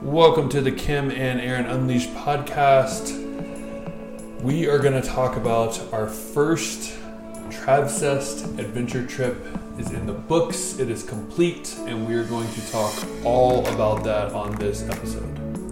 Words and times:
Welcome 0.00 0.48
to 0.50 0.60
the 0.60 0.70
Kim 0.70 1.10
and 1.10 1.40
Aaron 1.40 1.66
Unleashed 1.66 2.14
podcast. 2.14 3.10
We 4.40 4.68
are 4.68 4.78
going 4.78 5.00
to 5.00 5.02
talk 5.02 5.34
about 5.36 5.82
our 5.92 6.06
first 6.06 6.96
Travcest 7.48 8.56
adventure 8.60 9.04
trip. 9.04 9.36
is 9.78 9.90
in 9.90 10.06
the 10.06 10.12
books, 10.12 10.78
it 10.78 10.90
is 10.90 11.02
complete, 11.02 11.74
and 11.86 12.06
we 12.06 12.14
are 12.14 12.22
going 12.22 12.48
to 12.52 12.70
talk 12.70 12.94
all 13.24 13.66
about 13.74 14.04
that 14.04 14.32
on 14.32 14.54
this 14.56 14.88
episode. 14.88 15.26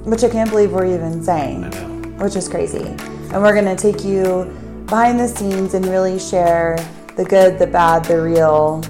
Which 0.05 0.25
I 0.25 0.29
can't 0.29 0.51
believe 0.51 0.73
we're 0.73 0.93
even 0.93 1.23
saying. 1.23 1.63
I 1.63 1.69
know. 1.69 2.25
Which 2.25 2.35
is 2.35 2.49
crazy. 2.49 2.87
And 2.87 3.41
we're 3.41 3.55
going 3.55 3.77
to 3.77 3.77
take 3.77 4.05
you 4.05 4.53
behind 4.87 5.21
the 5.21 5.29
scenes 5.29 5.75
and 5.75 5.87
really 5.87 6.19
share 6.19 6.77
the 7.17 7.25
good, 7.25 7.61
the 7.61 7.69
bad, 7.69 8.05
the 8.07 8.21
real, 8.21 8.83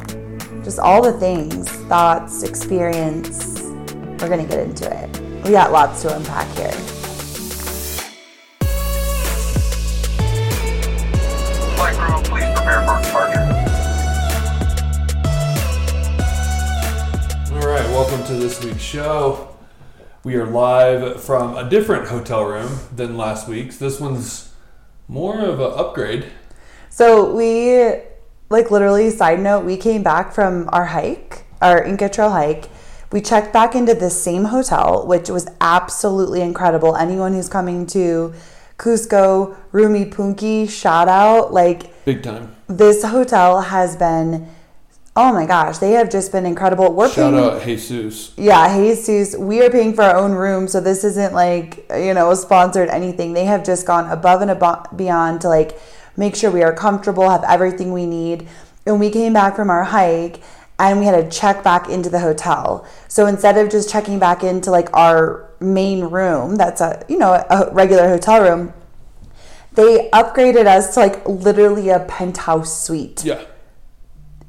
just 0.65 0.79
all 0.79 1.03
the 1.03 1.13
things, 1.19 1.69
thoughts, 1.69 2.43
experience. 2.43 3.58
We're 4.21 4.29
going 4.29 4.45
to 4.45 4.53
get 4.53 4.59
into 4.67 4.85
it. 4.91 5.45
We 5.45 5.53
got 5.53 5.71
lots 5.71 6.03
to 6.03 6.17
unpack 6.17 6.49
here. 6.57 6.73
Flight 11.77 11.95
crew, 11.95 12.23
please 12.25 12.53
prepare 12.53 12.85
for 12.85 13.01
departure. 13.01 13.45
All 17.55 17.69
right, 17.69 17.89
welcome 17.91 18.25
to 18.25 18.35
this 18.35 18.63
week's 18.65 18.83
show. 18.83 19.57
We 20.25 20.35
are 20.35 20.47
live 20.47 21.23
from 21.23 21.57
a 21.57 21.71
different 21.71 22.09
hotel 22.09 22.45
room 22.45 22.81
than 22.95 23.17
last 23.17 23.47
week's. 23.47 23.77
This 23.77 24.01
one's 24.01 24.53
more 25.07 25.39
of 25.39 25.61
an 25.61 25.73
upgrade. 25.77 26.27
So 26.91 27.33
we, 27.33 28.01
like 28.51 28.73
literally, 28.73 29.11
side 29.11 29.39
note, 29.39 29.65
we 29.65 29.77
came 29.77 30.03
back 30.03 30.33
from 30.33 30.69
our 30.73 30.87
hike, 30.87 31.45
our 31.63 31.81
Inca 31.85 32.09
Trail 32.09 32.31
hike. 32.31 32.69
We 33.11 33.21
checked 33.23 33.53
back 33.53 33.75
into 33.75 33.95
the 33.95 34.11
same 34.11 34.45
hotel, 34.47 35.07
which 35.07 35.31
was 35.31 35.49
absolutely 35.61 36.43
incredible. 36.43 36.95
Anyone 36.97 37.33
who's 37.33 37.49
coming 37.49 37.87
to 37.89 38.35
Cusco, 38.77 39.57
Rumi 39.73 40.05
Punki, 40.05 40.69
shout 40.69 41.09
out. 41.09 41.53
Like 41.53 42.05
Big 42.05 42.23
time. 42.23 42.55
this 42.69 43.03
hotel 43.03 43.63
has 43.63 43.97
been, 43.97 44.47
oh 45.17 45.33
my 45.33 45.47
gosh, 45.47 45.79
they 45.79 45.93
have 45.93 46.11
just 46.11 46.33
been 46.33 46.45
incredible. 46.45 46.93
We're 46.93 47.09
Shout 47.09 47.33
paying, 47.33 47.45
out 47.45 47.63
Jesus. 47.63 48.33
yeah, 48.37 48.77
Jesus, 48.77 49.37
we 49.39 49.63
are 49.65 49.71
paying 49.71 49.95
for 49.95 50.03
our 50.03 50.17
own 50.17 50.33
room, 50.33 50.69
so 50.69 50.79
this 50.81 51.03
isn't 51.03 51.33
like, 51.33 51.87
you 51.97 52.13
know, 52.13 52.33
sponsored 52.35 52.91
anything. 52.91 53.33
They 53.33 53.47
have 53.47 53.65
just 53.65 53.87
gone 53.87 54.11
above 54.11 54.43
and 54.43 54.51
abo- 54.51 54.95
beyond 54.97 55.41
to 55.41 55.49
like 55.49 55.81
make 56.19 56.37
sure 56.37 56.51
we 56.51 56.63
are 56.63 56.75
comfortable, 56.75 57.31
have 57.31 57.45
everything 57.45 57.93
we 57.93 58.05
need. 58.05 58.47
And 58.87 59.01
we 59.01 59.11
came 59.11 59.33
back 59.33 59.57
from 59.57 59.71
our 59.71 59.85
hike 59.85 60.41
and 60.79 61.01
we 61.01 61.07
had 61.07 61.31
to 61.31 61.37
check 61.37 61.65
back 61.65 61.89
into 61.89 62.09
the 62.09 62.21
hotel. 62.21 62.87
So 63.09 63.27
instead 63.27 63.59
of 63.59 63.71
just 63.71 63.91
checking 63.91 64.19
back 64.19 64.45
into 64.45 64.71
like 64.71 64.89
our 64.95 65.51
main 65.61 66.05
room, 66.05 66.57
that's 66.57 66.81
a, 66.81 67.05
you 67.09 67.19
know, 67.19 67.33
a 67.33 67.69
regular 67.73 68.09
hotel 68.09 68.43
room, 68.43 68.73
they 69.73 70.09
upgraded 70.13 70.67
us 70.67 70.95
to 70.95 71.01
like 71.01 71.27
literally 71.29 71.89
a 71.89 72.01
penthouse 72.01 72.85
suite. 72.85 73.25
Yeah. 73.25 73.45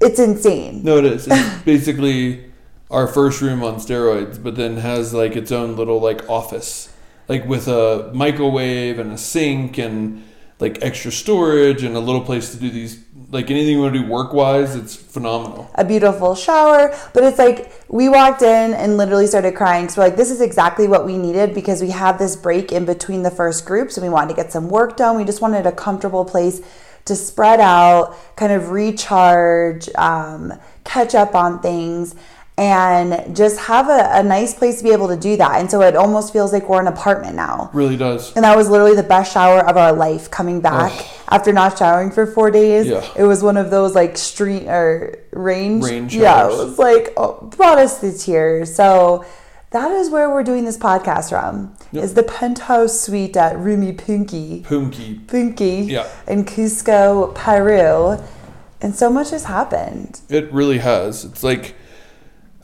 It's 0.02 0.20
insane. 0.20 0.84
No, 0.84 0.98
it 0.98 1.06
is. 1.06 1.28
It's 1.30 1.62
basically 1.66 2.52
our 2.92 3.08
first 3.08 3.42
room 3.42 3.64
on 3.64 3.76
steroids, 3.76 4.42
but 4.42 4.56
then 4.56 4.78
has 4.78 5.14
like 5.14 5.36
its 5.36 5.52
own 5.52 5.76
little 5.76 6.00
like 6.00 6.28
office, 6.30 6.94
like 7.28 7.46
with 7.46 7.68
a 7.68 8.12
microwave 8.14 9.00
and 9.00 9.12
a 9.12 9.18
sink 9.18 9.78
and 9.78 10.24
like 10.60 10.80
extra 10.82 11.12
storage 11.12 11.84
and 11.84 11.96
a 11.96 12.00
little 12.00 12.22
place 12.22 12.52
to 12.52 12.58
do 12.58 12.70
these 12.70 12.96
like 13.32 13.52
anything 13.52 13.74
you 13.74 13.82
want 13.82 13.94
to 13.94 14.02
do 14.02 14.08
work 14.08 14.34
wise. 14.34 14.76
It's 14.76 14.96
phenomenal. 14.96 15.70
a 15.76 15.86
beautiful 15.86 16.36
shower, 16.36 16.96
but 17.14 17.24
it's 17.24 17.38
like 17.38 17.72
we 17.88 18.10
walked 18.10 18.42
in 18.42 18.74
and 18.74 18.98
literally 18.98 19.28
started 19.28 19.56
crying. 19.56 19.88
So 19.90 20.02
we're 20.02 20.08
like, 20.08 20.18
this 20.18 20.32
is 20.32 20.42
exactly 20.42 20.88
what 20.88 21.06
we 21.06 21.18
needed 21.18 21.54
because 21.54 21.82
we 21.82 21.92
had 21.92 22.18
this 22.18 22.36
break 22.36 22.72
in 22.72 22.86
between 22.86 23.24
the 23.24 23.32
first 23.32 23.66
groups 23.66 23.98
and 23.98 24.06
we 24.06 24.10
wanted 24.10 24.30
to 24.30 24.36
get 24.36 24.52
some 24.52 24.70
work 24.70 24.98
done. 24.98 25.16
We 25.16 25.26
just 25.26 25.42
wanted 25.42 25.66
a 25.66 25.72
comfortable 25.72 26.26
place 26.26 26.62
to 27.06 27.16
spread 27.16 27.60
out, 27.60 28.16
kind 28.36 28.52
of 28.52 28.72
recharge, 28.72 29.90
um, 29.96 30.54
catch 30.84 31.16
up 31.16 31.36
on 31.36 31.60
things, 31.60 32.16
and 32.60 33.34
just 33.34 33.58
have 33.58 33.88
a, 33.88 34.10
a 34.20 34.22
nice 34.22 34.54
place 34.54 34.80
to 34.80 34.84
be 34.84 34.92
able 34.92 35.08
to 35.08 35.16
do 35.16 35.38
that. 35.38 35.62
And 35.62 35.72
so 35.72 35.82
it 35.82 35.96
almost 35.96 36.34
feels 36.34 36.52
like 36.52 36.68
we're 36.68 36.82
an 36.82 36.88
apartment 36.88 37.38
now. 37.38 37.70
Really 37.74 37.96
does. 37.96 38.36
And 38.36 38.44
that 38.44 38.58
was 38.58 38.70
literally 38.70 38.98
the 38.98 39.04
best 39.04 39.32
shower 39.32 39.66
of 39.66 39.78
our 39.78 39.94
life 39.94 40.30
coming 40.30 40.60
back 40.60 40.92
after 41.30 41.54
not 41.54 41.78
showering 41.78 42.12
for 42.12 42.26
four 42.26 42.52
days. 42.52 42.88
Yeah. 42.88 43.10
It 43.16 43.24
was 43.24 43.42
one 43.42 43.56
of 43.56 43.72
those 43.72 43.96
like 43.96 44.18
street 44.18 44.68
or 44.68 45.18
range. 45.32 45.86
Rain 45.86 46.10
Yeah, 46.10 46.48
it 46.48 46.50
was 46.50 46.78
like 46.78 47.14
oh, 47.16 47.50
brought 47.56 47.78
us 47.78 48.02
to 48.02 48.12
tears. 48.12 48.76
So 48.76 49.24
that 49.72 49.92
is 49.92 50.10
where 50.10 50.30
we're 50.30 50.44
doing 50.44 50.66
this 50.66 50.78
podcast 50.78 51.30
from. 51.30 51.74
Yep. 51.94 52.04
Is 52.04 52.14
the 52.14 52.24
penthouse 52.24 53.00
suite 53.00 53.38
at 53.38 53.58
Rumi 53.58 53.94
Punki, 53.94 54.64
Poomki. 54.66 55.26
Punki 55.28 55.88
Yeah. 55.88 56.10
in 56.28 56.44
Cusco, 56.44 57.34
Peru. 57.34 58.22
And 58.82 58.94
so 58.94 59.10
much 59.10 59.30
has 59.30 59.46
happened. 59.46 60.20
It 60.28 60.52
really 60.52 60.80
has. 60.80 61.24
It's 61.24 61.44
like 61.44 61.76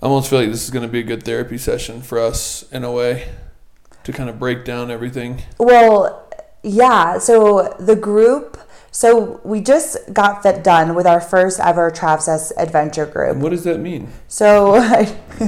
almost 0.06 0.30
feel 0.30 0.40
like 0.40 0.50
this 0.50 0.64
is 0.64 0.70
going 0.70 0.86
to 0.86 0.92
be 0.92 1.00
a 1.00 1.04
good 1.04 1.24
therapy 1.24 1.58
session 1.58 2.02
for 2.02 2.20
us 2.20 2.64
in 2.72 2.84
a 2.84 2.92
way 2.92 3.30
to 4.04 4.14
kind 4.14 4.30
of 4.30 4.40
break 4.40 4.64
down 4.64 4.92
everything. 4.92 5.42
Well, 5.58 6.32
yeah. 6.64 7.18
So 7.18 7.76
the 7.80 7.96
group. 7.96 8.60
So 8.92 9.42
we 9.44 9.60
just 9.60 9.98
got 10.14 10.42
fit 10.42 10.64
done 10.64 10.96
with 10.96 11.06
our 11.06 11.20
first 11.20 11.60
ever 11.60 11.92
Travcess 11.92 12.54
adventure 12.58 13.06
group. 13.06 13.34
And 13.34 13.42
what 13.42 13.50
does 13.50 13.66
that 13.66 13.80
mean? 13.80 14.08
So, 14.30 14.76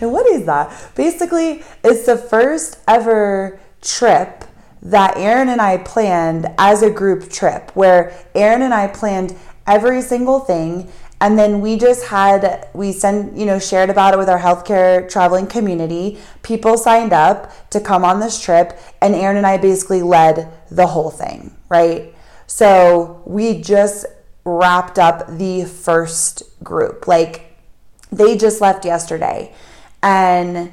and 0.00 0.10
what 0.10 0.26
is 0.26 0.46
that? 0.46 0.92
Basically, 0.94 1.62
it's 1.84 2.06
the 2.06 2.16
first 2.16 2.78
ever 2.88 3.60
trip 3.82 4.44
that 4.80 5.16
Aaron 5.18 5.48
and 5.48 5.60
I 5.60 5.78
planned 5.78 6.46
as 6.56 6.82
a 6.82 6.90
group 6.90 7.28
trip, 7.30 7.72
where 7.74 8.16
Aaron 8.34 8.62
and 8.62 8.72
I 8.72 8.86
planned 8.86 9.36
every 9.66 10.00
single 10.00 10.40
thing. 10.40 10.90
And 11.20 11.38
then 11.38 11.60
we 11.60 11.76
just 11.78 12.06
had, 12.06 12.68
we 12.74 12.92
sent, 12.92 13.36
you 13.36 13.46
know, 13.46 13.58
shared 13.58 13.88
about 13.88 14.12
it 14.12 14.18
with 14.18 14.28
our 14.28 14.38
healthcare 14.38 15.08
traveling 15.08 15.46
community. 15.46 16.18
People 16.42 16.76
signed 16.76 17.12
up 17.12 17.70
to 17.70 17.80
come 17.80 18.04
on 18.04 18.20
this 18.20 18.40
trip, 18.40 18.78
and 19.00 19.14
Aaron 19.14 19.38
and 19.38 19.46
I 19.46 19.56
basically 19.56 20.02
led 20.02 20.52
the 20.70 20.88
whole 20.88 21.10
thing, 21.10 21.56
right? 21.70 22.14
So 22.46 23.22
we 23.24 23.60
just 23.62 24.04
wrapped 24.44 24.98
up 24.98 25.26
the 25.38 25.64
first 25.64 26.42
group. 26.62 27.08
Like, 27.08 27.46
they 28.12 28.36
just 28.36 28.60
left 28.60 28.84
yesterday 28.84 29.52
and 30.02 30.72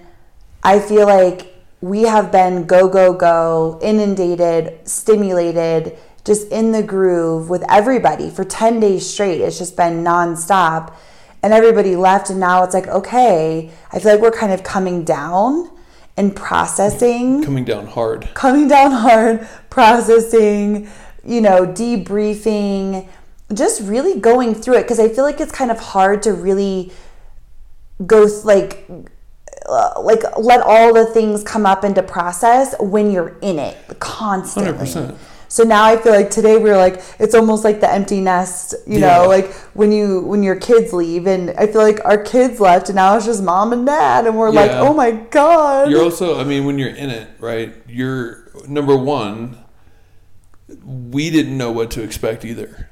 i 0.63 0.79
feel 0.79 1.05
like 1.05 1.53
we 1.81 2.03
have 2.03 2.31
been 2.31 2.65
go 2.65 2.87
go 2.87 3.13
go 3.13 3.79
inundated 3.81 4.79
stimulated 4.87 5.97
just 6.25 6.49
in 6.51 6.71
the 6.71 6.83
groove 6.83 7.49
with 7.49 7.63
everybody 7.69 8.29
for 8.29 8.43
10 8.43 8.79
days 8.79 9.07
straight 9.09 9.41
it's 9.41 9.57
just 9.57 9.75
been 9.75 10.03
nonstop 10.03 10.93
and 11.41 11.53
everybody 11.53 11.95
left 11.95 12.29
and 12.29 12.39
now 12.39 12.63
it's 12.63 12.73
like 12.73 12.87
okay 12.87 13.69
i 13.91 13.99
feel 13.99 14.13
like 14.13 14.21
we're 14.21 14.31
kind 14.31 14.53
of 14.53 14.63
coming 14.63 15.03
down 15.03 15.69
and 16.17 16.35
processing 16.35 17.43
Coming 17.43 17.65
down 17.65 17.87
hard. 17.87 18.29
coming 18.33 18.67
down 18.67 18.91
hard, 18.91 19.47
processing, 19.69 20.89
you 21.25 21.41
know, 21.41 21.65
debriefing, 21.65 23.07
just 23.53 23.81
really 23.81 24.19
going 24.19 24.53
through 24.55 24.75
it 24.75 24.83
because 24.83 24.99
I 24.99 25.09
feel 25.09 25.23
like 25.23 25.39
it's 25.39 25.51
kind 25.51 25.71
of 25.71 25.79
hard 25.79 26.23
to 26.23 26.33
really 26.33 26.91
go 28.05 28.27
like 28.43 28.87
uh, 29.67 29.93
like 30.01 30.19
let 30.37 30.61
all 30.61 30.93
the 30.93 31.05
things 31.05 31.43
come 31.43 31.65
up 31.65 31.83
into 31.83 32.03
process 32.03 32.75
when 32.79 33.11
you're 33.11 33.37
in 33.41 33.59
it 33.59 33.77
constantly. 33.99 34.85
100%. 34.85 35.17
So 35.53 35.63
now 35.63 35.83
I 35.83 35.97
feel 35.97 36.13
like 36.13 36.31
today 36.31 36.57
we're 36.57 36.77
like 36.77 36.99
it's 37.19 37.35
almost 37.35 37.63
like 37.63 37.79
the 37.79 37.87
empty 37.91 38.19
nest, 38.21 38.73
you 38.87 38.97
Yeah. 38.99 39.19
know, 39.19 39.27
like 39.27 39.53
when 39.75 39.91
you 39.91 40.21
when 40.21 40.41
your 40.41 40.55
kids 40.55 40.93
leave 40.93 41.27
and 41.27 41.51
I 41.51 41.67
feel 41.67 41.83
like 41.83 42.03
our 42.03 42.17
kids 42.17 42.59
left 42.59 42.89
and 42.89 42.95
now 42.95 43.15
it's 43.15 43.27
just 43.27 43.43
mom 43.43 43.71
and 43.71 43.85
dad 43.85 44.25
and 44.25 44.35
we're 44.35 44.49
like, 44.49 44.71
"Oh 44.71 44.95
my 44.95 45.11
god." 45.11 45.91
You're 45.91 46.01
also, 46.01 46.39
I 46.39 46.43
mean, 46.43 46.65
when 46.65 46.79
you're 46.79 46.89
in 46.95 47.11
it, 47.11 47.27
right? 47.39 47.71
You're 47.87 48.47
number 48.67 48.97
one. 48.97 49.59
We 50.83 51.29
didn't 51.29 51.55
know 51.55 51.71
what 51.71 51.91
to 51.91 52.01
expect 52.01 52.43
either, 52.43 52.89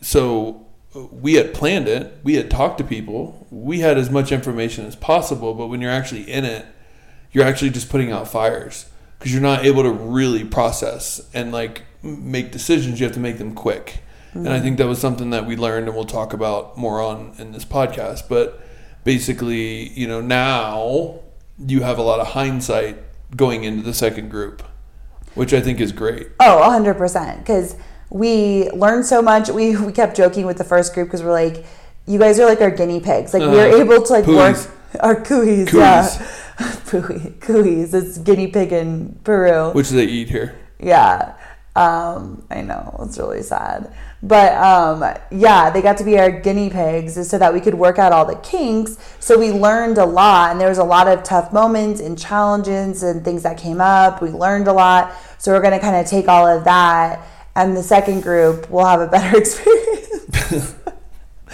so 0.00 0.66
we 0.94 1.34
had 1.34 1.52
planned 1.52 1.88
it. 1.88 2.16
We 2.22 2.36
had 2.36 2.48
talked 2.48 2.78
to 2.78 2.84
people. 2.84 3.44
We 3.50 3.80
had 3.80 3.98
as 3.98 4.08
much 4.08 4.30
information 4.30 4.86
as 4.86 4.94
possible. 4.94 5.52
But 5.54 5.66
when 5.66 5.80
you're 5.80 5.90
actually 5.90 6.30
in 6.30 6.44
it, 6.44 6.64
you're 7.32 7.44
actually 7.44 7.70
just 7.70 7.88
putting 7.88 8.12
out 8.12 8.28
fires 8.28 8.86
because 9.18 9.32
you're 9.32 9.42
not 9.42 9.64
able 9.64 9.82
to 9.82 9.90
really 9.90 10.44
process 10.44 11.20
and 11.34 11.50
like 11.50 11.82
make 12.04 12.52
decisions. 12.52 13.00
You 13.00 13.06
have 13.06 13.14
to 13.14 13.20
make 13.20 13.38
them 13.38 13.54
quick. 13.54 14.00
And 14.34 14.48
I 14.48 14.58
think 14.58 14.78
that 14.78 14.88
was 14.88 14.98
something 14.98 15.30
that 15.30 15.46
we 15.46 15.54
learned, 15.54 15.86
and 15.86 15.94
we'll 15.96 16.04
talk 16.06 16.32
about 16.32 16.76
more 16.76 17.00
on 17.00 17.34
in 17.38 17.52
this 17.52 17.64
podcast. 17.64 18.28
But 18.28 18.60
basically, 19.04 19.90
you 19.90 20.08
know, 20.08 20.20
now 20.20 21.20
you 21.58 21.82
have 21.82 21.98
a 21.98 22.02
lot 22.02 22.18
of 22.18 22.26
hindsight 22.28 22.96
going 23.36 23.62
into 23.62 23.82
the 23.84 23.94
second 23.94 24.30
group, 24.30 24.62
which 25.36 25.52
I 25.54 25.60
think 25.60 25.80
is 25.80 25.92
great. 25.92 26.28
Oh, 26.40 26.60
100%. 26.64 27.38
Because 27.38 27.76
we 28.10 28.68
learned 28.70 29.06
so 29.06 29.22
much. 29.22 29.48
We, 29.50 29.76
we 29.76 29.92
kept 29.92 30.16
joking 30.16 30.46
with 30.46 30.58
the 30.58 30.64
first 30.64 30.94
group 30.94 31.06
because 31.08 31.22
we're 31.22 31.30
like, 31.30 31.64
you 32.06 32.18
guys 32.18 32.40
are 32.40 32.46
like 32.46 32.60
our 32.60 32.70
guinea 32.72 32.98
pigs. 33.00 33.32
Like, 33.34 33.42
we 33.42 33.48
were 33.48 33.66
Uh-huh. 33.68 33.76
able 33.82 34.02
to 34.02 34.12
like 34.12 34.24
Pooies. 34.24 34.66
work. 34.66 34.70
Our 35.00 35.16
cuis, 35.22 35.72
yeah. 35.72 36.08
Pui- 36.86 37.38
Cuis. 37.40 37.92
It's 37.94 38.18
guinea 38.18 38.46
pig 38.48 38.72
in 38.72 39.18
Peru. 39.24 39.70
which 39.72 39.90
they 39.90 40.04
eat 40.04 40.28
here. 40.30 40.54
Yeah. 40.78 41.34
Um, 41.76 42.46
I 42.50 42.62
know. 42.62 42.96
It's 43.02 43.18
really 43.18 43.42
sad. 43.42 43.92
But 44.22 44.54
um, 44.54 45.04
yeah, 45.30 45.70
they 45.70 45.82
got 45.82 45.96
to 45.98 46.04
be 46.04 46.18
our 46.18 46.30
guinea 46.30 46.70
pigs 46.70 47.28
so 47.28 47.36
that 47.36 47.52
we 47.52 47.60
could 47.60 47.74
work 47.74 47.98
out 47.98 48.12
all 48.12 48.24
the 48.24 48.36
kinks. 48.36 48.96
So 49.18 49.38
we 49.38 49.50
learned 49.50 49.98
a 49.98 50.06
lot, 50.06 50.52
and 50.52 50.60
there 50.60 50.68
was 50.68 50.78
a 50.78 50.84
lot 50.84 51.08
of 51.08 51.22
tough 51.24 51.52
moments 51.52 52.00
and 52.00 52.18
challenges 52.18 53.02
and 53.02 53.24
things 53.24 53.42
that 53.42 53.58
came 53.58 53.80
up. 53.80 54.22
We 54.22 54.30
learned 54.30 54.68
a 54.68 54.72
lot. 54.72 55.14
So 55.38 55.52
we're 55.52 55.60
going 55.60 55.74
to 55.74 55.80
kind 55.80 55.96
of 55.96 56.06
take 56.06 56.28
all 56.28 56.46
of 56.46 56.64
that, 56.64 57.26
and 57.54 57.76
the 57.76 57.82
second 57.82 58.22
group 58.22 58.70
will 58.70 58.86
have 58.86 59.00
a 59.00 59.08
better 59.08 59.36
experience. 59.38 60.74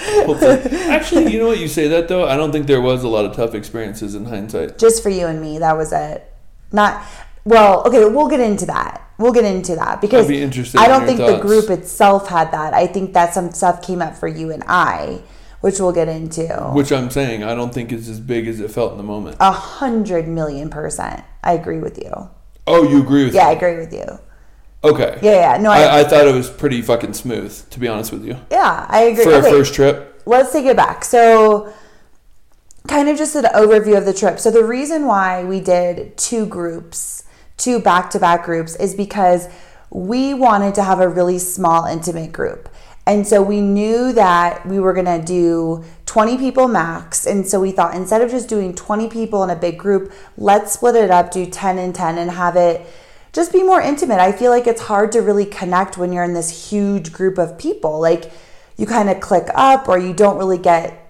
Actually, 0.00 1.32
you 1.32 1.38
know 1.38 1.48
what? 1.48 1.58
You 1.58 1.68
say 1.68 1.88
that 1.88 2.08
though. 2.08 2.26
I 2.26 2.36
don't 2.36 2.52
think 2.52 2.66
there 2.66 2.80
was 2.80 3.02
a 3.02 3.08
lot 3.08 3.24
of 3.24 3.34
tough 3.34 3.54
experiences 3.54 4.14
in 4.14 4.26
hindsight. 4.26 4.78
Just 4.78 5.02
for 5.02 5.10
you 5.10 5.26
and 5.26 5.40
me, 5.40 5.58
that 5.58 5.76
was 5.76 5.92
it. 5.92 6.32
Not 6.72 7.04
well. 7.44 7.82
Okay, 7.86 8.04
we'll 8.04 8.28
get 8.28 8.40
into 8.40 8.66
that. 8.66 9.06
We'll 9.18 9.32
get 9.32 9.44
into 9.44 9.74
that 9.76 10.00
because 10.00 10.26
be 10.28 10.42
I 10.42 10.88
don't 10.88 11.04
think 11.04 11.18
the 11.18 11.38
group 11.42 11.68
itself 11.68 12.28
had 12.28 12.52
that. 12.52 12.72
I 12.72 12.86
think 12.86 13.12
that 13.12 13.34
some 13.34 13.52
stuff 13.52 13.82
came 13.82 14.00
up 14.00 14.16
for 14.16 14.28
you 14.28 14.50
and 14.50 14.64
I, 14.66 15.20
which 15.60 15.78
we'll 15.78 15.92
get 15.92 16.08
into. 16.08 16.46
Which 16.72 16.90
I'm 16.90 17.10
saying, 17.10 17.44
I 17.44 17.54
don't 17.54 17.74
think 17.74 17.92
is 17.92 18.08
as 18.08 18.18
big 18.18 18.48
as 18.48 18.60
it 18.60 18.70
felt 18.70 18.92
in 18.92 18.96
the 18.96 19.04
moment. 19.04 19.36
A 19.38 19.52
hundred 19.52 20.26
million 20.26 20.70
percent. 20.70 21.22
I 21.44 21.52
agree 21.52 21.80
with 21.80 21.98
you. 21.98 22.30
Oh, 22.66 22.88
you 22.88 23.02
agree 23.02 23.24
with 23.24 23.34
Yeah, 23.34 23.48
I 23.48 23.52
agree 23.52 23.76
with 23.76 23.92
you. 23.92 24.06
Okay. 24.82 25.18
Yeah, 25.22 25.54
yeah. 25.54 25.56
No, 25.60 25.70
I, 25.70 25.80
I, 25.82 26.00
I 26.00 26.04
thought 26.04 26.26
it 26.26 26.34
was 26.34 26.48
pretty 26.48 26.80
fucking 26.80 27.12
smooth, 27.12 27.68
to 27.70 27.78
be 27.78 27.88
honest 27.88 28.12
with 28.12 28.24
you. 28.24 28.38
yeah, 28.50 28.86
I 28.88 29.02
agree. 29.02 29.24
For 29.24 29.34
Okay, 29.34 29.50
first 29.50 29.74
trip. 29.74 30.22
let's 30.24 30.52
take 30.52 30.64
it 30.64 30.76
back. 30.76 31.04
So, 31.04 31.72
kind 32.88 33.08
of 33.10 33.18
just 33.18 33.34
an 33.36 33.44
overview 33.44 33.98
of 33.98 34.06
the 34.06 34.14
trip. 34.14 34.38
So, 34.38 34.50
the 34.50 34.64
reason 34.64 35.04
why 35.06 35.44
we 35.44 35.60
did 35.60 36.16
two 36.16 36.46
groups, 36.46 37.24
two 37.60 37.78
back 37.78 38.10
to 38.10 38.18
back 38.18 38.44
groups, 38.44 38.74
is 38.76 38.94
because 38.94 39.48
we 39.90 40.34
wanted 40.34 40.74
to 40.74 40.82
have 40.82 41.00
a 41.00 41.08
really 41.08 41.38
small, 41.38 41.84
intimate 41.84 42.32
group. 42.32 42.68
And 43.06 43.26
so 43.26 43.42
we 43.42 43.60
knew 43.60 44.12
that 44.12 44.66
we 44.66 44.78
were 44.78 44.92
going 44.92 45.06
to 45.06 45.24
do 45.24 45.84
20 46.06 46.38
people 46.38 46.68
max. 46.68 47.26
And 47.26 47.46
so 47.46 47.60
we 47.60 47.72
thought 47.72 47.94
instead 47.94 48.22
of 48.22 48.30
just 48.30 48.48
doing 48.48 48.74
20 48.74 49.08
people 49.08 49.42
in 49.42 49.50
a 49.50 49.56
big 49.56 49.78
group, 49.78 50.12
let's 50.36 50.72
split 50.72 50.96
it 50.96 51.10
up, 51.10 51.30
do 51.30 51.46
10 51.46 51.78
and 51.78 51.94
10, 51.94 52.18
and 52.18 52.30
have 52.30 52.56
it 52.56 52.86
just 53.32 53.52
be 53.52 53.62
more 53.62 53.80
intimate. 53.80 54.18
I 54.18 54.32
feel 54.32 54.50
like 54.50 54.66
it's 54.66 54.82
hard 54.82 55.12
to 55.12 55.20
really 55.20 55.46
connect 55.46 55.96
when 55.96 56.12
you're 56.12 56.24
in 56.24 56.34
this 56.34 56.70
huge 56.70 57.12
group 57.12 57.38
of 57.38 57.58
people. 57.58 58.00
Like 58.00 58.32
you 58.76 58.86
kind 58.86 59.08
of 59.08 59.20
click 59.20 59.48
up 59.54 59.88
or 59.88 59.98
you 59.98 60.12
don't 60.12 60.36
really 60.36 60.58
get 60.58 61.09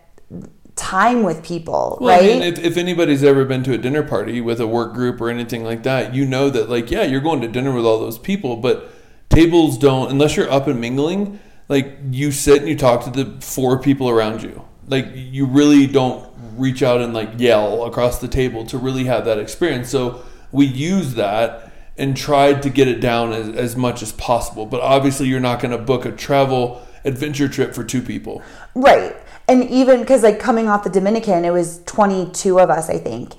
time 0.90 1.22
with 1.22 1.44
people, 1.44 1.98
Well, 2.00 2.19
right? 2.19 2.31
I 2.31 2.34
mean, 2.34 2.42
if, 2.42 2.58
if 2.58 2.76
anybody's 2.76 3.22
ever 3.22 3.44
been 3.44 3.62
to 3.62 3.72
a 3.72 3.78
dinner 3.78 4.02
party 4.02 4.40
with 4.40 4.60
a 4.60 4.66
work 4.66 4.92
group 4.92 5.20
or 5.20 5.31
anything 5.31 5.62
like 5.62 5.84
that, 5.84 6.14
you 6.14 6.26
know 6.26 6.50
that, 6.50 6.69
like, 6.69 6.90
yeah, 6.90 7.04
you're 7.04 7.20
going 7.20 7.40
to 7.42 7.48
dinner 7.48 7.72
with 7.72 7.84
all 7.84 8.00
those 8.00 8.19
people, 8.19 8.56
but 8.56 8.90
tables 9.28 9.78
don't, 9.78 10.10
unless 10.10 10.37
you're 10.37 10.50
up 10.50 10.66
and 10.66 10.81
mingling, 10.81 11.38
like, 11.69 11.96
you 12.10 12.32
sit 12.32 12.58
and 12.58 12.69
you 12.69 12.76
talk 12.76 13.04
to 13.04 13.10
the 13.10 13.40
four 13.40 13.78
people 13.78 14.08
around 14.10 14.42
you. 14.42 14.64
Like, 14.88 15.06
you 15.14 15.46
really 15.46 15.87
don't 15.87 16.28
reach 16.56 16.82
out 16.82 17.00
and, 17.00 17.14
like, 17.14 17.38
yell 17.38 17.84
across 17.84 18.19
the 18.19 18.26
table 18.26 18.66
to 18.66 18.76
really 18.76 19.04
have 19.04 19.25
that 19.26 19.38
experience. 19.38 19.88
So, 19.88 20.25
we 20.50 20.66
use 20.66 21.14
that 21.14 21.72
and 21.96 22.16
tried 22.16 22.64
to 22.64 22.70
get 22.70 22.88
it 22.88 23.00
down 23.00 23.32
as, 23.32 23.48
as 23.50 23.76
much 23.76 24.02
as 24.02 24.10
possible. 24.10 24.66
But 24.66 24.81
obviously, 24.81 25.28
you're 25.28 25.38
not 25.38 25.60
going 25.60 25.70
to 25.70 25.78
book 25.78 26.04
a 26.04 26.10
travel 26.10 26.84
adventure 27.04 27.48
trip 27.48 27.75
for 27.75 27.84
two 27.84 28.02
people. 28.02 28.42
Right. 28.75 29.14
And 29.50 29.69
even 29.69 29.99
because, 29.99 30.23
like, 30.23 30.38
coming 30.38 30.69
off 30.69 30.85
the 30.85 30.91
Dominican, 30.91 31.44
it 31.44 31.50
was 31.50 31.82
22 31.85 32.61
of 32.61 32.70
us, 32.70 32.88
I 32.88 32.99
think. 32.99 33.32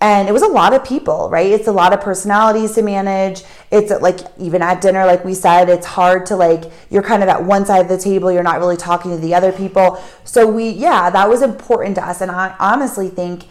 And 0.00 0.26
it 0.26 0.32
was 0.32 0.40
a 0.40 0.48
lot 0.48 0.72
of 0.72 0.82
people, 0.82 1.28
right? 1.28 1.52
It's 1.52 1.66
a 1.66 1.72
lot 1.72 1.92
of 1.92 2.00
personalities 2.00 2.72
to 2.76 2.82
manage. 2.82 3.42
It's 3.70 3.90
like, 4.00 4.20
even 4.38 4.62
at 4.62 4.80
dinner, 4.80 5.04
like 5.04 5.26
we 5.26 5.34
said, 5.34 5.68
it's 5.68 5.84
hard 5.84 6.24
to, 6.26 6.36
like, 6.36 6.72
you're 6.88 7.02
kind 7.02 7.22
of 7.22 7.28
at 7.28 7.44
one 7.44 7.66
side 7.66 7.82
of 7.82 7.88
the 7.88 7.98
table, 7.98 8.32
you're 8.32 8.42
not 8.42 8.60
really 8.60 8.78
talking 8.78 9.10
to 9.10 9.18
the 9.18 9.34
other 9.34 9.52
people. 9.52 10.02
So, 10.24 10.46
we, 10.46 10.70
yeah, 10.70 11.10
that 11.10 11.28
was 11.28 11.42
important 11.42 11.96
to 11.96 12.06
us. 12.06 12.22
And 12.22 12.30
I 12.30 12.56
honestly 12.58 13.10
think 13.10 13.44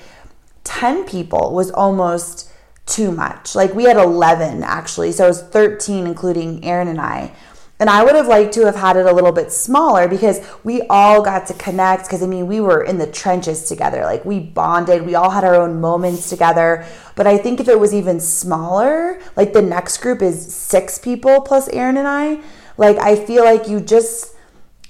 10 0.63 1.05
people 1.05 1.53
was 1.53 1.69
almost 1.69 2.51
too 2.87 3.11
much. 3.11 3.53
Like, 3.53 3.75
we 3.75 3.83
had 3.83 3.97
11 3.97 4.63
actually. 4.63 5.11
So, 5.11 5.25
it 5.25 5.27
was 5.27 5.43
13, 5.43 6.07
including 6.07 6.65
Aaron 6.65 6.87
and 6.87 6.99
I. 6.99 7.33
And 7.79 7.91
I 7.91 8.03
would 8.03 8.15
have 8.15 8.27
liked 8.27 8.53
to 8.55 8.65
have 8.65 8.75
had 8.75 8.97
it 8.97 9.05
a 9.05 9.13
little 9.13 9.31
bit 9.31 9.51
smaller 9.51 10.07
because 10.07 10.39
we 10.63 10.81
all 10.89 11.21
got 11.21 11.45
to 11.47 11.53
connect. 11.53 12.05
Because 12.05 12.23
I 12.23 12.25
mean, 12.25 12.47
we 12.47 12.59
were 12.59 12.83
in 12.83 12.97
the 12.97 13.05
trenches 13.05 13.65
together. 13.65 14.01
Like 14.01 14.25
we 14.25 14.39
bonded, 14.39 15.05
we 15.05 15.13
all 15.13 15.29
had 15.29 15.43
our 15.43 15.55
own 15.55 15.79
moments 15.79 16.27
together. 16.29 16.85
But 17.15 17.27
I 17.27 17.37
think 17.37 17.59
if 17.59 17.67
it 17.67 17.79
was 17.79 17.93
even 17.93 18.19
smaller, 18.19 19.19
like 19.35 19.53
the 19.53 19.61
next 19.61 19.99
group 19.99 20.21
is 20.23 20.53
six 20.53 20.97
people 20.97 21.41
plus 21.41 21.67
Aaron 21.69 21.97
and 21.97 22.07
I, 22.07 22.41
like 22.77 22.97
I 22.97 23.15
feel 23.15 23.43
like 23.43 23.67
you 23.67 23.79
just, 23.79 24.33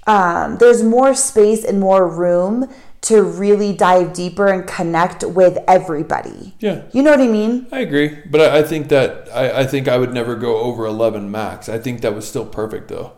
um, 0.05 0.57
there's 0.57 0.81
more 0.81 1.13
space 1.13 1.65
and 1.65 1.81
more 1.81 2.07
room 2.07 2.73
to 3.01 3.21
really 3.21 3.73
dive 3.73 4.13
deeper 4.13 4.47
and 4.47 4.67
connect 4.67 5.23
with 5.23 5.57
everybody. 5.67 6.55
Yeah. 6.59 6.83
You 6.91 7.03
know 7.03 7.11
what 7.11 7.21
I 7.21 7.27
mean? 7.27 7.67
I 7.71 7.79
agree, 7.79 8.19
but 8.29 8.41
I, 8.41 8.59
I 8.59 8.63
think 8.63 8.89
that 8.89 9.29
I, 9.33 9.61
I 9.61 9.65
think 9.65 9.87
I 9.87 9.97
would 9.97 10.13
never 10.13 10.35
go 10.35 10.57
over 10.57 10.85
eleven 10.85 11.29
max. 11.31 11.69
I 11.69 11.77
think 11.77 12.01
that 12.01 12.15
was 12.15 12.27
still 12.27 12.45
perfect 12.45 12.87
though. 12.89 13.13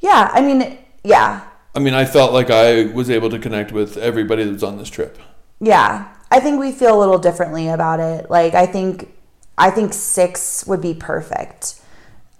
Yeah. 0.00 0.30
I 0.32 0.40
mean, 0.40 0.78
yeah. 1.04 1.44
I 1.74 1.80
mean, 1.80 1.94
I 1.94 2.04
felt 2.04 2.32
like 2.32 2.50
I 2.50 2.86
was 2.86 3.08
able 3.08 3.30
to 3.30 3.38
connect 3.38 3.72
with 3.72 3.96
everybody 3.96 4.42
that 4.44 4.52
was 4.52 4.64
on 4.64 4.78
this 4.78 4.90
trip. 4.90 5.18
Yeah, 5.60 6.08
I 6.30 6.40
think 6.40 6.58
we 6.58 6.72
feel 6.72 6.96
a 6.96 7.00
little 7.00 7.18
differently 7.18 7.68
about 7.68 8.00
it. 8.00 8.30
Like 8.30 8.54
I 8.54 8.66
think 8.66 9.14
I 9.56 9.70
think 9.70 9.92
6 9.92 10.66
would 10.66 10.80
be 10.80 10.94
perfect. 10.94 11.80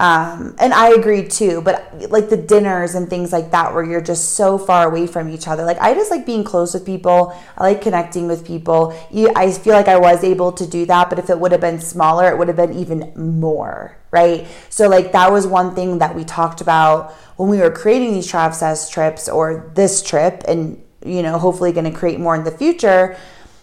Um, 0.00 0.54
and 0.60 0.72
I 0.72 0.90
agree 0.90 1.26
too, 1.26 1.60
but 1.60 2.08
like 2.10 2.28
the 2.28 2.36
dinners 2.36 2.94
and 2.94 3.10
things 3.10 3.32
like 3.32 3.50
that 3.50 3.74
where 3.74 3.82
you're 3.82 4.00
just 4.00 4.36
so 4.36 4.56
far 4.56 4.88
away 4.88 5.08
from 5.08 5.28
each 5.28 5.48
other. 5.48 5.64
Like 5.64 5.78
I 5.80 5.92
just 5.92 6.12
like 6.12 6.24
being 6.24 6.44
close 6.44 6.72
with 6.72 6.86
people. 6.86 7.36
I 7.56 7.64
like 7.64 7.82
connecting 7.82 8.28
with 8.28 8.46
people. 8.46 8.96
I 9.34 9.50
feel 9.50 9.74
like 9.74 9.88
I 9.88 9.98
was 9.98 10.22
able 10.22 10.52
to 10.52 10.66
do 10.66 10.86
that, 10.86 11.10
but 11.10 11.18
if 11.18 11.30
it 11.30 11.40
would 11.40 11.50
have 11.50 11.60
been 11.60 11.80
smaller, 11.80 12.30
it 12.30 12.38
would 12.38 12.46
have 12.46 12.56
been 12.56 12.74
even 12.74 13.12
more, 13.40 13.96
right? 14.12 14.46
So 14.68 14.88
like 14.88 15.10
that 15.12 15.32
was 15.32 15.48
one 15.48 15.74
thing 15.74 15.98
that 15.98 16.14
we 16.14 16.24
talked 16.24 16.60
about 16.60 17.12
when 17.36 17.48
we 17.48 17.58
were 17.58 17.70
creating 17.70 18.12
these 18.12 18.30
Travsess 18.30 18.88
trips 18.88 19.28
or 19.28 19.72
this 19.74 20.00
trip 20.00 20.44
and 20.46 20.80
you 21.04 21.22
know, 21.22 21.38
hopefully 21.38 21.72
going 21.72 21.90
to 21.90 21.96
create 21.96 22.20
more 22.20 22.36
in 22.36 22.44
the 22.44 22.50
future 22.50 23.16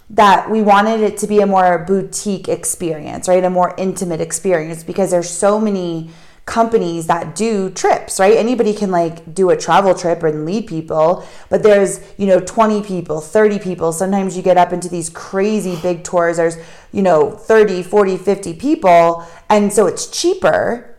that 0.09 0.49
we 0.49 0.61
wanted 0.61 0.99
it 0.99 1.17
to 1.17 1.27
be 1.27 1.39
a 1.39 1.45
more 1.45 1.79
boutique 1.79 2.47
experience, 2.47 3.27
right? 3.27 3.43
A 3.43 3.49
more 3.49 3.73
intimate 3.77 4.21
experience 4.21 4.83
because 4.83 5.11
there's 5.11 5.29
so 5.29 5.59
many 5.59 6.11
companies 6.45 7.07
that 7.07 7.35
do 7.35 7.71
trips, 7.71 8.19
right? 8.19 8.37
Anybody 8.37 8.73
can 8.73 8.91
like 8.91 9.33
do 9.33 9.49
a 9.49 9.57
travel 9.57 9.95
trip 9.95 10.21
and 10.23 10.45
lead 10.45 10.67
people, 10.67 11.27
but 11.49 11.63
there's, 11.63 11.99
you 12.17 12.27
know, 12.27 12.39
20 12.39 12.83
people, 12.83 13.19
30 13.19 13.59
people. 13.59 13.91
Sometimes 13.91 14.37
you 14.37 14.43
get 14.43 14.57
up 14.57 14.71
into 14.71 14.87
these 14.87 15.09
crazy 15.09 15.75
big 15.81 16.03
tours. 16.03 16.37
There's, 16.37 16.57
you 16.91 17.01
know, 17.01 17.31
30, 17.31 17.81
40, 17.83 18.17
50 18.17 18.53
people. 18.53 19.25
And 19.49 19.73
so 19.73 19.87
it's 19.87 20.07
cheaper 20.07 20.94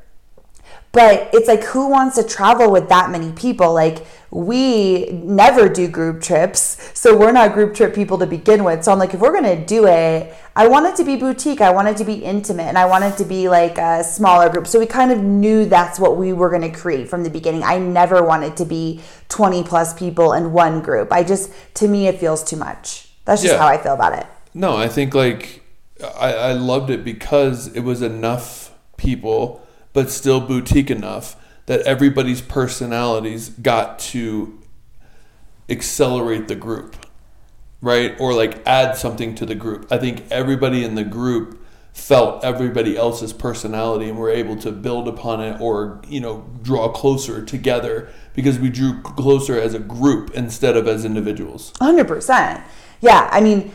but 0.96 1.30
it's 1.34 1.46
like 1.46 1.62
who 1.62 1.88
wants 1.88 2.16
to 2.16 2.24
travel 2.24 2.72
with 2.72 2.88
that 2.88 3.10
many 3.10 3.30
people? 3.32 3.72
Like 3.72 3.98
we 4.30 5.06
never 5.12 5.68
do 5.68 5.86
group 5.88 6.20
trips 6.20 6.60
so 6.94 7.16
we're 7.16 7.32
not 7.32 7.52
group 7.54 7.74
trip 7.74 7.94
people 7.94 8.18
to 8.18 8.26
begin 8.26 8.64
with. 8.64 8.82
So 8.82 8.90
i'm 8.92 8.98
like 8.98 9.14
if 9.14 9.20
we're 9.20 9.32
gonna 9.32 9.64
do 9.64 9.86
it 9.86 10.34
i 10.56 10.66
want 10.66 10.86
it 10.86 10.96
to 10.96 11.04
be 11.04 11.14
boutique. 11.16 11.60
I 11.60 11.70
want 11.70 11.86
it 11.88 11.96
to 11.98 12.04
be 12.04 12.14
intimate 12.34 12.64
and 12.64 12.78
i 12.78 12.86
want 12.86 13.04
it 13.04 13.16
to 13.18 13.24
be 13.24 13.48
like 13.48 13.76
a 13.78 14.02
smaller 14.02 14.48
group. 14.48 14.66
So 14.66 14.78
we 14.78 14.86
kind 14.86 15.10
of 15.12 15.20
knew 15.22 15.66
that's 15.66 15.98
what 16.00 16.16
we 16.16 16.32
were 16.32 16.50
gonna 16.50 16.72
create 16.82 17.08
from 17.08 17.22
the 17.24 17.30
beginning. 17.30 17.62
I 17.62 17.78
never 17.78 18.22
wanted 18.24 18.56
to 18.56 18.64
be 18.64 19.00
20 19.28 19.62
plus 19.64 19.94
people 19.94 20.32
in 20.32 20.52
one 20.52 20.80
group. 20.80 21.12
I 21.12 21.22
just 21.22 21.52
to 21.74 21.88
me 21.88 22.08
it 22.08 22.18
feels 22.18 22.42
too 22.42 22.56
much. 22.56 23.08
That's 23.26 23.42
just 23.42 23.54
Yeah. 23.54 23.60
how 23.60 23.68
i 23.68 23.78
feel 23.78 23.94
about 23.94 24.14
it. 24.20 24.26
No, 24.54 24.76
I 24.76 24.88
think 24.88 25.14
like 25.14 25.62
I, 26.18 26.32
I 26.50 26.52
loved 26.52 26.90
it 26.90 27.04
because 27.04 27.68
it 27.68 27.80
was 27.80 28.02
enough 28.02 28.72
people, 28.96 29.65
but 29.96 30.10
still 30.10 30.42
boutique 30.42 30.90
enough 30.90 31.42
that 31.64 31.80
everybody's 31.86 32.42
personalities 32.42 33.48
got 33.48 33.98
to 33.98 34.60
accelerate 35.70 36.48
the 36.48 36.54
group, 36.54 37.06
right? 37.80 38.14
Or 38.20 38.34
like 38.34 38.60
add 38.66 38.98
something 38.98 39.34
to 39.36 39.46
the 39.46 39.54
group. 39.54 39.90
I 39.90 39.96
think 39.96 40.24
everybody 40.30 40.84
in 40.84 40.96
the 40.96 41.02
group 41.02 41.64
felt 41.94 42.44
everybody 42.44 42.94
else's 42.94 43.32
personality 43.32 44.10
and 44.10 44.18
were 44.18 44.28
able 44.28 44.56
to 44.56 44.70
build 44.70 45.08
upon 45.08 45.40
it 45.40 45.58
or, 45.62 46.02
you 46.06 46.20
know, 46.20 46.46
draw 46.60 46.90
closer 46.90 47.42
together 47.42 48.10
because 48.34 48.58
we 48.58 48.68
drew 48.68 49.00
closer 49.00 49.58
as 49.58 49.72
a 49.72 49.78
group 49.78 50.30
instead 50.34 50.76
of 50.76 50.86
as 50.86 51.06
individuals. 51.06 51.72
Hundred 51.80 52.06
percent. 52.06 52.62
Yeah, 53.00 53.30
I 53.32 53.40
mean, 53.40 53.72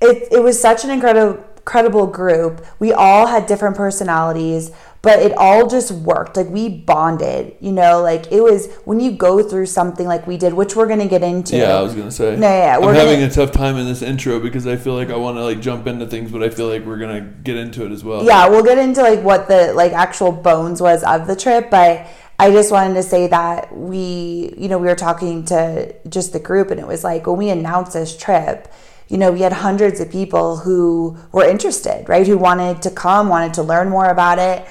it 0.00 0.32
it 0.32 0.42
was 0.42 0.58
such 0.58 0.82
an 0.84 0.88
incredible 0.90 1.44
incredible 1.68 2.06
group. 2.06 2.64
We 2.78 2.94
all 2.94 3.26
had 3.26 3.44
different 3.44 3.76
personalities, 3.76 4.70
but 5.02 5.18
it 5.18 5.32
all 5.36 5.66
just 5.68 5.92
worked. 5.92 6.34
Like 6.38 6.48
we 6.48 6.70
bonded, 6.70 7.56
you 7.60 7.72
know, 7.72 8.00
like 8.00 8.32
it 8.32 8.40
was 8.42 8.72
when 8.86 9.00
you 9.00 9.12
go 9.12 9.42
through 9.46 9.66
something 9.66 10.06
like 10.06 10.26
we 10.26 10.38
did, 10.38 10.54
which 10.54 10.74
we're 10.74 10.86
going 10.86 10.98
to 11.00 11.06
get 11.06 11.22
into. 11.22 11.58
Yeah, 11.58 11.76
I 11.76 11.82
was 11.82 11.94
gonna 11.94 12.10
say. 12.10 12.36
No, 12.36 12.48
yeah, 12.48 12.76
I'm 12.76 12.82
we're 12.82 12.94
having 12.94 13.20
gonna- 13.20 13.26
a 13.26 13.34
tough 13.34 13.52
time 13.52 13.76
in 13.76 13.86
this 13.86 14.00
intro 14.00 14.40
because 14.40 14.66
I 14.66 14.76
feel 14.76 14.94
like 14.94 15.10
I 15.10 15.16
want 15.16 15.36
to 15.36 15.44
like 15.44 15.60
jump 15.60 15.86
into 15.86 16.06
things, 16.06 16.32
but 16.32 16.42
I 16.42 16.48
feel 16.48 16.68
like 16.68 16.86
we're 16.86 16.96
gonna 16.98 17.20
get 17.20 17.56
into 17.58 17.84
it 17.84 17.92
as 17.92 18.02
well. 18.02 18.24
yeah 18.24 18.48
we'll 18.48 18.64
get 18.64 18.78
into 18.78 19.02
like 19.02 19.20
what 19.22 19.46
the 19.48 19.74
like 19.74 19.92
actual 19.92 20.32
bones 20.32 20.80
was 20.80 21.02
of 21.04 21.26
the 21.26 21.36
trip 21.36 21.70
but 21.70 22.06
i 22.38 22.50
just 22.50 22.70
wanted 22.72 22.94
to 22.94 23.02
say 23.02 23.26
that 23.26 23.74
we 23.76 24.54
you 24.56 24.68
know 24.68 24.78
we 24.78 24.86
were 24.86 24.94
talking 24.96 25.44
to 25.44 25.94
just 26.08 26.32
the 26.32 26.38
group 26.40 26.70
and 26.70 26.78
it 26.80 26.86
was 26.86 27.02
like 27.04 27.26
when 27.26 27.36
we 27.36 27.48
announced 27.50 27.92
this 27.92 28.16
trip 28.16 28.72
you 29.08 29.18
know 29.18 29.32
we 29.32 29.40
had 29.40 29.52
hundreds 29.52 30.00
of 30.00 30.10
people 30.10 30.58
who 30.58 31.16
were 31.32 31.44
interested 31.44 32.08
right 32.08 32.26
who 32.26 32.38
wanted 32.38 32.80
to 32.82 32.90
come 32.90 33.28
wanted 33.28 33.54
to 33.54 33.62
learn 33.62 33.88
more 33.88 34.10
about 34.10 34.38
it 34.38 34.66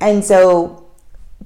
and 0.00 0.24
so 0.24 0.86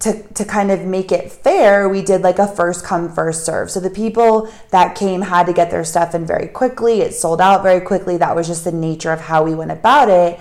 to, 0.01 0.23
to 0.33 0.45
kind 0.45 0.71
of 0.71 0.85
make 0.85 1.13
it 1.13 1.31
fair, 1.31 1.89
we 1.89 2.03
did 2.03 2.23
like 2.23 2.39
a 2.39 2.47
first 2.47 2.85
come, 2.85 3.13
first 3.13 3.45
serve. 3.45 3.71
So 3.71 3.81
the 3.81 3.91
people 3.91 4.51
that 4.71 4.95
came 4.97 5.21
had 5.21 5.47
to 5.47 5.53
get 5.53 5.71
their 5.71 5.85
stuff 5.85 6.15
in 6.15 6.25
very 6.27 6.49
quickly. 6.49 7.03
It 7.03 7.15
sold 7.15 7.41
out 7.41 7.63
very 7.63 7.83
quickly. 7.83 8.17
That 8.17 8.35
was 8.35 8.47
just 8.47 8.65
the 8.65 8.73
nature 8.73 9.13
of 9.13 9.21
how 9.21 9.45
we 9.45 9.55
went 9.55 9.71
about 9.71 10.09
it. 10.09 10.41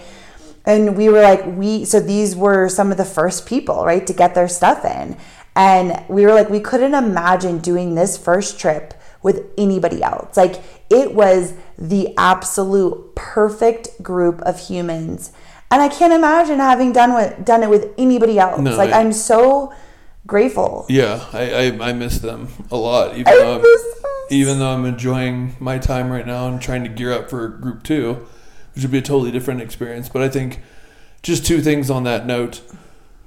And 0.65 0.95
we 0.95 1.09
were 1.09 1.21
like, 1.21 1.45
we, 1.45 1.83
so 1.83 1.99
these 1.99 2.35
were 2.35 2.69
some 2.69 2.91
of 2.91 2.97
the 2.97 3.05
first 3.05 3.45
people, 3.45 3.85
right, 3.85 4.05
to 4.07 4.13
get 4.13 4.33
their 4.33 4.47
stuff 4.47 4.85
in. 4.85 5.17
And 5.55 6.05
we 6.07 6.25
were 6.25 6.33
like, 6.33 6.49
we 6.49 6.61
couldn't 6.61 6.93
imagine 6.93 7.59
doing 7.59 7.95
this 7.95 8.17
first 8.17 8.59
trip 8.59 8.93
with 9.21 9.45
anybody 9.57 10.01
else. 10.01 10.37
Like 10.37 10.61
it 10.89 11.13
was 11.13 11.53
the 11.79 12.13
absolute 12.17 13.15
perfect 13.15 14.03
group 14.03 14.41
of 14.41 14.59
humans. 14.67 15.31
And 15.71 15.81
I 15.81 15.87
can't 15.87 16.11
imagine 16.13 16.59
having 16.59 16.91
done 16.91 17.13
with, 17.13 17.45
done 17.45 17.63
it 17.63 17.69
with 17.69 17.93
anybody 17.97 18.37
else. 18.37 18.59
No, 18.59 18.75
like 18.75 18.91
I- 18.91 18.99
I'm 18.99 19.13
so 19.13 19.73
grateful. 20.27 20.85
Yeah, 20.89 21.25
I, 21.31 21.53
I, 21.79 21.89
I 21.89 21.93
miss 21.93 22.19
them 22.19 22.49
a 22.69 22.75
lot. 22.75 23.13
Even 23.17 23.25
though 23.33 23.55
I'm, 23.59 23.65
even 24.29 24.59
though 24.59 24.69
I'm 24.71 24.85
enjoying 24.85 25.55
my 25.59 25.77
time 25.79 26.09
right 26.11 26.25
now 26.27 26.47
and 26.47 26.61
trying 26.61 26.83
to 26.83 26.89
gear 26.89 27.13
up 27.13 27.29
for 27.29 27.47
group 27.47 27.83
two, 27.83 28.27
which 28.75 28.83
would 28.83 28.91
be 28.91 28.97
a 28.97 29.01
totally 29.01 29.31
different 29.31 29.61
experience. 29.61 30.09
But 30.09 30.21
I 30.21 30.29
think 30.29 30.61
just 31.23 31.45
two 31.45 31.61
things 31.61 31.89
on 31.89 32.03
that 32.03 32.25
note. 32.25 32.61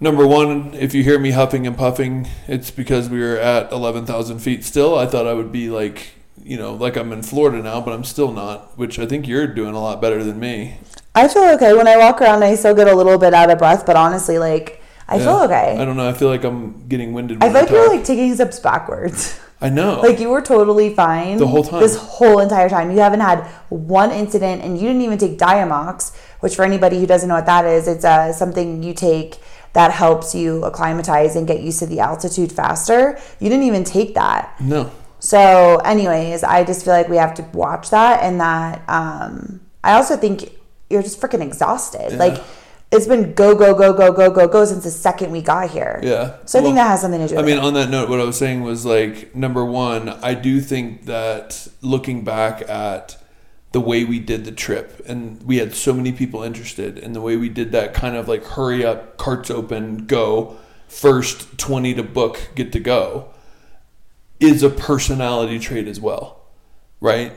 Number 0.01 0.27
one, 0.27 0.75
if 0.75 0.95
you 0.95 1.05
hear 1.05 1.19
me 1.19 1.31
huffing 1.31 1.65
and 1.67 1.77
puffing, 1.79 2.29
it's 2.49 2.71
because 2.73 3.09
we 3.09 3.21
were 3.21 3.37
at 3.37 3.71
11,000 3.71 4.41
feet 4.41 4.65
still. 4.65 4.99
I 4.99 5.07
thought 5.07 5.29
I 5.29 5.33
would 5.33 5.53
be 5.53 5.71
like, 5.71 6.15
you 6.53 6.59
know, 6.59 6.75
like 6.75 6.97
I'm 6.99 7.13
in 7.13 7.23
Florida 7.23 7.63
now, 7.63 7.81
but 7.81 7.93
I'm 7.95 8.05
still 8.05 8.31
not, 8.31 8.77
which 8.77 8.99
I 8.99 9.07
think 9.07 9.27
you're 9.27 9.47
doing 9.47 9.75
a 9.75 9.81
lot 9.81 10.03
better 10.03 10.23
than 10.23 10.39
me. 10.39 10.77
I 11.15 11.27
feel 11.27 11.45
okay 11.55 11.73
when 11.73 11.89
I 11.89 11.97
walk 11.97 12.21
around. 12.21 12.45
I 12.45 12.55
still 12.57 12.75
get 12.75 12.89
a 12.89 12.95
little 12.95 13.17
bit 13.17 13.33
out 13.33 13.49
of 13.51 13.57
breath, 13.59 13.87
but 13.87 13.97
honestly, 13.97 14.39
like 14.39 14.83
I 15.09 15.17
feel 15.19 15.39
Yeah. 15.39 15.45
okay. 15.45 15.77
I 15.81 15.85
don't 15.87 15.97
know. 15.97 16.07
I 16.07 16.13
feel 16.13 16.29
like 16.29 16.45
I'm 16.45 16.87
getting 16.89 17.15
winded. 17.15 17.43
I 17.43 17.47
feel 17.51 17.61
like 17.63 17.71
you're 17.71 17.89
like 17.97 18.05
taking 18.05 18.35
steps 18.35 18.61
backwards. 18.61 19.41
I 19.63 19.71
know. 19.71 20.01
Like 20.07 20.21
you 20.21 20.29
were 20.29 20.43
totally 20.43 20.95
fine 20.95 21.39
The 21.39 21.47
whole 21.47 21.65
time. 21.65 21.81
This 21.81 21.97
whole 21.97 22.39
entire 22.41 22.69
time, 22.69 22.91
you 22.91 22.99
haven't 22.99 23.21
had 23.21 23.47
one 23.71 24.11
incident, 24.11 24.61
and 24.63 24.77
you 24.79 24.87
didn't 24.89 25.03
even 25.09 25.17
take 25.17 25.39
Diamox, 25.39 26.15
which 26.41 26.55
for 26.55 26.65
anybody 26.67 27.01
who 27.01 27.07
doesn't 27.07 27.31
know 27.31 27.37
what 27.37 27.47
that 27.47 27.65
is, 27.65 27.89
it's 27.89 28.05
uh, 28.05 28.31
something 28.35 28.83
you 28.83 28.93
take 28.93 29.39
that 29.73 29.91
helps 29.91 30.35
you 30.35 30.65
acclimatize 30.65 31.35
and 31.35 31.47
get 31.47 31.61
used 31.61 31.79
to 31.79 31.87
the 31.87 32.01
altitude 32.01 32.53
faster. 32.53 33.19
You 33.41 33.49
didn't 33.49 33.65
even 33.65 33.85
take 33.85 34.15
that. 34.15 34.55
no. 34.61 34.91
So, 35.23 35.77
anyways, 35.85 36.43
I 36.43 36.65
just 36.65 36.85
feel 36.85 36.95
like 36.95 37.09
we 37.09 37.17
have 37.17 37.35
to 37.35 37.43
watch 37.53 37.91
that, 37.91 38.25
and 38.25 38.41
that 38.41 38.83
um, 38.89 39.61
I 39.85 39.93
also 39.93 40.17
think 40.17 40.51
you're 40.91 41.01
just 41.01 41.21
freaking 41.21 41.41
exhausted. 41.41 42.19
Like 42.19 42.43
it's 42.91 43.07
been 43.07 43.33
go 43.33 43.55
go 43.55 43.73
go 43.73 43.93
go 43.93 44.13
go 44.13 44.33
go 44.33 44.49
go 44.49 44.65
since 44.65 44.83
the 44.83 44.91
second 44.91 45.31
we 45.31 45.41
got 45.41 45.71
here. 45.71 46.01
Yeah. 46.03 46.39
So 46.45 46.59
I 46.59 46.63
think 46.63 46.75
that 46.75 46.89
has 46.89 47.03
something 47.03 47.21
to 47.21 47.29
do. 47.29 47.39
I 47.39 47.43
mean, 47.43 47.59
it. 47.59 47.63
on 47.63 47.75
that 47.75 47.89
note, 47.89 48.09
what 48.09 48.19
I 48.19 48.25
was 48.25 48.37
saying 48.37 48.63
was 48.63 48.85
like 48.85 49.33
number 49.33 49.65
one, 49.65 50.09
I 50.09 50.35
do 50.35 50.61
think 50.61 51.05
that 51.05 51.69
looking 51.83 52.25
back 52.25 52.69
at 52.69 53.17
the 53.71 53.81
way 53.81 54.05
we 54.05 54.19
did 54.19 54.45
the 54.45 54.51
trip, 54.51 55.01
and 55.07 55.41
we 55.45 55.59
had 55.59 55.73
so 55.73 55.95
many 55.95 56.11
people 56.11 56.43
interested, 56.43 56.99
and 56.99 57.15
the 57.15 57.21
way 57.21 57.37
we 57.37 57.49
did 57.49 57.71
that 57.71 57.95
kind 57.95 58.17
of 58.17 58.27
like 58.27 58.45
hurry 58.45 58.85
up, 58.85 59.19
carts 59.19 59.53
open, 59.53 60.07
go, 60.07 60.57
first 60.89 61.59
20 61.59 61.95
to 61.95 62.03
book, 62.03 62.51
get 62.57 62.73
to 62.73 62.81
go, 62.81 63.32
is 64.43 64.63
a 64.63 64.71
personality 64.71 65.59
trait 65.59 65.87
as 65.89 66.01
well, 66.01 66.41
right? 67.01 67.33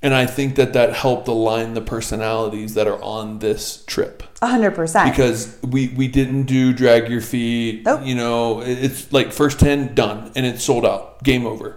And 0.00 0.14
I 0.14 0.26
think 0.26 0.54
that 0.56 0.74
that 0.74 0.92
helped 0.92 1.26
align 1.26 1.74
the 1.74 1.80
personalities 1.80 2.74
that 2.74 2.86
are 2.86 3.02
on 3.02 3.40
this 3.40 3.82
trip 3.86 4.22
A 4.40 4.46
hundred 4.46 4.76
percent. 4.76 5.10
because 5.10 5.58
we 5.62 5.88
we 5.88 6.06
didn't 6.06 6.44
do 6.44 6.72
drag 6.72 7.08
your 7.10 7.20
feet 7.20 7.84
Nope. 7.84 8.02
you 8.04 8.14
know 8.14 8.60
it's 8.60 9.12
like 9.12 9.32
first 9.32 9.58
10 9.58 9.94
done 9.96 10.30
and 10.36 10.46
it's 10.46 10.62
sold 10.62 10.86
out 10.86 11.22
game 11.24 11.44
over 11.46 11.76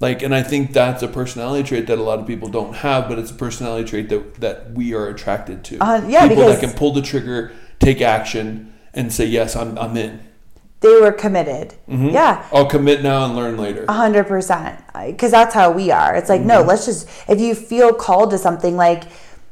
like 0.00 0.22
and 0.22 0.34
i 0.34 0.42
think 0.42 0.74
that's 0.74 1.02
a 1.02 1.08
personality 1.08 1.66
trait 1.66 1.86
that 1.86 1.96
a 1.98 2.02
lot 2.02 2.18
of 2.18 2.26
people 2.26 2.48
don't 2.50 2.74
have 2.76 3.08
but 3.08 3.18
it's 3.18 3.30
a 3.30 3.34
personality 3.34 3.88
trait 3.88 4.10
that 4.10 4.34
that 4.42 4.72
we 4.72 4.92
are 4.92 5.08
attracted 5.08 5.64
to 5.64 5.78
Uh, 5.82 6.04
yeah, 6.06 6.28
people 6.28 6.44
that 6.44 6.60
can 6.60 6.72
pull 6.72 6.92
the 6.92 7.00
trigger 7.02 7.52
take 7.78 8.02
action 8.02 8.70
and 8.92 9.10
say 9.10 9.24
yes 9.24 9.56
i'm, 9.56 9.78
I'm 9.78 9.96
in 9.96 10.20
they 10.82 11.00
were 11.00 11.12
committed. 11.12 11.74
Mm-hmm. 11.88 12.08
Yeah. 12.10 12.46
i'll 12.52 12.66
commit 12.66 13.02
now 13.02 13.24
and 13.24 13.34
learn 13.34 13.56
later 13.56 13.84
A 13.88 13.92
hundred 13.92 14.24
percent. 14.26 14.78
Because 15.06 15.30
that's 15.30 15.54
how 15.54 15.70
we 15.70 15.90
are. 15.90 16.14
It's 16.14 16.28
like, 16.28 16.40
Mm-hmm. 16.40 16.48
no, 16.48 16.62
let's 16.62 16.84
just, 16.86 17.08
if 17.28 17.40
you 17.40 17.54
feel 17.54 17.92
called 17.94 18.30
to 18.32 18.38
something, 18.38 18.76
like 18.76 19.04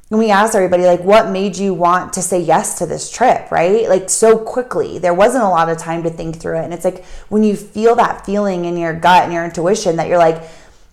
when 0.08 0.18
we 0.18 0.30
asked 0.30 0.56
everybody, 0.56 0.84
like, 0.84 1.04
what 1.04 1.30
made 1.30 1.56
you 1.56 1.72
want 1.72 2.12
to 2.14 2.20
say 2.20 2.40
yes 2.40 2.78
to 2.78 2.86
this 2.86 3.08
trip, 3.10 3.50
right? 3.52 3.88
Like, 3.88 4.10
so 4.10 4.36
quickly. 4.36 4.98
There 4.98 5.14
wasn't 5.14 5.44
a 5.44 5.48
lot 5.48 5.68
of 5.68 5.78
time 5.78 6.02
to 6.02 6.10
think 6.10 6.40
through 6.40 6.58
it. 6.58 6.64
And 6.64 6.74
it's 6.74 6.84
like 6.84 7.04
when 7.28 7.44
you 7.44 7.54
feel 7.54 7.94
that 7.94 8.26
feeling 8.26 8.64
in 8.64 8.76
your 8.76 8.92
gut 8.92 9.22
and 9.24 9.32
your 9.32 9.44
intuition 9.44 9.94
that 9.96 10.08
you're 10.08 10.18
like, 10.18 10.42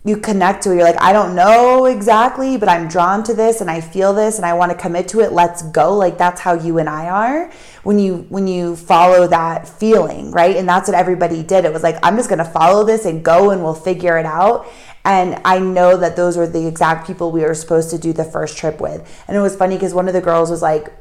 you 0.06 0.16
connect 0.16 0.64
to 0.64 0.72
it. 0.72 0.76
You're 0.76 0.84
like, 0.84 1.02
I 1.02 1.12
don't 1.12 1.36
know 1.36 1.86
exactly, 1.86 2.58
but 2.58 2.70
I'm 2.70 2.88
drawn 2.88 3.24
to 3.24 3.34
this 3.34 3.60
and 3.60 3.70
I 3.70 3.82
feel 3.82 4.14
this 4.14 4.38
and 4.38 4.46
I 4.46 4.54
want 4.54 4.72
to 4.72 4.78
commit 4.78 5.08
to 5.10 5.20
it. 5.20 5.34
Let's 5.34 5.64
go. 5.64 5.96
Like 5.96 6.18
that's 6.18 6.40
how 6.40 6.54
you 6.54 6.78
and 6.78 6.88
I 6.88 7.10
are 7.10 7.52
when 7.84 8.00
you 8.00 8.26
when 8.30 8.48
you 8.48 8.76
follow 8.76 9.28
that 9.28 9.68
feeling, 9.68 10.32
right? 10.32 10.56
And 10.56 10.68
that's 10.68 10.88
what 10.88 10.96
everybody 10.96 11.44
did. 11.44 11.66
It 11.66 11.74
was 11.74 11.84
like, 11.84 11.98
I'm 12.04 12.16
just 12.16 12.30
gonna 12.30 12.46
follow 12.46 12.86
this 12.86 13.06
and 13.06 13.24
go 13.24 13.52
and 13.52 13.64
we'll 13.64 13.74
figure 13.74 14.18
it 14.18 14.26
out. 14.26 14.68
And 15.04 15.42
I 15.46 15.60
know 15.60 15.98
that 15.98 16.16
those 16.16 16.38
were 16.38 16.48
the 16.48 16.68
exact 16.68 17.08
people 17.08 17.32
we 17.32 17.42
were 17.42 17.54
supposed 17.54 17.90
to 17.92 17.98
do 17.98 18.14
the 18.14 18.26
first 18.26 18.58
trip 18.58 18.80
with. 18.80 19.24
And 19.28 19.36
it 19.36 19.42
was 19.42 19.56
funny 19.56 19.76
because 19.76 19.94
one 19.94 20.08
of 20.08 20.14
the 20.14 20.22
girls 20.22 20.50
was 20.50 20.62
like, 20.62 20.94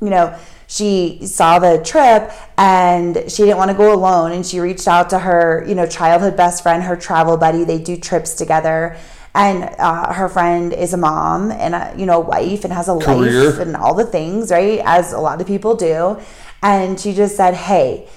you 0.00 0.10
know, 0.10 0.38
she 0.66 1.18
saw 1.26 1.58
the 1.58 1.82
trip 1.84 2.32
and 2.56 3.16
she 3.28 3.42
didn't 3.42 3.58
want 3.58 3.70
to 3.70 3.76
go 3.76 3.92
alone. 3.92 4.32
And 4.32 4.46
she 4.46 4.60
reached 4.60 4.86
out 4.86 5.10
to 5.10 5.18
her, 5.18 5.64
you 5.66 5.74
know, 5.74 5.86
childhood 5.86 6.36
best 6.36 6.62
friend, 6.62 6.82
her 6.84 6.96
travel 6.96 7.36
buddy. 7.36 7.64
They 7.64 7.78
do 7.78 7.96
trips 7.96 8.34
together. 8.34 8.96
And 9.34 9.64
uh, 9.78 10.12
her 10.12 10.28
friend 10.28 10.72
is 10.72 10.92
a 10.92 10.96
mom 10.96 11.50
and 11.50 11.74
a, 11.74 11.94
you 11.96 12.06
know, 12.06 12.22
a 12.22 12.24
wife 12.24 12.64
and 12.64 12.72
has 12.72 12.88
a 12.88 12.98
Career. 12.98 13.50
life 13.50 13.58
and 13.58 13.76
all 13.76 13.94
the 13.94 14.04
things, 14.04 14.50
right? 14.50 14.80
As 14.84 15.12
a 15.12 15.18
lot 15.18 15.40
of 15.40 15.46
people 15.46 15.74
do. 15.74 16.20
And 16.62 16.98
she 16.98 17.14
just 17.14 17.36
said, 17.36 17.54
Hey, 17.54 18.08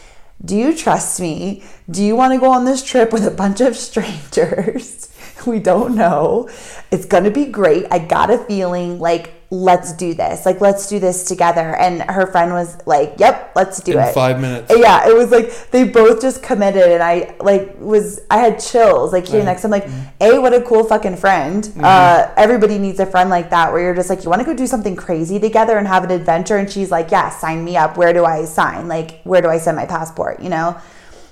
do 0.43 0.55
you 0.55 0.75
trust 0.75 1.19
me? 1.19 1.63
Do 1.89 2.03
you 2.03 2.15
want 2.15 2.33
to 2.33 2.39
go 2.39 2.51
on 2.51 2.65
this 2.65 2.83
trip 2.83 3.13
with 3.13 3.25
a 3.25 3.31
bunch 3.31 3.61
of 3.61 3.75
strangers? 3.75 5.09
we 5.47 5.59
don't 5.59 5.95
know. 5.95 6.49
It's 6.91 7.05
going 7.05 7.23
to 7.23 7.31
be 7.31 7.45
great. 7.45 7.85
I 7.91 7.99
got 7.99 8.29
a 8.29 8.37
feeling 8.37 8.99
like, 8.99 9.33
let's 9.53 9.93
do 9.93 10.15
this. 10.15 10.47
Like, 10.47 10.61
let's 10.61 10.87
do 10.87 10.99
this 10.99 11.25
together. 11.25 11.75
And 11.75 12.01
her 12.09 12.25
friend 12.25 12.53
was 12.53 12.75
like, 12.87 13.13
yep, 13.19 13.51
let's 13.55 13.79
do 13.81 13.91
in 13.91 13.99
it. 13.99 14.11
five 14.11 14.41
minutes 14.41 14.73
Yeah, 14.75 15.07
it 15.07 15.15
was 15.15 15.29
like 15.29 15.69
they 15.69 15.83
both 15.83 16.19
just 16.21 16.41
committed, 16.41 16.87
and 16.91 17.03
I 17.03 17.35
like 17.39 17.75
was 17.79 18.19
I 18.31 18.39
had 18.39 18.59
chills 18.59 19.13
like 19.13 19.27
hearing 19.27 19.45
Right. 19.45 19.53
'cause 19.55 19.63
I'm 19.63 19.69
like, 19.69 19.87
a 20.19 20.39
what 20.41 20.53
a 20.53 20.61
cool 20.61 20.83
fucking 20.83 21.17
friend. 21.17 21.71
Uh, 21.79 22.29
everybody 22.35 22.79
needs 22.79 22.99
a 22.99 23.05
friend 23.05 23.29
like 23.29 23.51
that, 23.51 23.71
where 23.71 23.81
you're 23.83 23.93
just 23.93 24.09
like, 24.09 24.23
you 24.23 24.29
want 24.31 24.41
to 24.41 24.45
go 24.45 24.55
do 24.55 24.65
something 24.65 24.95
crazy 24.95 25.39
together 25.39 25.77
and 25.77 25.87
have 25.87 26.03
an 26.03 26.09
adventure, 26.09 26.57
and 26.57 26.67
she's 26.67 26.89
like, 26.89 27.11
yeah, 27.11 27.29
sign 27.29 27.63
me 27.63 27.77
up. 27.77 27.95
Where 27.95 28.11
do 28.11 28.25
I 28.25 28.45
sign? 28.45 28.87
Like, 28.87 29.21
where 29.23 29.41
do 29.43 29.49
I 29.49 29.59
send 29.59 29.77
my 29.77 29.85
passport? 29.85 30.41
You 30.41 30.49
know. 30.49 30.75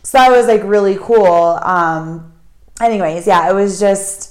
So 0.04 0.20
that 0.20 0.30
was 0.32 0.46
like 0.46 0.62
really 0.64 0.98
cool. 1.02 1.60
Um, 1.64 2.34
anyways, 2.80 3.26
yeah, 3.26 3.50
it 3.50 3.54
was 3.54 3.80
just 3.80 4.31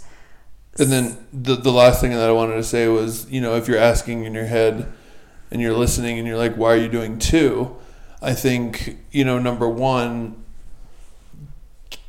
And 0.78 0.90
then 0.90 1.26
the 1.32 1.56
the 1.56 1.72
last 1.72 2.00
thing 2.00 2.12
that 2.12 2.28
I 2.28 2.32
wanted 2.32 2.54
to 2.54 2.64
say 2.64 2.88
was, 2.88 3.28
you 3.30 3.40
know, 3.40 3.56
if 3.56 3.68
you're 3.68 3.78
asking 3.78 4.24
in 4.24 4.34
your 4.34 4.46
head 4.46 4.90
and 5.50 5.60
you're 5.60 5.76
listening 5.76 6.18
and 6.18 6.26
you're 6.26 6.38
like, 6.38 6.54
why 6.54 6.74
are 6.74 6.76
you 6.76 6.88
doing 6.88 7.18
two? 7.18 7.76
I 8.22 8.34
think, 8.34 8.98
you 9.10 9.24
know, 9.24 9.38
number 9.38 9.68
one, 9.68 10.44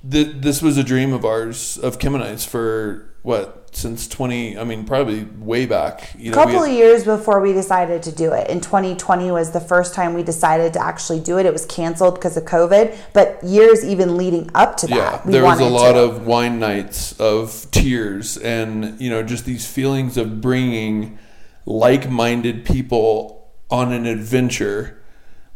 th- 0.10 0.36
this 0.38 0.62
was 0.62 0.78
a 0.78 0.84
dream 0.84 1.14
of 1.14 1.26
ours 1.26 1.78
of 1.78 2.00
Kemenites 2.00 2.48
for 2.48 3.10
what 3.24 3.61
since 3.74 4.06
20 4.08 4.58
i 4.58 4.64
mean 4.66 4.84
probably 4.84 5.24
way 5.40 5.66
back 5.66 6.14
you 6.18 6.32
a 6.32 6.36
know 6.36 6.44
couple 6.44 6.60
had- 6.62 6.70
of 6.72 6.76
years 6.76 7.06
before 7.06 7.40
we 7.40 7.54
decided 7.54 8.04
to 8.04 8.12
do 8.12 8.34
it. 8.34 8.50
In 8.50 8.60
2020 8.60 9.32
was 9.32 9.52
the 9.52 9.62
first 9.62 9.94
time 9.94 10.14
we 10.14 10.24
decided 10.24 10.74
to 10.74 10.84
actually 10.84 11.20
do 11.22 11.38
it. 11.40 11.46
It 11.46 11.54
was 11.54 11.66
canceled 11.66 12.16
because 12.16 12.36
of 12.36 12.44
COVID, 12.44 12.96
but 13.14 13.42
years 13.44 13.86
even 13.86 14.18
leading 14.18 14.50
up 14.56 14.76
to 14.78 14.88
that, 14.88 14.96
yeah 14.96 15.22
we 15.26 15.32
there 15.32 15.44
was 15.44 15.60
a 15.60 15.66
lot 15.66 15.94
to. 15.94 16.00
of 16.00 16.26
wine 16.28 16.60
nights 16.60 17.14
of 17.20 17.66
tears 17.72 18.38
and 18.38 19.00
you 19.00 19.10
know 19.10 19.24
just 19.24 19.46
these 19.46 19.66
feelings 19.66 20.18
of 20.18 20.42
bringing 20.42 21.18
like-minded 21.66 22.66
people 22.66 23.52
on 23.70 23.94
an 23.94 24.06
adventure 24.06 25.02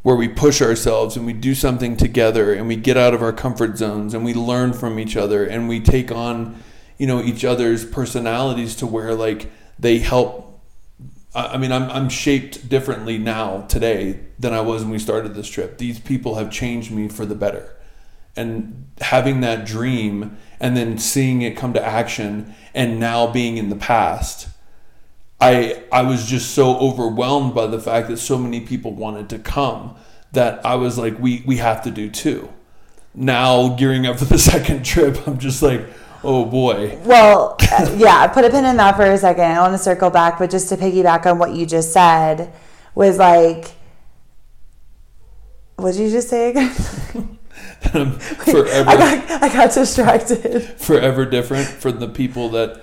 where 0.04 0.16
we 0.16 0.28
push 0.28 0.62
ourselves 0.62 1.18
and 1.18 1.26
we 1.26 1.34
do 1.34 1.54
something 1.56 1.98
together 1.98 2.54
and 2.54 2.68
we 2.68 2.76
get 2.76 2.96
out 2.96 3.14
of 3.14 3.22
our 3.22 3.34
comfort 3.34 3.78
zones 3.78 4.14
and 4.14 4.24
we 4.24 4.34
learn 4.34 4.72
from 4.72 5.00
each 5.00 5.18
other 5.18 5.44
and 5.44 5.68
we 5.68 5.80
take 5.80 6.12
on 6.12 6.56
you 6.98 7.08
know 7.08 7.22
each 7.22 7.44
other's 7.44 7.86
personalities 7.86 8.76
to 8.76 8.88
where 8.88 9.14
like 9.14 9.52
they 9.80 10.00
help 10.00 10.46
I 11.36 11.58
mean, 11.58 11.74
I'm, 11.74 11.92
I'm 11.92 12.08
shaped 12.08 12.70
differently 12.70 13.18
now 13.18 13.64
today 13.64 14.22
than 14.40 14.54
I 14.54 14.62
was 14.62 14.84
when 14.84 14.92
we 14.92 15.00
started 15.00 15.36
this 15.36 15.50
trip. 15.50 15.78
These 15.78 16.00
people 16.00 16.36
have 16.36 16.50
changed 16.50 16.92
me 16.92 17.10
for 17.10 17.26
the 17.26 17.36
better. 17.36 17.76
And 18.38 18.88
having 19.02 19.42
that 19.42 19.66
dream 19.66 20.38
and 20.62 20.78
then 20.78 20.98
seeing 20.98 21.42
it 21.42 21.58
come 21.58 21.74
to 21.74 21.86
action 21.86 22.56
and 22.74 23.02
now 23.02 23.28
being 23.28 23.58
in 23.58 23.70
the 23.70 23.76
past, 23.76 24.48
I 25.42 25.84
I 25.92 26.04
was 26.04 26.26
just 26.26 26.52
so 26.52 26.78
overwhelmed 26.78 27.54
by 27.54 27.68
the 27.68 27.80
fact 27.80 28.08
that 28.08 28.18
so 28.18 28.38
many 28.38 28.62
people 28.62 28.94
wanted 28.94 29.30
to 29.30 29.40
come 29.40 29.98
that 30.32 30.66
I 30.66 30.76
was 30.76 30.98
like, 30.98 31.20
we 31.20 31.44
we 31.46 31.58
have 31.58 31.84
to 31.84 31.92
do 31.92 32.10
too. 32.10 32.50
Now 33.14 33.76
gearing 33.76 34.06
up 34.06 34.20
for 34.20 34.26
the 34.26 34.40
second 34.54 34.84
trip, 34.84 35.28
I'm 35.28 35.38
just 35.38 35.62
like, 35.62 35.86
oh 36.26 36.46
boy. 36.46 36.98
Well, 37.04 37.56
uh, 37.72 37.96
yeah, 37.98 38.28
put 38.28 38.44
a 38.46 38.50
pin 38.50 38.66
in 38.66 38.78
that 38.78 38.96
for 38.96 39.04
a 39.06 39.18
second. 39.18 39.44
I 39.46 39.60
want 39.62 39.74
to 39.74 39.78
circle 39.78 40.10
back, 40.10 40.40
but 40.40 40.50
just 40.50 40.70
to 40.70 40.78
piggyback 40.78 41.26
on 41.26 41.38
what 41.40 41.54
you 41.54 41.66
just 41.66 41.94
said, 41.94 42.52
was 42.96 43.18
like, 43.18 43.72
what 45.78 45.94
did 45.94 46.02
you 46.02 46.10
just 46.12 46.30
say 46.30 46.50
again? 46.50 46.70
Forever 47.86 48.90
I 48.90 48.96
got, 48.98 49.44
I 49.44 49.48
got 49.54 49.74
distracted. 49.74 50.64
forever 50.80 51.26
different 51.26 51.68
for 51.68 51.92
the 51.92 52.08
people 52.08 52.50
that 52.50 52.82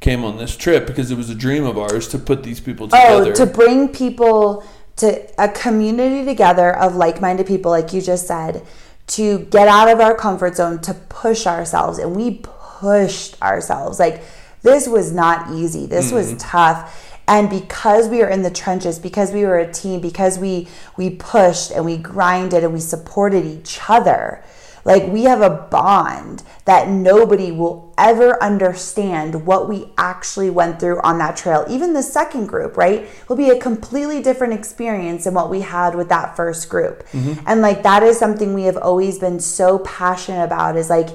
came 0.00 0.24
on 0.24 0.36
this 0.36 0.56
trip 0.56 0.86
because 0.86 1.10
it 1.10 1.16
was 1.16 1.30
a 1.30 1.34
dream 1.34 1.64
of 1.64 1.78
ours 1.78 2.06
to 2.08 2.18
put 2.18 2.42
these 2.42 2.60
people 2.60 2.88
Oh, 2.92 3.20
together. 3.24 3.46
to 3.46 3.46
bring 3.52 3.88
people 3.88 4.64
to 4.96 5.26
a 5.42 5.48
community 5.48 6.24
together 6.24 6.76
of 6.76 6.96
like 6.96 7.20
minded 7.20 7.46
people, 7.46 7.70
like 7.70 7.92
you 7.92 8.02
just 8.02 8.26
said, 8.26 8.62
to 9.08 9.38
get 9.46 9.68
out 9.68 9.88
of 9.88 10.00
our 10.00 10.14
comfort 10.14 10.56
zone, 10.56 10.80
to 10.82 10.92
push 10.94 11.46
ourselves. 11.46 11.98
And 11.98 12.14
we 12.14 12.42
pushed 12.82 13.40
ourselves. 13.40 14.00
Like, 14.00 14.22
this 14.62 14.88
was 14.88 15.12
not 15.12 15.52
easy. 15.52 15.86
This 15.86 16.10
was 16.10 16.34
tough. 16.38 17.10
And 17.28 17.48
because 17.48 18.08
we 18.08 18.18
were 18.18 18.28
in 18.28 18.42
the 18.42 18.50
trenches, 18.50 18.98
because 18.98 19.32
we 19.32 19.44
were 19.44 19.58
a 19.58 19.72
team, 19.72 20.00
because 20.00 20.38
we 20.38 20.68
we 20.96 21.10
pushed 21.10 21.70
and 21.70 21.84
we 21.84 21.96
grinded 21.96 22.64
and 22.64 22.72
we 22.72 22.80
supported 22.80 23.44
each 23.44 23.78
other, 23.88 24.42
like 24.84 25.06
we 25.06 25.22
have 25.24 25.40
a 25.40 25.50
bond 25.50 26.42
that 26.64 26.88
nobody 26.88 27.52
will 27.52 27.94
ever 27.96 28.42
understand 28.42 29.46
what 29.46 29.68
we 29.68 29.92
actually 29.96 30.50
went 30.50 30.80
through 30.80 31.00
on 31.02 31.18
that 31.18 31.36
trail. 31.36 31.64
Even 31.68 31.92
the 31.92 32.02
second 32.02 32.46
group, 32.46 32.76
right? 32.76 33.08
Will 33.28 33.36
be 33.36 33.50
a 33.50 33.58
completely 33.58 34.20
different 34.20 34.52
experience 34.52 35.24
than 35.24 35.34
what 35.34 35.48
we 35.48 35.60
had 35.60 35.94
with 35.94 36.08
that 36.08 36.36
first 36.36 36.68
group. 36.68 37.06
Mm-hmm. 37.12 37.44
And 37.46 37.60
like 37.60 37.84
that 37.84 38.02
is 38.02 38.18
something 38.18 38.52
we 38.52 38.64
have 38.64 38.76
always 38.76 39.20
been 39.20 39.38
so 39.38 39.78
passionate 39.78 40.44
about 40.44 40.76
is 40.76 40.90
like 40.90 41.10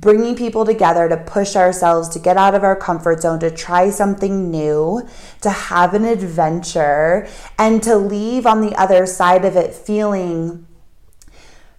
bringing 0.00 0.36
people 0.36 0.64
together 0.64 1.08
to 1.08 1.16
push 1.16 1.56
ourselves 1.56 2.08
to 2.08 2.18
get 2.18 2.36
out 2.36 2.54
of 2.54 2.62
our 2.62 2.76
comfort 2.76 3.20
zone 3.22 3.40
to 3.40 3.50
try 3.50 3.90
something 3.90 4.50
new 4.50 5.06
to 5.40 5.50
have 5.50 5.94
an 5.94 6.04
adventure 6.04 7.26
and 7.58 7.82
to 7.82 7.96
leave 7.96 8.46
on 8.46 8.60
the 8.60 8.74
other 8.76 9.06
side 9.06 9.44
of 9.44 9.56
it 9.56 9.74
feeling 9.74 10.66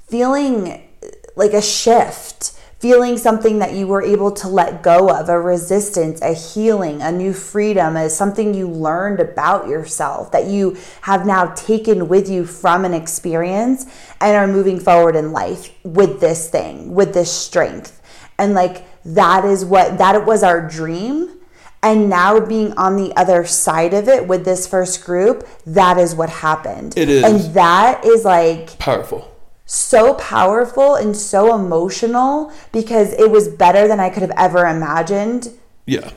feeling 0.10 0.90
like 1.36 1.54
a 1.54 1.62
shift, 1.62 2.52
feeling 2.80 3.18
something 3.18 3.60
that 3.60 3.74
you 3.74 3.88
were 3.88 4.02
able 4.02 4.32
to 4.32 4.48
let 4.48 4.82
go 4.82 5.10
of, 5.10 5.30
a 5.30 5.40
resistance, 5.40 6.22
a 6.22 6.34
healing, 6.34 7.02
a 7.02 7.12
new 7.12 7.32
freedom, 7.32 7.96
as 7.96 8.16
something 8.16 8.54
you 8.54 8.68
learned 8.68 9.20
about 9.20 9.68
yourself 9.68 10.32
that 10.32 10.46
you 10.48 10.76
have 11.02 11.26
now 11.26 11.46
taken 11.54 12.08
with 12.08 12.30
you 12.30 12.46
from 12.46 12.86
an 12.86 12.94
experience 12.94 13.86
and 14.20 14.36
are 14.36 14.48
moving 14.48 14.80
forward 14.80 15.16
in 15.16 15.32
life 15.32 15.74
with 15.84 16.20
this 16.20 16.50
thing, 16.50 16.94
with 16.94 17.14
this 17.14 17.32
strength. 17.32 17.99
And 18.40 18.54
like 18.54 18.86
that 19.06 19.46
is 19.46 19.64
what 19.66 19.98
that 19.98 20.26
was 20.26 20.44
our 20.44 20.68
dream. 20.68 21.36
And 21.82 22.10
now 22.10 22.40
being 22.42 22.74
on 22.74 22.98
the 22.98 23.16
other 23.16 23.46
side 23.46 23.94
of 23.94 24.10
it 24.10 24.28
with 24.28 24.44
this 24.44 24.68
first 24.68 25.06
group, 25.06 25.48
that 25.66 25.98
is 25.98 26.14
what 26.14 26.30
happened. 26.30 26.98
It 26.98 27.08
is. 27.10 27.24
And 27.24 27.54
that 27.56 28.04
is 28.04 28.26
like 28.26 28.78
Powerful. 28.80 29.34
so 29.66 30.14
powerful 30.16 30.96
and 30.96 31.16
so 31.16 31.56
emotional 31.56 32.52
because 32.74 33.14
it 33.14 33.32
was 33.32 33.48
better 33.48 33.88
than 33.88 34.00
I 34.00 34.10
could 34.10 34.24
have 34.24 34.34
ever 34.36 34.66
imagined. 34.66 35.50
Yeah. 35.86 36.12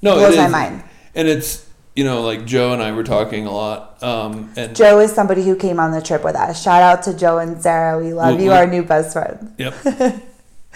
No, 0.00 0.14
Blows 0.14 0.36
my 0.36 0.48
mind. 0.48 0.82
And 1.14 1.28
it's 1.28 1.68
you 1.94 2.04
know 2.04 2.22
like 2.22 2.46
Joe 2.46 2.72
and 2.72 2.82
I 2.82 2.92
were 2.92 3.04
talking 3.04 3.46
a 3.46 3.52
lot, 3.52 4.02
um, 4.02 4.50
and 4.56 4.74
Joe 4.74 4.98
is 5.00 5.12
somebody 5.12 5.44
who 5.44 5.54
came 5.56 5.78
on 5.78 5.92
the 5.92 6.00
trip 6.00 6.24
with 6.24 6.34
us. 6.36 6.62
Shout 6.62 6.82
out 6.82 7.02
to 7.02 7.12
Joe 7.14 7.36
and 7.36 7.60
Sarah. 7.60 7.98
We 8.02 8.14
love 8.14 8.32
Well, 8.36 8.40
you, 8.42 8.48
we- 8.50 8.56
our 8.56 8.66
new 8.66 8.82
best 8.82 9.12
friends. 9.12 9.52
Yep. 9.58 9.74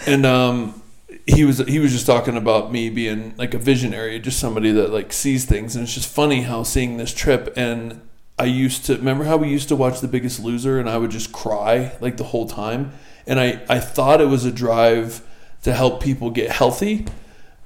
and 0.05 0.25
um, 0.27 0.79
he 1.27 1.43
was 1.43 1.59
he 1.59 1.79
was 1.79 1.91
just 1.91 2.05
talking 2.05 2.37
about 2.37 2.71
me 2.71 2.89
being 2.89 3.35
like 3.37 3.53
a 3.53 3.57
visionary, 3.57 4.19
just 4.19 4.39
somebody 4.39 4.71
that 4.71 4.91
like 4.91 5.11
sees 5.11 5.45
things, 5.45 5.75
and 5.75 5.83
it's 5.83 5.93
just 5.93 6.09
funny 6.09 6.41
how 6.43 6.63
seeing 6.63 6.97
this 6.97 7.13
trip 7.13 7.53
and 7.55 8.01
I 8.39 8.45
used 8.45 8.85
to 8.85 8.95
remember 8.95 9.23
how 9.23 9.37
we 9.37 9.49
used 9.49 9.67
to 9.69 9.75
watch 9.75 9.99
The 9.99 10.07
Biggest 10.07 10.39
Loser, 10.39 10.79
and 10.79 10.89
I 10.89 10.97
would 10.97 11.09
just 11.09 11.31
cry 11.31 11.97
like 11.99 12.17
the 12.17 12.25
whole 12.25 12.47
time, 12.47 12.91
and 13.25 13.39
I 13.39 13.63
I 13.67 13.79
thought 13.79 14.21
it 14.21 14.27
was 14.27 14.45
a 14.45 14.51
drive 14.51 15.21
to 15.63 15.73
help 15.73 16.03
people 16.03 16.29
get 16.29 16.51
healthy. 16.51 17.05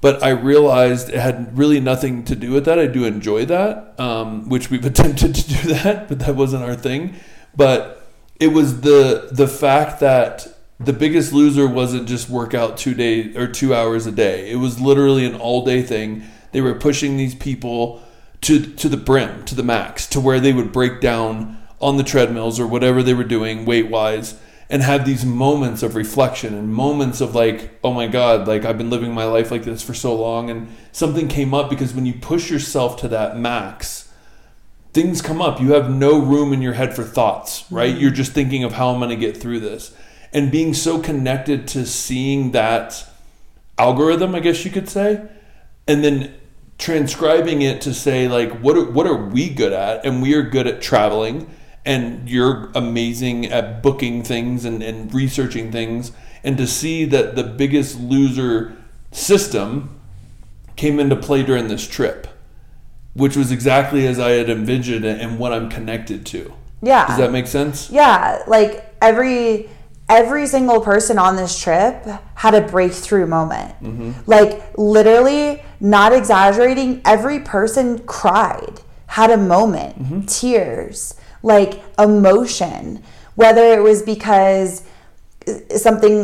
But 0.00 0.20
I 0.20 0.30
realized 0.30 1.10
it 1.10 1.20
had 1.20 1.56
really 1.56 1.78
nothing 1.78 2.24
to 2.24 2.34
do 2.34 2.50
with 2.50 2.64
that. 2.64 2.76
I 2.76 2.88
do 2.88 3.04
enjoy 3.04 3.44
that, 3.46 3.94
um, 4.00 4.48
which 4.48 4.68
we've 4.68 4.84
attempted 4.92 5.34
to 5.34 5.48
do 5.48 5.74
that, 5.74 6.08
but 6.08 6.18
that 6.20 6.34
wasn't 6.34 6.64
our 6.64 6.74
thing. 6.74 7.16
But 7.54 8.10
it 8.40 8.48
was 8.48 8.80
the 8.80 9.28
the 9.30 9.46
fact 9.46 10.00
that 10.00 10.51
the 10.84 10.92
biggest 10.92 11.32
loser 11.32 11.66
wasn't 11.66 12.08
just 12.08 12.28
work 12.28 12.54
out 12.54 12.76
two 12.76 12.94
days 12.94 13.36
or 13.36 13.46
two 13.46 13.74
hours 13.74 14.06
a 14.06 14.12
day. 14.12 14.50
It 14.50 14.56
was 14.56 14.80
literally 14.80 15.24
an 15.24 15.34
all 15.34 15.64
day 15.64 15.82
thing. 15.82 16.24
They 16.52 16.60
were 16.60 16.74
pushing 16.74 17.16
these 17.16 17.34
people 17.34 18.02
to 18.42 18.60
to 18.74 18.88
the 18.88 18.96
brim, 18.96 19.44
to 19.46 19.54
the 19.54 19.62
max, 19.62 20.06
to 20.08 20.20
where 20.20 20.40
they 20.40 20.52
would 20.52 20.72
break 20.72 21.00
down 21.00 21.58
on 21.80 21.96
the 21.96 22.04
treadmills 22.04 22.60
or 22.60 22.66
whatever 22.66 23.02
they 23.02 23.14
were 23.14 23.24
doing 23.24 23.64
weight 23.64 23.88
wise 23.88 24.38
and 24.72 24.82
have 24.82 25.04
these 25.04 25.24
moments 25.24 25.82
of 25.82 25.94
reflection 25.94 26.54
and 26.54 26.72
moments 26.72 27.20
of 27.20 27.34
like, 27.34 27.78
oh 27.84 27.92
my 27.92 28.06
God, 28.06 28.48
like 28.48 28.64
I've 28.64 28.78
been 28.78 28.88
living 28.88 29.12
my 29.12 29.24
life 29.24 29.50
like 29.50 29.64
this 29.64 29.82
for 29.82 29.92
so 29.92 30.14
long 30.14 30.48
and 30.48 30.74
something 30.92 31.28
came 31.28 31.52
up 31.52 31.68
because 31.68 31.92
when 31.92 32.06
you 32.06 32.14
push 32.14 32.50
yourself 32.50 32.96
to 33.00 33.08
that 33.08 33.36
max, 33.36 34.10
things 34.94 35.20
come 35.20 35.42
up. 35.42 35.60
You 35.60 35.74
have 35.74 35.90
no 35.90 36.18
room 36.18 36.54
in 36.54 36.62
your 36.62 36.72
head 36.72 36.96
for 36.96 37.02
thoughts, 37.02 37.70
right? 37.70 37.92
Mm-hmm. 37.92 38.00
You're 38.00 38.10
just 38.12 38.32
thinking 38.32 38.64
of 38.64 38.72
how 38.72 38.88
I'm 38.88 38.98
going 38.98 39.10
to 39.10 39.16
get 39.16 39.36
through 39.36 39.60
this. 39.60 39.94
And 40.32 40.50
being 40.50 40.74
so 40.74 40.98
connected 40.98 41.68
to 41.68 41.84
seeing 41.84 42.52
that 42.52 43.06
algorithm, 43.78 44.34
I 44.34 44.40
guess 44.40 44.64
you 44.64 44.70
could 44.70 44.88
say, 44.88 45.22
and 45.86 46.02
then 46.02 46.34
transcribing 46.78 47.62
it 47.62 47.80
to 47.82 47.94
say 47.94 48.26
like 48.26 48.50
what 48.60 48.76
are, 48.76 48.90
what 48.90 49.06
are 49.06 49.16
we 49.16 49.48
good 49.48 49.72
at? 49.72 50.04
And 50.04 50.22
we 50.22 50.34
are 50.34 50.42
good 50.42 50.66
at 50.66 50.82
traveling 50.82 51.50
and 51.84 52.28
you're 52.28 52.70
amazing 52.74 53.46
at 53.46 53.82
booking 53.82 54.22
things 54.22 54.64
and, 54.64 54.82
and 54.82 55.12
researching 55.12 55.70
things. 55.70 56.12
And 56.42 56.56
to 56.58 56.66
see 56.66 57.04
that 57.06 57.36
the 57.36 57.44
biggest 57.44 58.00
loser 58.00 58.76
system 59.12 60.00
came 60.76 60.98
into 60.98 61.14
play 61.14 61.42
during 61.42 61.68
this 61.68 61.86
trip 61.86 62.26
which 63.14 63.36
was 63.36 63.52
exactly 63.52 64.06
as 64.06 64.18
i 64.18 64.30
had 64.30 64.48
envisioned 64.48 65.04
it 65.04 65.20
and 65.20 65.38
what 65.38 65.52
i'm 65.52 65.68
connected 65.68 66.24
to. 66.26 66.52
Yeah. 66.84 67.06
does 67.06 67.18
that 67.18 67.30
make 67.30 67.46
sense? 67.46 67.90
Yeah, 67.90 68.42
like 68.48 68.92
every 69.00 69.70
every 70.12 70.46
single 70.46 70.80
person 70.80 71.18
on 71.18 71.36
this 71.36 71.58
trip 71.58 72.06
had 72.34 72.54
a 72.54 72.60
breakthrough 72.60 73.26
moment. 73.26 73.74
Like 74.28 74.76
literally, 74.76 75.62
not 75.80 76.12
exaggerating, 76.12 77.00
every 77.04 77.40
person 77.40 77.98
cried, 78.00 78.80
had 79.06 79.30
a 79.30 79.36
moment, 79.36 80.28
tears, 80.28 81.14
like 81.42 81.82
emotion, 81.98 83.02
whether 83.34 83.64
it 83.72 83.82
was 83.82 84.02
because 84.02 84.82
uh, 85.48 85.76
something 85.76 86.14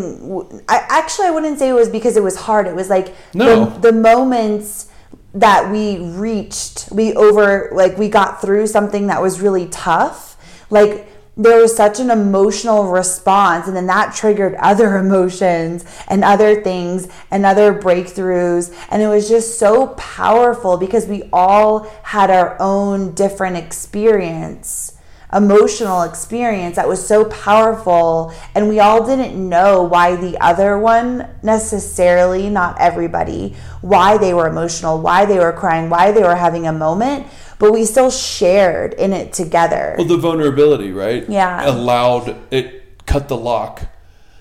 I 0.68 0.76
actually 0.88 1.26
I 1.26 1.30
wouldn't 1.30 1.58
say 1.58 1.68
it 1.70 1.72
was 1.72 1.88
because 1.88 2.16
it 2.16 2.22
was 2.22 2.36
hard. 2.36 2.66
It 2.66 2.74
was 2.76 2.88
like 2.88 3.08
No. 3.34 3.64
the, 3.64 3.90
the 3.90 3.92
moments 3.92 4.88
that 5.34 5.70
we 5.72 5.98
reached, 5.98 6.88
we 6.92 7.14
over 7.14 7.70
like 7.72 7.98
we 7.98 8.08
got 8.08 8.40
through 8.40 8.66
something 8.66 9.08
that 9.08 9.20
was 9.20 9.40
really 9.40 9.66
tough. 9.68 10.36
Like 10.70 11.08
there 11.38 11.60
was 11.60 11.74
such 11.74 12.00
an 12.00 12.10
emotional 12.10 12.88
response 12.88 13.68
and 13.68 13.76
then 13.76 13.86
that 13.86 14.14
triggered 14.14 14.54
other 14.56 14.96
emotions 14.98 15.84
and 16.08 16.24
other 16.24 16.62
things 16.62 17.08
and 17.30 17.46
other 17.46 17.72
breakthroughs. 17.72 18.74
And 18.90 19.00
it 19.00 19.08
was 19.08 19.28
just 19.28 19.58
so 19.58 19.88
powerful 19.96 20.76
because 20.76 21.06
we 21.06 21.28
all 21.32 21.88
had 22.02 22.30
our 22.30 22.56
own 22.60 23.14
different 23.14 23.56
experience 23.56 24.94
emotional 25.32 26.02
experience 26.02 26.76
that 26.76 26.88
was 26.88 27.06
so 27.06 27.26
powerful. 27.26 28.32
And 28.54 28.68
we 28.68 28.80
all 28.80 29.06
didn't 29.06 29.36
know 29.36 29.82
why 29.82 30.16
the 30.16 30.38
other 30.40 30.78
one 30.78 31.28
necessarily 31.42 32.48
not 32.48 32.80
everybody 32.80 33.54
why 33.80 34.16
they 34.18 34.34
were 34.34 34.46
emotional 34.46 35.00
why 35.00 35.24
they 35.24 35.38
were 35.38 35.52
crying 35.52 35.88
why 35.88 36.10
they 36.10 36.22
were 36.22 36.34
having 36.34 36.66
a 36.66 36.72
moment 36.72 37.26
but 37.58 37.72
we 37.72 37.84
still 37.84 38.10
shared 38.10 38.94
in 38.94 39.12
it 39.12 39.32
together 39.32 39.94
Well, 39.98 40.06
the 40.06 40.16
vulnerability, 40.16 40.92
right? 40.92 41.28
Yeah. 41.28 41.68
Allowed 41.68 42.36
it 42.50 43.06
cut 43.06 43.28
the 43.28 43.36
lock 43.36 43.82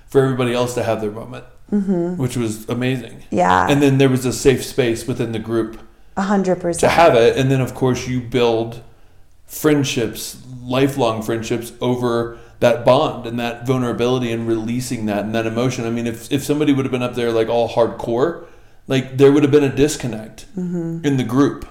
for 0.08 0.22
everybody 0.24 0.54
else 0.54 0.74
to 0.76 0.84
have 0.84 1.02
their 1.02 1.12
moment, 1.12 1.46
mm-hmm. 1.72 2.18
which 2.18 2.38
was 2.38 2.68
amazing. 2.70 3.24
Yeah. 3.32 3.68
And 3.70 3.82
then 3.82 3.98
there 3.98 4.10
was 4.10 4.26
a 4.26 4.34
safe 4.34 4.64
space 4.64 5.08
within 5.08 5.32
the 5.32 5.40
group 5.40 5.80
a 6.16 6.24
hundred 6.24 6.56
to 6.56 6.62
percent 6.62 6.94
have 6.94 7.16
it, 7.16 7.38
and 7.38 7.52
then 7.52 7.62
of 7.62 7.76
course 7.76 8.08
you 8.08 8.22
build 8.22 8.84
friendships, 9.46 10.42
lifelong 10.62 11.22
friendships 11.22 11.74
over 11.80 12.38
that 12.60 12.84
bond 12.84 13.28
and 13.28 13.40
that 13.40 13.68
vulnerability 13.68 14.32
and 14.32 14.48
releasing 14.48 15.06
that 15.06 15.26
and 15.26 15.36
that 15.36 15.46
emotion. 15.46 15.86
I 15.86 15.92
mean, 15.92 16.08
if 16.08 16.32
if 16.32 16.44
somebody 16.44 16.74
would 16.74 16.86
have 16.86 16.92
been 16.92 17.04
up 17.04 17.16
there 17.16 17.32
like 17.32 17.50
all 17.50 17.70
hardcore, 17.70 18.46
like 18.88 19.18
there 19.18 19.32
would 19.32 19.44
have 19.44 19.52
been 19.52 19.64
a 19.64 19.74
disconnect 19.74 20.46
in 20.56 21.18
the 21.18 21.24
group 21.24 21.68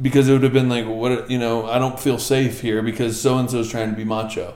because 0.00 0.28
it 0.28 0.32
would 0.32 0.42
have 0.42 0.52
been 0.52 0.68
like, 0.68 0.86
what 0.86 1.30
you 1.30 1.38
know, 1.38 1.66
I 1.66 1.78
don't 1.78 1.98
feel 1.98 2.18
safe 2.18 2.60
here 2.60 2.82
because 2.82 3.20
so 3.20 3.38
and 3.38 3.50
so 3.50 3.58
is 3.58 3.70
trying 3.70 3.90
to 3.90 3.96
be 3.96 4.04
macho, 4.04 4.54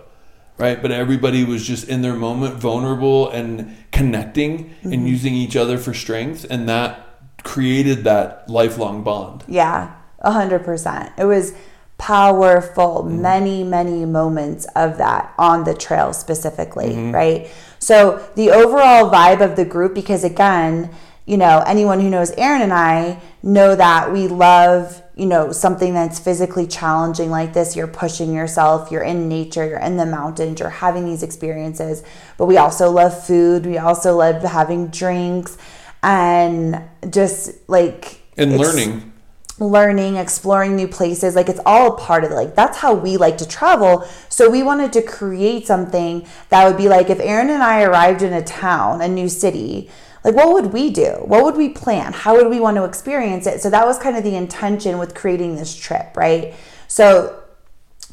right? 0.59 0.81
But 0.81 0.93
everybody 0.93 1.45
was 1.45 1.67
just 1.67 1.89
in 1.89 2.03
their 2.03 2.15
moment, 2.15 2.55
vulnerable 2.55 3.31
and 3.31 3.77
connecting 3.91 4.75
and 4.83 4.93
mm-hmm. 4.93 5.07
using 5.07 5.35
each 5.35 5.57
other 5.57 5.79
for 5.79 5.95
strength, 5.95 6.47
and 6.49 6.69
that 6.69 7.09
created 7.43 8.05
that 8.05 8.49
lifelong 8.49 9.03
bond. 9.03 9.45
Yeah, 9.49 9.95
a 10.21 10.33
hundred 10.33 10.65
percent. 10.65 11.13
It 11.19 11.25
was 11.25 11.55
powerful. 11.99 13.05
Mm-hmm. 13.05 13.23
Many, 13.23 13.65
many 13.65 14.05
moments 14.05 14.67
of 14.75 14.99
that 14.99 15.33
on 15.39 15.65
the 15.65 15.75
trail 15.75 16.13
specifically, 16.13 16.91
mm-hmm. 16.91 17.13
right? 17.13 17.51
So 17.79 18.29
the 18.35 18.51
overall 18.51 19.11
vibe 19.11 19.41
of 19.41 19.57
the 19.57 19.65
group, 19.65 19.95
because 19.95 20.25
again, 20.25 20.91
you 21.27 21.37
know, 21.37 21.63
anyone 21.67 22.01
who 22.01 22.11
knows 22.11 22.31
Aaron 22.33 22.63
and 22.63 22.73
I 22.73 23.21
know 23.43 23.77
that 23.77 24.13
we 24.13 24.27
love, 24.27 25.01
you 25.15 25.27
know, 25.27 25.53
something 25.53 25.95
that's 25.95 26.19
physically 26.19 26.67
challenging 26.67 27.31
like 27.31 27.53
this. 27.53 27.77
You're 27.77 27.87
pushing 27.87 28.35
yourself, 28.35 28.91
you're 28.91 29.05
in 29.05 29.29
nature, 29.29 29.67
you're 29.67 29.79
in 29.79 29.97
the 29.97 30.07
mountains, 30.07 30.59
you're 30.59 30.69
having 30.69 31.05
these 31.05 31.23
experiences. 31.23 32.03
But 32.39 32.47
we 32.47 32.57
also 32.57 32.91
love 32.91 33.25
food. 33.25 33.67
We 33.67 33.79
also 33.79 34.17
love 34.17 34.43
having 34.43 34.89
drinks 34.89 35.57
and 36.03 36.83
just 37.09 37.53
like 37.69 38.23
And 38.37 38.59
learning. 38.59 39.13
learning, 39.61 40.17
exploring 40.17 40.75
new 40.75 40.89
places. 40.89 41.37
Like 41.37 41.49
it's 41.49 41.61
all 41.65 41.95
a 41.95 41.97
part 41.97 42.25
of 42.25 42.33
it. 42.33 42.35
Like 42.35 42.57
that's 42.57 42.79
how 42.79 42.95
we 42.95 43.17
like 43.17 43.39
to 43.39 43.47
travel. 43.47 44.05
So 44.29 44.51
we 44.51 44.65
wanted 44.65 44.93
to 44.95 45.03
create 45.03 45.69
something 45.69 46.27
that 46.49 46.67
would 46.67 46.77
be 46.77 46.89
like 46.89 47.11
if 47.11 47.21
Aaron 47.21 47.49
and 47.49 47.63
I 47.63 47.85
arrived 47.85 48.23
in 48.23 48.33
a 48.33 48.43
town, 48.43 49.01
a 49.01 49.07
new 49.07 49.29
city, 49.29 49.89
like 50.25 50.35
what 50.35 50.53
would 50.53 50.73
we 50.73 50.91
do? 50.91 51.11
What 51.25 51.45
would 51.45 51.57
we 51.57 51.69
plan? 51.69 52.13
How 52.13 52.37
would 52.37 52.49
we 52.49 52.61
want 52.61 52.77
to 52.77 52.85
experience 52.85 53.47
it? 53.47 53.61
So 53.61 53.71
that 53.71 53.87
was 53.87 53.99
kind 53.99 54.17
of 54.17 54.25
the 54.25 54.37
intention 54.37 54.99
with 54.99 55.15
creating 55.15 55.57
this 55.57 55.75
trip, 55.75 56.17
right? 56.17 56.55
So 56.89 57.42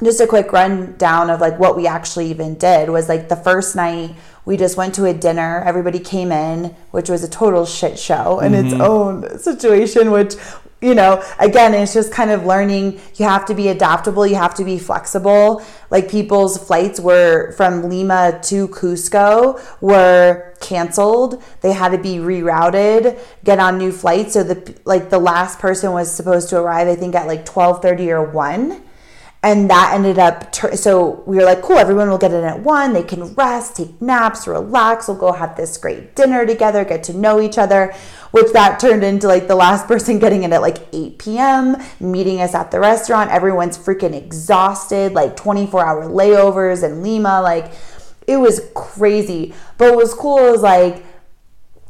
just 0.02 0.20
a 0.20 0.26
quick 0.26 0.52
rundown 0.52 1.30
of 1.30 1.40
like 1.40 1.58
what 1.58 1.76
we 1.76 1.86
actually 1.86 2.30
even 2.30 2.54
did 2.54 2.88
was 2.88 3.08
like 3.08 3.28
the 3.28 3.36
first 3.36 3.76
night 3.76 4.14
we 4.44 4.56
just 4.56 4.76
went 4.76 4.94
to 4.94 5.04
a 5.04 5.14
dinner 5.14 5.62
everybody 5.66 5.98
came 5.98 6.32
in 6.32 6.74
which 6.90 7.08
was 7.08 7.22
a 7.22 7.28
total 7.28 7.66
shit 7.66 7.98
show 7.98 8.40
in 8.40 8.54
its 8.54 8.72
mm-hmm. 8.72 8.80
own 8.80 9.38
situation 9.38 10.10
which 10.10 10.34
you 10.80 10.94
know 10.94 11.22
again 11.38 11.74
it's 11.74 11.92
just 11.92 12.10
kind 12.10 12.30
of 12.30 12.46
learning 12.46 12.98
you 13.16 13.26
have 13.26 13.44
to 13.44 13.54
be 13.54 13.68
adaptable 13.68 14.26
you 14.26 14.36
have 14.36 14.54
to 14.54 14.64
be 14.64 14.78
flexible. 14.78 15.62
Like 15.90 16.08
people's 16.08 16.56
flights 16.56 17.00
were 17.00 17.52
from 17.52 17.90
lima 17.90 18.38
to 18.44 18.68
cusco 18.68 19.60
were 19.80 20.54
canceled. 20.60 21.42
They 21.62 21.72
had 21.72 21.90
to 21.90 21.98
be 21.98 22.16
rerouted 22.16 23.18
get 23.44 23.58
on 23.58 23.76
new 23.76 23.92
flights. 23.92 24.34
So 24.34 24.42
the 24.44 24.74
like 24.84 25.10
the 25.10 25.18
last 25.18 25.58
person 25.58 25.92
was 25.92 26.10
supposed 26.10 26.48
to 26.50 26.58
arrive 26.58 26.88
i 26.88 26.96
think 26.96 27.14
at 27.14 27.26
like 27.26 27.44
12:30 27.44 28.08
or 28.08 28.30
1 28.30 28.82
and 29.42 29.70
that 29.70 29.94
ended 29.94 30.18
up 30.18 30.52
tur- 30.52 30.76
so 30.76 31.22
we 31.26 31.36
were 31.36 31.44
like 31.44 31.62
cool 31.62 31.78
everyone 31.78 32.08
will 32.10 32.18
get 32.18 32.32
in 32.32 32.44
at 32.44 32.60
one 32.60 32.92
they 32.92 33.02
can 33.02 33.34
rest 33.34 33.76
take 33.76 34.00
naps 34.02 34.46
relax 34.46 35.08
we'll 35.08 35.16
go 35.16 35.32
have 35.32 35.56
this 35.56 35.78
great 35.78 36.14
dinner 36.14 36.44
together 36.44 36.84
get 36.84 37.02
to 37.02 37.12
know 37.12 37.40
each 37.40 37.56
other 37.56 37.94
which 38.32 38.52
that 38.52 38.78
turned 38.78 39.02
into 39.02 39.26
like 39.26 39.48
the 39.48 39.54
last 39.54 39.86
person 39.88 40.18
getting 40.18 40.42
in 40.42 40.52
at 40.52 40.60
like 40.60 40.78
8 40.92 41.18
p.m 41.18 41.76
meeting 42.00 42.40
us 42.40 42.54
at 42.54 42.70
the 42.70 42.78
restaurant 42.78 43.30
everyone's 43.30 43.78
freaking 43.78 44.14
exhausted 44.14 45.12
like 45.12 45.36
24 45.36 45.86
hour 45.86 46.04
layovers 46.04 46.84
in 46.84 47.02
lima 47.02 47.40
like 47.40 47.72
it 48.30 48.36
was 48.36 48.60
crazy. 48.74 49.54
But 49.76 49.90
what 49.90 50.04
was 50.04 50.14
cool 50.14 50.52
was 50.52 50.62
like 50.62 51.04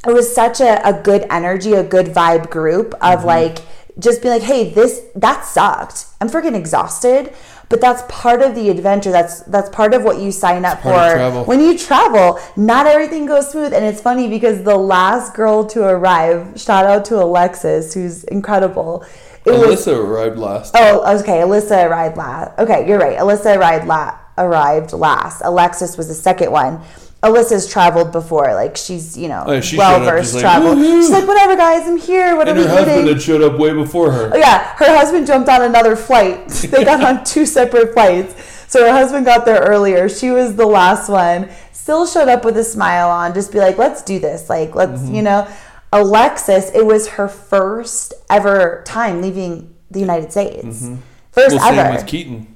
it 0.07 0.13
was 0.13 0.33
such 0.33 0.59
a, 0.59 0.87
a 0.87 0.99
good 1.01 1.27
energy, 1.29 1.73
a 1.73 1.83
good 1.83 2.07
vibe 2.07 2.49
group 2.49 2.95
of 2.95 3.19
mm-hmm. 3.19 3.27
like 3.27 3.59
just 3.99 4.21
be 4.21 4.29
like, 4.29 4.41
hey, 4.43 4.73
this 4.73 5.01
that 5.15 5.45
sucked. 5.45 6.05
I'm 6.19 6.29
freaking 6.29 6.55
exhausted. 6.55 7.33
But 7.69 7.79
that's 7.79 8.03
part 8.09 8.41
of 8.41 8.53
the 8.53 8.69
adventure. 8.69 9.11
That's 9.11 9.43
that's 9.43 9.69
part 9.69 9.93
of 9.93 10.03
what 10.03 10.19
you 10.19 10.33
sign 10.33 10.65
up 10.65 10.81
for 10.81 10.89
travel. 10.89 11.45
when 11.45 11.61
you 11.61 11.77
travel. 11.77 12.37
Not 12.57 12.85
everything 12.85 13.25
goes 13.25 13.49
smooth, 13.49 13.73
and 13.73 13.85
it's 13.85 14.01
funny 14.01 14.27
because 14.27 14.63
the 14.63 14.75
last 14.75 15.33
girl 15.33 15.65
to 15.67 15.83
arrive, 15.85 16.59
shout 16.59 16.85
out 16.85 17.05
to 17.05 17.23
Alexis, 17.23 17.93
who's 17.93 18.25
incredible. 18.25 19.05
It 19.45 19.51
was 19.51 19.85
Alyssa 19.87 19.97
arrived 19.97 20.37
last. 20.37 20.75
Oh, 20.77 21.19
okay. 21.21 21.39
Alyssa 21.39 21.85
arrived 21.89 22.17
last. 22.17 22.59
Okay, 22.59 22.85
you're 22.87 22.99
right. 22.99 23.17
Alyssa 23.17 23.57
arrived 23.57 23.87
la- 23.87 24.17
arrived 24.37 24.91
last. 24.91 25.41
Alexis 25.45 25.95
was 25.97 26.09
the 26.09 26.13
second 26.13 26.51
one. 26.51 26.81
Alyssa's 27.23 27.71
traveled 27.71 28.11
before. 28.11 28.53
Like 28.53 28.75
she's, 28.77 29.17
you 29.17 29.27
know, 29.27 29.43
Oh, 29.45 29.61
she 29.61 29.77
well 29.77 29.99
versed 30.03 30.33
like, 30.33 30.41
travel. 30.41 30.73
"Woohoo!" 30.73 31.01
She's 31.01 31.11
like, 31.11 31.27
whatever, 31.27 31.55
guys, 31.55 31.87
I'm 31.87 31.97
here. 31.97 32.35
What 32.35 32.47
and 32.47 32.57
are 32.57 32.61
her 32.63 32.67
we 32.67 32.73
husband 32.75 32.97
eating? 33.01 33.13
had 33.13 33.21
showed 33.21 33.41
up 33.43 33.59
way 33.59 33.73
before 33.73 34.11
her. 34.11 34.31
Oh, 34.33 34.37
yeah, 34.37 34.73
her 34.77 34.95
husband 34.97 35.27
jumped 35.27 35.47
on 35.49 35.61
another 35.61 35.95
flight. 35.95 36.47
they 36.71 36.83
got 36.83 37.03
on 37.03 37.23
two 37.23 37.45
separate 37.45 37.93
flights. 37.93 38.33
So 38.67 38.85
her 38.85 38.91
husband 38.91 39.25
got 39.25 39.45
there 39.45 39.59
earlier. 39.61 40.07
She 40.09 40.31
was 40.31 40.55
the 40.55 40.65
last 40.65 41.09
one. 41.09 41.49
Still 41.73 42.07
showed 42.07 42.27
up 42.29 42.45
with 42.45 42.55
a 42.57 42.63
smile 42.63 43.09
on, 43.09 43.33
just 43.33 43.51
be 43.51 43.59
like, 43.59 43.77
let's 43.77 44.01
do 44.01 44.17
this. 44.19 44.49
Like, 44.49 44.73
let's, 44.75 45.01
Mm-hmm. 45.01 45.15
you 45.15 45.21
know. 45.21 45.47
Alexis, 45.93 46.71
it 46.73 46.85
was 46.85 47.09
her 47.09 47.27
first 47.27 48.13
ever 48.29 48.81
time 48.85 49.21
leaving 49.21 49.75
the 49.91 49.99
United 49.99 50.31
States. 50.31 50.87
First 51.31 51.55
Mm-hmm. 51.57 51.65
Well, 51.65 51.79
ever. 51.79 51.95
with 51.97 52.07
Keaton. 52.07 52.55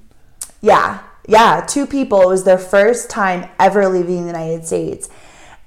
Yeah, 0.61 0.99
yeah, 1.27 1.65
two 1.67 1.85
people. 1.87 2.21
It 2.21 2.27
was 2.27 2.43
their 2.43 2.57
first 2.57 3.09
time 3.09 3.49
ever 3.59 3.87
leaving 3.89 4.21
the 4.21 4.27
United 4.27 4.65
States, 4.65 5.09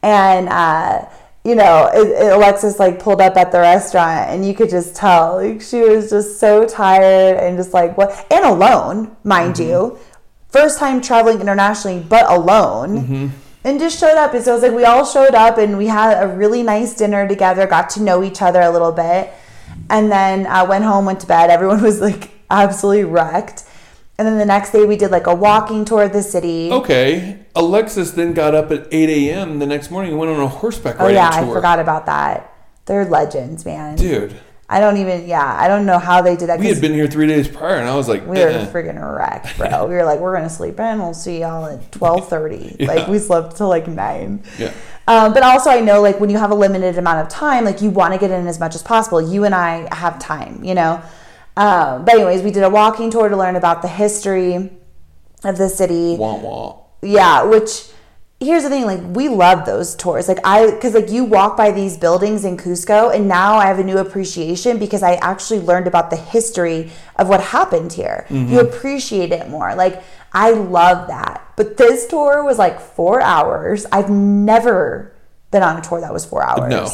and 0.03 0.49
uh, 0.49 1.07
you 1.44 1.55
know, 1.55 1.90
it, 1.94 2.09
it- 2.09 2.33
Alexis 2.33 2.79
like 2.79 3.01
pulled 3.01 3.21
up 3.21 3.37
at 3.37 3.53
the 3.53 3.59
restaurant, 3.61 4.31
and 4.31 4.47
you 4.47 4.55
could 4.55 4.71
just 4.71 4.94
tell 4.97 5.37
like 5.37 5.61
she 5.61 5.81
was 5.81 6.11
just 6.11 6.38
so 6.38 6.66
tired 6.66 7.37
and 7.38 7.57
just 7.57 7.73
like 7.75 7.97
what, 7.97 8.27
and 8.31 8.44
alone, 8.44 9.16
mind 9.25 9.59
you, 9.59 9.99
first 10.49 10.79
time 10.79 11.01
traveling 11.01 11.40
internationally, 11.40 12.01
but 12.09 12.31
alone. 12.31 13.33
And 13.64 13.81
just 13.81 13.99
showed 13.99 14.16
up, 14.16 14.33
and 14.35 14.42
so 14.42 14.53
it 14.53 14.55
was 14.55 14.62
like 14.62 14.73
we 14.73 14.85
all 14.85 15.05
showed 15.05 15.35
up, 15.35 15.59
and 15.59 15.77
we 15.77 15.88
had 15.88 16.23
a 16.23 16.29
really 16.29 16.62
nice 16.62 16.94
dinner 16.94 17.27
together. 17.29 17.66
Got 17.66 17.90
to 17.90 18.03
know 18.03 18.23
each 18.23 18.40
other 18.40 18.61
a 18.62 18.71
little 18.71 18.92
bit, 18.92 19.31
and 19.90 20.11
then 20.11 20.47
uh, 20.47 20.64
went 20.66 20.85
home, 20.85 21.05
went 21.05 21.21
to 21.21 21.27
bed. 21.27 21.51
Everyone 21.51 21.83
was 21.90 22.01
like 22.01 22.31
absolutely 22.51 23.05
wrecked. 23.05 23.64
And 24.18 24.26
then 24.26 24.37
the 24.37 24.44
next 24.44 24.72
day 24.72 24.85
we 24.85 24.96
did 24.96 25.12
like 25.12 25.28
a 25.28 25.35
walking 25.35 25.85
tour 25.85 26.02
of 26.02 26.12
the 26.12 26.22
city. 26.22 26.72
Okay. 26.72 27.38
Alexis 27.54 28.11
then 28.11 28.35
got 28.35 28.52
up 28.52 28.72
at 28.72 28.88
8 28.90 29.09
a.m. 29.09 29.61
the 29.61 29.66
next 29.66 29.92
morning 29.92 30.11
and 30.11 30.18
went 30.18 30.33
on 30.33 30.40
a 30.40 30.48
horseback 30.48 30.98
ride. 30.98 31.02
Oh 31.02 31.04
riding 31.04 31.16
yeah, 31.16 31.31
I 31.31 31.54
forgot 31.54 31.78
about 31.78 32.07
that. 32.07 32.52
They're 32.87 33.04
legends, 33.04 33.64
man. 33.64 33.94
Dude, 33.96 34.35
I 34.68 34.81
don't 34.81 34.96
even. 34.96 35.28
Yeah, 35.28 35.57
I 35.59 35.68
don't 35.68 35.87
know 35.87 35.98
how 35.98 36.20
they 36.20 36.37
did 36.37 36.48
that. 36.48 36.59
We 36.59 36.66
had 36.66 36.81
been 36.81 36.94
here 36.94 37.07
three 37.07 37.26
days 37.26 37.46
prior, 37.46 37.76
and 37.76 37.88
I 37.88 37.94
was 37.94 38.09
like, 38.09 38.22
we 38.22 38.38
were 38.38 38.48
eh. 38.48 38.66
friggin' 38.66 38.98
wrecked, 39.16 39.57
bro. 39.59 39.87
we 39.87 39.94
were 39.94 40.04
like, 40.04 40.20
we're 40.20 40.35
gonna 40.35 40.50
sleep 40.50 40.81
in. 40.81 40.98
We'll 40.98 41.14
see 41.14 41.40
y'all 41.40 41.66
at 41.66 41.92
twelve 41.92 42.28
thirty. 42.28 42.76
Yeah. 42.81 42.87
Like 42.87 43.09
we 43.09 43.18
slept 43.18 43.57
till 43.57 43.68
like 43.68 43.87
nine. 43.87 44.42
Yeah. 44.59 44.72
Um, 45.07 45.33
but 45.33 45.42
also, 45.42 45.70
I 45.70 45.81
know 45.81 46.00
like 46.00 46.18
when 46.18 46.31
you 46.31 46.38
have 46.38 46.50
a 46.50 46.54
limited 46.54 46.98
amount 46.98 47.20
of 47.20 47.28
time, 47.28 47.64
like 47.64 47.83
you 47.83 47.90
want 47.90 48.14
to 48.14 48.18
get 48.18 48.31
in 48.31 48.46
as 48.46 48.59
much 48.59 48.74
as 48.74 48.83
possible. 48.83 49.20
You 49.20 49.44
and 49.44 49.54
I 49.54 49.94
have 49.94 50.18
time, 50.18 50.64
you 50.64 50.74
know. 50.74 51.02
Um, 51.59 52.05
but 52.05 52.14
anyways, 52.14 52.42
we 52.42 52.53
did 52.53 52.62
a 52.62 52.71
walking 52.71 53.11
tour 53.11 53.29
to 53.29 53.37
learn 53.37 53.57
about 53.57 53.83
the 53.83 53.88
history 53.88 54.71
of 55.42 55.59
the 55.59 55.68
city. 55.68 56.14
Wah 56.16 56.37
wah. 56.37 56.77
Yeah, 57.03 57.42
which 57.42 57.88
here's 58.40 58.62
the 58.62 58.68
thing 58.68 58.85
like 58.85 59.01
we 59.16 59.29
love 59.29 59.66
those 59.66 59.97
tours. 59.97 60.29
Like 60.29 60.38
i 60.44 60.71
because 60.71 60.94
like 60.94 61.11
you 61.11 61.25
walk 61.25 61.57
by 61.57 61.73
these 61.73 61.97
buildings 61.97 62.44
in 62.44 62.57
cusco 62.57 63.12
and 63.12 63.27
now 63.27 63.57
i 63.57 63.66
have 63.66 63.81
a 63.81 63.85
new 63.85 63.99
appreciation 63.99 64.79
because 64.79 65.03
i 65.03 65.14
actually 65.14 65.59
learned 65.59 65.88
about 65.88 66.11
the 66.11 66.16
history 66.16 66.92
of 67.16 67.29
what 67.29 67.40
happened 67.40 67.92
here. 67.92 68.25
You 68.31 68.61
appreciate 68.61 69.33
it 69.33 69.49
more. 69.49 69.75
Like 69.75 70.03
i 70.33 70.53
love 70.53 71.09
that. 71.09 71.53
But 71.57 71.77
this 71.77 72.07
tour 72.07 72.44
was 72.44 72.57
like 72.59 72.81
four 72.81 73.21
hours. 73.21 73.85
I've 73.90 74.11
never 74.11 75.12
been 75.51 75.64
on 75.64 75.77
a 75.77 75.81
tour 75.83 76.01
that 76.01 76.12
was 76.12 76.25
four 76.25 76.44
hours. 76.47 76.71
No. 76.71 76.88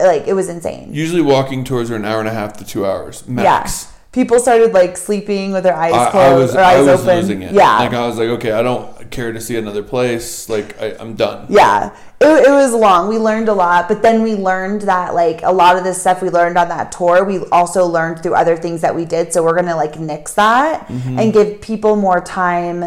Like 0.00 0.26
it 0.26 0.34
was 0.34 0.48
insane 0.48 0.92
Usually 0.92 1.22
walking 1.22 1.64
tours 1.64 1.90
are 1.90 1.96
an 1.96 2.04
hour 2.04 2.18
and 2.20 2.28
a 2.28 2.32
half 2.32 2.56
to 2.58 2.64
two 2.64 2.84
hours 2.86 3.26
max. 3.26 3.44
yeah 3.86 3.92
people 4.12 4.38
started 4.38 4.72
like 4.72 4.96
sleeping 4.96 5.52
with 5.52 5.62
their 5.62 5.74
eyes 5.76 5.92
I, 5.92 6.10
closed 6.10 6.16
I 6.16 6.34
was 6.38 6.54
or 6.56 6.60
eyes 6.60 6.88
I 6.88 6.92
was 6.92 7.00
open. 7.02 7.16
losing 7.16 7.42
it. 7.42 7.52
Yeah. 7.52 7.78
like 7.80 7.92
I 7.92 8.06
was 8.06 8.16
like, 8.16 8.28
okay, 8.30 8.50
I 8.52 8.62
don't 8.62 9.10
care 9.10 9.30
to 9.30 9.38
see 9.42 9.56
another 9.56 9.82
place. 9.82 10.48
Like 10.48 10.80
I, 10.80 10.96
I'm 10.98 11.16
done. 11.16 11.44
Yeah, 11.50 11.94
it, 12.18 12.46
it 12.46 12.50
was 12.50 12.72
long. 12.72 13.08
We 13.10 13.18
learned 13.18 13.50
a 13.50 13.52
lot, 13.52 13.88
but 13.88 14.00
then 14.00 14.22
we 14.22 14.34
learned 14.34 14.80
that 14.82 15.14
like 15.14 15.42
a 15.42 15.52
lot 15.52 15.76
of 15.76 15.84
the 15.84 15.92
stuff 15.92 16.22
we 16.22 16.30
learned 16.30 16.56
on 16.56 16.68
that 16.70 16.92
tour, 16.92 17.24
we 17.24 17.44
also 17.52 17.84
learned 17.84 18.22
through 18.22 18.36
other 18.36 18.56
things 18.56 18.80
that 18.80 18.94
we 18.94 19.04
did. 19.04 19.34
So 19.34 19.44
we're 19.44 19.54
gonna 19.54 19.76
like 19.76 19.98
nix 20.00 20.32
that 20.34 20.86
Mm-hmm. 20.88 21.18
and 21.18 21.32
give 21.34 21.60
people 21.60 21.94
more 21.96 22.22
time 22.22 22.86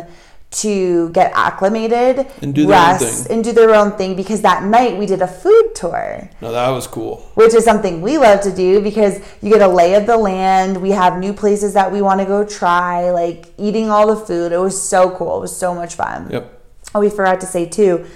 to 0.51 1.09
get 1.12 1.31
acclimated, 1.35 2.25
And 2.41 2.55
do 2.55 2.65
their 2.65 2.75
own 2.75 2.81
rest, 2.99 3.29
and 3.29 3.43
do 3.43 3.51
their 3.51 3.75
own 3.75 3.91
thing. 3.97 4.15
Because 4.15 4.41
that 4.41 4.63
night 4.63 4.97
we 4.97 5.05
did 5.05 5.21
a 5.21 5.27
food 5.27 5.75
tour 5.75 6.27
No, 6.41 6.51
that 6.51 6.69
was 6.69 6.88
cool. 6.88 7.17
which 7.35 7.53
is 7.53 7.63
something 7.63 8.01
we 8.01 8.17
love 8.17 8.41
to 8.41 8.51
do 8.51 8.81
because 8.81 9.19
you 9.41 9.51
get 9.51 9.62
a 9.62 9.67
lay 9.67 9.93
of 9.93 10.07
the 10.07 10.17
land. 10.17 10.81
We 10.81 10.89
have 10.91 11.19
new 11.19 11.33
places 11.33 11.73
that 11.75 11.91
we 11.91 12.01
want 12.01 12.19
to 12.21 12.25
go 12.25 12.43
try, 12.45 13.12
like 13.12 13.53
eating 13.57 13.89
all 13.91 14.07
the 14.07 14.25
food. 14.25 14.51
It 14.51 14.57
was 14.57 14.81
so 14.81 15.12
cool. 15.12 15.38
It 15.38 15.41
was 15.41 15.55
so 15.55 15.75
much 15.75 15.93
fun. 15.95 16.29
Yep. 16.31 16.62
Oh, 16.95 16.99
we 17.01 17.09
forgot 17.12 17.39
to 17.41 17.45
say 17.45 17.67
too, 17.67 18.07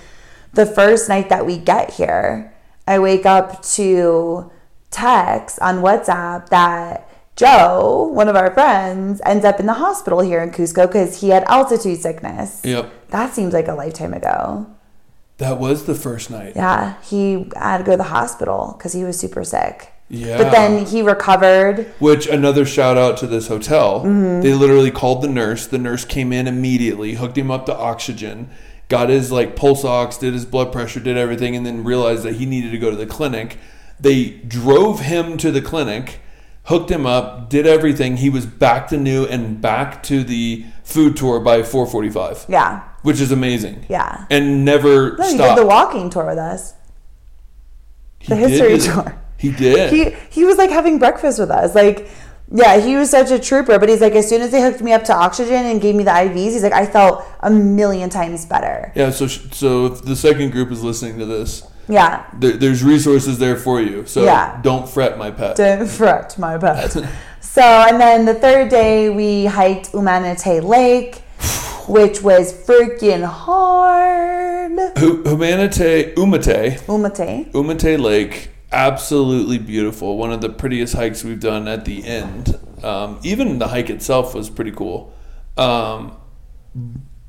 the 0.53 0.65
first 0.65 1.07
night 1.09 1.29
that 1.29 1.45
we 1.45 1.57
get 1.57 1.91
here, 1.91 2.51
I 2.87 2.97
wake 2.99 3.25
up 3.27 3.61
to 3.77 4.51
text 4.89 5.59
on 5.59 5.77
WhatsApp 5.83 6.49
that 6.49 7.07
Joe, 7.35 8.09
one 8.13 8.29
of 8.29 8.35
our 8.35 8.53
friends, 8.53 9.21
ends 9.25 9.43
up 9.43 9.59
in 9.59 9.65
the 9.65 9.73
hospital 9.73 10.19
here 10.19 10.41
in 10.43 10.51
Cusco 10.51 10.87
because 10.87 11.21
he 11.21 11.29
had 11.29 11.43
altitude 11.45 11.99
sickness. 11.99 12.61
Yep. 12.63 13.09
That 13.09 13.33
seems 13.33 13.53
like 13.53 13.67
a 13.67 13.73
lifetime 13.73 14.13
ago. 14.13 14.67
That 15.37 15.59
was 15.59 15.85
the 15.85 15.95
first 15.95 16.29
night. 16.29 16.53
Yeah, 16.55 17.01
he 17.01 17.49
had 17.55 17.79
to 17.79 17.83
go 17.83 17.93
to 17.93 17.97
the 17.97 18.03
hospital 18.03 18.75
because 18.77 18.93
he 18.93 19.03
was 19.03 19.19
super 19.19 19.43
sick. 19.43 19.91
Yeah. 20.09 20.37
But 20.37 20.51
then 20.51 20.85
he 20.85 21.01
recovered. 21.01 21.91
Which 21.97 22.27
another 22.27 22.65
shout 22.65 22.97
out 22.97 23.17
to 23.17 23.27
this 23.27 23.47
hotel. 23.47 24.01
Mm-hmm. 24.01 24.41
They 24.41 24.53
literally 24.53 24.91
called 24.91 25.23
the 25.23 25.27
nurse. 25.27 25.65
The 25.65 25.79
nurse 25.79 26.05
came 26.05 26.31
in 26.31 26.47
immediately, 26.47 27.15
hooked 27.15 27.37
him 27.37 27.49
up 27.49 27.65
to 27.65 27.75
oxygen, 27.75 28.51
got 28.89 29.09
his 29.09 29.31
like 29.31 29.55
pulse 29.55 29.83
ox, 29.83 30.17
did 30.17 30.33
his 30.33 30.45
blood 30.45 30.71
pressure, 30.71 30.99
did 30.99 31.17
everything, 31.17 31.55
and 31.55 31.65
then 31.65 31.83
realized 31.83 32.21
that 32.23 32.35
he 32.35 32.45
needed 32.45 32.71
to 32.71 32.77
go 32.77 32.91
to 32.91 32.95
the 32.95 33.07
clinic. 33.07 33.57
They 33.99 34.29
drove 34.47 34.99
him 34.99 35.37
to 35.37 35.49
the 35.51 35.61
clinic, 35.61 36.19
hooked 36.63 36.89
him 36.89 37.05
up, 37.05 37.49
did 37.49 37.67
everything. 37.67 38.17
He 38.17 38.29
was 38.29 38.45
back 38.45 38.87
to 38.89 38.97
new 38.97 39.25
and 39.25 39.59
back 39.61 40.01
to 40.03 40.23
the 40.23 40.65
food 40.83 41.17
tour 41.17 41.39
by 41.39 41.61
4:45, 41.61 42.45
Yeah, 42.47 42.81
which 43.01 43.19
is 43.19 43.31
amazing. 43.31 43.85
yeah. 43.89 44.25
And 44.29 44.63
never 44.65 45.17
No, 45.17 45.23
he 45.27 45.35
stopped. 45.35 45.57
did 45.57 45.63
the 45.63 45.67
walking 45.67 46.09
tour 46.09 46.25
with 46.25 46.37
us. 46.37 46.73
He 48.19 48.29
the 48.33 48.35
did 48.39 48.49
history 48.49 48.77
do- 48.77 48.93
tour. 48.93 49.15
He 49.37 49.51
did. 49.51 49.91
He 49.91 50.15
he 50.29 50.45
was 50.45 50.57
like 50.57 50.69
having 50.69 50.99
breakfast 50.99 51.37
with 51.37 51.51
us. 51.51 51.75
Like, 51.75 52.07
yeah, 52.49 52.77
he 52.79 52.95
was 52.95 53.09
such 53.09 53.29
a 53.29 53.37
trooper. 53.39 53.77
But 53.77 53.89
he's 53.89 53.99
like, 53.99 54.13
as 54.13 54.29
soon 54.29 54.41
as 54.41 54.51
they 54.51 54.61
hooked 54.61 54.79
me 54.81 54.93
up 54.93 55.03
to 55.05 55.13
oxygen 55.13 55.65
and 55.65 55.81
gave 55.81 55.95
me 55.95 56.03
the 56.05 56.11
IVs, 56.11 56.51
he's 56.53 56.63
like, 56.63 56.71
I 56.71 56.85
felt 56.85 57.25
a 57.41 57.49
million 57.49 58.09
times 58.09 58.45
better. 58.45 58.93
yeah. 58.95 59.09
So 59.09 59.27
so 59.27 59.87
if 59.87 60.01
the 60.03 60.15
second 60.15 60.51
group 60.51 60.71
is 60.71 60.81
listening 60.81 61.19
to 61.19 61.25
this. 61.25 61.63
Yeah. 61.87 62.25
there, 62.39 62.53
there's 62.53 62.83
resources 62.83 63.39
there 63.39 63.55
for 63.57 63.81
you. 63.81 64.05
So 64.05 64.23
Yeah. 64.23 64.59
don't 64.61 64.87
fret, 64.87 65.17
my 65.17 65.31
pet. 65.31 65.55
Don't 65.55 65.87
fret, 65.87 66.37
my 66.37 66.57
pet. 66.57 66.91
so, 67.41 67.61
and 67.61 67.99
then 67.99 68.25
the 68.25 68.33
third 68.35 68.69
day 68.69 69.09
we 69.09 69.45
hiked 69.45 69.91
Umanite 69.93 70.63
Lake, 70.63 71.17
which 71.87 72.21
was 72.21 72.53
freaking 72.53 73.25
hard. 73.25 74.71
Humanite 74.95 76.13
Umate 76.15 76.79
Umate. 76.85 77.51
Umate 77.51 77.99
Lake, 77.99 78.49
absolutely 78.71 79.57
beautiful. 79.57 80.17
One 80.17 80.31
of 80.31 80.41
the 80.41 80.49
prettiest 80.49 80.95
hikes 80.95 81.23
we've 81.23 81.39
done 81.39 81.67
at 81.67 81.85
the 81.85 82.05
end. 82.05 82.57
Um, 82.83 83.19
even 83.23 83.59
the 83.59 83.67
hike 83.67 83.89
itself 83.89 84.33
was 84.33 84.49
pretty 84.49 84.71
cool, 84.71 85.13
um, 85.57 86.17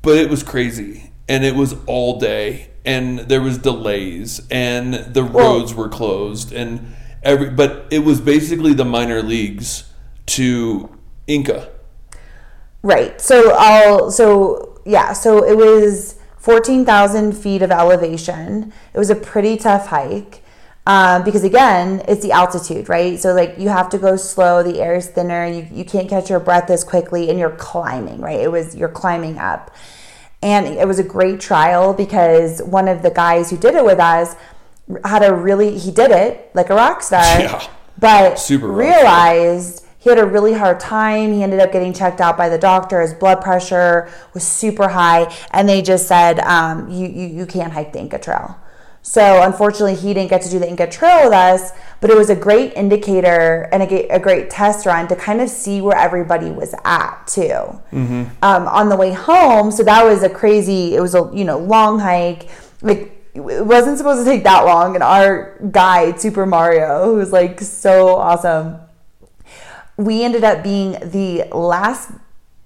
but 0.01 0.17
it 0.17 0.29
was 0.29 0.43
crazy, 0.43 1.11
and 1.29 1.43
it 1.45 1.55
was 1.55 1.75
all 1.85 2.19
day, 2.19 2.69
and 2.85 3.19
there 3.19 3.41
was 3.41 3.57
delays, 3.57 4.41
and 4.49 4.93
the 4.93 5.23
roads 5.23 5.73
were 5.73 5.89
closed, 5.89 6.51
and 6.51 6.93
every. 7.23 7.49
But 7.49 7.87
it 7.91 7.99
was 7.99 8.21
basically 8.21 8.73
the 8.73 8.85
minor 8.85 9.21
leagues 9.21 9.91
to 10.27 10.89
Inca. 11.27 11.69
Right. 12.81 13.19
So 13.19 13.55
I'll 13.57 14.11
so 14.11 14.79
yeah, 14.85 15.13
so 15.13 15.43
it 15.43 15.57
was 15.57 16.19
fourteen 16.37 16.85
thousand 16.85 17.33
feet 17.33 17.61
of 17.61 17.71
elevation. 17.71 18.73
It 18.93 18.99
was 18.99 19.09
a 19.09 19.15
pretty 19.15 19.57
tough 19.57 19.87
hike. 19.87 20.41
Um, 20.87 21.23
because 21.23 21.43
again, 21.43 22.03
it's 22.07 22.21
the 22.21 22.31
altitude, 22.31 22.89
right? 22.89 23.19
So 23.19 23.33
like 23.33 23.55
you 23.57 23.69
have 23.69 23.89
to 23.89 23.97
go 23.97 24.17
slow, 24.17 24.61
the 24.61 24.79
air 24.79 24.93
is 24.93 25.07
thinner, 25.07 25.47
you, 25.47 25.67
you 25.71 25.83
can't 25.83 26.07
catch 26.07 26.29
your 26.29 26.39
breath 26.39 26.69
as 26.69 26.83
quickly, 26.83 27.31
and 27.31 27.39
you're 27.39 27.49
climbing, 27.49 28.21
right? 28.21 28.39
It 28.39 28.51
was 28.51 28.75
you're 28.75 28.87
climbing 28.87 29.39
up. 29.39 29.71
And 30.41 30.67
it 30.67 30.87
was 30.87 30.99
a 30.99 31.03
great 31.03 31.39
trial 31.39 31.93
because 31.93 32.61
one 32.61 32.87
of 32.87 33.01
the 33.01 33.09
guys 33.09 33.49
who 33.49 33.57
did 33.57 33.75
it 33.75 33.83
with 33.83 33.99
us 33.99 34.35
had 35.03 35.23
a 35.23 35.33
really 35.33 35.77
he 35.77 35.91
did 35.91 36.11
it 36.11 36.51
like 36.53 36.69
a 36.69 36.75
rock 36.75 37.01
star. 37.01 37.23
Yeah. 37.39 37.67
But 37.97 38.37
Super 38.37 38.67
realized 38.67 39.85
he 40.05 40.09
had 40.09 40.19
a 40.19 40.25
really 40.25 40.53
hard 40.53 40.79
time. 40.79 41.33
He 41.33 41.41
ended 41.41 41.59
up 41.59 41.71
getting 41.71 41.93
checked 41.93 42.21
out 42.21 42.37
by 42.37 42.49
the 42.49 42.59
doctor. 42.59 43.01
His 43.01 43.13
blood 43.13 43.41
pressure 43.41 44.07
was 44.33 44.43
super 44.43 44.89
high, 44.89 45.33
and 45.49 45.67
they 45.67 45.81
just 45.81 46.07
said, 46.07 46.39
um, 46.41 46.91
you, 46.91 47.07
you, 47.07 47.25
you 47.27 47.45
can't 47.47 47.73
hike 47.73 47.93
the 47.93 47.99
Inca 47.99 48.19
Trail. 48.19 48.59
So, 49.07 49.43
unfortunately, 49.43 49.93
he 49.93 50.15
didn't 50.15 50.31
get 50.31 50.41
to 50.41 50.49
do 50.49 50.57
the 50.57 50.67
Inca 50.67 50.87
Trail 50.87 51.25
with 51.25 51.33
us, 51.33 51.73
but 52.01 52.09
it 52.09 52.17
was 52.17 52.31
a 52.31 52.35
great 52.35 52.73
indicator 52.73 53.69
and 53.71 53.83
a, 53.83 54.07
a 54.07 54.19
great 54.19 54.49
test 54.49 54.87
run 54.87 55.07
to 55.09 55.15
kind 55.15 55.41
of 55.41 55.49
see 55.49 55.79
where 55.79 55.95
everybody 55.95 56.49
was 56.49 56.73
at, 56.83 57.27
too. 57.27 57.79
Um, 58.41 58.67
on 58.67 58.89
the 58.89 58.95
way 58.95 59.13
home, 59.13 59.69
so 59.69 59.83
that 59.83 60.03
was 60.03 60.23
a 60.23 60.29
crazy, 60.29 60.95
it 60.95 61.01
was 61.01 61.13
a, 61.13 61.29
you 61.35 61.45
know, 61.45 61.59
long 61.59 61.99
hike. 61.99 62.49
Like, 62.81 63.11
it 63.35 63.65
wasn't 63.65 63.99
supposed 63.99 64.25
to 64.25 64.29
take 64.29 64.43
that 64.43 64.65
long, 64.65 64.95
and 64.95 65.03
our 65.03 65.59
guide, 65.69 66.19
Super 66.19 66.47
Mario, 66.47 67.05
who 67.05 67.15
was 67.17 67.31
like 67.31 67.61
so 67.61 68.15
awesome, 68.15 68.79
we 69.97 70.23
ended 70.23 70.43
up 70.43 70.63
being 70.63 70.93
the 71.11 71.43
last 71.53 72.09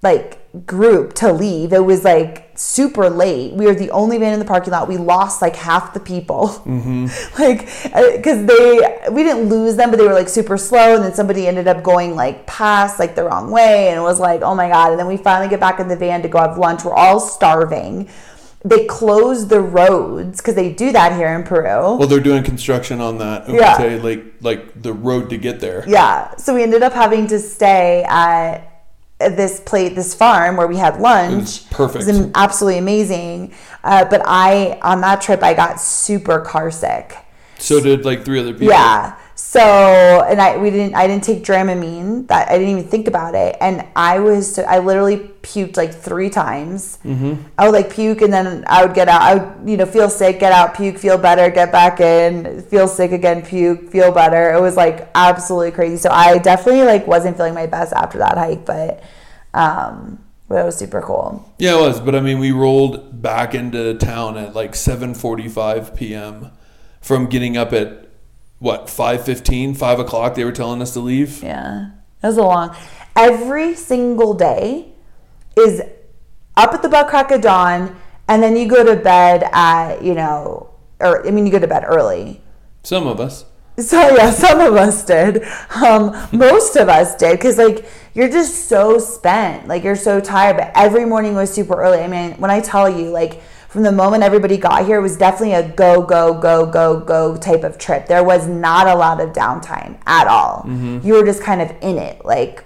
like 0.02 0.66
group 0.66 1.14
to 1.14 1.32
leave. 1.32 1.74
It 1.74 1.84
was 1.84 2.04
like 2.04 2.52
super 2.56 3.10
late. 3.10 3.54
We 3.54 3.66
were 3.66 3.76
the 3.76 3.92
only 3.92 4.18
van 4.18 4.34
in 4.34 4.40
the 4.40 4.46
parking 4.46 4.72
lot. 4.72 4.88
We 4.88 4.98
lost 4.98 5.42
like 5.42 5.56
half 5.56 5.94
the 5.94 6.00
people. 6.00 6.48
Mm-hmm. 6.66 7.42
like 7.42 7.68
uh, 7.94 8.16
because 8.16 8.46
they 8.46 9.12
we 9.12 9.24
didn't 9.24 9.50
lose 9.50 9.76
them, 9.76 9.90
but 9.92 9.98
they 9.98 10.08
were 10.08 10.14
like 10.14 10.30
super 10.30 10.58
slow. 10.58 10.96
And 10.96 11.04
then 11.04 11.14
somebody 11.14 11.48
ended 11.48 11.68
up 11.68 11.84
going 11.84 12.16
like 12.16 12.46
past 12.48 12.98
like 12.98 13.16
the 13.16 13.24
wrong 13.24 13.52
way, 13.52 13.90
and 13.90 13.98
it 13.98 14.02
was 14.02 14.20
like 14.20 14.42
oh 14.42 14.56
my 14.56 14.70
god. 14.70 14.92
And 14.92 15.00
then 15.00 15.08
we 15.08 15.18
finally 15.18 15.50
get 15.50 15.60
back 15.60 15.80
in 15.80 15.88
the 15.90 15.98
van 15.98 16.22
to 16.22 16.30
go 16.30 16.40
have 16.40 16.58
lunch. 16.58 16.86
We're 16.86 16.94
all 16.94 17.20
starving. 17.20 18.10
They 18.64 18.86
closed 18.88 19.48
the 19.48 19.62
roads 19.62 20.42
because 20.42 20.56
they 20.56 20.74
do 20.74 20.92
that 20.92 21.14
here 21.16 21.34
in 21.34 21.44
Peru. 21.44 21.96
Well, 21.96 22.08
they're 22.08 22.20
doing 22.20 22.44
construction 22.44 23.00
on 23.00 23.18
that 23.20 23.50
Yeah. 23.50 23.78
Umate 23.78 24.04
Lake, 24.04 24.24
like 24.42 24.82
the 24.82 24.92
road 24.92 25.30
to 25.30 25.38
get 25.38 25.62
there. 25.62 25.86
Yeah. 25.88 26.36
So 26.36 26.56
we 26.56 26.64
ended 26.64 26.84
up 26.84 26.92
having 26.92 27.28
to 27.28 27.40
stay 27.40 28.06
at 28.10 28.69
this 29.20 29.60
plate, 29.60 29.96
this 29.96 30.14
farm 30.14 30.56
where 30.56 30.68
we 30.68 30.78
had 30.78 31.00
lunch. 31.00 31.34
It 31.34 31.44
was 31.44 31.60
perfect. 31.72 32.04
It 32.06 32.08
was 32.08 32.32
absolutely 32.36 32.80
amazing. 32.80 33.54
Uh, 33.84 34.06
but 34.06 34.22
I, 34.26 34.80
on 34.82 35.02
that 35.02 35.22
trip, 35.22 35.44
I 35.44 35.54
got 35.54 35.82
super 35.82 36.40
car 36.40 36.72
sick. 36.72 37.16
So 37.58 37.82
did 37.82 38.06
like 38.06 38.24
three 38.24 38.40
other 38.40 38.54
people. 38.54 38.70
Yeah. 38.70 39.18
So, 39.50 39.62
and 40.30 40.40
I 40.40 40.58
we 40.58 40.70
didn't 40.70 40.94
I 40.94 41.08
didn't 41.08 41.24
take 41.24 41.44
Dramamine. 41.44 42.28
That 42.28 42.50
I 42.50 42.60
didn't 42.60 42.70
even 42.70 42.84
think 42.84 43.08
about 43.08 43.34
it, 43.34 43.58
and 43.60 43.84
I 43.96 44.20
was 44.20 44.60
I 44.60 44.78
literally 44.78 45.18
puked 45.42 45.76
like 45.76 45.92
three 45.92 46.30
times. 46.30 47.00
Mm-hmm. 47.04 47.42
I 47.58 47.66
would 47.66 47.74
like 47.74 47.92
puke, 47.92 48.22
and 48.22 48.32
then 48.32 48.64
I 48.68 48.86
would 48.86 48.94
get 48.94 49.08
out. 49.10 49.24
I 49.24 49.34
would 49.34 49.68
you 49.68 49.76
know 49.76 49.88
feel 49.88 50.08
sick, 50.08 50.40
get 50.40 50.52
out, 50.52 50.76
puke, 50.76 51.00
feel 51.00 51.18
better, 51.18 51.50
get 51.50 51.72
back 51.72 52.00
in, 52.00 52.62
feel 52.62 52.88
sick 52.88 53.12
again, 53.12 53.42
puke, 53.42 53.90
feel 53.90 54.12
better. 54.12 54.54
It 54.54 54.62
was 54.62 54.78
like 54.78 55.10
absolutely 55.16 55.72
crazy. 55.72 55.98
So 55.98 56.12
I 56.12 56.38
definitely 56.38 56.84
like 56.84 57.08
wasn't 57.08 57.36
feeling 57.36 57.56
my 57.56 57.66
best 57.66 57.92
after 57.94 58.20
that 58.20 58.38
hike, 58.38 58.68
but 58.68 59.02
um, 59.56 60.24
but 60.48 60.60
it 60.60 60.64
was 60.64 60.78
super 60.78 61.02
cool. 61.02 61.52
Yeah, 61.58 61.76
it 61.76 61.82
was. 61.82 62.00
But 62.00 62.14
I 62.14 62.20
mean, 62.20 62.38
we 62.38 62.52
rolled 62.52 63.20
back 63.20 63.56
into 63.56 63.96
town 63.96 64.38
at 64.38 64.54
like 64.54 64.74
7:45 64.74 65.96
p.m. 65.96 66.52
from 67.02 67.26
getting 67.26 67.58
up 67.58 67.74
at 67.74 68.09
what 68.60 68.88
5:15, 68.88 69.76
5 69.76 70.00
o'clock. 70.00 70.36
They 70.36 70.46
were 70.46 70.52
telling 70.52 70.82
us 70.82 70.94
to 70.94 71.00
leave. 71.00 71.42
Yeah, 71.44 71.92
that 72.22 72.28
was 72.28 72.38
a 72.38 72.44
long. 72.44 72.76
Every 73.16 73.76
single 73.76 74.34
day 74.34 74.90
is 75.58 75.82
up 76.56 76.74
at 76.74 76.82
the 76.82 76.90
butt 76.90 77.08
crack 77.08 77.32
of 77.32 77.42
dawn, 77.42 77.96
and 78.28 78.44
then 78.44 78.56
you 78.56 78.68
go 78.68 78.84
to 78.84 79.02
bed 79.02 79.50
at 79.52 80.04
you 80.04 80.14
know, 80.14 80.70
or 81.00 81.26
I 81.26 81.32
mean, 81.32 81.46
you 81.46 81.52
go 81.52 81.60
to 81.60 81.68
bed 81.68 81.84
early. 81.86 82.42
Some 82.84 83.08
of 83.08 83.20
us. 83.20 83.46
So 83.78 84.16
yeah, 84.16 84.32
some 84.46 84.60
of 84.60 84.76
us 84.76 85.06
did. 85.06 85.44
Um, 85.76 86.16
most 86.32 86.76
of 86.76 86.90
us 86.90 87.16
did 87.16 87.38
because 87.38 87.58
like 87.58 87.86
you're 88.14 88.30
just 88.30 88.68
so 88.68 89.00
spent, 89.00 89.68
like 89.68 89.84
you're 89.84 89.96
so 89.96 90.20
tired. 90.20 90.58
But 90.58 90.72
every 90.76 91.06
morning 91.06 91.36
was 91.36 91.54
super 91.54 91.82
early. 91.82 92.00
I 92.00 92.08
mean, 92.08 92.34
when 92.34 92.52
I 92.52 92.60
tell 92.60 92.90
you, 92.90 93.10
like 93.10 93.42
from 93.70 93.84
the 93.84 93.92
moment 93.92 94.24
everybody 94.24 94.58
got 94.58 94.86
here, 94.86 94.98
it 94.98 95.02
was 95.02 95.16
definitely 95.18 95.54
a 95.54 95.68
go 95.70 96.02
go 96.02 96.34
go 96.34 96.66
go 96.66 97.00
go 97.00 97.38
type 97.38 97.64
of 97.64 97.78
trip. 97.78 98.08
There 98.08 98.24
was 98.24 98.48
not 98.48 98.88
a 98.88 98.96
lot 98.96 99.22
of 99.22 99.30
downtime 99.32 99.98
at 100.08 100.28
all. 100.28 100.66
You 101.04 101.14
were 101.14 101.24
just 101.26 101.42
kind 101.44 101.62
of 101.62 101.70
in 101.82 101.98
it, 101.98 102.26
like 102.26 102.66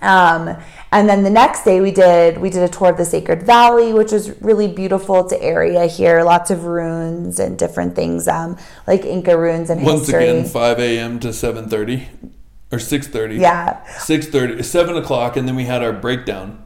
Um, 0.00 0.56
and 0.90 1.08
then 1.08 1.22
the 1.22 1.30
next 1.30 1.64
day 1.64 1.80
we 1.80 1.92
did 1.92 2.38
we 2.38 2.50
did 2.50 2.62
a 2.62 2.68
tour 2.68 2.90
of 2.90 2.96
the 2.96 3.04
Sacred 3.04 3.44
Valley, 3.44 3.92
which 3.92 4.10
was 4.10 4.24
really 4.42 4.66
beautiful. 4.66 5.20
It's 5.20 5.32
an 5.32 5.40
area 5.40 5.86
here, 5.86 6.22
lots 6.24 6.50
of 6.50 6.64
ruins 6.64 7.38
and 7.38 7.56
different 7.58 7.94
things, 7.94 8.26
um, 8.26 8.56
like 8.86 9.04
Inca 9.04 9.36
ruins 9.38 9.70
and 9.70 9.84
Once 9.84 10.06
history. 10.06 10.28
again, 10.28 10.44
5 10.44 10.78
a.m. 10.80 11.20
to 11.20 11.28
7:30 11.28 12.08
or 12.72 12.78
6:30. 12.78 13.38
yeah, 13.38 13.84
6:30, 13.98 14.62
7 14.64 14.96
o'clock, 14.96 15.36
and 15.36 15.46
then 15.46 15.54
we 15.56 15.64
had 15.66 15.82
our 15.84 15.92
breakdown. 15.92 16.58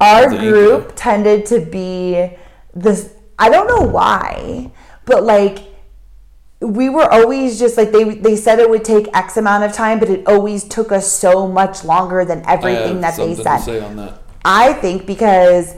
our 0.00 0.28
group 0.28 0.82
Inca. 0.84 0.94
tended 0.96 1.46
to 1.46 1.60
be 1.60 2.30
this. 2.82 3.12
I 3.38 3.48
don't 3.48 3.68
know 3.68 3.86
why, 3.88 4.70
but 5.04 5.22
like 5.24 5.58
we 6.60 6.88
were 6.88 7.10
always 7.10 7.58
just 7.58 7.76
like 7.76 7.92
they 7.92 8.04
they 8.16 8.36
said 8.36 8.58
it 8.58 8.68
would 8.68 8.84
take 8.84 9.08
X 9.14 9.36
amount 9.36 9.64
of 9.64 9.72
time, 9.72 9.98
but 9.98 10.08
it 10.10 10.26
always 10.26 10.64
took 10.64 10.90
us 10.90 11.10
so 11.10 11.46
much 11.46 11.84
longer 11.84 12.24
than 12.24 12.44
everything 12.46 13.00
that 13.00 13.16
they 13.16 13.34
said. 13.34 13.58
to 13.58 13.62
say 13.62 13.80
on 13.80 13.96
that. 13.96 14.22
I 14.44 14.72
think 14.72 15.06
because 15.06 15.74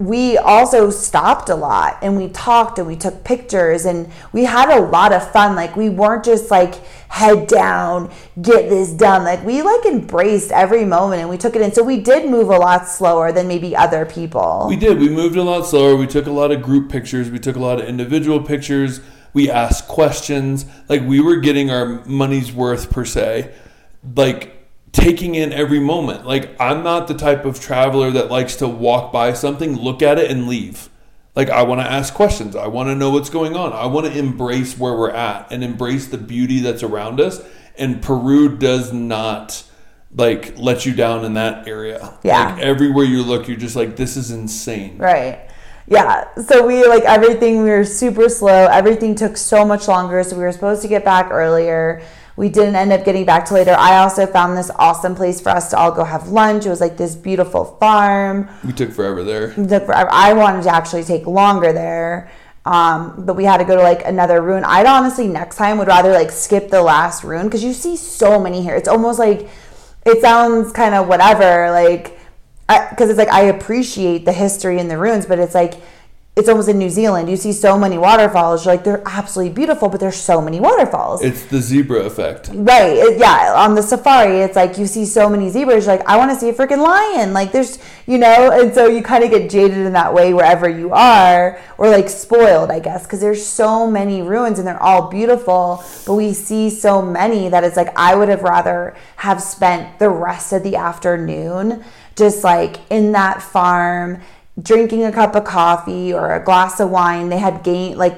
we 0.00 0.38
also 0.38 0.88
stopped 0.88 1.50
a 1.50 1.54
lot 1.54 1.98
and 2.00 2.16
we 2.16 2.26
talked 2.28 2.78
and 2.78 2.88
we 2.88 2.96
took 2.96 3.22
pictures 3.22 3.84
and 3.84 4.10
we 4.32 4.46
had 4.46 4.70
a 4.70 4.80
lot 4.80 5.12
of 5.12 5.30
fun. 5.30 5.54
Like 5.54 5.76
we 5.76 5.90
weren't 5.90 6.24
just 6.24 6.50
like 6.50 6.74
head 7.08 7.46
down, 7.46 8.10
get 8.40 8.70
this 8.70 8.92
done. 8.92 9.24
Like 9.24 9.44
we 9.44 9.60
like 9.60 9.84
embraced 9.84 10.52
every 10.52 10.86
moment 10.86 11.20
and 11.20 11.28
we 11.28 11.36
took 11.36 11.54
it 11.54 11.60
in. 11.60 11.70
So 11.74 11.82
we 11.82 12.00
did 12.00 12.30
move 12.30 12.48
a 12.48 12.56
lot 12.56 12.88
slower 12.88 13.30
than 13.30 13.46
maybe 13.46 13.76
other 13.76 14.06
people. 14.06 14.64
We 14.70 14.76
did. 14.76 14.98
We 14.98 15.10
moved 15.10 15.36
a 15.36 15.42
lot 15.42 15.66
slower. 15.66 15.94
We 15.94 16.06
took 16.06 16.26
a 16.26 16.32
lot 16.32 16.50
of 16.50 16.62
group 16.62 16.90
pictures. 16.90 17.30
We 17.30 17.38
took 17.38 17.56
a 17.56 17.60
lot 17.60 17.78
of 17.78 17.86
individual 17.86 18.42
pictures. 18.42 19.02
We 19.34 19.50
asked 19.50 19.86
questions. 19.86 20.64
Like 20.88 21.02
we 21.02 21.20
were 21.20 21.36
getting 21.36 21.70
our 21.70 22.02
money's 22.06 22.52
worth 22.52 22.90
per 22.90 23.04
se. 23.04 23.52
Like 24.16 24.59
taking 24.92 25.34
in 25.34 25.52
every 25.52 25.80
moment. 25.80 26.26
Like 26.26 26.60
I'm 26.60 26.82
not 26.82 27.08
the 27.08 27.14
type 27.14 27.44
of 27.44 27.60
traveler 27.60 28.10
that 28.10 28.30
likes 28.30 28.56
to 28.56 28.68
walk 28.68 29.12
by 29.12 29.32
something, 29.32 29.76
look 29.76 30.02
at 30.02 30.18
it 30.18 30.30
and 30.30 30.48
leave. 30.48 30.88
Like 31.36 31.48
I 31.48 31.62
want 31.62 31.80
to 31.80 31.90
ask 31.90 32.12
questions. 32.12 32.56
I 32.56 32.66
want 32.66 32.88
to 32.88 32.94
know 32.94 33.10
what's 33.10 33.30
going 33.30 33.54
on. 33.56 33.72
I 33.72 33.86
want 33.86 34.06
to 34.06 34.18
embrace 34.18 34.76
where 34.78 34.94
we're 34.94 35.10
at 35.10 35.52
and 35.52 35.62
embrace 35.62 36.08
the 36.08 36.18
beauty 36.18 36.60
that's 36.60 36.82
around 36.82 37.20
us. 37.20 37.40
And 37.76 38.02
Peru 38.02 38.56
does 38.56 38.92
not 38.92 39.64
like 40.14 40.58
let 40.58 40.84
you 40.84 40.92
down 40.92 41.24
in 41.24 41.34
that 41.34 41.68
area. 41.68 42.18
Yeah. 42.24 42.54
Like 42.54 42.62
everywhere 42.62 43.04
you 43.04 43.22
look, 43.22 43.46
you're 43.46 43.56
just 43.56 43.76
like, 43.76 43.96
this 43.96 44.16
is 44.16 44.32
insane. 44.32 44.98
Right. 44.98 45.48
Yeah. 45.86 46.34
So 46.36 46.66
we 46.66 46.86
like 46.86 47.04
everything, 47.04 47.62
we 47.62 47.70
were 47.70 47.84
super 47.84 48.28
slow. 48.28 48.66
Everything 48.66 49.14
took 49.14 49.36
so 49.36 49.64
much 49.64 49.88
longer. 49.88 50.22
So 50.24 50.36
we 50.36 50.42
were 50.42 50.52
supposed 50.52 50.82
to 50.82 50.88
get 50.88 51.04
back 51.04 51.30
earlier. 51.30 52.02
We 52.40 52.48
didn't 52.48 52.74
end 52.74 52.90
up 52.90 53.04
getting 53.04 53.26
back 53.26 53.44
to 53.48 53.54
later. 53.54 53.76
I 53.78 53.98
also 53.98 54.24
found 54.24 54.56
this 54.56 54.70
awesome 54.76 55.14
place 55.14 55.42
for 55.42 55.50
us 55.50 55.68
to 55.72 55.76
all 55.76 55.92
go 55.92 56.04
have 56.04 56.28
lunch. 56.28 56.64
It 56.64 56.70
was 56.70 56.80
like 56.80 56.96
this 56.96 57.14
beautiful 57.14 57.66
farm. 57.78 58.48
We 58.64 58.72
took 58.72 58.92
forever 58.92 59.22
there. 59.22 59.52
took 59.52 59.84
forever. 59.84 60.08
I 60.10 60.32
wanted 60.32 60.62
to 60.62 60.74
actually 60.74 61.04
take 61.04 61.26
longer 61.26 61.74
there. 61.74 62.30
Um, 62.64 63.26
but 63.26 63.36
we 63.36 63.44
had 63.44 63.58
to 63.58 63.64
go 63.64 63.76
to 63.76 63.82
like 63.82 64.06
another 64.06 64.40
ruin. 64.40 64.64
I'd 64.64 64.86
honestly 64.86 65.28
next 65.28 65.56
time 65.56 65.76
would 65.76 65.88
rather 65.88 66.12
like 66.12 66.30
skip 66.30 66.70
the 66.70 66.80
last 66.80 67.24
ruin 67.24 67.44
because 67.44 67.62
you 67.62 67.74
see 67.74 67.94
so 67.94 68.40
many 68.40 68.62
here. 68.62 68.74
It's 68.74 68.88
almost 68.88 69.18
like 69.18 69.46
it 70.06 70.22
sounds 70.22 70.72
kind 70.72 70.94
of 70.94 71.08
whatever, 71.08 71.70
like 71.70 72.18
because 72.88 73.10
it's 73.10 73.18
like 73.18 73.28
I 73.28 73.42
appreciate 73.42 74.24
the 74.24 74.32
history 74.32 74.78
in 74.78 74.88
the 74.88 74.96
ruins, 74.96 75.26
but 75.26 75.38
it's 75.38 75.54
like 75.54 75.74
it's 76.36 76.48
almost 76.48 76.68
in 76.68 76.78
New 76.78 76.88
Zealand. 76.88 77.28
You 77.28 77.36
see 77.36 77.52
so 77.52 77.76
many 77.76 77.98
waterfalls. 77.98 78.64
You're 78.64 78.74
like 78.76 78.84
they're 78.84 79.02
absolutely 79.04 79.52
beautiful, 79.52 79.88
but 79.88 80.00
there's 80.00 80.16
so 80.16 80.40
many 80.40 80.58
waterfalls. 80.60 81.22
It's 81.22 81.44
the 81.44 81.60
zebra 81.60 82.00
effect. 82.04 82.50
Right. 82.54 82.92
it- 82.96 83.18
yeah. 83.18 83.52
On 83.56 83.74
the 83.74 83.82
safari, 83.82 84.38
it's 84.38 84.56
like 84.56 84.78
you 84.78 84.86
see 84.86 85.04
so 85.04 85.28
many 85.28 85.50
zebras. 85.50 85.84
You're 85.86 85.96
like, 85.96 86.08
I 86.08 86.16
want 86.16 86.30
to 86.30 86.36
see 86.38 86.48
a 86.48 86.54
freaking 86.54 86.82
lion. 86.82 87.32
Like, 87.34 87.50
there's, 87.52 87.78
you 88.06 88.16
know, 88.16 88.50
and 88.52 88.72
so 88.72 88.86
you 88.86 89.02
kind 89.02 89.24
of 89.24 89.30
get 89.30 89.50
jaded 89.50 89.76
in 89.78 89.92
that 89.92 90.14
way 90.14 90.32
wherever 90.32 90.68
you 90.68 90.92
are, 90.92 91.60
or 91.76 91.90
like 91.90 92.08
spoiled, 92.08 92.70
I 92.70 92.78
guess, 92.78 93.02
because 93.02 93.20
there's 93.20 93.44
so 93.44 93.90
many 93.90 94.22
ruins 94.22 94.58
and 94.58 94.66
they're 94.66 94.82
all 94.82 95.10
beautiful, 95.10 95.84
but 96.06 96.14
we 96.14 96.32
see 96.32 96.70
so 96.70 97.02
many 97.02 97.48
that 97.48 97.64
it's 97.64 97.76
like 97.76 97.92
I 97.96 98.14
would 98.14 98.28
have 98.28 98.42
rather 98.42 98.94
have 99.16 99.42
spent 99.42 99.98
the 99.98 100.08
rest 100.08 100.52
of 100.52 100.62
the 100.62 100.76
afternoon 100.76 101.84
just 102.16 102.44
like 102.44 102.76
in 102.90 103.12
that 103.12 103.42
farm 103.42 104.20
drinking 104.62 105.04
a 105.04 105.12
cup 105.12 105.34
of 105.34 105.44
coffee 105.44 106.12
or 106.12 106.34
a 106.34 106.44
glass 106.44 106.80
of 106.80 106.90
wine. 106.90 107.28
They 107.28 107.38
had 107.38 107.62
game 107.62 107.96
like 107.96 108.16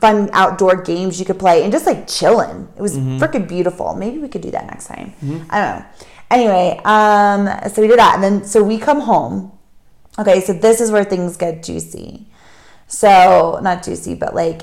fun 0.00 0.30
outdoor 0.32 0.82
games 0.82 1.18
you 1.18 1.26
could 1.26 1.38
play 1.38 1.62
and 1.62 1.72
just 1.72 1.86
like 1.86 2.06
chilling. 2.06 2.68
It 2.76 2.82
was 2.82 2.96
freaking 3.20 3.48
beautiful. 3.48 3.94
Maybe 3.94 4.18
we 4.18 4.28
could 4.28 4.42
do 4.42 4.50
that 4.50 4.66
next 4.66 4.86
time. 4.86 5.12
I 5.50 5.60
don't 5.60 5.80
know. 5.80 5.86
Anyway, 6.30 6.80
um, 6.84 7.48
so 7.70 7.82
we 7.82 7.88
did 7.88 7.98
that, 7.98 8.14
and 8.14 8.22
then 8.22 8.44
so 8.44 8.62
we 8.62 8.78
come 8.78 9.00
home. 9.00 9.52
Okay, 10.18 10.40
so 10.40 10.52
this 10.52 10.80
is 10.80 10.90
where 10.90 11.04
things 11.04 11.36
get 11.36 11.62
juicy. 11.62 12.28
So 12.86 13.58
not 13.62 13.82
juicy, 13.82 14.14
but 14.14 14.34
like 14.34 14.62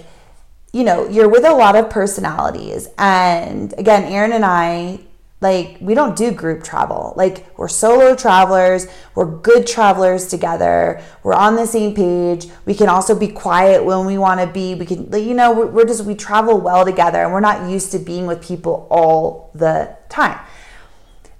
you 0.73 0.83
know, 0.83 1.07
you're 1.07 1.29
with 1.29 1.45
a 1.45 1.53
lot 1.53 1.75
of 1.75 1.89
personalities. 1.89 2.87
And 2.97 3.73
again, 3.77 4.03
Aaron 4.03 4.31
and 4.31 4.45
I, 4.45 4.99
like, 5.39 5.77
we 5.79 5.93
don't 5.93 6.15
do 6.15 6.31
group 6.31 6.63
travel. 6.63 7.13
Like, 7.15 7.45
we're 7.57 7.67
solo 7.67 8.15
travelers, 8.15 8.87
we're 9.13 9.37
good 9.37 9.67
travelers 9.67 10.27
together, 10.27 11.03
we're 11.21 11.35
on 11.35 11.55
the 11.55 11.67
same 11.67 11.93
page. 11.93 12.47
We 12.65 12.73
can 12.73 12.89
also 12.89 13.17
be 13.17 13.27
quiet 13.27 13.85
when 13.85 14.05
we 14.05 14.17
want 14.17 14.39
to 14.41 14.47
be. 14.47 14.73
We 14.73 14.85
can, 14.85 15.13
you 15.13 15.35
know, 15.35 15.67
we're, 15.67 15.85
just, 15.85 16.05
we 16.05 16.15
travel 16.15 16.59
well 16.59 16.83
together 16.85 17.19
and 17.23 17.31
we're 17.31 17.39
not 17.39 17.69
used 17.69 17.91
to 17.91 17.99
being 17.99 18.25
with 18.25 18.43
people 18.43 18.87
all 18.89 19.51
the 19.53 19.95
time. 20.09 20.39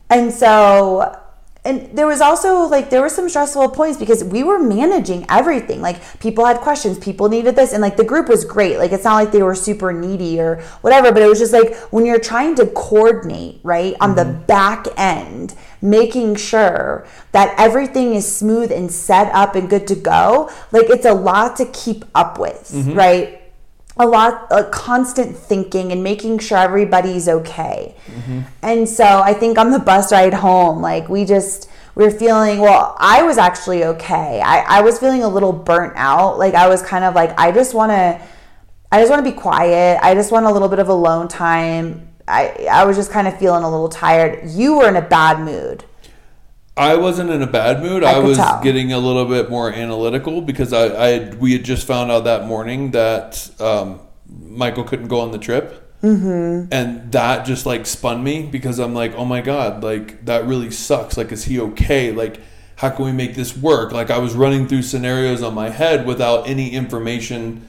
And 0.10 0.32
so, 0.32 1.20
and 1.66 1.98
there 1.98 2.08
was 2.08 2.22
also 2.22 2.68
like 2.68 2.90
there 2.90 3.02
were 3.02 3.10
some 3.10 3.28
stressful 3.28 3.70
points 3.72 3.98
because 3.98 4.24
we 4.24 4.44
were 4.44 4.60
managing 4.60 5.26
everything. 5.30 5.82
Like 5.82 6.20
people 6.20 6.46
had 6.46 6.58
questions, 6.58 6.98
people 6.98 7.30
needed 7.30 7.56
this, 7.56 7.74
and 7.74 7.82
like 7.82 7.98
the 7.98 8.04
group 8.04 8.30
was 8.30 8.46
great. 8.46 8.78
Like 8.78 8.92
it's 8.92 9.04
not 9.04 9.16
like 9.16 9.32
they 9.32 9.44
were 9.44 9.56
super 9.56 9.92
needy 9.92 10.40
or 10.40 10.62
whatever, 10.82 11.12
but 11.12 11.22
it 11.22 11.28
was 11.28 11.40
just 11.40 11.54
like 11.54 11.76
when 11.92 12.06
you're 12.06 12.20
trying 12.20 12.56
to 12.56 12.68
coordinate, 12.68 13.60
right, 13.64 13.96
on 14.00 14.16
the 14.16 14.24
mm-hmm. 14.24 14.46
back 14.46 14.88
end, 14.96 15.56
making 15.82 16.36
sure 16.36 17.06
that 17.32 17.54
everything 17.58 18.14
is 18.14 18.34
smooth 18.34 18.72
and 18.72 18.92
set 18.92 19.34
up 19.34 19.56
and 19.56 19.70
good 19.70 19.88
to 19.88 19.96
go. 19.96 20.50
Like 20.72 20.90
it's 20.90 21.06
a 21.06 21.14
lot 21.14 21.58
to 21.58 21.66
keep 21.66 22.06
up 22.16 22.40
with, 22.40 22.72
mm-hmm. 22.74 22.94
right? 22.94 23.37
A 24.00 24.06
lot 24.06 24.52
of 24.52 24.72
constant 24.72 25.36
thinking 25.36 25.92
and 25.92 26.04
making 26.04 26.40
sure 26.40 26.58
everybody's 26.58 27.28
okay. 27.28 27.96
Mm-hmm. 28.08 28.42
And 28.62 28.88
so 28.88 29.04
I 29.04 29.34
think 29.34 29.58
on 29.58 29.72
the 29.72 29.80
bus 29.80 30.12
ride 30.12 30.34
home, 30.34 30.82
like 30.82 31.10
we 31.10 31.26
just 31.26 31.70
we 31.96 32.06
are 32.06 32.12
feeling 32.12 32.60
well, 32.60 32.96
I 33.00 33.24
was 33.24 33.38
actually 33.38 33.84
okay. 33.84 34.42
I, 34.42 34.80
I 34.80 34.82
was 34.82 35.00
feeling 35.00 35.24
a 35.24 35.30
little 35.30 35.54
burnt 35.54 35.94
out. 35.96 36.38
Like 36.38 36.54
I 36.54 36.68
was 36.68 36.82
kind 36.82 37.04
of 37.04 37.16
like, 37.16 37.38
I 37.40 37.52
just 37.52 37.74
wanna 37.74 38.22
I 38.92 39.00
just 39.00 39.10
want 39.10 39.24
to 39.24 39.30
be 39.30 39.36
quiet. 39.36 40.00
I 40.02 40.14
just 40.14 40.32
want 40.32 40.46
a 40.46 40.52
little 40.52 40.70
bit 40.70 40.80
of 40.80 40.88
alone 40.88 41.28
time. 41.28 42.08
I 42.28 42.68
I 42.72 42.86
was 42.86 42.96
just 42.96 43.12
kind 43.12 43.28
of 43.28 43.38
feeling 43.38 43.64
a 43.64 43.70
little 43.70 43.90
tired. 43.90 44.50
You 44.50 44.78
were 44.78 44.88
in 44.88 44.96
a 44.96 45.02
bad 45.02 45.40
mood. 45.40 45.84
I 46.78 46.96
wasn't 46.96 47.30
in 47.32 47.42
a 47.42 47.48
bad 47.48 47.82
mood. 47.82 48.04
I, 48.04 48.16
could 48.16 48.26
was 48.26 48.38
tell. 48.38 48.62
getting 48.62 48.94
a 48.94 49.00
little 49.00 49.26
bit 49.26 49.50
more 49.50 49.72
analytical 49.72 50.42
because 50.42 50.74
I, 50.74 51.06
I 51.06 51.08
had, 51.08 51.40
we 51.40 51.54
had 51.54 51.64
just 51.64 51.88
found 51.88 52.12
out 52.12 52.26
that 52.26 52.46
morning 52.46 52.92
that 52.92 53.50
um, 53.60 54.00
Michael 54.28 54.84
couldn't 54.84 55.08
go 55.08 55.22
on 55.22 55.32
the 55.32 55.40
trip. 55.40 55.84
Mm-hmm. 56.04 56.72
And 56.72 57.12
that 57.12 57.46
just 57.46 57.66
like 57.66 57.88
spun 57.88 58.24
me 58.24 58.44
because 58.44 58.78
I'm 58.78 58.94
like, 58.94 59.16
oh 59.16 59.26
my 59.26 59.42
God, 59.42 59.84
like 59.84 60.26
that 60.26 60.46
really 60.46 60.70
sucks. 60.70 61.18
Like, 61.18 61.32
is 61.32 61.46
he 61.46 61.60
okay? 61.60 62.12
Like, 62.12 62.40
how 62.76 62.92
can 62.92 63.06
we 63.06 63.12
make 63.12 63.34
this 63.34 63.58
work? 63.58 63.92
Like, 63.92 64.12
I 64.12 64.20
was 64.20 64.36
running 64.36 64.68
through 64.68 64.84
scenarios 64.84 65.42
on 65.42 65.56
my 65.56 65.70
head 65.70 66.06
without 66.06 66.48
any 66.48 66.70
information 66.70 67.68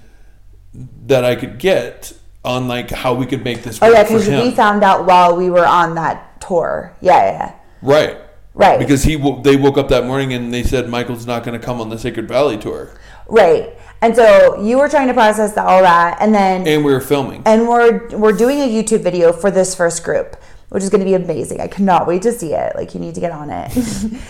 that 1.07 1.25
I 1.25 1.35
could 1.37 1.59
get 1.59 2.13
on 2.45 2.69
like 2.69 2.91
how 2.91 3.15
we 3.15 3.27
could 3.27 3.43
make 3.45 3.63
this 3.63 3.81
work. 3.81 3.91
Oh 3.91 3.93
yeah, 3.93 4.03
because 4.03 4.29
we 4.29 4.51
found 4.51 4.85
out 4.85 5.07
while 5.07 5.37
we 5.37 5.51
were 5.51 5.67
on 5.67 5.95
that 5.95 6.41
tour. 6.41 6.95
Yeah, 7.01 7.31
yeah. 7.31 7.55
right. 7.83 8.19
Right. 8.59 8.77
Because 8.77 9.05
he 9.05 9.15
wo- 9.15 9.41
they 9.41 9.55
woke 9.57 9.79
up 9.79 9.89
that 9.91 10.05
morning 10.05 10.33
and 10.33 10.53
they 10.53 10.65
said 10.65 10.89
Michael's 10.89 11.27
not 11.27 11.45
going 11.45 11.59
to 11.59 11.65
come 11.65 11.81
on 11.81 11.91
the 11.91 11.99
Sacred 11.99 12.27
Valley 12.27 12.59
tour. 12.59 12.93
Right. 13.29 13.79
And 14.03 14.17
so 14.17 14.61
you 14.61 14.79
were 14.79 14.89
trying 14.89 15.07
to 15.07 15.15
process 15.15 15.57
all 15.57 15.81
that, 15.83 16.19
and 16.21 16.35
then 16.35 16.67
and 16.67 16.85
we 16.85 16.93
were 16.93 17.01
filming. 17.01 17.43
and 17.47 17.69
we're 17.69 18.09
we're 18.17 18.33
doing 18.33 18.59
a 18.59 18.69
YouTube 18.69 19.03
video 19.03 19.33
for 19.33 19.51
this 19.53 19.77
first 19.77 20.03
group, 20.03 20.37
which 20.71 20.83
is 20.83 20.91
going 20.91 21.01
to 21.01 21.05
be 21.05 21.15
amazing. 21.15 21.61
I 21.61 21.69
cannot 21.69 22.09
wait 22.09 22.23
to 22.23 22.33
see 22.33 22.53
it. 22.53 22.75
Like 22.75 22.95
you 22.95 23.01
need 23.01 23.15
to 23.15 23.21
get 23.21 23.31
on 23.31 23.51
it. 23.51 23.73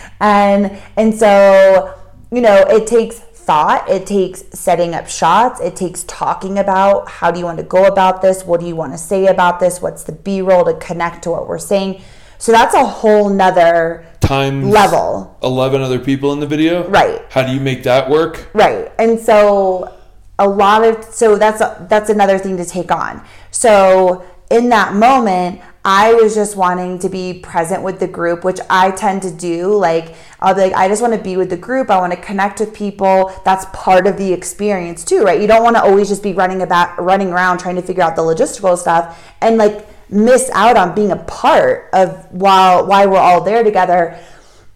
and 0.19 0.79
and 0.95 1.15
so 1.15 1.95
you 2.31 2.41
know 2.41 2.65
it 2.69 2.85
takes 2.85 3.19
thought. 3.19 3.89
It 3.89 4.05
takes 4.05 4.43
setting 4.53 4.93
up 4.93 5.07
shots. 5.07 5.59
It 5.59 5.75
takes 5.75 6.03
talking 6.03 6.59
about 6.59 7.09
how 7.09 7.31
do 7.31 7.39
you 7.39 7.45
want 7.45 7.57
to 7.57 7.63
go 7.63 7.85
about 7.85 8.21
this. 8.21 8.43
What 8.43 8.59
do 8.59 8.67
you 8.67 8.75
want 8.75 8.93
to 8.93 8.97
say 8.99 9.25
about 9.25 9.59
this? 9.59 9.81
What's 9.81 10.03
the 10.03 10.11
B 10.11 10.41
roll 10.41 10.65
to 10.65 10.75
connect 10.75 11.23
to 11.23 11.31
what 11.31 11.47
we're 11.47 11.57
saying? 11.57 12.01
So 12.39 12.53
that's 12.53 12.73
a 12.73 12.85
whole 12.85 13.29
nother 13.29 14.05
Times 14.29 14.63
level. 14.67 15.35
Eleven 15.41 15.81
other 15.81 15.97
people 15.97 16.33
in 16.33 16.39
the 16.39 16.45
video. 16.45 16.87
Right. 16.87 17.19
How 17.31 17.41
do 17.41 17.51
you 17.51 17.59
make 17.59 17.81
that 17.81 18.11
work? 18.11 18.51
Right. 18.53 18.91
And 18.99 19.19
so 19.19 19.97
a 20.37 20.47
lot 20.47 20.83
of 20.83 21.03
so 21.03 21.35
that's 21.35 21.57
that's 21.89 22.11
another 22.11 22.37
thing 22.37 22.55
to 22.57 22.63
take 22.63 22.91
on. 22.91 23.25
So 23.49 24.23
in 24.51 24.69
that 24.69 24.93
moment, 24.93 25.61
I 25.83 26.13
was 26.13 26.35
just 26.35 26.55
wanting 26.55 26.99
to 26.99 27.09
be 27.09 27.39
present 27.39 27.81
with 27.81 27.99
the 27.99 28.07
group, 28.07 28.43
which 28.43 28.59
I 28.69 28.91
tend 28.91 29.23
to 29.23 29.31
do. 29.31 29.75
Like, 29.75 30.13
I'll 30.39 30.53
be 30.53 30.61
like, 30.61 30.73
I 30.73 30.87
just 30.87 31.01
want 31.01 31.15
to 31.15 31.19
be 31.19 31.35
with 31.35 31.49
the 31.49 31.57
group. 31.57 31.89
I 31.89 31.97
want 31.97 32.13
to 32.13 32.21
connect 32.21 32.59
with 32.59 32.71
people. 32.71 33.31
That's 33.45 33.65
part 33.73 34.05
of 34.05 34.17
the 34.17 34.31
experience 34.31 35.03
too, 35.03 35.23
right? 35.23 35.41
You 35.41 35.47
don't 35.47 35.63
want 35.63 35.75
to 35.77 35.81
always 35.81 36.07
just 36.07 36.21
be 36.21 36.33
running 36.33 36.61
about, 36.61 37.01
running 37.01 37.29
around 37.29 37.57
trying 37.57 37.77
to 37.77 37.81
figure 37.81 38.03
out 38.03 38.15
the 38.15 38.21
logistical 38.21 38.77
stuff 38.77 39.33
and 39.41 39.57
like 39.57 39.87
miss 40.09 40.49
out 40.53 40.77
on 40.77 40.95
being 40.95 41.11
a 41.11 41.17
part 41.17 41.89
of 41.93 42.25
while 42.31 42.85
why 42.85 43.05
we're 43.05 43.17
all 43.17 43.43
there 43.43 43.63
together. 43.63 44.19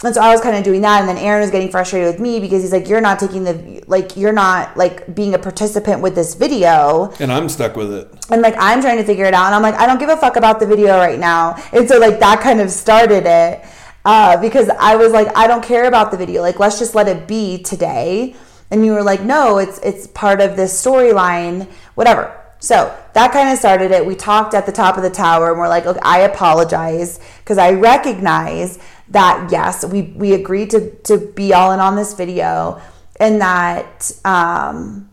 And 0.03 0.13
so 0.13 0.21
I 0.21 0.31
was 0.31 0.41
kind 0.41 0.57
of 0.57 0.65
doing 0.65 0.81
that, 0.81 0.99
and 0.99 1.07
then 1.07 1.17
Aaron 1.17 1.39
was 1.39 1.49
getting 1.49 1.71
frustrated 1.71 2.11
with 2.11 2.19
me 2.19 2.41
because 2.41 2.61
he's 2.61 2.73
like, 2.73 2.89
"You're 2.89 2.99
not 2.99 3.19
taking 3.19 3.45
the 3.45 3.83
like, 3.87 4.17
you're 4.17 4.33
not 4.33 4.75
like 4.75 5.15
being 5.15 5.33
a 5.33 5.39
participant 5.39 6.01
with 6.01 6.13
this 6.13 6.35
video." 6.35 7.13
And 7.21 7.31
I'm 7.31 7.47
stuck 7.47 7.77
with 7.77 7.93
it. 7.93 8.11
And 8.29 8.41
like 8.41 8.55
I'm 8.59 8.81
trying 8.81 8.97
to 8.97 9.05
figure 9.05 9.25
it 9.25 9.33
out, 9.33 9.45
and 9.45 9.55
I'm 9.55 9.61
like, 9.61 9.75
I 9.75 9.85
don't 9.85 9.99
give 9.99 10.09
a 10.09 10.17
fuck 10.17 10.35
about 10.35 10.59
the 10.59 10.65
video 10.65 10.97
right 10.97 11.19
now. 11.19 11.55
And 11.71 11.87
so 11.87 11.99
like 11.99 12.19
that 12.19 12.41
kind 12.41 12.59
of 12.59 12.69
started 12.69 13.25
it 13.25 13.65
uh, 14.03 14.35
because 14.41 14.69
I 14.77 14.97
was 14.97 15.13
like, 15.13 15.29
I 15.37 15.47
don't 15.47 15.63
care 15.63 15.85
about 15.85 16.11
the 16.11 16.17
video. 16.17 16.41
Like 16.41 16.59
let's 16.59 16.79
just 16.79 16.95
let 16.95 17.07
it 17.07 17.25
be 17.25 17.63
today. 17.63 18.35
And 18.71 18.85
you 18.85 18.91
were 18.91 19.03
like, 19.03 19.21
no, 19.21 19.57
it's 19.57 19.79
it's 19.79 20.07
part 20.07 20.41
of 20.41 20.57
this 20.57 20.73
storyline, 20.83 21.69
whatever. 21.95 22.42
So 22.63 22.97
that 23.11 23.33
kind 23.33 23.49
of 23.49 23.57
started 23.57 23.91
it. 23.91 24.05
We 24.05 24.15
talked 24.15 24.53
at 24.53 24.65
the 24.65 24.71
top 24.71 24.95
of 24.95 25.03
the 25.03 25.09
tower, 25.09 25.51
and 25.51 25.59
we're 25.59 25.67
like, 25.67 25.85
okay, 25.85 25.99
I 26.01 26.19
apologize 26.19 27.19
because 27.39 27.57
I 27.57 27.73
recognize 27.73 28.79
that 29.09 29.49
yes, 29.51 29.83
we 29.83 30.03
we 30.15 30.33
agreed 30.33 30.69
to 30.69 30.89
to 31.03 31.17
be 31.17 31.53
all 31.53 31.73
in 31.73 31.81
on 31.81 31.97
this 31.97 32.13
video, 32.13 32.81
and 33.19 33.41
that. 33.41 34.11
Um, 34.23 35.09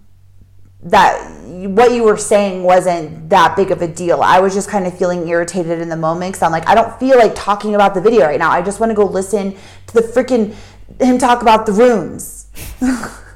that 0.83 1.31
what 1.45 1.93
you 1.93 2.05
were 2.05 2.17
saying 2.17 2.63
wasn't 2.63 3.29
that 3.29 3.55
big 3.55 3.71
of 3.71 3.83
a 3.83 3.87
deal. 3.87 4.23
I 4.23 4.41
was 4.41 4.55
just 4.55 4.71
kind 4.71 4.87
of 4.87 4.97
feeling 4.97 5.29
irritated 5.29 5.79
in 5.79 5.91
the 5.91 5.97
moment 5.97 6.33
because 6.33 6.43
I'm 6.43 6.53
like, 6.53 6.67
I 6.67 6.75
don't 6.75 6.99
feel 6.99 7.19
like 7.19 7.35
talking 7.35 7.75
about 7.75 7.93
the 7.93 8.01
video 8.01 8.25
right 8.25 8.39
now. 8.39 8.51
I 8.51 8.63
just 8.63 8.81
want 8.81 8.89
to 8.89 8.97
go 8.97 9.05
listen 9.05 9.55
to 9.89 9.95
the 9.95 10.01
freaking 10.01 10.55
him 10.99 11.19
talk 11.19 11.43
about 11.43 11.67
the 11.67 11.73
runes. 11.73 12.47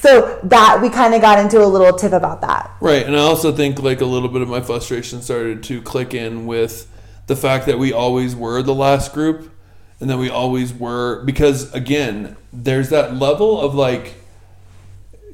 so 0.00 0.40
that 0.44 0.80
we 0.80 0.88
kind 0.88 1.14
of 1.14 1.20
got 1.20 1.38
into 1.38 1.62
a 1.62 1.66
little 1.66 1.92
tip 1.92 2.12
about 2.12 2.40
that. 2.40 2.70
Right. 2.80 3.04
And 3.04 3.14
I 3.14 3.20
also 3.20 3.52
think 3.52 3.82
like 3.82 4.00
a 4.00 4.06
little 4.06 4.30
bit 4.30 4.40
of 4.40 4.48
my 4.48 4.62
frustration 4.62 5.20
started 5.20 5.62
to 5.64 5.82
click 5.82 6.14
in 6.14 6.46
with 6.46 6.90
the 7.26 7.36
fact 7.36 7.66
that 7.66 7.78
we 7.78 7.92
always 7.92 8.34
were 8.34 8.62
the 8.62 8.74
last 8.74 9.12
group 9.12 9.52
and 10.00 10.08
that 10.08 10.16
we 10.16 10.30
always 10.30 10.72
were 10.72 11.22
because 11.24 11.72
again, 11.74 12.36
there's 12.50 12.88
that 12.88 13.14
level 13.16 13.60
of 13.60 13.74
like 13.74 14.14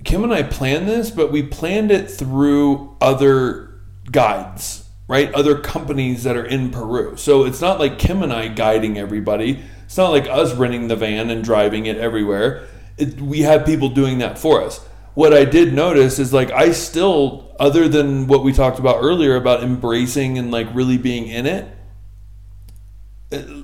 Kim 0.05 0.25
and 0.25 0.33
I 0.33 0.43
planned 0.43 0.89
this, 0.89 1.11
but 1.11 1.31
we 1.31 1.45
planned 1.45 1.93
it 1.93 2.11
through 2.11 2.97
other 3.01 3.73
guides, 4.11 4.89
right? 5.07 5.33
Other 5.33 5.59
companies 5.59 6.25
that 6.25 6.37
are 6.37 6.45
in 6.45 6.71
Peru. 6.71 7.17
So 7.17 7.45
it's 7.45 7.61
not 7.61 7.79
like 7.79 8.01
Kim 8.01 8.23
and 8.23 8.33
I 8.33 8.49
guiding 8.49 8.99
everybody. 8.99 9.63
It's 9.85 9.97
not 9.97 10.11
like 10.11 10.27
us 10.27 10.53
renting 10.55 10.89
the 10.89 10.97
van 10.97 11.31
and 11.31 11.45
driving 11.45 11.87
it 11.87 11.99
everywhere. 11.99 12.67
It, 12.99 13.21
we 13.21 13.41
have 13.41 13.67
people 13.67 13.89
doing 13.89 14.19
that 14.19 14.39
for 14.39 14.63
us. 14.63 14.79
What 15.15 15.33
I 15.33 15.45
did 15.45 15.73
notice 15.73 16.19
is 16.19 16.33
like 16.33 16.51
I 16.51 16.73
still, 16.73 17.55
other 17.59 17.89
than 17.89 18.27
what 18.27 18.45
we 18.45 18.53
talked 18.53 18.79
about 18.79 18.97
earlier 19.01 19.37
about 19.37 19.63
embracing 19.63 20.39
and 20.39 20.51
like 20.51 20.69
really 20.75 20.99
being 20.99 21.27
in 21.27 21.47
it, 21.47 21.69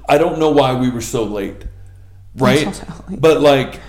I 0.08 0.18
don't 0.18 0.38
know 0.38 0.50
why 0.50 0.74
we 0.74 0.90
were 0.90 1.00
so 1.00 1.24
late, 1.24 1.64
right? 2.34 2.82
But 3.08 3.40
like 3.40 3.80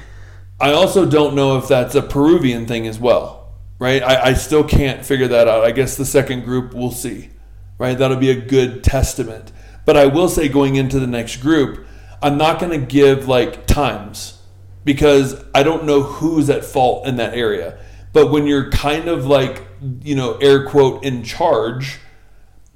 I 0.59 0.71
also 0.71 1.05
don't 1.05 1.35
know 1.35 1.57
if 1.57 1.67
that's 1.67 1.95
a 1.95 2.01
Peruvian 2.01 2.65
thing 2.65 2.87
as 2.87 2.99
well, 2.99 3.53
right? 3.79 4.01
I, 4.03 4.27
I 4.29 4.33
still 4.33 4.63
can't 4.63 5.05
figure 5.05 5.27
that 5.27 5.47
out. 5.47 5.63
I 5.63 5.71
guess 5.71 5.97
the 5.97 6.05
second 6.05 6.45
group 6.45 6.73
we'll 6.73 6.91
see, 6.91 7.31
right? 7.77 7.97
That'll 7.97 8.17
be 8.17 8.29
a 8.29 8.39
good 8.39 8.83
testament. 8.83 9.51
But 9.85 9.97
I 9.97 10.05
will 10.05 10.29
say 10.29 10.47
going 10.47 10.75
into 10.75 10.99
the 10.99 11.07
next 11.07 11.37
group, 11.37 11.85
I'm 12.21 12.37
not 12.37 12.59
going 12.59 12.79
to 12.79 12.85
give 12.85 13.27
like 13.27 13.67
times 13.67 14.39
because 14.83 15.43
I 15.53 15.63
don't 15.63 15.85
know 15.85 16.03
who's 16.03 16.49
at 16.49 16.65
fault 16.65 17.07
in 17.07 17.15
that 17.17 17.33
area. 17.33 17.77
But 18.11 18.31
when 18.31 18.45
you're 18.45 18.69
kind 18.69 19.07
of 19.07 19.25
like, 19.25 19.63
you 20.01 20.15
know, 20.15 20.35
air 20.35 20.67
quote, 20.67 21.03
in 21.03 21.23
charge, 21.23 21.99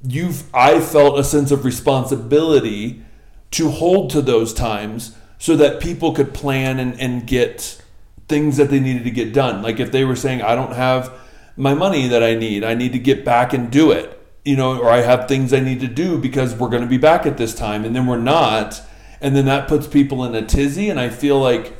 you've, 0.03 0.43
I 0.53 0.79
felt 0.79 1.19
a 1.19 1.23
sense 1.23 1.51
of 1.51 1.63
responsibility 1.63 3.03
to 3.51 3.69
hold 3.69 4.09
to 4.11 4.21
those 4.21 4.53
times 4.53 5.15
so 5.37 5.55
that 5.55 5.79
people 5.79 6.13
could 6.13 6.33
plan 6.33 6.79
and, 6.79 6.99
and 6.99 7.27
get 7.27 7.81
things 8.27 8.57
that 8.57 8.69
they 8.69 8.79
needed 8.79 9.03
to 9.03 9.11
get 9.11 9.33
done. 9.33 9.61
Like 9.61 9.79
if 9.79 9.91
they 9.91 10.03
were 10.03 10.15
saying, 10.15 10.41
I 10.41 10.55
don't 10.55 10.73
have 10.73 11.13
my 11.55 11.73
money 11.73 12.07
that 12.07 12.23
I 12.23 12.35
need, 12.35 12.63
I 12.63 12.73
need 12.73 12.91
to 12.93 12.99
get 12.99 13.23
back 13.23 13.53
and 13.53 13.71
do 13.71 13.91
it, 13.91 14.19
you 14.43 14.55
know, 14.55 14.79
or 14.79 14.89
I 14.89 15.01
have 15.01 15.27
things 15.27 15.53
I 15.53 15.59
need 15.59 15.79
to 15.81 15.87
do 15.87 16.17
because 16.17 16.55
we're 16.55 16.69
going 16.69 16.81
to 16.81 16.89
be 16.89 16.97
back 16.97 17.25
at 17.25 17.37
this 17.37 17.53
time 17.53 17.85
and 17.85 17.95
then 17.95 18.07
we're 18.07 18.17
not. 18.17 18.81
And 19.21 19.35
then 19.35 19.45
that 19.45 19.67
puts 19.67 19.87
people 19.87 20.23
in 20.23 20.35
a 20.35 20.45
tizzy. 20.45 20.89
And 20.89 20.99
I 20.99 21.09
feel 21.09 21.39
like 21.39 21.76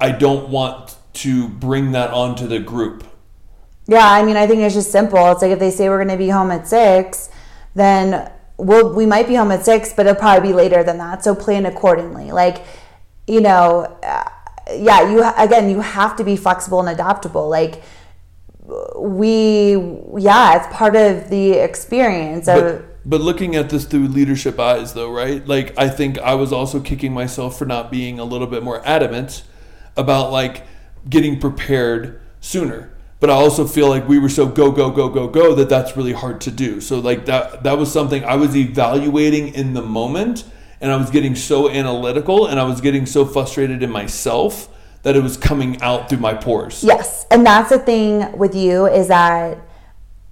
I 0.00 0.12
don't 0.12 0.48
want 0.48 0.96
to 1.12 1.48
bring 1.48 1.92
that 1.92 2.10
onto 2.10 2.46
the 2.46 2.58
group. 2.58 3.04
Yeah, 3.86 4.08
I 4.08 4.22
mean, 4.22 4.36
I 4.36 4.46
think 4.46 4.60
it's 4.60 4.74
just 4.74 4.92
simple. 4.92 5.32
It's 5.32 5.42
like 5.42 5.50
if 5.50 5.58
they 5.58 5.70
say 5.70 5.88
we're 5.88 5.98
going 5.98 6.08
to 6.08 6.16
be 6.16 6.28
home 6.28 6.50
at 6.50 6.68
six, 6.68 7.28
then 7.74 8.30
we'll, 8.56 8.94
we 8.94 9.04
might 9.04 9.26
be 9.26 9.34
home 9.34 9.50
at 9.50 9.64
six, 9.64 9.92
but 9.92 10.06
it'll 10.06 10.18
probably 10.18 10.50
be 10.50 10.54
later 10.54 10.84
than 10.84 10.98
that. 10.98 11.24
So 11.24 11.34
plan 11.34 11.66
accordingly. 11.66 12.30
Like, 12.30 12.64
you 13.26 13.40
know, 13.40 13.98
uh, 14.02 14.24
yeah, 14.72 15.10
you 15.10 15.24
again, 15.36 15.68
you 15.68 15.80
have 15.80 16.16
to 16.16 16.24
be 16.24 16.36
flexible 16.36 16.80
and 16.80 16.88
adaptable. 16.88 17.48
Like 17.48 17.82
we, 18.96 19.72
yeah, 20.16 20.56
it's 20.56 20.74
part 20.74 20.94
of 20.94 21.28
the 21.28 21.52
experience 21.52 22.46
of. 22.46 22.60
But, 22.60 23.10
but 23.10 23.20
looking 23.20 23.56
at 23.56 23.70
this 23.70 23.84
through 23.86 24.08
leadership 24.08 24.60
eyes, 24.60 24.94
though, 24.94 25.12
right? 25.12 25.44
Like, 25.46 25.76
I 25.76 25.88
think 25.88 26.18
I 26.18 26.34
was 26.34 26.52
also 26.52 26.78
kicking 26.78 27.12
myself 27.12 27.58
for 27.58 27.64
not 27.64 27.90
being 27.90 28.20
a 28.20 28.24
little 28.24 28.46
bit 28.46 28.62
more 28.62 28.86
adamant 28.86 29.42
about 30.00 30.32
like 30.32 30.66
getting 31.08 31.38
prepared 31.38 32.20
sooner. 32.40 32.92
But 33.20 33.30
I 33.30 33.34
also 33.34 33.66
feel 33.66 33.88
like 33.88 34.08
we 34.08 34.18
were 34.18 34.30
so 34.30 34.46
go 34.46 34.72
go 34.72 34.90
go 34.90 35.08
go 35.08 35.28
go 35.28 35.54
that 35.54 35.68
that's 35.68 35.96
really 35.96 36.14
hard 36.14 36.40
to 36.42 36.50
do. 36.50 36.80
So 36.80 36.98
like 36.98 37.26
that 37.26 37.62
that 37.64 37.78
was 37.78 37.92
something 37.92 38.24
I 38.24 38.36
was 38.36 38.56
evaluating 38.56 39.54
in 39.54 39.74
the 39.74 39.82
moment 39.82 40.44
and 40.80 40.90
I 40.90 40.96
was 40.96 41.10
getting 41.10 41.34
so 41.34 41.68
analytical 41.68 42.46
and 42.46 42.58
I 42.58 42.64
was 42.64 42.80
getting 42.80 43.04
so 43.04 43.26
frustrated 43.26 43.82
in 43.82 43.90
myself 43.90 44.68
that 45.02 45.16
it 45.16 45.22
was 45.22 45.36
coming 45.36 45.80
out 45.82 46.08
through 46.08 46.18
my 46.18 46.34
pores. 46.34 46.82
Yes. 46.82 47.26
And 47.30 47.44
that's 47.44 47.70
the 47.70 47.78
thing 47.78 48.36
with 48.36 48.54
you 48.54 48.86
is 48.86 49.08
that 49.08 49.58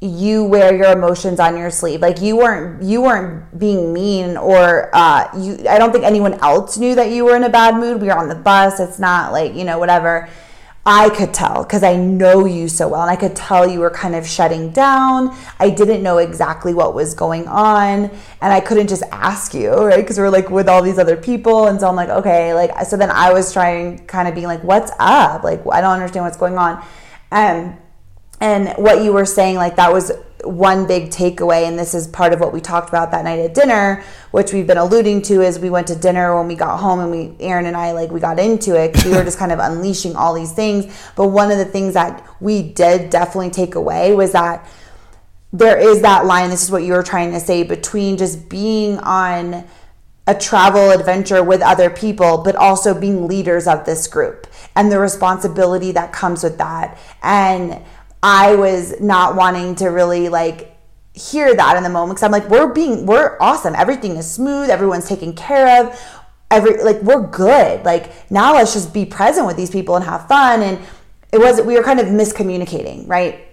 you 0.01 0.45
wear 0.45 0.75
your 0.77 0.93
emotions 0.93 1.41
on 1.41 1.57
your 1.57 1.71
sleeve. 1.71 2.01
Like 2.01 2.21
you 2.21 2.37
weren't 2.37 2.83
you 2.83 3.03
weren't 3.03 3.59
being 3.59 3.93
mean 3.93 4.37
or 4.37 4.95
uh 4.95 5.29
you 5.37 5.59
I 5.69 5.79
don't 5.79 5.91
think 5.91 6.05
anyone 6.05 6.35
else 6.35 6.79
knew 6.79 6.95
that 6.95 7.11
you 7.11 7.25
were 7.25 7.35
in 7.35 7.43
a 7.43 7.49
bad 7.49 7.75
mood. 7.75 8.01
We 8.01 8.07
were 8.07 8.17
on 8.17 8.29
the 8.29 8.37
bus. 8.37 8.79
It's 8.79 9.01
not 9.01 9.33
like, 9.33 9.55
you 9.55 9.65
know, 9.65 9.79
whatever. 9.79 10.29
I 10.87 11.11
could 11.11 11.35
tell 11.35 11.65
because 11.65 11.83
I 11.83 11.97
know 11.97 12.47
you 12.47 12.67
so 12.67 12.89
well, 12.89 13.03
and 13.03 13.11
I 13.11 13.17
could 13.17 13.37
tell 13.37 13.69
you 13.69 13.81
were 13.81 13.91
kind 13.91 14.15
of 14.15 14.27
shutting 14.27 14.71
down. 14.71 15.37
I 15.59 15.69
didn't 15.69 16.03
know 16.03 16.17
exactly 16.17 16.73
what 16.73 16.95
was 16.95 17.13
going 17.13 17.47
on, 17.47 18.05
and 18.41 18.53
I 18.53 18.61
couldn't 18.61 18.89
just 18.89 19.03
ask 19.13 19.53
you, 19.53 19.71
right? 19.71 20.01
Because 20.01 20.17
we 20.17 20.25
are 20.25 20.31
like 20.31 20.49
with 20.49 20.67
all 20.67 20.83
these 20.83 20.99
other 20.99 21.17
people, 21.17 21.67
and 21.67 21.79
so 21.79 21.89
I'm 21.89 21.97
like, 21.97 22.09
okay, 22.09 22.55
like 22.55 22.71
so. 22.87 22.97
Then 22.97 23.11
I 23.11 23.35
was 23.35 23.53
trying, 23.53 24.07
kind 24.07 24.29
of 24.29 24.35
being 24.35 24.47
like, 24.47 24.65
what's 24.65 24.91
up? 24.99 25.45
Like 25.45 25.61
I 25.71 25.83
don't 25.83 25.93
understand 25.93 26.25
what's 26.25 26.39
going 26.39 26.57
on, 26.57 26.83
and 27.31 27.77
and 28.41 28.69
what 28.77 29.03
you 29.03 29.13
were 29.13 29.27
saying, 29.27 29.57
like 29.57 29.77
that 29.77 29.93
was 29.93 30.13
one 30.45 30.87
big 30.87 31.11
takeaway, 31.11 31.67
and 31.67 31.79
this 31.79 31.95
is 31.95 32.07
part 32.07 32.33
of 32.33 32.41
what 32.41 32.53
we 32.53 32.61
talked 32.61 32.89
about 32.89 33.11
that 33.11 33.25
night 33.25 33.41
at 33.41 33.55
dinner, 33.55 34.05
which 34.31 34.53
we've 34.53 34.67
been 34.67 34.79
alluding 34.79 35.23
to, 35.23 35.43
is 35.43 35.59
we 35.59 35.71
went 35.71 35.89
to 35.89 35.97
dinner 35.97 36.37
when 36.37 36.47
we 36.47 36.55
got 36.55 36.79
home, 36.79 37.01
and 37.01 37.11
we, 37.11 37.35
Aaron 37.41 37.67
and 37.67 37.77
I, 37.77 37.93
like 37.93 38.11
we 38.11 38.21
got 38.21 38.39
into 38.39 38.81
it 38.81 39.05
we 39.05 39.13
were 39.13 39.25
just 39.25 39.39
kind 39.39 39.53
of 39.53 39.59
unleashing 39.59 40.15
all 40.15 40.35
these 40.35 40.53
things. 40.53 40.95
But 41.17 41.29
one 41.29 41.51
of 41.51 41.59
the 41.59 41.65
things 41.65 41.95
that 41.95 42.25
we 42.41 42.63
did 42.63 43.11
definitely 43.11 43.51
take 43.51 43.75
away 43.75 44.15
was 44.15 44.33
that 44.33 44.69
there 45.53 45.79
is 45.79 46.03
that 46.03 46.27
line. 46.27 46.51
This 46.51 46.63
is 46.63 46.71
what 46.71 46.83
you 46.83 46.93
were 46.93 47.03
trying 47.03 47.33
to 47.33 47.41
say 47.41 47.63
between 47.63 48.17
just 48.17 48.49
being 48.49 48.99
on 48.99 49.65
a 50.27 50.35
travel 50.35 50.91
adventure 50.91 51.43
with 51.43 51.63
other 51.63 51.89
people, 51.89 52.39
but 52.39 52.55
also 52.55 52.99
being 52.99 53.27
leaders 53.27 53.67
of 53.67 53.87
this 53.87 54.07
group 54.07 54.47
and 54.77 54.93
the 54.93 54.99
responsibility 54.99 55.91
that 55.93 56.13
comes 56.13 56.45
with 56.45 56.59
that. 56.59 56.99
And 57.23 57.83
I 58.23 58.57
was 58.57 59.01
not 59.01 59.37
wanting 59.37 59.77
to 59.77 59.89
really 59.89 60.29
like 60.29 60.77
hear 61.15 61.55
that 61.55 61.77
in 61.77 61.83
the 61.83 61.89
moment 61.89 62.17
because 62.17 62.23
I'm 62.25 62.33
like, 62.33 62.49
we're 62.49 62.73
being, 62.73 63.07
we're 63.07 63.37
awesome. 63.41 63.75
Everything 63.75 64.17
is 64.17 64.31
smooth. 64.31 64.71
Everyone's 64.71 65.09
taken 65.09 65.33
care 65.35 65.85
of. 65.85 66.01
Every 66.51 66.83
like 66.83 67.03
we're 67.03 67.27
good. 67.27 67.85
Like 67.85 68.31
now, 68.31 68.55
let's 68.55 68.73
just 68.73 68.95
be 68.95 69.05
present 69.05 69.47
with 69.47 69.57
these 69.57 69.71
people 69.71 69.97
and 69.97 70.05
have 70.05 70.27
fun. 70.29 70.63
And 70.63 70.79
it 71.33 71.39
was 71.39 71.61
we 71.61 71.75
were 71.75 71.83
kind 71.83 72.01
of 72.01 72.07
miscommunicating, 72.07 73.07
right? 73.07 73.45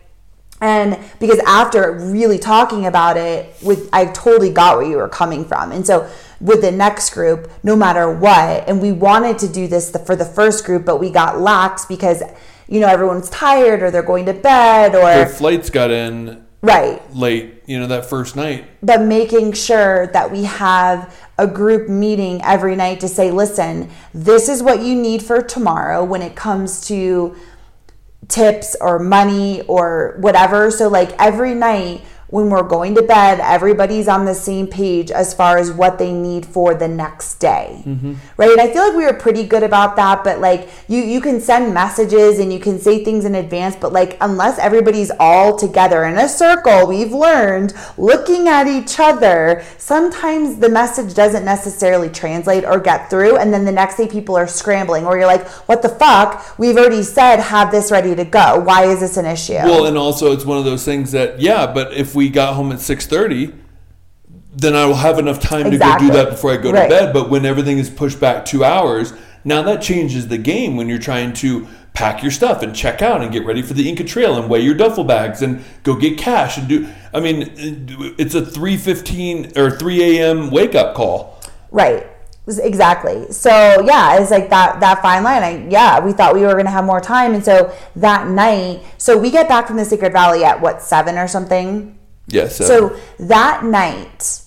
And 0.61 0.97
because 1.19 1.39
after 1.45 1.91
really 1.91 2.39
talking 2.39 2.85
about 2.85 3.17
it, 3.17 3.53
with 3.61 3.89
I 3.91 4.05
totally 4.05 4.51
got 4.51 4.77
where 4.77 4.87
you 4.87 4.95
were 4.95 5.09
coming 5.09 5.43
from. 5.43 5.73
And 5.73 5.85
so 5.85 6.09
with 6.39 6.61
the 6.61 6.71
next 6.71 7.13
group, 7.13 7.51
no 7.63 7.75
matter 7.75 8.09
what, 8.09 8.67
and 8.67 8.81
we 8.81 8.93
wanted 8.93 9.37
to 9.39 9.49
do 9.49 9.67
this 9.67 9.95
for 10.05 10.15
the 10.15 10.25
first 10.25 10.63
group, 10.63 10.85
but 10.85 10.97
we 10.97 11.09
got 11.09 11.39
lax 11.39 11.85
because 11.85 12.23
you 12.67 12.79
know 12.79 12.87
everyone's 12.87 13.29
tired 13.29 13.81
or 13.83 13.91
they're 13.91 14.03
going 14.03 14.25
to 14.25 14.33
bed 14.33 14.95
or 14.95 15.03
Their 15.05 15.27
flights 15.27 15.69
got 15.69 15.91
in 15.91 16.45
right. 16.61 17.01
late, 17.15 17.63
you 17.65 17.79
know, 17.79 17.87
that 17.87 18.05
first 18.05 18.35
night. 18.35 18.65
but 18.81 19.01
making 19.01 19.53
sure 19.53 20.07
that 20.07 20.31
we 20.31 20.43
have 20.43 21.15
a 21.37 21.47
group 21.47 21.89
meeting 21.89 22.41
every 22.43 22.75
night 22.75 22.99
to 23.01 23.07
say, 23.07 23.31
listen, 23.31 23.89
this 24.13 24.47
is 24.49 24.63
what 24.63 24.81
you 24.81 24.95
need 24.95 25.21
for 25.21 25.41
tomorrow 25.41 26.03
when 26.03 26.21
it 26.21 26.35
comes 26.35 26.87
to 26.87 27.35
tips 28.27 28.75
or 28.81 28.97
money 28.99 29.61
or 29.63 30.17
whatever. 30.19 30.71
So, 30.71 30.87
like 30.87 31.11
every 31.19 31.53
night 31.53 32.03
when 32.27 32.49
we're 32.49 32.63
going 32.63 32.95
to 32.95 33.01
bed, 33.01 33.39
everybody's 33.39 34.07
on 34.07 34.25
the 34.25 34.33
same 34.33 34.67
page 34.67 35.11
as 35.11 35.33
far 35.33 35.57
as 35.57 35.71
what 35.71 35.99
they 35.99 36.11
need 36.11 36.45
for 36.45 36.73
the 36.73 36.87
next 36.87 37.35
day. 37.35 37.83
Mm-hmm. 37.85 38.13
Right. 38.37 38.51
And 38.51 38.61
I 38.61 38.71
feel 38.71 38.87
like 38.87 38.95
we 38.95 39.05
were 39.05 39.13
pretty 39.13 39.45
good 39.45 39.63
about 39.63 39.95
that, 39.97 40.23
but 40.23 40.39
like 40.39 40.69
you, 40.87 41.01
you 41.01 41.21
can 41.21 41.39
send 41.39 41.73
messages 41.73 42.39
and 42.39 42.51
you 42.51 42.59
can 42.59 42.79
say 42.79 43.03
things 43.03 43.25
in 43.25 43.35
advance, 43.35 43.75
but 43.75 43.93
like 43.93 44.17
unless 44.21 44.57
everybody's 44.57 45.11
all 45.19 45.55
together 45.55 46.03
in 46.05 46.17
a 46.17 46.27
circle, 46.27 46.87
we've 46.87 47.13
learned 47.13 47.73
looking 47.97 48.47
at 48.47 48.67
each 48.67 48.99
other, 48.99 49.63
sometimes 49.77 50.57
the 50.57 50.69
message 50.69 51.13
doesn't 51.13 51.45
necessarily 51.45 52.09
translate 52.09 52.65
or 52.65 52.79
get 52.79 53.09
through. 53.09 53.37
And 53.37 53.53
then 53.53 53.65
the 53.65 53.71
next 53.71 53.97
day 53.97 54.07
people 54.07 54.35
are 54.35 54.47
scrambling, 54.47 55.05
or 55.05 55.17
you're 55.17 55.27
like, 55.27 55.47
what 55.67 55.81
the 55.81 55.89
fuck? 55.89 56.57
We've 56.57 56.77
already 56.77 57.03
said, 57.03 57.39
have 57.39 57.71
this 57.71 57.91
ready 57.91 58.15
to 58.15 58.25
go. 58.25 58.59
Why 58.59 58.85
is 58.85 58.99
this 58.99 59.17
an 59.17 59.25
issue? 59.25 59.53
Well, 59.53 59.85
and 59.85 59.97
also 59.97 60.31
it's 60.31 60.45
one 60.45 60.57
of 60.57 60.65
those 60.65 60.83
things 60.83 61.11
that 61.11 61.39
yeah, 61.39 61.67
but 61.67 61.93
if 61.93 62.14
we 62.15 62.29
got 62.29 62.55
home 62.55 62.71
at 62.71 62.79
six 62.79 63.05
thirty, 63.05 63.53
then 64.55 64.75
I 64.75 64.85
will 64.85 64.95
have 64.95 65.19
enough 65.19 65.39
time 65.39 65.67
Exactly. 65.67 66.07
to 66.07 66.13
go 66.13 66.17
do 66.17 66.23
that 66.25 66.31
before 66.31 66.51
I 66.51 66.57
go 66.57 66.71
Right. 66.71 66.83
to 66.83 66.89
bed. 66.89 67.13
But 67.13 67.29
when 67.29 67.45
everything 67.45 67.77
is 67.77 67.89
pushed 67.89 68.19
back 68.19 68.45
two 68.45 68.63
hours, 68.63 69.13
now 69.43 69.61
that 69.63 69.81
changes 69.81 70.27
the 70.29 70.37
game 70.37 70.75
when 70.77 70.87
you're 70.89 70.97
trying 70.97 71.33
to 71.33 71.67
pack 71.93 72.21
your 72.21 72.31
stuff 72.31 72.61
and 72.61 72.75
check 72.75 73.01
out 73.01 73.21
and 73.21 73.31
get 73.31 73.45
ready 73.45 73.61
for 73.61 73.73
the 73.73 73.87
Inca 73.87 74.03
Trail 74.03 74.35
and 74.37 74.49
weigh 74.49 74.59
your 74.61 74.73
duffel 74.73 75.03
bags 75.05 75.41
and 75.41 75.63
go 75.83 75.95
get 75.95 76.17
cash 76.17 76.57
and 76.57 76.67
do. 76.67 76.87
I 77.13 77.19
mean, 77.21 77.51
it's 78.17 78.35
a 78.35 78.45
three 78.45 78.75
fifteen 78.77 79.51
or 79.57 79.71
three 79.71 80.17
a.m. 80.19 80.51
wake 80.51 80.75
up 80.75 80.95
call. 80.95 81.39
Right. 81.71 82.07
Exactly. 82.47 83.31
So 83.31 83.49
yeah, 83.85 84.19
it's 84.19 84.29
like 84.29 84.49
that 84.51 84.79
that 84.79 85.01
fine 85.01 85.23
line. 85.23 85.41
I 85.41 85.67
yeah, 85.69 85.99
we 85.99 86.11
thought 86.11 86.35
we 86.35 86.41
were 86.41 86.55
gonna 86.55 86.69
have 86.69 86.85
more 86.85 87.01
time, 87.01 87.33
and 87.33 87.43
so 87.43 87.73
that 87.95 88.27
night, 88.27 88.81
so 88.99 89.17
we 89.17 89.31
get 89.31 89.47
back 89.47 89.65
from 89.67 89.77
the 89.77 89.85
Sacred 89.85 90.13
Valley 90.13 90.43
at 90.43 90.61
what 90.61 90.81
seven 90.83 91.17
or 91.17 91.27
something. 91.27 91.94
Yes. 92.27 92.57
So 92.57 92.97
that 93.19 93.63
night, 93.63 94.41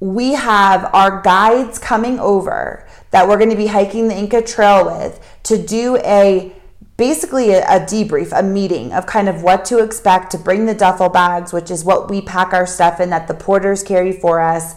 we 0.00 0.34
have 0.34 0.90
our 0.92 1.20
guides 1.22 1.78
coming 1.78 2.18
over 2.18 2.86
that 3.10 3.26
we're 3.26 3.38
going 3.38 3.50
to 3.50 3.56
be 3.56 3.68
hiking 3.68 4.08
the 4.08 4.16
Inca 4.16 4.42
Trail 4.42 4.84
with 4.84 5.20
to 5.44 5.60
do 5.60 5.96
a 5.98 6.52
basically 6.96 7.52
a, 7.52 7.62
a 7.62 7.80
debrief, 7.80 8.36
a 8.38 8.42
meeting 8.42 8.92
of 8.92 9.06
kind 9.06 9.28
of 9.28 9.42
what 9.42 9.64
to 9.64 9.78
expect 9.78 10.30
to 10.32 10.38
bring 10.38 10.66
the 10.66 10.74
duffel 10.74 11.08
bags, 11.08 11.52
which 11.52 11.70
is 11.70 11.84
what 11.84 12.10
we 12.10 12.20
pack 12.20 12.52
our 12.52 12.66
stuff 12.66 13.00
in 13.00 13.10
that 13.10 13.28
the 13.28 13.34
porters 13.34 13.82
carry 13.82 14.12
for 14.12 14.40
us. 14.40 14.74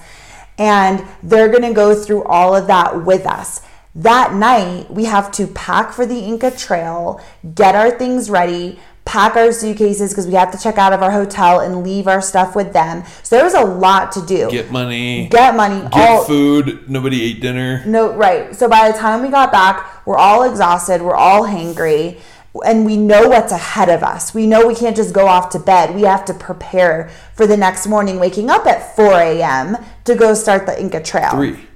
And 0.57 1.05
they're 1.23 1.49
going 1.49 1.63
to 1.63 1.73
go 1.73 1.95
through 1.95 2.23
all 2.25 2.55
of 2.55 2.67
that 2.67 3.03
with 3.03 3.25
us. 3.25 3.61
That 3.95 4.33
night, 4.33 4.89
we 4.89 5.05
have 5.05 5.31
to 5.33 5.47
pack 5.47 5.91
for 5.91 6.05
the 6.05 6.19
Inca 6.19 6.51
Trail, 6.51 7.19
get 7.55 7.75
our 7.75 7.91
things 7.91 8.29
ready, 8.29 8.79
pack 9.05 9.35
our 9.35 9.51
suitcases 9.51 10.11
because 10.11 10.27
we 10.27 10.33
have 10.33 10.51
to 10.51 10.57
check 10.57 10.77
out 10.77 10.93
of 10.93 11.01
our 11.01 11.11
hotel 11.11 11.59
and 11.59 11.83
leave 11.83 12.07
our 12.07 12.21
stuff 12.21 12.55
with 12.55 12.73
them. 12.73 13.03
So 13.23 13.35
there 13.35 13.43
was 13.45 13.53
a 13.53 13.63
lot 13.63 14.11
to 14.13 14.25
do. 14.25 14.49
get 14.49 14.71
money. 14.71 15.27
Get 15.29 15.55
money. 15.55 15.81
get 15.89 16.09
all 16.09 16.23
food. 16.23 16.89
Nobody 16.89 17.23
ate 17.23 17.41
dinner. 17.41 17.83
no 17.85 18.13
right. 18.13 18.55
So 18.55 18.69
by 18.69 18.91
the 18.91 18.97
time 18.97 19.21
we 19.21 19.29
got 19.29 19.51
back, 19.51 20.05
we're 20.05 20.17
all 20.17 20.43
exhausted. 20.43 21.01
We're 21.01 21.15
all 21.15 21.45
hangry. 21.45 22.19
And 22.65 22.85
we 22.85 22.97
know 22.97 23.29
what's 23.29 23.53
ahead 23.53 23.87
of 23.87 24.03
us. 24.03 24.33
We 24.33 24.45
know 24.45 24.67
we 24.67 24.75
can't 24.75 24.95
just 24.95 25.13
go 25.13 25.27
off 25.27 25.51
to 25.51 25.59
bed. 25.59 25.95
We 25.95 26.01
have 26.01 26.25
to 26.25 26.33
prepare 26.33 27.09
for 27.33 27.47
the 27.47 27.55
next 27.55 27.87
morning, 27.87 28.19
waking 28.19 28.49
up 28.49 28.65
at 28.65 28.93
4 28.97 29.05
a.m. 29.13 29.77
to 30.03 30.15
go 30.15 30.33
start 30.33 30.65
the 30.65 30.77
Inca 30.79 31.01
Trail. 31.01 31.31
Three. 31.31 31.67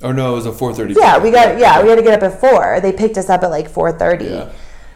Or 0.00 0.12
no, 0.12 0.32
it 0.32 0.36
was 0.36 0.46
a 0.46 0.52
four 0.52 0.74
thirty. 0.74 0.94
Yeah, 0.94 1.18
we 1.18 1.30
got 1.30 1.58
yeah, 1.60 1.80
we 1.80 1.88
had 1.88 1.94
to 1.94 2.02
get 2.02 2.20
up 2.20 2.24
at 2.28 2.40
four. 2.40 2.80
They 2.80 2.92
picked 2.92 3.16
us 3.16 3.30
up 3.30 3.44
at 3.44 3.50
like 3.50 3.68
four 3.68 3.92
thirty. 3.92 4.24
Yeah. 4.24 4.52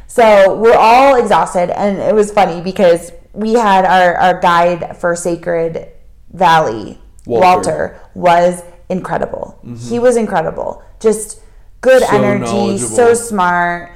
So 0.07 0.55
we're 0.55 0.77
all 0.77 1.17
exhausted, 1.17 1.71
and 1.79 1.99
it 1.99 2.15
was 2.15 2.33
funny 2.33 2.61
because 2.63 3.13
we 3.33 3.55
had 3.55 3.85
our 3.85 4.15
our 4.17 4.41
guide 4.41 4.97
for 4.97 5.15
Sacred 5.15 5.89
Valley, 6.33 6.99
Walter. 7.27 7.47
Walter, 7.47 8.01
was 8.15 8.63
incredible. 8.89 9.59
He 9.89 9.99
was 9.99 10.17
incredible. 10.17 10.83
Just 11.01 11.41
good 11.81 12.03
Mm-hmm. 12.03 12.17
So 12.17 12.23
energy, 12.23 12.79
so 12.79 13.15
smart. 13.15 13.93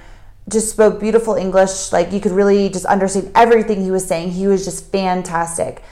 Just 0.48 0.70
spoke 0.70 1.00
beautiful 1.00 1.34
English. 1.34 1.92
Like 1.92 2.12
you 2.12 2.20
could 2.20 2.32
really 2.32 2.68
just 2.68 2.84
understand 2.86 3.30
everything 3.34 3.82
he 3.82 3.90
was 3.90 4.06
saying. 4.06 4.32
He 4.32 4.46
was 4.46 4.64
just 4.64 4.90
fantastic. 4.90 5.82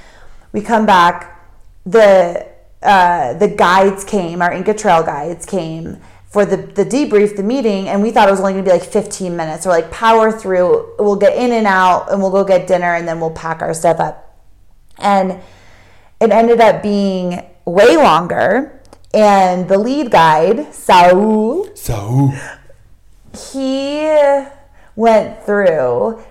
We 0.53 0.61
come 0.63 0.87
back. 0.87 1.41
The 1.87 2.47
uh, 2.83 3.35
the 3.35 3.49
guides 3.49 4.05
came. 4.05 4.43
Our 4.43 4.53
Inca 4.53 4.75
Trail 4.75 5.03
guides 5.03 5.47
came 5.47 5.99
for 6.29 6.45
the 6.45 6.57
the 6.57 6.85
debrief, 6.85 7.37
the 7.37 7.43
meeting, 7.43 7.89
and 7.89 8.03
we 8.03 8.11
thought 8.11 8.29
it 8.29 8.31
was 8.31 8.41
only 8.41 8.53
going 8.53 8.65
to 8.65 8.71
be 8.71 8.79
like 8.79 8.89
15 8.89 9.35
minutes. 9.35 9.65
We're 9.65 9.73
like 9.73 9.91
power 9.91 10.31
through. 10.31 10.95
We'll 10.99 11.17
get 11.17 11.37
in 11.37 11.53
and 11.53 11.67
out, 11.67 12.13
and 12.13 12.21
we'll 12.21 12.31
go 12.31 12.45
get 12.45 12.67
dinner, 12.67 12.95
and 12.95 13.09
then 13.09 13.19
we'll 13.21 13.31
pack 13.31 13.63
our 13.63 13.73
stuff 13.73 13.99
up. 13.99 14.37
And 14.99 15.41
it 16.21 16.31
ended 16.31 16.61
up 16.61 16.83
being 16.83 17.45
way 17.65 17.97
longer. 17.97 18.75
And 19.15 19.69
the 19.69 19.79
lead 19.79 20.11
guide, 20.11 20.75
Saul, 20.75 21.75
Saul, 21.75 22.35
he 23.55 24.07
went 24.97 25.43
through 25.45 26.23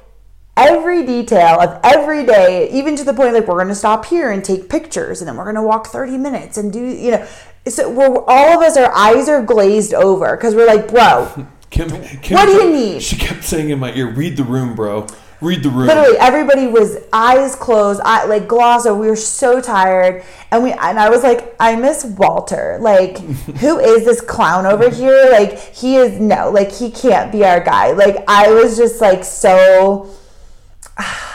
every 0.55 1.03
detail 1.03 1.59
of 1.59 1.79
every 1.83 2.23
day, 2.23 2.69
even 2.69 2.95
to 2.97 3.03
the 3.03 3.13
point 3.13 3.33
like 3.33 3.47
we're 3.47 3.55
going 3.55 3.67
to 3.67 3.75
stop 3.75 4.05
here 4.05 4.29
and 4.29 4.45
take 4.45 4.69
pictures, 4.69 5.21
and 5.21 5.27
then 5.27 5.37
we're 5.37 5.43
going 5.43 5.55
to 5.55 5.63
walk 5.63 5.87
30 5.87 6.19
minutes 6.19 6.57
and 6.57 6.71
do, 6.71 6.79
you 6.85 7.11
know. 7.11 7.27
So 7.69 7.89
we're 7.89 8.23
all 8.27 8.57
of 8.57 8.61
us, 8.61 8.77
our 8.77 8.93
eyes 8.93 9.27
are 9.29 9.41
glazed 9.41 9.93
over 9.93 10.35
because 10.35 10.55
we're 10.55 10.67
like, 10.67 10.87
bro, 10.87 11.47
Kim, 11.69 11.89
Kim 12.21 12.35
What 12.35 12.45
do 12.45 12.53
you 12.53 12.71
need? 12.71 13.03
She 13.03 13.17
kept 13.17 13.43
saying 13.43 13.69
in 13.69 13.79
my 13.79 13.93
ear, 13.93 14.09
"Read 14.09 14.37
the 14.37 14.43
room, 14.43 14.75
bro. 14.75 15.07
Read 15.41 15.61
the 15.61 15.69
room." 15.69 15.87
literally 15.87 16.17
everybody 16.17 16.65
was 16.65 16.97
eyes 17.13 17.55
closed, 17.55 18.01
I, 18.03 18.25
like 18.25 18.47
gloss 18.47 18.85
over. 18.85 18.99
We 18.99 19.07
were 19.07 19.15
so 19.15 19.61
tired, 19.61 20.23
and 20.51 20.63
we 20.63 20.71
and 20.71 20.99
I 20.99 21.09
was 21.09 21.23
like, 21.23 21.55
I 21.59 21.75
miss 21.75 22.05
Walter. 22.05 22.77
Like, 22.79 23.17
who 23.59 23.79
is 23.79 24.05
this 24.05 24.21
clown 24.21 24.65
over 24.65 24.89
here? 24.89 25.29
Like, 25.31 25.59
he 25.59 25.97
is 25.97 26.19
no, 26.19 26.49
like 26.49 26.71
he 26.71 26.89
can't 26.89 27.31
be 27.31 27.45
our 27.45 27.59
guy. 27.59 27.91
Like, 27.91 28.23
I 28.27 28.51
was 28.51 28.77
just 28.77 29.01
like 29.01 29.23
so. 29.23 30.09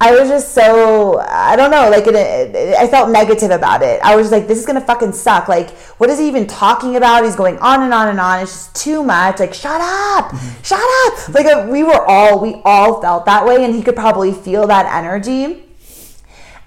I 0.00 0.10
was 0.10 0.28
just 0.28 0.52
so 0.52 1.18
I 1.20 1.56
don't 1.56 1.70
know 1.70 1.88
like 1.88 2.06
it, 2.06 2.14
it, 2.14 2.76
I 2.76 2.86
felt 2.88 3.10
negative 3.10 3.50
about 3.50 3.82
it. 3.82 4.00
I 4.02 4.16
was 4.16 4.24
just 4.24 4.32
like 4.32 4.46
this 4.48 4.58
is 4.58 4.66
gonna 4.66 4.80
fucking 4.80 5.12
suck. 5.12 5.48
Like 5.48 5.70
what 5.98 6.10
is 6.10 6.18
he 6.18 6.26
even 6.28 6.46
talking 6.46 6.96
about? 6.96 7.24
He's 7.24 7.36
going 7.36 7.58
on 7.58 7.82
and 7.82 7.94
on 7.94 8.08
and 8.08 8.20
on. 8.20 8.40
It's 8.40 8.52
just 8.52 8.74
too 8.74 9.02
much. 9.02 9.38
Like 9.40 9.54
shut 9.54 9.80
up, 9.80 10.34
shut 10.62 10.80
up. 11.06 11.28
Like 11.34 11.46
uh, 11.46 11.68
we 11.70 11.84
were 11.84 12.04
all 12.06 12.40
we 12.40 12.60
all 12.64 13.00
felt 13.00 13.24
that 13.26 13.46
way, 13.46 13.64
and 13.64 13.74
he 13.74 13.82
could 13.82 13.96
probably 13.96 14.32
feel 14.32 14.66
that 14.66 14.86
energy. 14.92 15.62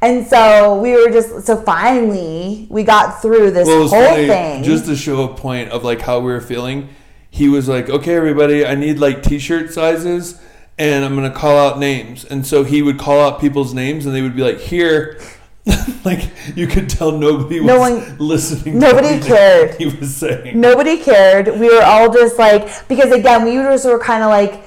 And 0.01 0.25
so 0.27 0.79
we 0.79 0.93
were 0.93 1.11
just 1.11 1.45
so 1.45 1.57
finally 1.61 2.67
we 2.69 2.83
got 2.83 3.21
through 3.21 3.51
this 3.51 3.67
Well, 3.67 3.87
whole 3.87 4.09
funny, 4.09 4.27
thing. 4.27 4.63
just 4.63 4.85
to 4.85 4.95
show 4.95 5.23
a 5.23 5.33
point 5.35 5.69
of 5.71 5.83
like 5.83 6.01
how 6.01 6.19
we 6.19 6.31
were 6.31 6.41
feeling. 6.41 6.89
He 7.29 7.49
was 7.49 7.67
like, 7.67 7.89
"Okay, 7.89 8.15
everybody, 8.15 8.65
I 8.65 8.73
need 8.75 8.99
like 8.99 9.21
T-shirt 9.21 9.73
sizes, 9.73 10.39
and 10.77 11.03
I'm 11.05 11.15
gonna 11.15 11.31
call 11.31 11.57
out 11.57 11.79
names." 11.79 12.25
And 12.25 12.45
so 12.45 12.63
he 12.63 12.81
would 12.81 12.97
call 12.97 13.19
out 13.19 13.39
people's 13.39 13.73
names, 13.73 14.05
and 14.05 14.15
they 14.15 14.21
would 14.21 14.35
be 14.35 14.43
like, 14.43 14.59
"Here." 14.59 15.19
like 16.05 16.29
you 16.55 16.65
could 16.65 16.89
tell 16.89 17.11
nobody 17.11 17.59
was 17.59 17.77
one- 17.77 18.17
listening. 18.19 18.79
nobody 18.79 19.19
cared. 19.19 19.75
He 19.75 19.85
was 19.85 20.15
saying. 20.15 20.59
Nobody 20.59 20.97
cared. 20.97 21.47
We 21.59 21.67
were 21.73 21.83
all 21.83 22.11
just 22.13 22.37
like 22.39 22.87
because 22.87 23.11
again 23.11 23.43
we 23.43 23.53
just 23.53 23.85
were 23.85 23.99
kind 23.99 24.23
of 24.23 24.29
like, 24.29 24.63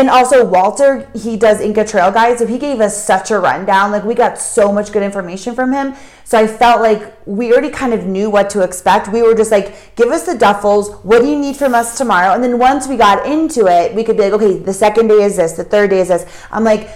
and 0.00 0.10
also 0.10 0.44
Walter 0.44 1.08
he 1.14 1.36
does 1.36 1.60
Inca 1.60 1.84
Trail 1.84 2.10
Guide, 2.10 2.38
so 2.38 2.46
he 2.46 2.58
gave 2.58 2.80
us 2.80 3.04
such 3.04 3.30
a 3.30 3.38
rundown. 3.38 3.92
Like 3.92 4.04
we 4.04 4.14
got 4.14 4.38
so 4.38 4.72
much 4.72 4.92
good 4.92 5.02
information 5.02 5.54
from 5.54 5.72
him. 5.72 5.94
So 6.24 6.38
I 6.38 6.46
felt 6.46 6.80
like 6.80 7.16
we 7.26 7.52
already 7.52 7.70
kind 7.70 7.92
of 7.92 8.06
knew 8.06 8.30
what 8.30 8.50
to 8.50 8.62
expect. 8.62 9.08
We 9.08 9.22
were 9.22 9.34
just 9.34 9.50
like, 9.50 9.94
give 9.96 10.08
us 10.08 10.24
the 10.24 10.32
duffels. 10.32 11.04
What 11.04 11.20
do 11.20 11.28
you 11.28 11.38
need 11.38 11.56
from 11.56 11.74
us 11.74 11.98
tomorrow? 11.98 12.32
And 12.32 12.42
then 12.42 12.58
once 12.58 12.88
we 12.88 12.96
got 12.96 13.26
into 13.26 13.66
it, 13.66 13.94
we 13.94 14.02
could 14.02 14.16
be 14.16 14.24
like, 14.24 14.32
okay, 14.32 14.58
the 14.58 14.72
second 14.72 15.08
day 15.08 15.22
is 15.22 15.36
this, 15.36 15.52
the 15.52 15.64
third 15.64 15.90
day 15.90 16.00
is 16.00 16.08
this. 16.08 16.26
I'm 16.50 16.64
like. 16.64 16.88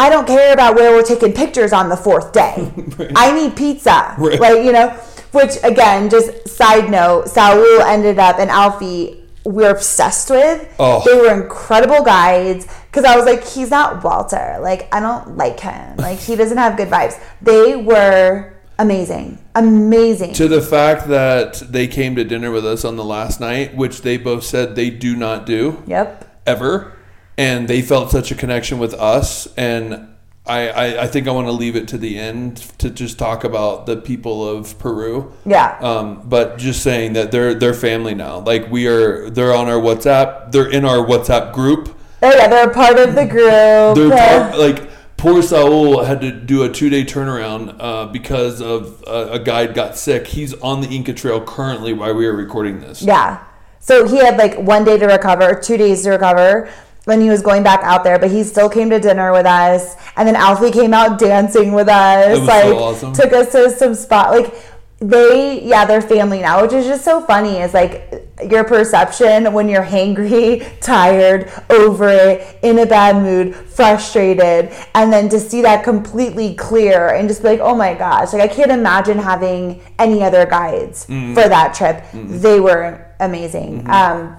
I 0.00 0.10
don't 0.10 0.28
care 0.28 0.52
about 0.52 0.76
where 0.76 0.92
we're 0.92 1.02
taking 1.02 1.32
pictures 1.32 1.72
on 1.72 1.88
the 1.88 1.96
fourth 1.96 2.32
day. 2.32 2.72
I 3.16 3.32
need 3.32 3.56
pizza. 3.56 4.14
Right. 4.16 4.38
Like, 4.38 4.64
you 4.64 4.70
know, 4.70 4.90
which 5.32 5.56
again, 5.64 6.08
just 6.08 6.48
side 6.48 6.88
note, 6.88 7.28
Saul 7.28 7.82
ended 7.82 8.18
up 8.20 8.38
and 8.38 8.48
Alfie 8.48 9.17
we're 9.48 9.70
obsessed 9.70 10.30
with. 10.30 10.72
Oh. 10.78 11.02
They 11.04 11.18
were 11.18 11.42
incredible 11.42 12.02
guides 12.02 12.66
because 12.86 13.04
I 13.04 13.16
was 13.16 13.24
like, 13.24 13.44
he's 13.44 13.70
not 13.70 14.04
Walter. 14.04 14.58
Like, 14.60 14.92
I 14.94 15.00
don't 15.00 15.36
like 15.36 15.60
him. 15.60 15.96
Like, 16.08 16.18
he 16.18 16.36
doesn't 16.36 16.56
have 16.56 16.76
good 16.76 16.88
vibes. 16.88 17.20
They 17.42 17.76
were 17.76 18.54
amazing, 18.78 19.38
amazing. 19.54 20.32
to 20.34 20.48
the 20.48 20.62
fact 20.62 21.08
that 21.08 21.54
they 21.68 21.86
came 21.86 22.16
to 22.16 22.24
dinner 22.24 22.50
with 22.50 22.64
us 22.64 22.84
on 22.84 22.96
the 22.96 23.04
last 23.04 23.40
night, 23.40 23.76
which 23.76 24.02
they 24.02 24.16
both 24.16 24.44
said 24.44 24.74
they 24.74 24.90
do 24.90 25.16
not 25.16 25.44
do 25.44 25.82
yep. 25.86 26.40
ever, 26.46 26.96
and 27.36 27.68
they 27.68 27.82
felt 27.82 28.10
such 28.10 28.30
a 28.30 28.34
connection 28.34 28.78
with 28.78 28.94
us. 28.94 29.48
And 29.56 30.08
I, 30.48 30.68
I, 30.68 31.02
I 31.02 31.06
think 31.06 31.28
I 31.28 31.30
want 31.30 31.46
to 31.46 31.52
leave 31.52 31.76
it 31.76 31.88
to 31.88 31.98
the 31.98 32.18
end 32.18 32.56
to 32.78 32.90
just 32.90 33.18
talk 33.18 33.44
about 33.44 33.86
the 33.86 33.96
people 33.96 34.48
of 34.48 34.78
Peru. 34.78 35.32
Yeah. 35.44 35.78
Um, 35.80 36.22
but 36.28 36.58
just 36.58 36.82
saying 36.82 37.12
that 37.12 37.30
they're 37.30 37.54
they're 37.54 37.74
family 37.74 38.14
now. 38.14 38.38
Like 38.38 38.70
we 38.70 38.86
are, 38.86 39.28
they're 39.30 39.54
on 39.54 39.68
our 39.68 39.80
WhatsApp. 39.80 40.52
They're 40.52 40.70
in 40.70 40.84
our 40.84 41.04
WhatsApp 41.06 41.52
group. 41.52 41.94
Oh 42.22 42.34
yeah, 42.34 42.48
they're 42.48 42.70
a 42.70 42.74
part 42.74 42.98
of 42.98 43.14
the 43.14 43.26
group. 43.26 43.96
They're 43.96 44.48
part, 44.50 44.58
like 44.58 44.90
poor 45.18 45.42
Saul 45.42 46.02
had 46.02 46.20
to 46.22 46.32
do 46.32 46.62
a 46.62 46.70
two 46.70 46.88
day 46.88 47.04
turnaround 47.04 47.76
uh, 47.78 48.06
because 48.06 48.62
of 48.62 49.04
uh, 49.06 49.28
a 49.32 49.38
guide 49.38 49.74
got 49.74 49.96
sick. 49.96 50.26
He's 50.26 50.54
on 50.54 50.80
the 50.80 50.88
Inca 50.88 51.12
Trail 51.12 51.44
currently 51.44 51.92
while 51.92 52.14
we 52.14 52.26
are 52.26 52.34
recording 52.34 52.80
this. 52.80 53.02
Yeah. 53.02 53.44
So 53.80 54.08
he 54.08 54.16
had 54.18 54.36
like 54.38 54.56
one 54.58 54.84
day 54.84 54.98
to 54.98 55.06
recover, 55.06 55.54
two 55.54 55.76
days 55.76 56.02
to 56.04 56.10
recover 56.10 56.70
when 57.08 57.22
he 57.22 57.30
was 57.30 57.40
going 57.40 57.62
back 57.62 57.80
out 57.82 58.04
there, 58.04 58.18
but 58.18 58.30
he 58.30 58.44
still 58.44 58.68
came 58.68 58.90
to 58.90 59.00
dinner 59.00 59.32
with 59.32 59.46
us. 59.46 59.96
And 60.16 60.28
then 60.28 60.36
Alfie 60.36 60.70
came 60.70 60.92
out 60.92 61.18
dancing 61.18 61.72
with 61.72 61.88
us. 61.88 62.38
like 62.46 62.64
so 62.64 62.78
awesome. 62.78 63.12
took 63.14 63.32
us 63.32 63.50
to 63.52 63.70
some 63.70 63.94
spot 63.94 64.30
like 64.30 64.54
they 65.00 65.62
yeah, 65.62 65.86
they're 65.86 66.02
family 66.02 66.40
now, 66.40 66.60
which 66.60 66.72
is 66.72 66.84
just 66.84 67.04
so 67.04 67.20
funny 67.22 67.58
is 67.58 67.72
like 67.72 68.12
your 68.50 68.62
perception 68.64 69.52
when 69.54 69.68
you're 69.70 69.84
hangry, 69.84 70.66
tired, 70.80 71.50
over 71.70 72.08
it, 72.08 72.58
in 72.62 72.78
a 72.80 72.84
bad 72.86 73.16
mood, 73.22 73.54
frustrated, 73.54 74.70
and 74.94 75.10
then 75.12 75.28
to 75.30 75.40
see 75.40 75.62
that 75.62 75.84
completely 75.84 76.54
clear 76.56 77.08
and 77.14 77.26
just 77.28 77.42
be 77.42 77.48
like, 77.48 77.60
oh 77.60 77.74
my 77.74 77.94
gosh, 77.94 78.32
like 78.34 78.42
I 78.42 78.52
can't 78.52 78.70
imagine 78.72 79.18
having 79.18 79.80
any 79.98 80.22
other 80.22 80.44
guides 80.44 81.06
Mm. 81.06 81.32
for 81.34 81.48
that 81.48 81.72
trip. 81.74 82.04
They 82.12 82.60
were 82.60 83.06
amazing. 83.18 83.84
Mm-hmm. 83.84 83.90
Um, 83.90 84.36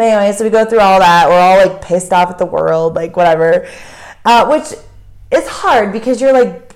anyway, 0.00 0.32
so 0.32 0.44
we 0.44 0.50
go 0.50 0.64
through 0.64 0.80
all 0.80 0.98
that. 1.00 1.28
We're 1.28 1.38
all 1.38 1.66
like 1.66 1.82
pissed 1.82 2.12
off 2.12 2.30
at 2.30 2.38
the 2.38 2.46
world, 2.46 2.94
like 2.94 3.16
whatever. 3.16 3.68
Uh, 4.24 4.46
which 4.48 4.74
is 5.30 5.48
hard 5.48 5.92
because 5.92 6.20
you're 6.20 6.32
like, 6.32 6.74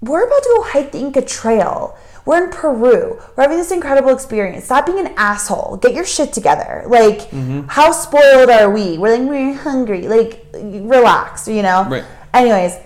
we're 0.00 0.24
about 0.26 0.42
to 0.42 0.48
go 0.56 0.62
hike 0.62 0.92
the 0.92 0.98
Inca 0.98 1.22
Trail. 1.22 1.96
We're 2.26 2.44
in 2.44 2.50
Peru. 2.50 3.20
We're 3.36 3.42
having 3.42 3.58
this 3.58 3.70
incredible 3.70 4.10
experience. 4.10 4.64
Stop 4.64 4.86
being 4.86 4.98
an 4.98 5.12
asshole. 5.18 5.76
Get 5.76 5.92
your 5.94 6.06
shit 6.06 6.32
together. 6.32 6.84
Like, 6.86 7.18
Mm-hmm. 7.30 7.62
how 7.68 7.92
spoiled 7.92 8.48
are 8.48 8.70
we? 8.70 8.96
We're 8.96 9.18
like, 9.18 9.28
we're 9.28 9.54
hungry. 9.54 10.08
Like, 10.08 10.46
relax, 10.54 11.46
you 11.48 11.62
know? 11.62 11.84
Right. 11.84 12.04
Anyways, 12.32 12.76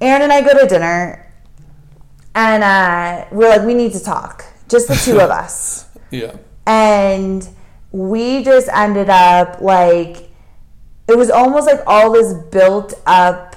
Aaron 0.00 0.22
and 0.22 0.32
I 0.32 0.40
go 0.42 0.58
to 0.58 0.66
dinner, 0.66 1.30
and 2.34 2.62
uh, 2.64 3.26
we're 3.32 3.48
like, 3.48 3.62
we 3.62 3.74
need 3.74 3.92
to 3.92 4.00
talk. 4.02 4.44
Just 4.68 4.88
the 4.88 4.94
two 4.96 5.20
of 5.20 5.30
us 5.44 5.86
Yeah. 6.10 6.34
and 6.66 7.48
we 7.92 8.42
just 8.44 8.68
ended 8.68 9.08
up 9.10 9.60
like 9.60 10.28
it 11.08 11.16
was 11.16 11.30
almost 11.30 11.66
like 11.66 11.80
all 11.86 12.12
this 12.12 12.32
built 12.50 12.94
up 13.06 13.56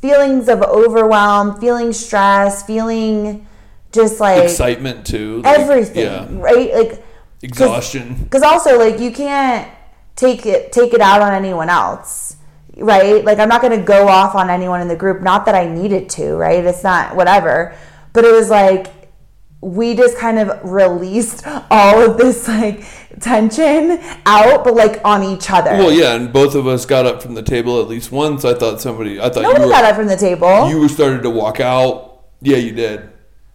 feelings 0.00 0.48
of 0.48 0.62
overwhelm 0.62 1.58
feeling 1.60 1.92
stress 1.92 2.62
feeling 2.62 3.46
just 3.92 4.20
like 4.20 4.44
Excitement 4.44 5.06
too. 5.06 5.40
like, 5.42 5.58
everything 5.58 6.02
Yeah. 6.04 6.26
right 6.30 6.72
like 6.74 7.04
Exhaustion. 7.42 8.14
because 8.24 8.42
also 8.42 8.78
like 8.78 9.00
you 9.00 9.10
can't 9.10 9.68
take 10.14 10.46
it 10.46 10.70
take 10.72 10.94
it 10.94 11.00
out 11.00 11.20
on 11.22 11.32
anyone 11.32 11.68
else 11.68 12.36
right 12.76 13.24
like 13.24 13.38
i'm 13.38 13.48
not 13.48 13.60
going 13.62 13.78
to 13.78 13.84
go 13.84 14.06
off 14.06 14.34
on 14.34 14.48
anyone 14.50 14.80
in 14.80 14.88
the 14.88 14.96
group 14.96 15.22
not 15.22 15.44
that 15.46 15.54
i 15.54 15.66
needed 15.66 16.08
to 16.10 16.34
right 16.36 16.64
it's 16.64 16.82
not 16.84 17.16
whatever 17.16 17.74
but 18.12 18.24
it 18.24 18.32
was 18.32 18.48
like 18.50 18.88
we 19.60 19.94
just 19.94 20.16
kind 20.18 20.38
of 20.38 20.60
released 20.62 21.46
all 21.70 22.00
of 22.00 22.18
this 22.18 22.46
like 22.46 22.84
tension 23.20 23.98
out 24.26 24.62
but 24.62 24.74
like 24.74 25.00
on 25.04 25.22
each 25.22 25.50
other 25.50 25.70
Well, 25.72 25.90
yeah, 25.92 26.14
and 26.14 26.32
both 26.32 26.54
of 26.54 26.66
us 26.66 26.84
got 26.84 27.06
up 27.06 27.22
from 27.22 27.34
the 27.34 27.42
table 27.42 27.80
at 27.80 27.88
least 27.88 28.12
once. 28.12 28.44
I 28.44 28.54
thought 28.54 28.80
somebody. 28.80 29.18
I 29.18 29.30
thought 29.30 29.42
nobody 29.42 29.62
you 29.62 29.66
were. 29.66 29.72
got 29.72 29.84
up 29.84 29.96
from 29.96 30.06
the 30.06 30.16
table 30.16 30.68
You 30.68 30.78
were 30.80 30.88
started 30.88 31.22
to 31.22 31.30
walk 31.30 31.58
out. 31.60 32.24
Yeah, 32.42 32.58
you 32.58 32.72
did. 32.72 33.08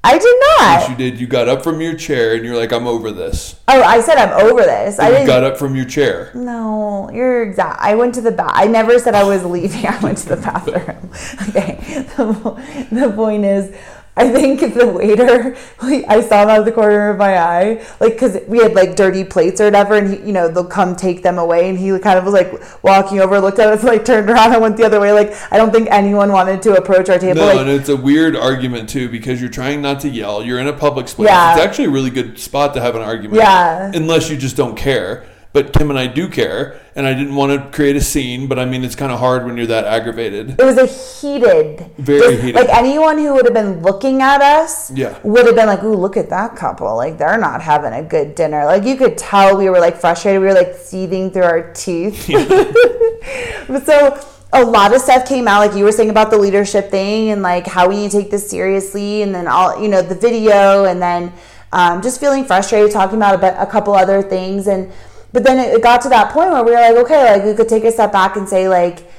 i 0.04 0.18
did 0.18 0.24
not. 0.24 0.60
Yes, 0.60 0.89
you 0.89 0.95
did. 0.95 1.20
You 1.20 1.28
got 1.28 1.47
up 1.47 1.64
from 1.64 1.80
your 1.80 1.95
chair 1.95 2.34
and 2.34 2.43
you're 2.43 2.58
like, 2.58 2.74
"I'm 2.74 2.88
over 2.88 3.12
this." 3.12 3.56
oh 3.68 3.82
i 3.84 4.02
said 4.02 4.18
i'm 4.18 4.34
over 4.45 4.64
this 4.64 4.99
i 4.99 5.10
didn't 5.12 5.28
got 5.28 5.43
up 5.43 5.58
from 5.58 5.76
your 5.76 5.86
chair. 5.86 6.32
No, 6.34 7.10
you're 7.14 7.43
exact. 7.43 7.80
I 7.80 7.93
went 7.95 8.16
to 8.16 8.22
the 8.22 8.32
bath. 8.32 8.52
I 8.54 8.66
never 8.66 8.97
said 8.97 9.14
I 9.14 9.24
was 9.24 9.45
leaving. 9.45 9.86
I 9.95 9.99
went 9.99 10.18
to 10.20 10.30
the 10.30 10.38
bathroom. 10.38 11.12
Okay. 11.49 11.78
The, 12.18 12.88
the 12.91 13.12
point 13.16 13.45
is, 13.45 13.76
I 14.18 14.30
think 14.30 14.59
the 14.74 14.88
waiter, 14.88 15.55
like, 15.82 16.05
I 16.07 16.22
saw 16.22 16.43
him 16.43 16.49
out 16.49 16.59
of 16.59 16.66
the 16.66 16.72
corner 16.72 17.09
of 17.09 17.18
my 17.18 17.38
eye, 17.38 17.86
like, 17.99 18.14
because 18.14 18.39
we 18.47 18.59
had 18.59 18.74
like 18.74 18.95
dirty 18.95 19.24
plates 19.24 19.62
or 19.62 19.66
whatever, 19.66 19.95
and 19.95 20.14
he, 20.14 20.28
you 20.28 20.34
know, 20.34 20.49
they'll 20.49 20.66
come 20.66 20.95
take 20.95 21.24
them 21.24 21.38
away, 21.38 21.70
and 21.70 21.78
he 21.78 21.97
kind 21.99 22.20
of 22.20 22.26
was 22.26 22.34
like 22.34 22.53
walking 22.84 23.20
over, 23.20 23.39
looked 23.39 23.59
at 23.59 23.70
us, 23.70 23.84
like 23.91 24.03
turned 24.03 24.30
around 24.30 24.51
and 24.53 24.62
went 24.62 24.78
the 24.78 24.84
other 24.84 24.99
way. 24.99 25.12
Like, 25.14 25.34
I 25.51 25.57
don't 25.57 25.72
think 25.72 25.88
anyone 25.89 26.32
wanted 26.32 26.62
to 26.64 26.76
approach 26.76 27.09
our 27.09 27.20
table. 27.20 27.36
No, 27.36 27.45
like, 27.47 27.57
and 27.59 27.70
it's 27.70 27.89
a 27.89 27.97
weird 27.97 28.36
argument 28.36 28.89
too 28.89 29.09
because 29.09 29.39
you're 29.39 29.49
trying 29.49 29.82
not 29.82 30.01
to 30.01 30.09
yell. 30.09 30.43
You're 30.43 30.59
in 30.59 30.68
a 30.68 30.74
public 30.74 31.07
space. 31.07 31.28
Yeah. 31.28 31.53
It's 31.55 31.66
actually 31.66 31.86
a 31.86 31.91
really 31.91 32.09
good 32.09 32.38
spot 32.38 32.74
to 32.74 32.82
have 32.82 32.95
an 32.95 33.01
argument. 33.01 33.38
Yeah. 33.38 33.91
Unless 33.93 34.30
you 34.30 34.38
just 34.38 34.57
don't 34.57 34.76
care. 34.76 35.26
But 35.54 35.74
Kim 35.74 35.89
and 35.89 35.99
I 35.99 36.08
do 36.08 36.30
care, 36.30 36.80
and 36.95 37.06
I 37.06 37.14
didn't 37.14 37.36
want 37.36 37.52
to 37.52 37.76
create 37.76 37.97
a 37.97 38.02
scene. 38.02 38.47
But 38.47 38.58
I 38.58 38.64
mean, 38.64 38.86
it's 38.86 38.95
kind 38.95 39.12
of 39.12 39.20
hard 39.20 39.45
when 39.45 39.58
you're 39.58 39.66
that 39.68 39.84
aggravated. 39.84 40.52
it 40.58 40.64
was 40.64 40.78
a 40.78 40.86
heated, 40.86 41.91
Very 41.97 42.20
just- 42.22 42.43
heated. 42.43 42.56
Like 42.56 42.70
anyone 42.70 43.18
who 43.18 43.34
would 43.34 43.43
have 43.43 43.54
been 43.54 43.82
looking 43.82 44.22
at 44.22 44.41
us, 44.41 44.91
Yeah. 44.91 45.18
would 45.24 45.45
have 45.45 45.56
been 45.56 45.68
like, 45.68 45.84
"Ooh, 45.84 45.93
look 45.95 46.16
at 46.16 46.30
that 46.30 46.56
couple! 46.56 46.95
Like 46.95 47.18
they're 47.18 47.38
not 47.38 47.62
having 47.62 47.91
a 47.91 48.02
good 48.02 48.34
dinner." 48.36 48.66
Like 48.66 48.86
you 48.86 48.95
could 48.95 49.18
tell 49.18 49.58
we 49.58 49.70
were 49.70 49.80
like 49.80 49.97
frustrated. 49.97 50.39
We 50.41 50.47
were 50.47 50.54
like 50.54 50.76
seething 50.76 51.32
through 51.32 51.43
our 51.43 51.74
teeth. 51.74 52.30
but 53.68 53.86
so 53.86 54.26
a 54.54 54.64
lot 54.64 54.93
of 54.93 55.02
stuff 55.02 55.28
came 55.28 55.47
out, 55.47 55.60
like 55.60 55.76
you 55.78 55.84
were 55.84 55.91
saying 55.91 56.10
about 56.10 56.30
the 56.30 56.38
leadership 56.38 56.89
thing 56.91 57.30
and 57.30 57.41
like 57.41 57.68
how 57.68 57.88
we 57.89 57.95
need 57.95 58.12
to 58.12 58.22
take 58.22 58.32
this 58.32 58.49
seriously, 58.49 59.22
and 59.22 59.34
then 59.36 59.47
all 59.47 59.82
you 59.82 59.89
know 59.89 60.02
the 60.02 60.16
video, 60.16 60.86
and 60.86 61.02
then 61.02 61.34
um, 61.74 62.02
just 62.02 62.20
feeling 62.20 62.43
frustrated, 62.45 62.91
talking 62.91 63.16
about 63.18 63.36
a, 63.36 63.38
bit, 63.38 63.54
a 63.58 63.66
couple 63.66 63.93
other 63.93 64.22
things, 64.22 64.68
and 64.68 64.91
but 65.34 65.44
then 65.44 65.60
it, 65.60 65.82
got 65.82 66.02
to 66.02 66.10
that 66.10 66.32
point 66.32 66.52
where 66.52 66.64
we 66.64 66.72
were 66.72 66.78
like, 66.78 66.96
okay, 66.96 67.38
like 67.38 67.44
we 67.46 67.54
could 67.54 67.70
take 67.70 67.84
a 67.84 67.92
step 67.92 68.12
back 68.12 68.36
and 68.36 68.48
say 68.48 68.68
like, 68.68 69.10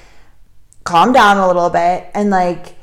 calm 0.85 1.13
down 1.13 1.39
a 1.39 1.47
little 1.47 1.71
bit, 1.71 2.11
and 2.15 2.31
like 2.31 2.77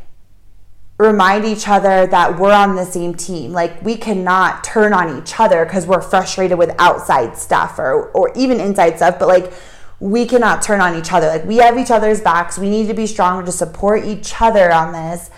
remind 0.98 1.46
each 1.46 1.68
other 1.68 2.06
that 2.08 2.38
we're 2.38 2.54
on 2.54 2.76
the 2.76 2.86
same 2.86 3.14
team. 3.16 3.54
Like 3.54 3.82
we 3.82 3.96
cannot 3.96 4.64
turn 4.64 4.94
on 4.94 5.18
each 5.18 5.40
other 5.40 5.64
because 5.66 5.88
we're 5.88 6.02
frustrated 6.02 6.58
with 6.58 6.76
outside 6.78 7.38
stuff 7.38 7.80
or 7.80 8.12
or 8.12 8.32
even 8.36 8.60
inside 8.60 8.98
stuff, 8.98 9.18
but 9.20 9.28
like 9.28 9.54
we 10.00 10.26
cannot 10.26 10.62
turn 10.62 10.82
on 10.82 10.96
each 10.96 11.12
other. 11.12 11.28
Like 11.28 11.46
we 11.46 11.58
have 11.58 11.78
each 11.78 11.92
other's 11.92 12.22
backs. 12.22 12.58
We 12.58 12.70
need 12.70 12.88
to 12.88 12.94
be 12.94 13.08
stronger 13.08 13.46
to 13.46 13.52
support 13.52 14.06
each 14.06 14.42
other 14.42 14.72
on 14.72 14.94
this. 14.94 15.30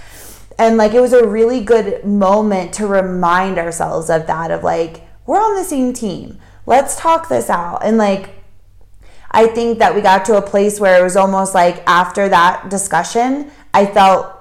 And 0.58 0.78
like 0.78 0.94
it 0.94 1.02
was 1.02 1.14
a 1.14 1.28
really 1.28 1.62
good 1.62 2.06
moment 2.06 2.74
to 2.76 2.88
remind 2.88 3.58
ourselves 3.58 4.10
of 4.10 4.28
that 4.28 4.52
of 4.52 4.64
like 4.64 5.08
we're 5.26 5.42
on 5.42 5.56
the 5.56 5.64
same 5.64 5.94
team. 5.94 6.40
Let's 6.66 6.96
talk 6.96 7.30
this 7.30 7.50
out. 7.50 7.84
And 7.84 7.98
like 7.98 8.42
I 9.32 9.48
think 9.48 9.80
that 9.80 9.96
we 9.96 10.02
got 10.02 10.26
to 10.26 10.38
a 10.38 10.42
place 10.42 10.80
where 10.80 11.00
it 11.00 11.04
was 11.04 11.16
almost 11.16 11.56
like 11.56 11.82
after 11.88 12.28
that 12.30 12.70
discussion, 12.70 13.50
I 13.74 13.86
felt 13.86 14.36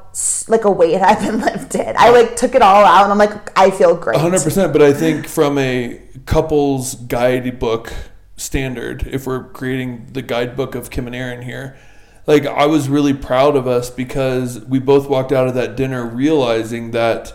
like 0.48 0.64
a 0.64 0.70
weight 0.70 1.00
had 1.00 1.20
been 1.20 1.40
lifted. 1.40 1.96
I 1.96 2.10
like 2.10 2.36
took 2.36 2.54
it 2.54 2.62
all 2.62 2.84
out 2.84 3.04
and 3.04 3.12
I'm 3.12 3.18
like, 3.18 3.58
I 3.58 3.70
feel 3.70 3.96
great. 3.96 4.18
100%. 4.18 4.72
But 4.72 4.82
I 4.82 4.92
think 4.92 5.26
from 5.26 5.56
a 5.58 6.00
couple's 6.26 6.96
guidebook 6.96 7.92
standard, 8.36 9.06
if 9.06 9.26
we're 9.26 9.44
creating 9.44 10.08
the 10.12 10.22
guidebook 10.22 10.74
of 10.74 10.90
Kim 10.90 11.06
and 11.06 11.14
Aaron 11.14 11.42
here, 11.42 11.78
like 12.26 12.44
I 12.46 12.66
was 12.66 12.88
really 12.88 13.14
proud 13.14 13.56
of 13.56 13.66
us 13.66 13.90
because 13.90 14.60
we 14.64 14.80
both 14.80 15.08
walked 15.08 15.32
out 15.32 15.46
of 15.46 15.54
that 15.54 15.76
dinner 15.76 16.04
realizing 16.04 16.90
that 16.90 17.32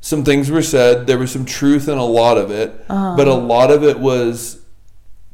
some 0.00 0.24
things 0.24 0.50
were 0.50 0.62
said. 0.62 1.06
There 1.06 1.18
was 1.18 1.30
some 1.30 1.44
truth 1.44 1.88
in 1.88 1.98
a 1.98 2.04
lot 2.04 2.38
of 2.38 2.50
it, 2.50 2.84
Uh-huh. 2.88 3.16
but 3.16 3.26
a 3.28 3.34
lot 3.34 3.70
of 3.70 3.82
it 3.84 3.98
was 3.98 4.58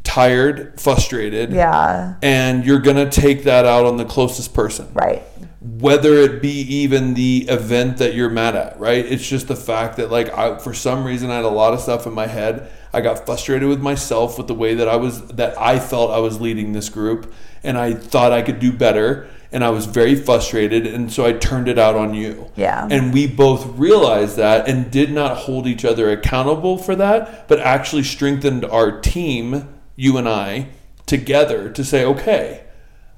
tired, 0.03 0.79
frustrated. 0.81 1.53
Yeah, 1.53 2.15
And 2.23 2.65
you're 2.65 2.79
going 2.81 2.97
to 2.97 3.09
take 3.11 3.45
that 3.45 3.65
out 3.65 3.87
on 3.87 3.97
the 3.97 4.05
closest 4.05 4.53
person 4.55 4.89
right. 4.93 5.23
whether 5.61 6.15
it 6.15 6.43
be 6.43 6.61
even 6.61 7.15
the 7.15 7.47
event 7.49 7.97
that 7.99 8.15
you're 8.15 8.29
mad 8.31 8.55
at, 8.55 8.79
right? 8.79 9.05
It's 9.05 9.27
just 9.27 9.49
the 9.49 9.57
fact 9.57 9.97
that 9.97 10.11
like 10.11 10.29
I 10.37 10.59
for 10.59 10.75
some 10.75 11.05
reason 11.05 11.31
I 11.31 11.37
had 11.37 11.45
a 11.45 11.49
lot 11.49 11.73
of 11.73 11.81
stuff 11.81 12.07
in 12.07 12.12
my 12.12 12.27
head. 12.27 12.71
I 12.93 13.01
got 13.01 13.27
frustrated 13.27 13.69
with 13.69 13.81
myself 13.81 14.39
with 14.39 14.47
the 14.47 14.55
way 14.55 14.75
that 14.75 14.89
I 14.89 14.97
was 14.97 15.27
that 15.29 15.61
I 15.61 15.79
felt 15.81 16.11
I 16.12 16.19
was 16.19 16.41
leading 16.41 16.73
this 16.75 16.89
group 16.91 17.33
and 17.65 17.77
I 17.79 17.95
thought 17.95 18.31
I 18.31 18.43
could 18.43 18.61
do 18.61 18.73
better 18.73 19.27
and 19.55 19.63
I 19.63 19.71
was 19.71 19.87
very 19.87 20.17
frustrated 20.17 20.85
and 20.85 21.11
so 21.11 21.25
I 21.25 21.33
turned 21.33 21.69
it 21.69 21.79
out 21.79 21.95
on 21.95 22.13
you. 22.13 22.51
Yeah. 22.57 22.89
And 22.91 23.15
we 23.15 23.29
both 23.29 23.65
realized 23.79 24.37
that 24.37 24.69
and 24.69 24.91
did 24.91 25.13
not 25.13 25.37
hold 25.37 25.69
each 25.69 25.85
other 25.85 26.11
accountable 26.11 26.77
for 26.77 26.97
that, 26.97 27.47
but 27.47 27.61
actually 27.61 28.03
strengthened 28.03 28.65
our 28.65 29.01
team, 29.01 29.73
you 29.95 30.19
and 30.19 30.29
I, 30.29 30.71
together 31.07 31.71
to 31.71 31.85
say, 31.85 32.05
okay, 32.05 32.65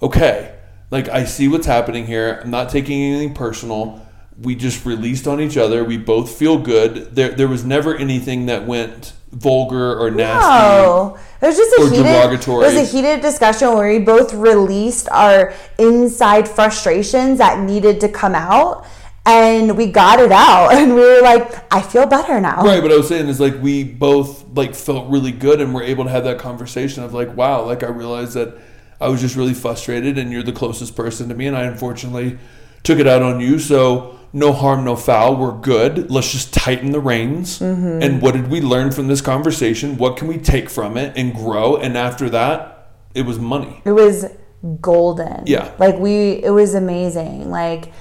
okay, 0.03 0.55
like 0.91 1.09
I 1.09 1.24
see 1.24 1.49
what's 1.49 1.66
happening 1.66 2.07
here. 2.07 2.41
I'm 2.45 2.51
not 2.51 2.68
taking 2.68 3.01
anything 3.01 3.34
personal. 3.34 4.07
We 4.39 4.55
just 4.57 4.84
released 4.84 5.26
on 5.26 5.41
each 5.41 5.57
other. 5.57 5.84
We 5.84 5.97
both 5.97 6.37
feel 6.37 6.59
good. 6.59 7.14
There, 7.14 7.30
there 7.30 7.49
was 7.49 7.64
never 7.64 7.97
anything 7.97 8.45
that 8.47 8.66
went 8.66 9.14
vulgar 9.32 9.99
or 9.99 10.11
nasty. 10.11 10.47
No, 10.47 11.18
It 11.43 11.47
was 11.47 11.57
just 11.57 11.78
a 11.78 11.82
heated. 11.91 12.07
It 12.07 12.49
was 12.49 12.74
a 12.76 12.82
heated 12.84 13.20
discussion 13.20 13.74
where 13.74 13.91
we 13.91 13.99
both 13.99 14.32
released 14.32 15.09
our 15.11 15.53
inside 15.78 16.49
frustrations 16.49 17.39
that 17.39 17.61
needed 17.61 18.01
to 18.01 18.09
come 18.09 18.34
out, 18.34 18.87
and 19.26 19.76
we 19.76 19.87
got 19.87 20.18
it 20.18 20.32
out, 20.32 20.70
and 20.72 20.95
we 20.95 21.01
were 21.01 21.20
like, 21.20 21.72
"I 21.72 21.82
feel 21.82 22.07
better 22.07 22.41
now." 22.41 22.62
Right, 22.62 22.80
but 22.80 22.91
I 22.91 22.97
was 22.97 23.09
saying 23.09 23.28
is 23.28 23.39
like 23.41 23.61
we 23.61 23.84
both 23.84 24.47
like 24.57 24.74
felt 24.74 25.11
really 25.11 25.32
good 25.32 25.61
and 25.61 25.74
were 25.74 25.82
able 25.82 26.05
to 26.05 26.11
have 26.11 26.24
that 26.24 26.39
conversation 26.39 27.03
of 27.03 27.12
like, 27.12 27.37
wow, 27.37 27.64
like 27.64 27.82
I 27.82 27.89
realized 27.89 28.34
that 28.34 28.57
I 29.01 29.09
was 29.09 29.20
just 29.20 29.37
really 29.37 29.55
frustrated 29.55 30.16
and 30.16 30.32
you're 30.32 30.43
the 30.43 30.53
closest 30.53 30.97
person 30.97 31.28
to 31.28 31.34
me 31.34 31.47
and 31.47 31.57
I 31.57 31.64
unfortunately 31.64 32.39
took 32.87 32.99
it 33.01 33.07
out 33.07 33.20
on 33.20 33.41
you. 33.41 33.59
So 33.59 34.18
no 34.32 34.53
harm, 34.53 34.84
no 34.84 34.97
foul. 34.97 35.37
We're 35.37 35.59
good. 35.59 36.11
Let's 36.11 36.30
just 36.30 36.55
tighten 36.55 36.93
the 36.93 37.01
reins. 37.01 37.59
Mm-hmm. 37.59 38.03
And 38.03 38.22
what 38.22 38.34
did 38.34 38.49
we 38.49 38.61
learn 38.61 38.93
from 38.93 39.09
this 39.09 39.20
conversation? 39.20 39.97
What 39.97 40.16
can 40.16 40.28
we 40.28 40.39
take 40.39 40.70
from 40.70 40.97
it 40.97 41.16
and 41.16 41.34
grow? 41.34 41.76
And 41.76 41.97
after 41.99 42.30
that, 42.30 42.93
it 43.14 43.22
was 43.22 43.39
money. 43.39 43.82
It 43.84 43.93
was 43.93 44.26
golden. 44.80 45.47
Yeah. 45.47 45.72
Like 45.78 45.99
we, 45.99 46.43
it 46.45 46.51
was 46.51 46.74
amazing. 46.74 47.51
Like, 47.51 47.93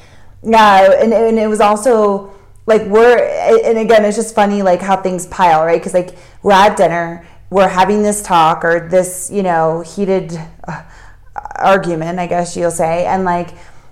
yeah, 0.44 0.92
and, 1.02 1.12
and 1.14 1.40
it 1.40 1.48
was 1.48 1.62
also 1.62 2.32
like 2.68 2.84
we're, 2.84 3.18
and 3.66 3.78
again, 3.78 4.06
it's 4.06 4.18
just 4.18 4.36
funny 4.36 4.62
like 4.62 4.82
how 4.82 5.02
things 5.02 5.26
pile, 5.28 5.66
right? 5.66 5.80
Because 5.80 5.94
like 5.94 6.16
we're 6.44 6.52
at 6.52 6.78
dinner, 6.78 7.26
we're 7.50 7.68
having 7.68 8.04
this 8.04 8.22
talk 8.22 8.64
or 8.64 8.88
this, 8.88 9.32
you 9.32 9.42
know, 9.42 9.82
heated 9.82 10.38
uh, 10.68 10.84
argument, 11.56 12.20
I 12.20 12.28
guess 12.28 12.56
you'll 12.58 12.72
say, 12.72 13.06
and 13.06 13.24
like 13.24 13.50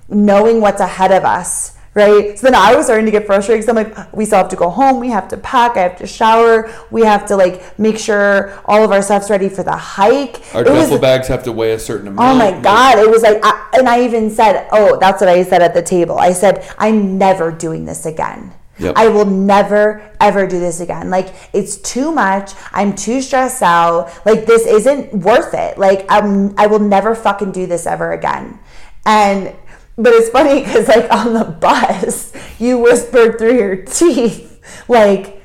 knowing 0.10 0.62
what's 0.62 0.82
ahead 0.82 1.12
of 1.12 1.24
us. 1.26 1.78
Right. 1.95 2.39
So 2.39 2.47
then 2.47 2.56
I 2.56 2.74
was 2.76 2.86
starting 2.88 3.06
to 3.06 3.12
get 3.12 3.28
frustrated 3.28 3.64
because 3.64 3.70
I'm 3.70 3.76
like, 3.93 4.14
we 4.14 4.26
still 4.26 4.39
have 4.39 4.49
to 4.49 4.56
go 4.56 4.72
home. 4.72 4.99
We 4.99 5.10
have 5.10 5.28
to 5.28 5.38
pack. 5.38 5.78
I 5.78 5.82
have 5.82 5.95
to 5.99 6.08
shower. 6.08 6.74
We 6.89 7.04
have 7.04 7.28
to 7.28 7.36
like 7.36 7.78
make 7.78 7.99
sure 7.99 8.60
all 8.66 8.84
of 8.84 8.91
our 8.91 9.04
stuff's 9.04 9.30
ready 9.30 9.47
for 9.47 9.62
the 9.62 9.76
hike. 9.78 10.41
Our 10.56 10.62
It 10.62 10.72
was- 10.72 10.86
duffel 10.86 10.97
bags 10.97 11.28
have 11.28 11.43
to 11.43 11.51
weigh 11.51 11.74
a 11.74 11.78
certain 11.80 12.08
amount. 12.08 12.32
Oh 12.32 12.36
my 12.36 12.60
God. 12.62 12.97
It 12.97 13.08
was 13.08 13.22
like, 13.22 13.39
I, 13.43 13.70
and 13.78 13.88
I 13.88 14.04
even 14.06 14.32
said, 14.32 14.68
oh, 14.72 14.97
that's 14.99 15.22
what 15.22 15.30
I 15.30 15.43
said 15.43 15.62
at 15.62 15.76
the 15.76 15.84
table. 15.84 16.18
I 16.18 16.34
said, 16.34 16.68
I'm 16.80 17.20
never 17.20 17.51
doing 17.51 17.86
this 17.86 18.08
again. 18.08 18.54
Yep. 18.80 18.95
I 18.97 19.10
will 19.10 19.26
never, 19.26 20.01
ever 20.20 20.47
do 20.47 20.60
this 20.60 20.80
again. 20.80 21.12
Like, 21.12 21.32
it's 21.54 21.78
too 21.78 22.12
much. 22.12 22.54
I'm 22.72 22.95
too 22.95 23.22
stressed 23.22 23.62
out. 23.62 24.12
Like, 24.26 24.47
this 24.47 24.66
isn't 24.66 25.14
worth 25.14 25.54
it. 25.54 25.78
Like, 25.78 26.08
I'm, 26.10 26.58
I 26.58 26.66
will 26.66 26.80
never 26.80 27.14
fucking 27.14 27.51
do 27.51 27.68
this 27.68 27.86
ever 27.86 28.14
again. 28.14 28.58
And, 29.06 29.54
but 29.98 30.14
it's 30.14 30.30
funny 30.30 30.62
because, 30.64 30.88
like, 30.88 31.12
on 31.12 31.34
the 31.34 31.44
bus, 31.62 32.34
you 32.60 32.78
whispered 32.80 33.38
through 33.38 33.58
your 33.58 33.76
teeth, 33.78 34.62
like, 34.88 35.41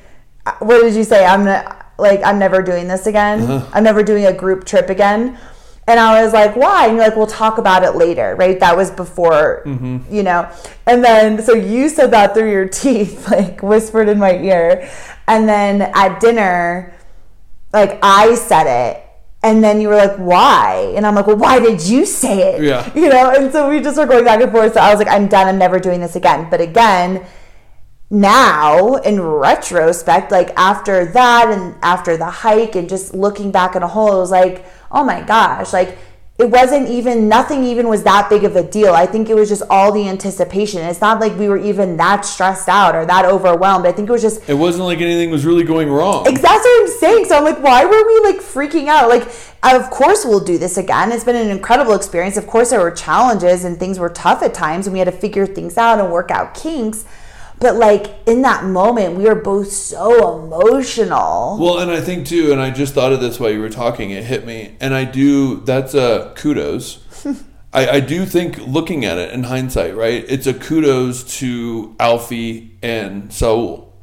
what 0.59 0.81
did 0.81 0.95
you 0.95 1.03
say? 1.03 1.25
I'm 1.25 1.45
not, 1.45 1.91
like, 1.97 2.21
I'm 2.23 2.39
never 2.39 2.61
doing 2.61 2.87
this 2.87 3.05
again. 3.07 3.41
Uh-huh. 3.41 3.69
I'm 3.73 3.83
never 3.83 4.03
doing 4.03 4.25
a 4.25 4.33
group 4.33 4.65
trip 4.65 4.89
again. 4.89 5.37
And 5.87 5.99
I 5.99 6.23
was 6.23 6.33
like, 6.33 6.55
why? 6.55 6.85
And 6.87 6.97
you're 6.97 7.05
like, 7.05 7.15
we'll 7.15 7.25
talk 7.25 7.57
about 7.57 7.83
it 7.83 7.95
later, 7.95 8.35
right? 8.35 8.59
That 8.59 8.77
was 8.77 8.91
before, 8.91 9.63
Mm-hmm. 9.65 10.13
you 10.13 10.21
know. 10.21 10.47
And 10.85 11.03
then, 11.03 11.41
so 11.41 11.53
you 11.55 11.89
said 11.89 12.11
that 12.11 12.33
through 12.35 12.51
your 12.51 12.67
teeth, 12.81 13.27
like 13.29 13.61
whispered 13.63 14.07
in 14.07 14.19
my 14.19 14.33
ear. 14.37 14.87
And 15.27 15.49
then 15.49 15.81
at 15.81 16.19
dinner, 16.19 16.93
like 17.73 17.99
I 18.03 18.35
said 18.35 18.67
it. 18.67 19.03
And 19.41 19.63
then 19.63 19.79
you 19.79 19.87
were 19.87 19.95
like, 19.95 20.17
why? 20.17 20.93
And 20.95 21.07
I'm 21.07 21.15
like, 21.15 21.25
well, 21.25 21.37
why 21.37 21.59
did 21.59 21.81
you 21.81 22.05
say 22.05 22.55
it? 22.55 22.63
Yeah. 22.63 22.91
You 22.93 23.07
know? 23.07 23.31
And 23.31 23.51
so 23.51 23.69
we 23.69 23.79
just 23.79 23.97
were 23.97 24.05
going 24.05 24.25
back 24.25 24.41
and 24.41 24.51
forth. 24.51 24.73
So 24.73 24.81
I 24.81 24.91
was 24.91 24.99
like, 24.99 25.07
I'm 25.07 25.27
done. 25.27 25.47
I'm 25.47 25.57
never 25.57 25.79
doing 25.79 26.01
this 26.01 26.17
again. 26.17 26.49
But 26.49 26.59
again, 26.59 27.25
now 28.09 28.95
in 28.95 29.21
retrospect 29.21 30.31
like 30.31 30.49
after 30.57 31.05
that 31.05 31.47
and 31.49 31.75
after 31.83 32.17
the 32.17 32.25
hike 32.25 32.75
and 32.75 32.89
just 32.89 33.13
looking 33.13 33.51
back 33.51 33.75
in 33.75 33.83
a 33.83 33.87
hole 33.87 34.15
it 34.15 34.19
was 34.19 34.31
like 34.31 34.65
oh 34.91 35.03
my 35.03 35.21
gosh 35.21 35.71
like 35.73 35.95
it 36.39 36.49
wasn't 36.49 36.87
even 36.87 37.27
nothing 37.27 37.63
even 37.63 37.87
was 37.87 38.03
that 38.03 38.29
big 38.29 38.43
of 38.43 38.55
a 38.55 38.63
deal 38.63 38.93
i 38.93 39.05
think 39.05 39.29
it 39.29 39.35
was 39.35 39.49
just 39.49 39.63
all 39.69 39.91
the 39.91 40.07
anticipation 40.07 40.81
it's 40.81 41.01
not 41.01 41.19
like 41.19 41.35
we 41.37 41.49
were 41.49 41.57
even 41.57 41.97
that 41.97 42.25
stressed 42.25 42.69
out 42.69 42.95
or 42.95 43.05
that 43.05 43.25
overwhelmed 43.25 43.85
i 43.85 43.91
think 43.91 44.07
it 44.09 44.11
was 44.11 44.21
just 44.21 44.47
It 44.49 44.53
wasn't 44.55 44.85
like 44.85 45.01
anything 45.01 45.29
was 45.29 45.45
really 45.45 45.63
going 45.63 45.89
wrong. 45.89 46.25
Exactly 46.27 46.69
what 46.71 46.81
I'm 46.81 46.99
saying. 46.99 47.25
So 47.25 47.37
I'm 47.37 47.43
like, 47.43 47.61
why 47.61 47.85
were 47.85 47.91
we 47.91 48.19
like 48.31 48.41
freaking 48.41 48.87
out? 48.87 49.09
Like, 49.09 49.23
of 49.63 49.89
course 49.89 50.25
we'll 50.25 50.43
do 50.43 50.57
this 50.57 50.77
again. 50.77 51.11
It's 51.11 51.23
been 51.23 51.35
an 51.35 51.49
incredible 51.49 51.93
experience. 51.93 52.37
Of 52.37 52.47
course 52.47 52.69
there 52.71 52.79
were 52.79 52.91
challenges 52.91 53.63
and 53.65 53.77
things 53.77 53.99
were 53.99 54.09
tough 54.09 54.41
at 54.41 54.53
times 54.53 54.87
and 54.87 54.93
we 54.93 54.99
had 54.99 55.05
to 55.05 55.11
figure 55.11 55.45
things 55.45 55.77
out 55.77 55.99
and 55.99 56.11
work 56.11 56.31
out 56.31 56.53
kinks. 56.53 57.05
But 57.59 57.75
like 57.75 58.07
in 58.25 58.41
that 58.43 58.63
moment, 58.63 59.15
we 59.15 59.25
were 59.25 59.35
both 59.35 59.71
so 59.71 60.43
emotional. 60.43 61.57
Well, 61.59 61.79
and 61.79 61.91
I 61.91 61.99
think 62.01 62.25
too, 62.25 62.51
and 62.51 62.61
I 62.61 62.69
just 62.69 62.93
thought 62.93 63.11
of 63.11 63.19
this 63.19 63.39
while 63.39 63.51
you 63.51 63.59
were 63.59 63.69
talking. 63.69 64.11
It 64.11 64.23
hit 64.23 64.45
me, 64.45 64.75
and 64.79 64.93
I 64.93 65.03
do. 65.03 65.61
That's 65.61 65.93
a 65.93 66.33
kudos. 66.35 67.03
I, 67.73 67.87
I 67.87 67.99
do 67.99 68.25
think 68.25 68.57
looking 68.59 69.05
at 69.05 69.17
it 69.17 69.31
in 69.31 69.43
hindsight, 69.43 69.95
right? 69.95 70.25
It's 70.27 70.47
a 70.47 70.53
kudos 70.53 71.37
to 71.39 71.95
Alfie 71.99 72.77
and 72.81 73.31
Saul. 73.31 73.93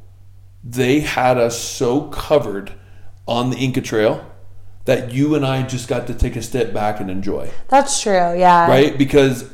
They 0.63 1.01
had 1.01 1.37
us 1.37 1.59
so 1.59 2.03
covered 2.09 2.73
on 3.27 3.49
the 3.49 3.57
Inca 3.57 3.81
Trail 3.81 4.25
that 4.85 5.11
you 5.11 5.35
and 5.35 5.45
I 5.45 5.63
just 5.63 5.89
got 5.89 6.07
to 6.07 6.13
take 6.13 6.37
a 6.37 6.41
step 6.41 6.73
back 6.73 7.01
and 7.01 7.11
enjoy 7.11 7.49
That's 7.67 8.01
true. 8.01 8.13
Yeah. 8.13 8.67
right? 8.69 8.97
Because 8.97 9.49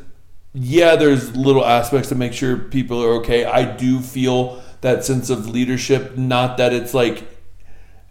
yeah, 0.53 0.95
there's 0.95 1.35
little 1.35 1.65
aspects 1.65 2.09
to 2.09 2.15
make 2.15 2.33
sure 2.33 2.57
people 2.57 3.03
are 3.03 3.13
okay. 3.15 3.45
I 3.45 3.75
do 3.75 3.99
feel 3.99 4.61
that 4.81 5.03
sense 5.03 5.29
of 5.29 5.49
leadership, 5.49 6.17
not 6.17 6.57
that 6.57 6.73
it's 6.73 6.93
like 6.93 7.27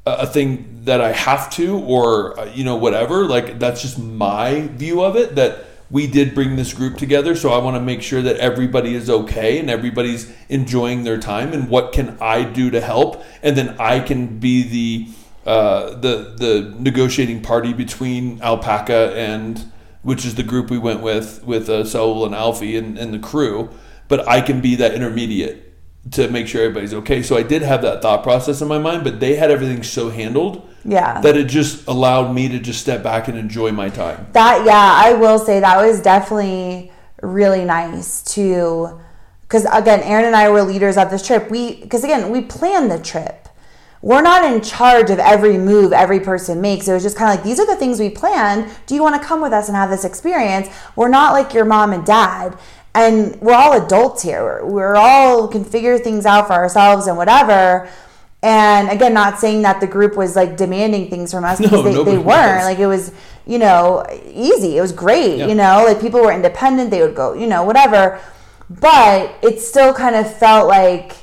a 0.04 0.26
thing 0.26 0.80
that 0.84 1.00
I 1.00 1.12
have 1.12 1.48
to 1.50 1.78
or 1.78 2.38
uh, 2.38 2.46
you 2.46 2.64
know 2.64 2.76
whatever. 2.76 3.26
Like 3.26 3.60
that's 3.60 3.82
just 3.82 3.98
my 3.98 4.66
view 4.68 5.02
of 5.02 5.16
it. 5.16 5.36
That 5.36 5.64
we 5.90 6.06
did 6.08 6.34
bring 6.34 6.56
this 6.56 6.72
group 6.72 6.96
together, 6.96 7.36
so 7.36 7.52
I 7.52 7.58
want 7.58 7.76
to 7.76 7.80
make 7.80 8.02
sure 8.02 8.22
that 8.22 8.36
everybody 8.38 8.94
is 8.94 9.08
okay 9.08 9.58
and 9.58 9.70
everybody's 9.70 10.32
enjoying 10.48 11.04
their 11.04 11.18
time. 11.18 11.52
And 11.52 11.68
what 11.68 11.92
can 11.92 12.16
I 12.20 12.42
do 12.42 12.70
to 12.70 12.80
help? 12.80 13.22
And 13.42 13.56
then 13.56 13.76
I 13.78 14.00
can 14.00 14.38
be 14.38 14.62
the 14.62 15.48
uh, 15.48 15.90
the 15.90 16.34
the 16.36 16.74
negotiating 16.80 17.42
party 17.42 17.72
between 17.72 18.42
Alpaca 18.42 19.14
and 19.16 19.70
which 20.02 20.24
is 20.24 20.34
the 20.34 20.42
group 20.42 20.70
we 20.70 20.78
went 20.78 21.00
with 21.00 21.42
with 21.44 21.68
uh, 21.68 21.84
Saul 21.84 22.24
and 22.26 22.34
Alfie 22.34 22.76
and, 22.76 22.98
and 22.98 23.12
the 23.14 23.18
crew. 23.18 23.70
But 24.08 24.28
I 24.28 24.40
can 24.40 24.60
be 24.60 24.74
that 24.76 24.94
intermediate 24.94 25.72
to 26.12 26.28
make 26.28 26.48
sure 26.48 26.62
everybody's 26.62 26.92
okay. 26.94 27.22
So 27.22 27.36
I 27.36 27.42
did 27.42 27.62
have 27.62 27.82
that 27.82 28.02
thought 28.02 28.22
process 28.22 28.60
in 28.60 28.68
my 28.68 28.78
mind, 28.78 29.04
but 29.04 29.20
they 29.20 29.36
had 29.36 29.50
everything 29.50 29.82
so 29.82 30.10
handled 30.10 30.68
Yeah. 30.84 31.20
that 31.20 31.36
it 31.36 31.44
just 31.44 31.86
allowed 31.86 32.32
me 32.34 32.48
to 32.48 32.58
just 32.58 32.80
step 32.80 33.02
back 33.02 33.28
and 33.28 33.38
enjoy 33.38 33.70
my 33.70 33.88
time. 33.88 34.26
That 34.32 34.64
yeah, 34.66 34.92
I 34.96 35.14
will 35.14 35.38
say 35.38 35.60
that 35.60 35.76
was 35.84 36.02
definitely 36.02 36.92
really 37.22 37.64
nice 37.64 38.22
to 38.34 39.00
because 39.42 39.64
again, 39.66 40.00
Aaron 40.00 40.24
and 40.24 40.34
I 40.34 40.48
were 40.48 40.62
leaders 40.62 40.96
of 40.96 41.10
this 41.10 41.26
trip. 41.26 41.50
We 41.50 41.76
because 41.80 42.02
again, 42.04 42.30
we 42.30 42.40
planned 42.40 42.90
the 42.90 42.98
trip. 42.98 43.41
We're 44.02 44.20
not 44.20 44.44
in 44.44 44.60
charge 44.60 45.10
of 45.10 45.20
every 45.20 45.56
move 45.56 45.92
every 45.92 46.18
person 46.18 46.60
makes. 46.60 46.88
It 46.88 46.92
was 46.92 47.04
just 47.04 47.16
kind 47.16 47.30
of 47.30 47.36
like 47.36 47.44
these 47.44 47.60
are 47.60 47.66
the 47.66 47.76
things 47.76 48.00
we 48.00 48.10
planned. 48.10 48.68
Do 48.86 48.96
you 48.96 49.02
want 49.02 49.20
to 49.20 49.26
come 49.26 49.40
with 49.40 49.52
us 49.52 49.68
and 49.68 49.76
have 49.76 49.90
this 49.90 50.04
experience? 50.04 50.68
We're 50.96 51.08
not 51.08 51.32
like 51.32 51.54
your 51.54 51.64
mom 51.64 51.92
and 51.92 52.04
dad. 52.04 52.58
And 52.94 53.40
we're 53.40 53.54
all 53.54 53.80
adults 53.80 54.22
here. 54.22 54.42
We're, 54.42 54.66
we're 54.66 54.96
all 54.96 55.46
can 55.48 55.64
figure 55.64 55.98
things 55.98 56.26
out 56.26 56.48
for 56.48 56.54
ourselves 56.54 57.06
and 57.06 57.16
whatever. 57.16 57.88
And 58.42 58.90
again, 58.90 59.14
not 59.14 59.38
saying 59.38 59.62
that 59.62 59.80
the 59.80 59.86
group 59.86 60.16
was 60.16 60.34
like 60.34 60.56
demanding 60.56 61.08
things 61.08 61.30
from 61.30 61.44
us 61.44 61.60
because 61.60 61.84
they, 61.84 61.94
nobody 61.94 62.16
they 62.16 62.22
weren't. 62.22 62.64
Like 62.64 62.80
it 62.80 62.88
was, 62.88 63.12
you 63.46 63.58
know, 63.58 64.04
easy. 64.26 64.78
It 64.78 64.80
was 64.80 64.90
great. 64.90 65.38
Yeah. 65.38 65.46
You 65.46 65.54
know, 65.54 65.84
like 65.86 66.00
people 66.00 66.20
were 66.20 66.32
independent. 66.32 66.90
They 66.90 67.02
would 67.02 67.14
go, 67.14 67.34
you 67.34 67.46
know, 67.46 67.62
whatever. 67.62 68.20
But 68.68 69.32
it 69.42 69.60
still 69.60 69.94
kind 69.94 70.16
of 70.16 70.36
felt 70.38 70.66
like 70.66 71.21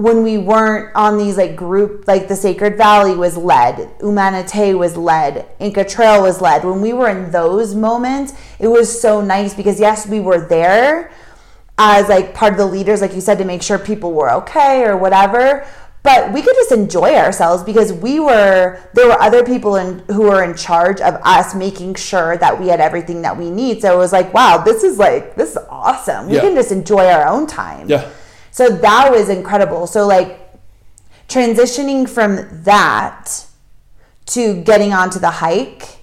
when 0.00 0.22
we 0.22 0.38
weren't 0.38 0.94
on 0.96 1.18
these 1.18 1.36
like 1.36 1.54
group, 1.56 2.06
like 2.06 2.28
the 2.28 2.36
Sacred 2.36 2.76
Valley 2.76 3.14
was 3.14 3.36
led, 3.36 3.76
Humantay 3.98 4.76
was 4.76 4.96
led, 4.96 5.46
Inca 5.58 5.84
Trail 5.84 6.22
was 6.22 6.40
led. 6.40 6.64
When 6.64 6.80
we 6.80 6.92
were 6.92 7.08
in 7.08 7.30
those 7.30 7.74
moments, 7.74 8.32
it 8.58 8.68
was 8.68 9.00
so 9.00 9.20
nice 9.20 9.52
because 9.54 9.78
yes, 9.78 10.06
we 10.06 10.20
were 10.20 10.40
there 10.40 11.12
as 11.78 12.08
like 12.08 12.34
part 12.34 12.52
of 12.52 12.58
the 12.58 12.66
leaders, 12.66 13.00
like 13.00 13.14
you 13.14 13.20
said, 13.20 13.38
to 13.38 13.44
make 13.44 13.62
sure 13.62 13.78
people 13.78 14.12
were 14.12 14.30
okay 14.30 14.84
or 14.84 14.96
whatever. 14.96 15.66
But 16.02 16.32
we 16.32 16.40
could 16.40 16.54
just 16.54 16.72
enjoy 16.72 17.14
ourselves 17.16 17.62
because 17.62 17.92
we 17.92 18.20
were 18.20 18.80
there 18.94 19.06
were 19.06 19.20
other 19.20 19.44
people 19.44 19.76
in, 19.76 19.98
who 20.08 20.22
were 20.22 20.42
in 20.42 20.56
charge 20.56 20.98
of 21.02 21.14
us 21.24 21.54
making 21.54 21.96
sure 21.96 22.38
that 22.38 22.58
we 22.58 22.68
had 22.68 22.80
everything 22.80 23.20
that 23.20 23.36
we 23.36 23.50
need. 23.50 23.82
So 23.82 23.92
it 23.94 23.98
was 23.98 24.10
like, 24.10 24.32
wow, 24.32 24.56
this 24.64 24.82
is 24.82 24.96
like 24.98 25.34
this 25.36 25.50
is 25.50 25.58
awesome. 25.68 26.28
We 26.28 26.36
Yeah. 26.36 26.40
can 26.40 26.54
just 26.54 26.72
enjoy 26.72 27.06
our 27.06 27.26
own 27.28 27.46
time. 27.46 27.86
Yeah. 27.86 28.08
So 28.50 28.68
that 28.68 29.10
was 29.10 29.28
incredible. 29.28 29.86
So 29.86 30.06
like 30.06 30.38
transitioning 31.28 32.08
from 32.08 32.62
that 32.64 33.46
to 34.26 34.62
getting 34.62 34.92
onto 34.92 35.18
the 35.18 35.30
hike, 35.30 36.00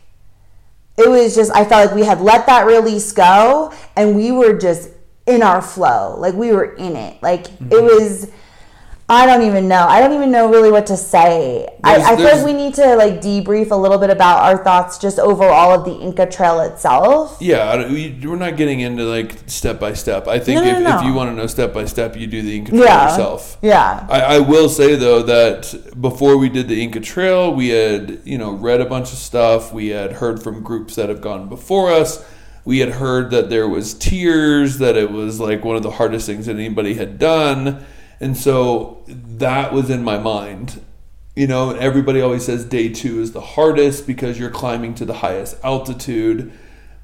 it 0.97 1.09
was 1.09 1.35
just 1.35 1.51
I 1.51 1.65
felt 1.65 1.87
like 1.87 1.95
we 1.95 2.05
had 2.05 2.21
let 2.21 2.45
that 2.47 2.65
release 2.65 3.11
go 3.11 3.73
and 3.95 4.15
we 4.15 4.31
were 4.31 4.57
just 4.57 4.89
in 5.27 5.43
our 5.43 5.61
flow. 5.61 6.15
Like 6.17 6.33
we 6.33 6.51
were 6.51 6.73
in 6.75 6.95
it. 6.95 7.21
Like 7.21 7.47
it 7.47 7.59
mm-hmm. 7.59 7.85
was 7.85 8.31
I 9.09 9.25
don't 9.25 9.43
even 9.43 9.69
know. 9.69 9.85
I 9.87 10.01
don't 10.01 10.11
even 10.11 10.31
know 10.31 10.49
really 10.49 10.69
what 10.69 10.87
to 10.87 10.97
say. 10.97 11.65
I, 11.81 11.93
There's- 11.93 12.05
I 12.05 12.15
feel 12.17 12.25
there's- 12.25 12.43
like 12.43 12.45
we 12.45 12.61
need 12.61 12.73
to 12.73 12.95
like 12.97 13.21
debrief 13.21 13.71
a 13.71 13.75
little 13.75 13.97
bit 13.97 14.09
about 14.09 14.39
our 14.43 14.61
thoughts 14.61 14.97
just 14.97 15.17
overall 15.17 15.71
of 15.71 15.85
the 15.85 15.93
Inca 15.93 16.25
Trail 16.25 16.59
itself. 16.59 17.37
Yeah, 17.39 17.87
we, 17.89 18.19
we're 18.25 18.35
not 18.35 18.57
getting 18.57 18.81
into 18.81 19.03
like 19.05 19.35
step 19.47 19.79
by 19.79 19.93
step. 19.93 20.27
I 20.27 20.39
think 20.39 20.57
No, 20.57 20.65
no, 20.71 20.77
if, 20.77 20.83
no, 20.83 20.99
if 20.99 21.05
you 21.05 21.13
want 21.13 21.29
to 21.29 21.35
know 21.37 21.47
step 21.47 21.73
by 21.73 21.85
step, 21.85 22.17
you 22.17 22.27
do 22.27 22.41
the 22.41 22.57
Inca 22.57 22.71
Trail 22.71 22.83
Yeah. 22.83 23.09
yourself. 23.09 23.57
Yeah. 23.61 24.05
I, 24.09 24.19
I 24.21 24.39
will 24.39 24.67
say 24.67 24.95
though 24.95 25.23
that 25.23 25.73
before 26.01 26.35
we 26.37 26.49
did 26.49 26.67
the 26.67 26.83
Inca 26.83 26.99
Trail, 26.99 27.53
we 27.53 27.69
had 27.69 28.19
you 28.25 28.37
know 28.37 28.51
read 28.51 28.81
a 28.81 28.85
bunch 28.85 29.13
of 29.13 29.17
stuff. 29.19 29.71
We 29.71 29.87
had 29.87 30.11
heard 30.13 30.43
from 30.43 30.63
groups 30.63 30.95
that 30.95 31.07
have 31.07 31.21
gone 31.21 31.47
before 31.47 31.91
us. 31.91 32.25
We 32.65 32.79
had 32.79 32.89
heard 32.89 33.31
that 33.31 33.49
there 33.49 33.69
was 33.69 33.93
tears, 33.93 34.79
that 34.79 34.97
it 34.97 35.09
was 35.13 35.39
like 35.39 35.63
one 35.63 35.77
of 35.77 35.83
the 35.83 35.91
hardest 35.91 36.25
things 36.25 36.47
that 36.47 36.57
anybody 36.57 36.95
had 36.95 37.17
done, 37.17 37.85
and 38.19 38.35
so 38.37 39.03
that 39.07 39.73
was 39.73 39.89
in 39.89 40.03
my 40.03 40.17
mind. 40.17 40.81
You 41.35 41.45
know, 41.47 41.71
everybody 41.71 42.19
always 42.21 42.45
says 42.45 42.65
day 42.65 42.89
two 42.89 43.21
is 43.21 43.31
the 43.31 43.41
hardest 43.41 44.07
because 44.07 44.39
you're 44.39 44.49
climbing 44.49 44.95
to 44.95 45.05
the 45.05 45.13
highest 45.13 45.57
altitude, 45.63 46.51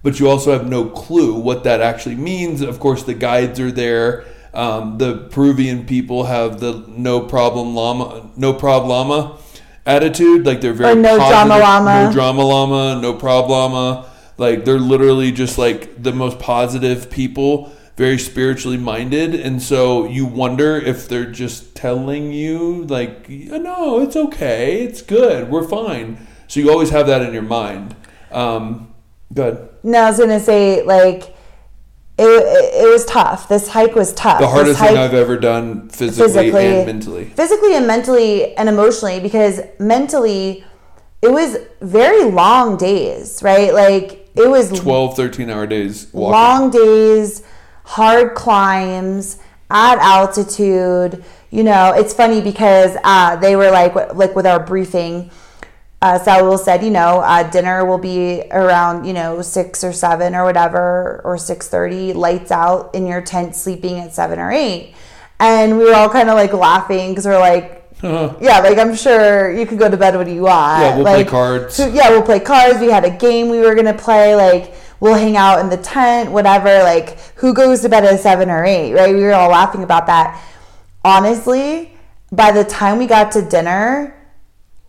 but 0.01 0.20
you 0.20 0.28
also 0.28 0.51
have 0.51 0.68
no 0.68 0.86
clue 0.86 1.36
what 1.39 1.64
that 1.66 1.82
actually 1.82 2.16
means. 2.16 2.61
Of 2.61 2.80
course, 2.80 3.03
the 3.03 3.14
guides 3.14 3.59
are 3.59 3.72
there. 3.72 4.26
Um, 4.53 4.97
the 4.97 5.18
Peruvian 5.32 5.86
people 5.86 6.26
have 6.26 6.59
the 6.59 6.84
no 6.88 7.22
problem 7.22 7.76
llama, 7.76 8.30
no 8.36 8.53
problem 8.53 8.89
llama 8.89 9.38
attitude. 9.86 10.45
Like 10.45 10.61
they're 10.61 10.74
very 10.74 10.93
Or 10.93 10.95
no 10.95 11.18
positive, 11.18 11.47
drama 11.47 11.59
llama. 11.59 12.05
no 12.05 12.11
drama 12.11 12.43
llama, 12.43 13.01
no 13.01 13.14
problem 13.14 13.51
llama. 13.74 14.09
Like 14.38 14.66
they're 14.66 14.80
literally 14.80 15.32
just 15.32 15.57
like 15.57 16.01
the 16.01 16.11
most 16.11 16.39
positive 16.39 17.09
people, 17.11 17.72
very 17.96 18.18
spiritually 18.18 18.78
minded, 18.78 19.36
and 19.36 19.62
so 19.62 20.06
you 20.06 20.26
wonder 20.26 20.78
if 20.78 21.08
they're 21.08 21.30
just 21.32 21.76
telling 21.76 22.32
you 22.32 22.86
like, 22.86 23.30
no, 23.30 24.00
it's 24.02 24.16
okay, 24.16 24.82
it's 24.84 25.02
good, 25.02 25.50
we're 25.50 25.68
fine. 25.68 26.26
So 26.48 26.60
you 26.60 26.72
always 26.72 26.89
have 26.89 27.08
that 27.08 27.22
in 27.22 27.34
your 27.34 27.44
mind. 27.44 27.96
Um, 28.32 28.94
good. 29.34 29.70
No, 29.84 30.02
I 30.02 30.10
was 30.10 30.20
gonna 30.20 30.39
say 30.39 30.84
like 30.84 31.36
it, 32.18 32.24
it, 32.26 32.86
it 32.86 32.89
was 32.91 33.06
tough. 33.06 33.48
This 33.50 33.68
hike 33.70 33.96
was 33.96 34.14
tough. 34.14 34.39
The 34.39 34.48
hardest 34.48 34.80
hike- 34.80 34.89
thing 34.89 34.98
I've 35.00 35.14
ever 35.16 35.38
done 35.38 35.89
physically, 35.89 36.28
Physically. 36.52 36.66
and 36.66 36.86
mentally. 36.86 37.26
physically 37.26 37.76
and 37.76 37.88
mentally 37.88 38.56
and 38.56 38.70
emotionally 38.70 39.20
because 39.20 39.62
mentally 39.80 40.64
it 41.22 41.32
was 41.32 41.58
very 41.82 42.24
long 42.26 42.76
days 42.78 43.41
right 43.44 43.74
like 43.74 44.30
it 44.36 44.50
was 44.50 44.72
12, 44.80 45.16
13 45.16 45.50
hour 45.50 45.66
days 45.66 46.08
walking. 46.12 46.32
long 46.34 46.70
days 46.70 47.44
hard 47.86 48.34
climbs 48.36 49.38
at 49.70 49.98
altitude 50.00 51.24
you 51.52 51.64
know 51.64 51.94
it's 51.96 52.14
funny 52.14 52.42
because 52.42 52.96
uh, 53.04 53.36
they 53.38 53.56
were 53.56 53.72
like 53.72 53.96
like 54.14 54.36
with 54.36 54.46
our 54.46 54.60
briefing 54.64 55.30
uh, 56.02 56.20
Saul 56.20 56.58
said, 56.58 56.84
you 56.84 56.90
know, 56.90 57.22
uh, 57.22 57.50
dinner 57.50 57.86
will 57.86 57.98
be 57.98 58.44
around, 58.52 59.06
you 59.06 59.14
know, 59.14 59.42
six 59.42 59.86
or 59.86 59.94
seven 59.94 60.36
or 60.36 60.44
whatever, 60.44 61.22
or 61.24 61.38
six 61.38 61.70
thirty. 61.70 62.12
Lights 62.12 62.52
out 62.52 62.94
in 62.94 63.08
your 63.08 63.22
tent, 63.22 63.56
sleeping 63.56 64.00
at 64.00 64.14
seven 64.14 64.38
or 64.38 64.52
eight, 64.52 64.96
and 65.40 65.78
we 65.78 65.86
were 65.86 65.94
all 65.96 66.10
kind 66.10 66.28
of 66.28 66.36
like 66.36 66.52
laughing 66.52 67.12
because 67.12 67.26
we're 67.26 67.40
like, 67.40 67.90
yeah, 68.04 68.60
like 68.60 68.78
I'm 68.78 68.96
sure 68.98 69.50
you 69.50 69.66
could 69.66 69.80
go 69.80 69.90
to 69.90 69.96
bed 69.96 70.18
when 70.18 70.28
you 70.28 70.42
want. 70.42 70.82
Yeah, 70.84 70.96
we'll 70.98 71.06
play 71.06 71.24
cards. 71.24 71.76
so- 71.76 71.88
yeah, 71.88 72.10
we'll 72.10 72.22
play 72.22 72.42
cards. 72.42 72.82
We 72.82 72.88
had 72.88 73.06
a 73.06 73.10
game 73.12 73.48
we 73.48 73.60
were 73.60 73.74
gonna 73.74 73.94
play. 73.94 74.36
Like 74.36 74.74
we'll 75.04 75.16
hang 75.16 75.36
out 75.36 75.60
in 75.60 75.70
the 75.70 75.76
tent, 75.76 76.32
whatever. 76.32 76.82
Like 76.82 77.20
who 77.36 77.54
goes 77.54 77.82
to 77.82 77.89
bed 77.89 78.06
at 78.06 78.22
seven 78.22 78.49
or 78.49 78.64
eight, 78.64 78.93
right? 78.93 79.14
We 79.14 79.22
were 79.22 79.34
all 79.34 79.49
laughing 79.49 79.84
about 79.84 80.08
that. 80.08 80.41
Honestly, 81.04 81.91
by 82.32 82.54
the 82.54 82.64
time 82.64 82.97
we 82.97 83.06
got 83.06 83.34
to 83.34 83.41
dinner, 83.41 84.16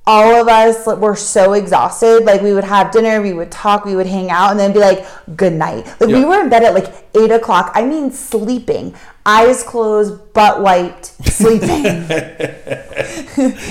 all 0.07 0.41
of 0.41 0.47
us 0.47 0.87
were 0.87 1.17
so 1.17 1.55
exhausted. 1.55 2.25
Like 2.25 2.43
we 2.43 2.53
would 2.53 2.63
have 2.63 2.93
dinner, 2.93 3.21
we 3.21 3.33
would 3.33 3.51
talk, 3.51 3.85
we 3.85 3.97
would 3.97 4.07
hang 4.07 4.31
out, 4.31 4.53
and 4.53 4.61
then 4.61 4.73
be 4.73 4.79
like, 4.79 5.05
"Good 5.35 5.55
night." 5.55 5.85
Like 6.01 6.11
we 6.11 6.25
were 6.25 6.41
in 6.41 6.49
bed 6.49 6.63
at 6.63 6.75
like 6.75 6.95
eight 7.17 7.33
o'clock. 7.33 7.73
I 7.75 7.85
mean, 7.85 8.13
sleeping, 8.13 8.95
eyes 9.27 9.63
closed, 9.63 10.33
butt 10.35 10.61
wiped, 10.63 11.07
sleeping. 11.27 11.85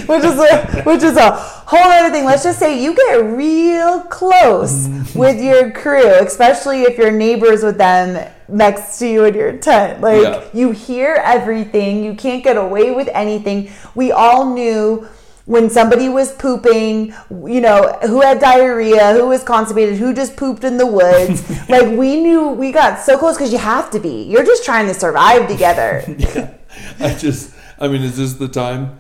which 0.08 0.24
is 0.24 0.38
a 0.39 0.82
which 0.84 1.04
is 1.04 1.18
a 1.18 1.32
whole 1.32 1.80
other 1.80 2.12
thing. 2.12 2.26
Let's 2.26 2.43
just 2.43 2.60
say 2.60 2.82
you 2.84 2.95
get 2.95 3.24
real 3.24 4.01
close 4.01 4.88
with 5.16 5.41
your 5.41 5.72
crew, 5.72 6.06
especially 6.06 6.84
if 6.84 6.97
you're 6.97 7.12
neighbors 7.12 7.64
with 7.64 7.78
them 7.78 8.30
next 8.47 8.99
to 8.99 9.08
you 9.08 9.26
in 9.26 9.34
your 9.36 9.54
tent. 9.58 10.01
Like 10.01 10.22
Yeah. 10.24 10.43
you 10.54 10.72
hear 10.72 11.16
everything. 11.24 12.04
You 12.04 12.14
can't 12.16 12.43
get 12.43 12.58
away 12.58 12.91
with 12.91 13.08
anything. 13.14 13.72
We 13.95 14.12
all 14.12 14.54
knew 14.54 15.08
when 15.46 15.70
somebody 15.70 16.08
was 16.08 16.32
pooping, 16.32 17.14
you 17.30 17.60
know, 17.60 17.98
who 18.04 18.22
had 18.22 18.39
diarrhea, 18.39 19.14
who 19.14 19.28
was 19.28 19.44
constipated, 19.44 19.98
who 19.98 20.14
just 20.14 20.38
pooped 20.38 20.64
in 20.64 20.78
the 20.78 20.86
woods. 20.86 21.50
like 21.70 21.88
we 21.98 22.22
knew 22.22 22.50
we 22.50 22.72
got 22.72 23.02
so 23.02 23.18
close 23.18 23.36
because 23.36 23.52
you 23.52 23.60
have 23.60 23.91
to 23.91 24.00
be. 24.00 24.24
You're 24.24 24.46
just 24.46 24.64
trying 24.64 24.88
to 24.88 24.94
survive 24.94 25.50
together. 25.50 26.04
yeah. 26.18 26.54
I 27.00 27.14
just, 27.16 27.54
I 27.78 27.89
mean, 27.89 28.02
is 28.04 28.18
this 28.18 28.34
the 28.34 28.48
time? 28.48 29.00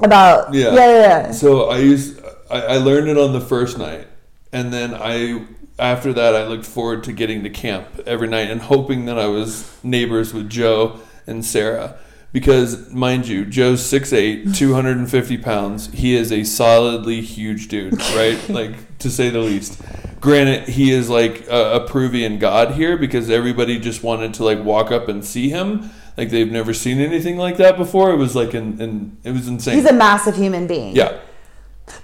About 0.00 0.52
Yeah. 0.52 0.74
yeah, 0.74 0.74
yeah, 0.74 0.98
yeah. 0.98 1.30
So 1.30 1.70
I 1.70 1.78
used, 1.78 2.20
I, 2.50 2.60
I 2.62 2.76
learned 2.78 3.08
it 3.08 3.16
on 3.16 3.32
the 3.32 3.40
first 3.40 3.78
night, 3.78 4.08
and 4.52 4.72
then 4.72 4.92
I, 4.92 5.46
after 5.78 6.12
that, 6.12 6.34
I 6.34 6.46
looked 6.46 6.66
forward 6.66 7.04
to 7.04 7.12
getting 7.12 7.44
to 7.44 7.50
camp 7.50 8.00
every 8.06 8.26
night 8.26 8.50
and 8.50 8.60
hoping 8.60 9.04
that 9.04 9.20
I 9.20 9.26
was 9.26 9.72
neighbors 9.84 10.34
with 10.34 10.50
Joe 10.50 10.98
and 11.28 11.44
Sarah. 11.44 11.96
Because, 12.34 12.90
mind 12.90 13.28
you, 13.28 13.44
Joe's 13.44 13.80
6'8, 13.80 14.56
250 14.56 15.38
pounds. 15.38 15.86
He 15.92 16.16
is 16.16 16.32
a 16.32 16.42
solidly 16.42 17.20
huge 17.20 17.68
dude, 17.68 17.92
right? 18.16 18.36
like, 18.48 18.98
to 18.98 19.08
say 19.08 19.30
the 19.30 19.38
least. 19.38 19.80
Granted, 20.20 20.68
he 20.68 20.90
is 20.90 21.08
like 21.08 21.46
a, 21.46 21.76
a 21.76 21.86
Peruvian 21.86 22.40
god 22.40 22.72
here 22.72 22.98
because 22.98 23.30
everybody 23.30 23.78
just 23.78 24.02
wanted 24.02 24.34
to 24.34 24.44
like 24.44 24.64
walk 24.64 24.90
up 24.90 25.06
and 25.06 25.24
see 25.24 25.48
him. 25.48 25.90
Like, 26.16 26.30
they've 26.30 26.50
never 26.50 26.74
seen 26.74 26.98
anything 26.98 27.36
like 27.36 27.56
that 27.58 27.76
before. 27.76 28.10
It 28.10 28.16
was 28.16 28.34
like, 28.34 28.52
an, 28.52 28.80
an, 28.82 29.16
it 29.22 29.30
was 29.30 29.46
insane. 29.46 29.76
He's 29.76 29.86
a 29.86 29.92
massive 29.92 30.34
human 30.34 30.66
being. 30.66 30.96
yeah. 30.96 31.20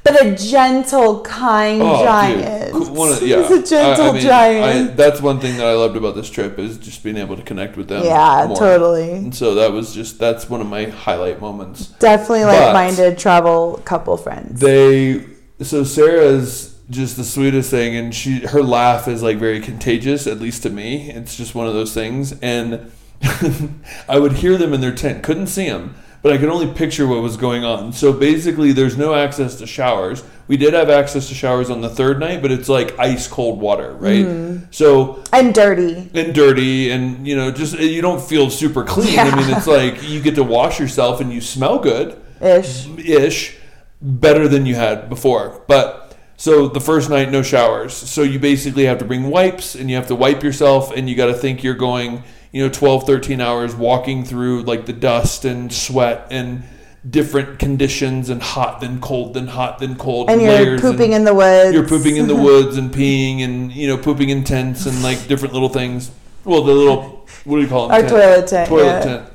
But 0.05 0.25
a 0.25 0.35
gentle, 0.35 1.21
kind 1.23 1.81
Oh, 1.83 2.03
giant. 2.05 2.73
dude. 2.75 2.89
One 2.89 3.13
of- 3.13 3.23
yeah. 3.23 3.43
He's 3.49 3.51
a 3.51 3.67
gentle 3.77 4.05
I- 4.07 4.09
I 4.09 4.13
mean, 4.13 4.23
giant. 4.23 4.91
I, 4.91 4.95
that's 4.95 5.21
one 5.23 5.41
thing 5.41 5.57
that 5.57 5.67
I 5.67 5.73
loved 5.75 5.97
about 5.97 6.15
this 6.15 6.29
trip 6.31 6.59
is 6.59 6.77
just 6.79 7.03
being 7.03 7.17
able 7.17 7.37
to 7.37 7.43
connect 7.43 7.77
with 7.77 7.89
them. 7.89 8.05
Yeah, 8.05 8.47
more. 8.49 8.57
totally. 8.57 9.13
And 9.13 9.35
so 9.35 9.55
that 9.57 9.73
was 9.73 9.95
just 9.95 10.19
that's 10.19 10.49
one 10.51 10.61
of 10.61 10.67
my 10.67 10.85
highlight 10.85 11.41
moments. 11.41 11.87
Definitely 11.99 12.45
like 12.45 12.73
minded 12.75 13.19
travel 13.19 13.81
couple 13.85 14.17
friends. 14.17 14.61
They 14.61 15.25
so 15.63 15.85
Sarah's 15.85 16.77
just 16.91 17.17
the 17.17 17.25
sweetest 17.25 17.71
thing, 17.71 17.95
and 17.97 18.15
she 18.15 18.41
her 18.47 18.63
laugh 18.63 19.07
is 19.09 19.23
like 19.23 19.39
very 19.39 19.61
contagious. 19.61 20.27
At 20.27 20.41
least 20.41 20.63
to 20.65 20.71
me, 20.71 21.11
it's 21.11 21.37
just 21.37 21.55
one 21.55 21.67
of 21.67 21.73
those 21.75 21.95
things. 21.95 22.33
And 22.43 22.91
I 24.09 24.19
would 24.19 24.33
hear 24.35 24.57
them 24.57 24.73
in 24.75 24.81
their 24.81 24.95
tent, 24.95 25.23
couldn't 25.23 25.47
see 25.49 25.69
them, 25.69 25.95
but 26.23 26.33
I 26.33 26.39
could 26.39 26.49
only 26.49 26.73
picture 26.73 27.07
what 27.07 27.23
was 27.23 27.37
going 27.37 27.65
on. 27.65 27.93
So 27.93 28.13
basically, 28.13 28.73
there's 28.73 28.97
no 28.97 29.15
access 29.15 29.57
to 29.57 29.67
showers. 29.67 30.23
We 30.49 30.57
did 30.57 30.75
have 30.75 30.91
access 30.91 31.29
to 31.29 31.35
showers 31.35 31.71
on 31.71 31.81
the 31.81 31.89
third 31.89 32.21
night, 32.21 32.43
but 32.43 32.51
it's 32.51 32.69
like 32.69 32.99
ice 32.99 33.29
cold 33.29 33.61
water, 33.61 33.95
right? 33.95 34.27
Mm-hmm. 34.27 34.51
So 34.71 35.23
and 35.33 35.55
dirty. 35.55 36.11
and 36.15 36.35
dirty 36.35 36.91
and 36.91 37.27
you 37.27 37.37
know 37.37 37.51
just 37.51 37.79
you 37.79 38.03
don't 38.03 38.21
feel 38.21 38.51
super 38.51 38.85
clean 38.85 39.19
i 39.19 39.35
mean 39.35 39.57
it's 39.57 39.67
like 39.67 40.03
you 40.09 40.21
get 40.21 40.35
to 40.37 40.45
wash 40.45 40.79
yourself 40.79 41.21
and 41.21 41.33
you 41.33 41.41
smell 41.41 41.79
good 41.79 42.21
Ish. 42.41 42.87
ish 42.99 43.57
better 44.01 44.49
than 44.49 44.67
you 44.67 44.75
had 44.75 45.09
before 45.09 45.63
but 45.67 46.17
so 46.37 46.69
the 46.69 46.81
first 46.81 47.11
night 47.11 47.31
no 47.31 47.43
showers 47.43 47.93
so 47.95 48.23
you 48.23 48.39
basically 48.39 48.85
have 48.85 48.99
to 48.99 49.05
bring 49.05 49.29
wipes 49.29 49.75
and 49.75 49.91
you 49.91 49.97
have 49.97 50.07
to 50.07 50.15
wipe 50.15 50.43
yourself 50.43 50.93
and 50.97 51.09
you 51.09 51.17
got 51.17 51.27
to 51.27 51.35
think 51.35 51.63
you're 51.63 51.75
going 51.75 52.23
you 52.53 52.63
know 52.63 52.69
12 52.69 53.05
13 53.07 53.41
hours 53.41 53.75
walking 53.75 54.25
through 54.25 54.63
like 54.63 54.87
the 54.87 54.93
dust 54.93 55.45
and 55.45 55.73
sweat 55.73 56.27
and 56.31 56.63
different 57.09 57.59
conditions 57.59 58.29
and 58.29 58.43
hot 58.43 58.81
then 58.81 59.01
cold 59.01 59.33
then 59.35 59.47
hot 59.47 59.79
then 59.79 59.95
cold 59.97 60.29
And 60.29 60.41
you're 60.43 60.79
pooping 60.79 61.15
and- 61.15 61.21
in 61.21 61.25
the 61.25 61.33
woods. 61.35 61.73
you're 61.73 61.89
pooping 61.89 62.17
in 62.17 62.27
the 62.27 62.37
woods 62.49 62.77
and 62.77 62.93
peeing 62.93 63.41
and 63.43 63.73
you 63.73 63.87
know 63.87 63.97
pooping 63.97 64.29
in 64.31 64.45
tents 64.45 64.85
and 64.87 65.03
like 65.03 65.27
different 65.27 65.55
little 65.55 65.69
things. 65.71 66.11
Well, 66.45 66.63
the 66.63 66.73
little 66.73 67.27
what 67.45 67.57
do 67.57 67.63
you 67.63 67.69
call 67.69 67.91
it 67.91 67.95
Our 67.95 68.09
toilet 68.09 68.47
tent, 68.49 68.69
Toilet 68.69 68.85
yeah. 68.85 69.01
tent. 69.01 69.33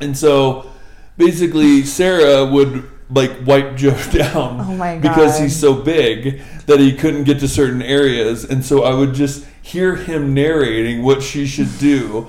And 0.00 0.16
so 0.18 0.70
basically, 1.16 1.82
Sarah 1.84 2.44
would 2.46 2.88
like 3.10 3.32
wipe 3.46 3.76
Joe 3.82 3.96
down 4.12 4.60
Oh 4.60 4.74
my 4.76 4.98
because 4.98 5.38
he's 5.38 5.58
so 5.58 5.74
big 5.74 6.40
that 6.66 6.78
he 6.80 6.92
couldn't 6.92 7.24
get 7.24 7.40
to 7.40 7.48
certain 7.48 7.82
areas, 7.82 8.44
and 8.44 8.64
so 8.64 8.84
I 8.84 8.94
would 8.94 9.14
just 9.14 9.44
hear 9.60 9.96
him 9.96 10.34
narrating 10.34 11.02
what 11.02 11.22
she 11.22 11.46
should 11.46 11.78
do. 11.78 12.28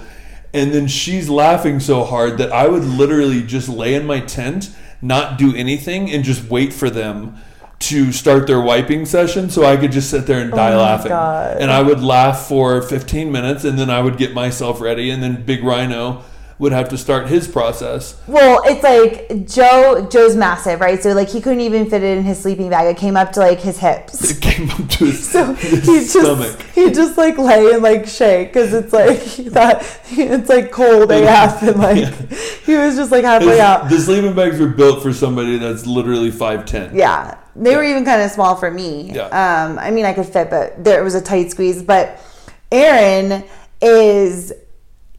And 0.54 0.72
then 0.72 0.88
she's 0.88 1.30
laughing 1.30 1.80
so 1.80 2.04
hard 2.04 2.38
that 2.38 2.51
I 2.51 2.68
would 2.68 2.84
literally 2.84 3.41
just 3.41 3.68
lay 3.68 3.95
in 3.95 4.06
my 4.06 4.20
tent, 4.20 4.70
not 5.01 5.38
do 5.38 5.56
anything, 5.56 6.12
and 6.12 6.24
just 6.24 6.49
wait 6.49 6.74
for 6.74 6.89
them 6.89 7.38
to 7.80 8.12
start 8.14 8.47
their 8.47 8.62
wiping 8.62 9.06
session 9.06 9.49
so 9.49 9.66
I 9.66 9.76
could 9.76 9.91
just 9.91 10.10
sit 10.10 10.26
there 10.26 10.39
and 10.39 10.54
oh 10.54 10.56
die 10.56 10.72
Oh 10.74 10.78
my 10.78 10.82
laughing. 10.82 11.10
God. 11.10 11.58
And 11.58 11.70
I 11.72 11.82
would 11.82 12.01
laugh 12.01 12.47
for 12.47 12.82
15 12.82 13.32
minutes 13.32 13.66
and 13.66 13.78
then 13.78 13.89
I 13.89 13.99
would 14.01 14.18
get 14.18 14.34
myself 14.34 14.80
ready 14.80 15.10
and 15.10 15.22
then 15.22 15.43
Big 15.43 15.64
Rhino 15.64 16.24
would 16.64 16.72
have 16.72 16.89
to 16.89 16.97
start 16.97 17.28
his 17.28 17.47
process. 17.47 18.20
Well, 18.26 18.61
it's 18.66 18.82
like 18.84 19.45
Joe. 19.47 20.07
Joe's 20.09 20.36
massive, 20.36 20.80
right? 20.80 21.01
So 21.03 21.11
like 21.14 21.30
he 21.30 21.39
couldn't 21.41 21.59
even 21.61 21.89
fit 21.89 22.01
it 22.03 22.18
in 22.18 22.24
his 22.24 22.39
sleeping 22.39 22.70
bag. 22.70 22.88
It 22.88 22.97
came 22.99 23.16
up 23.16 23.32
to 23.34 23.41
like 23.41 23.59
his 23.59 23.78
hips. 23.78 24.32
It 24.32 24.41
came 24.41 24.70
up 24.72 24.88
to 24.89 25.05
his, 25.05 25.30
So 25.32 25.53
his 25.53 25.86
he 25.86 25.93
just 25.99 26.09
stomach. 26.11 26.61
he 26.74 26.89
just 26.91 27.18
like 27.18 27.38
lay 27.38 27.72
and 27.74 27.84
like 27.84 28.07
shake 28.07 28.47
because 28.53 28.74
it's 28.74 28.93
like 28.93 29.20
he 29.38 29.49
thought 29.49 29.84
it's 30.09 30.49
like 30.49 30.72
cold 30.72 31.11
AF 31.11 31.61
and 31.61 31.78
like 31.80 32.14
he 32.66 32.76
was 32.76 32.95
just 32.95 33.11
like 33.11 33.26
halfway 33.26 33.51
His- 33.51 33.59
out. 33.59 33.89
the 33.89 33.99
sleeping 33.99 34.34
bags 34.36 34.59
were 34.59 34.68
built 34.68 35.03
for 35.03 35.14
somebody 35.14 35.57
that's 35.57 35.86
literally 35.86 36.32
five 36.32 36.66
ten. 36.66 36.95
Yeah, 36.95 37.38
they 37.55 37.76
were 37.76 37.84
even 37.84 38.05
kind 38.05 38.22
of 38.22 38.32
small 38.32 38.55
for 38.55 38.72
me. 38.72 39.11
Yeah. 39.14 39.26
Um, 39.28 39.78
I 39.78 39.91
mean, 39.91 40.05
I 40.05 40.14
could 40.14 40.26
fit, 40.28 40.49
but 40.49 40.82
there 40.84 41.03
was 41.03 41.14
a 41.14 41.22
tight 41.22 41.51
squeeze. 41.51 41.84
But 41.84 42.20
Aaron 42.72 43.43
is 43.82 44.53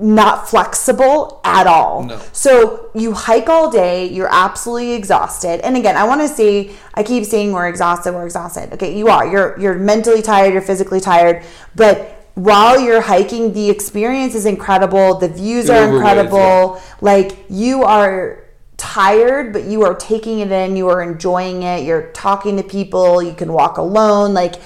not 0.01 0.49
flexible 0.49 1.41
at 1.45 1.67
all. 1.67 2.03
No. 2.05 2.21
So 2.33 2.91
you 2.95 3.13
hike 3.13 3.49
all 3.49 3.71
day, 3.71 4.09
you're 4.09 4.33
absolutely 4.33 4.93
exhausted. 4.93 5.65
And 5.65 5.77
again, 5.77 5.97
I 5.97 6.05
want 6.05 6.21
to 6.21 6.29
say 6.29 6.73
I 6.95 7.03
keep 7.03 7.25
saying 7.25 7.53
we're 7.53 7.69
exhausted, 7.69 8.13
we're 8.13 8.25
exhausted. 8.25 8.73
Okay, 8.73 8.97
you 8.97 9.09
are. 9.09 9.27
You're 9.27 9.59
you're 9.61 9.75
mentally 9.79 10.21
tired, 10.21 10.53
you're 10.53 10.63
physically 10.63 11.01
tired, 11.01 11.45
but 11.77 12.11
while 12.35 12.81
you're 12.81 13.01
hiking, 13.01 13.53
the 13.53 13.71
experience 13.71 14.35
is 14.35 14.45
incredible. 14.47 15.19
The 15.19 15.29
views 15.29 15.71
are 15.71 15.85
overweighs, 15.87 15.97
incredible. 15.97 16.83
Like 17.01 17.45
you 17.49 17.85
are 17.85 18.43
tired, 18.77 19.53
but 19.53 19.65
you 19.65 19.85
are 19.85 19.95
taking 19.95 20.41
it 20.41 20.51
in, 20.51 20.77
you 20.77 20.89
are 20.89 21.01
enjoying 21.01 21.63
it, 21.63 21.85
you're 21.85 22.11
talking 22.11 22.57
to 22.57 22.65
people, 22.65 23.23
you 23.23 23.35
can 23.35 23.53
walk 23.53 23.79
alone. 23.79 24.35
Like 24.35 24.57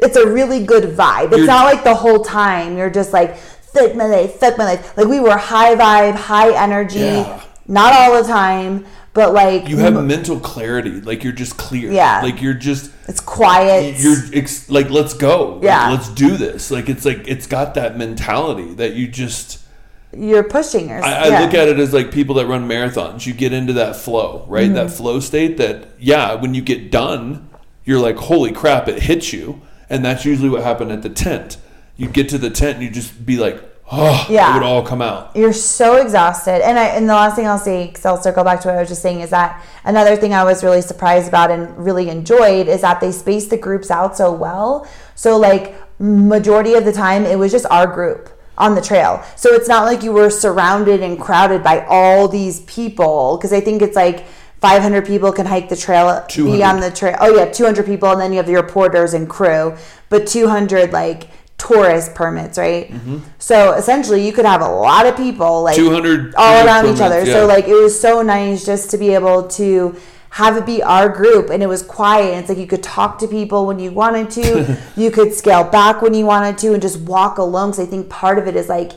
it's 0.00 0.16
a 0.16 0.26
really 0.28 0.64
good 0.64 0.96
vibe. 0.96 1.26
It's 1.28 1.36
You're- 1.38 1.46
not 1.46 1.64
like 1.64 1.84
the 1.84 1.94
whole 1.94 2.24
time 2.24 2.76
you're 2.76 2.90
just 2.90 3.12
like 3.12 3.36
life, 3.74 4.34
fuck 4.34 4.58
my 4.58 4.64
life. 4.64 4.96
Like 4.96 5.06
we 5.08 5.20
were 5.20 5.36
high 5.36 5.74
vibe, 5.74 6.14
high 6.14 6.52
energy, 6.62 6.98
Yeah. 7.00 7.42
not 7.66 7.92
all 7.94 8.22
the 8.22 8.28
time, 8.28 8.86
but 9.14 9.32
like 9.32 9.68
You 9.68 9.78
have 9.78 10.02
mental 10.04 10.40
clarity, 10.40 11.00
like 11.00 11.24
you're 11.24 11.32
just 11.32 11.56
clear. 11.56 11.90
Yeah. 11.92 12.20
like 12.22 12.40
you're 12.42 12.54
just 12.54 12.90
it's 13.08 13.20
quiet. 13.20 13.98
you're 13.98 14.16
ex- 14.32 14.70
like 14.70 14.90
let's 14.90 15.14
go. 15.14 15.54
Like, 15.54 15.64
Yeah. 15.64 15.90
let's 15.90 16.08
do 16.08 16.36
this. 16.36 16.70
Like 16.70 16.88
it's 16.88 17.04
like 17.04 17.26
it's 17.28 17.46
got 17.46 17.74
that 17.74 17.96
mentality 17.98 18.74
that 18.74 18.94
you 18.94 19.08
just. 19.08 19.58
you're 20.16 20.44
pushing 20.44 20.88
yourself. 20.88 21.14
I, 21.14 21.28
I 21.36 21.40
look 21.44 21.54
at 21.54 21.68
it 21.68 21.78
as 21.78 21.92
like 21.92 22.10
people 22.12 22.34
that 22.36 22.46
run 22.46 22.68
marathons. 22.68 23.26
You 23.26 23.32
get 23.34 23.52
into 23.52 23.72
that 23.74 23.96
flow, 23.96 24.44
right? 24.48 24.66
Mm-hmm. 24.66 24.74
That 24.74 24.90
flow 24.90 25.20
state. 25.20 25.56
That 25.58 25.88
yeah, 25.98 26.34
when 26.34 26.54
you 26.54 26.62
get 26.62 26.90
done, 26.90 27.48
you're 27.84 28.00
like, 28.00 28.16
holy 28.16 28.52
crap, 28.52 28.88
it 28.88 29.02
hits 29.02 29.32
you, 29.32 29.60
and 29.90 30.04
that's 30.04 30.24
usually 30.24 30.48
what 30.48 30.62
happened 30.62 30.92
at 30.92 31.02
the 31.02 31.08
tent. 31.10 31.56
You 32.02 32.08
get 32.08 32.28
to 32.30 32.38
the 32.38 32.50
tent 32.50 32.74
and 32.74 32.82
you'd 32.82 32.94
just 32.94 33.24
be 33.24 33.36
like, 33.36 33.62
oh, 33.92 34.26
Yeah. 34.28 34.50
it 34.50 34.54
would 34.58 34.66
all 34.66 34.82
come 34.82 35.00
out. 35.00 35.36
you're 35.36 35.52
so 35.52 35.96
exhausted 35.96 36.60
and 36.66 36.76
I 36.76 36.86
and 36.96 37.08
the 37.08 37.14
last 37.14 37.36
thing 37.36 37.46
I'll 37.46 37.58
say 37.58 37.86
because 37.86 38.04
I'll 38.04 38.20
circle 38.20 38.42
back 38.42 38.60
to 38.62 38.68
what 38.68 38.76
I 38.76 38.80
was 38.80 38.88
just 38.88 39.02
saying 39.02 39.20
is 39.20 39.30
that 39.30 39.62
another 39.84 40.16
thing 40.16 40.34
I 40.34 40.42
was 40.42 40.64
really 40.64 40.82
surprised 40.82 41.28
about 41.28 41.52
and 41.52 41.62
really 41.78 42.08
enjoyed 42.08 42.66
is 42.66 42.80
that 42.80 43.00
they 43.00 43.12
spaced 43.12 43.50
the 43.50 43.56
groups 43.56 43.88
out 43.88 44.16
so 44.16 44.32
well 44.32 44.84
so 45.14 45.36
like 45.38 45.76
majority 46.00 46.74
of 46.74 46.84
the 46.84 46.92
time 46.92 47.24
it 47.24 47.38
was 47.38 47.52
just 47.52 47.66
our 47.70 47.86
group 47.86 48.30
on 48.58 48.74
the 48.74 48.80
trail 48.82 49.22
so 49.36 49.50
it's 49.54 49.68
not 49.68 49.84
like 49.84 50.02
you 50.02 50.12
were 50.12 50.30
surrounded 50.30 51.02
and 51.02 51.20
crowded 51.20 51.62
by 51.62 51.84
all 51.88 52.26
these 52.26 52.60
people 52.62 53.36
because 53.36 53.52
I 53.52 53.60
think 53.60 53.80
it's 53.80 53.94
like 53.94 54.24
500 54.60 55.06
people 55.06 55.32
can 55.32 55.46
hike 55.46 55.68
the 55.68 55.76
trail 55.76 56.24
200. 56.28 56.56
be 56.56 56.64
on 56.64 56.80
the 56.80 56.90
trail 56.90 57.16
oh 57.20 57.36
yeah 57.36 57.46
200 57.52 57.86
people 57.86 58.10
and 58.10 58.20
then 58.20 58.32
you 58.32 58.38
have 58.38 58.48
your 58.48 58.62
porters 58.64 59.14
and 59.14 59.28
crew 59.28 59.76
but 60.08 60.26
200 60.26 60.92
like 60.92 61.28
tourist 61.62 62.14
permits 62.14 62.58
right? 62.58 62.90
Mm-hmm. 62.90 63.18
so 63.38 63.74
essentially 63.74 64.26
you 64.26 64.32
could 64.32 64.44
have 64.44 64.60
a 64.60 64.68
lot 64.68 65.06
of 65.06 65.16
people 65.16 65.62
like 65.62 65.76
200 65.76 66.34
all 66.34 66.66
around 66.66 66.82
permits, 66.82 67.00
each 67.00 67.04
other 67.04 67.24
yeah. 67.24 67.32
so 67.32 67.46
like 67.46 67.68
it 67.68 67.74
was 67.74 67.98
so 67.98 68.22
nice 68.22 68.66
just 68.66 68.90
to 68.90 68.98
be 68.98 69.14
able 69.14 69.46
to 69.48 69.96
have 70.32 70.56
it 70.56 70.64
be 70.64 70.82
our 70.82 71.10
group 71.10 71.50
and 71.50 71.62
it 71.62 71.66
was 71.66 71.82
quiet. 71.82 72.38
It's 72.38 72.48
like 72.48 72.56
you 72.56 72.66
could 72.66 72.82
talk 72.82 73.18
to 73.18 73.28
people 73.28 73.66
when 73.66 73.78
you 73.78 73.90
wanted 73.92 74.30
to. 74.30 74.78
You 74.96 75.10
could 75.10 75.34
scale 75.34 75.64
back 75.64 76.00
when 76.00 76.14
you 76.14 76.24
wanted 76.24 76.56
to 76.58 76.72
and 76.72 76.80
just 76.80 77.00
walk 77.00 77.38
alone 77.38 77.70
because 77.70 77.86
i 77.86 77.90
think 77.90 78.08
part 78.08 78.38
of 78.38 78.46
it 78.46 78.56
is 78.56 78.68
like 78.68 78.92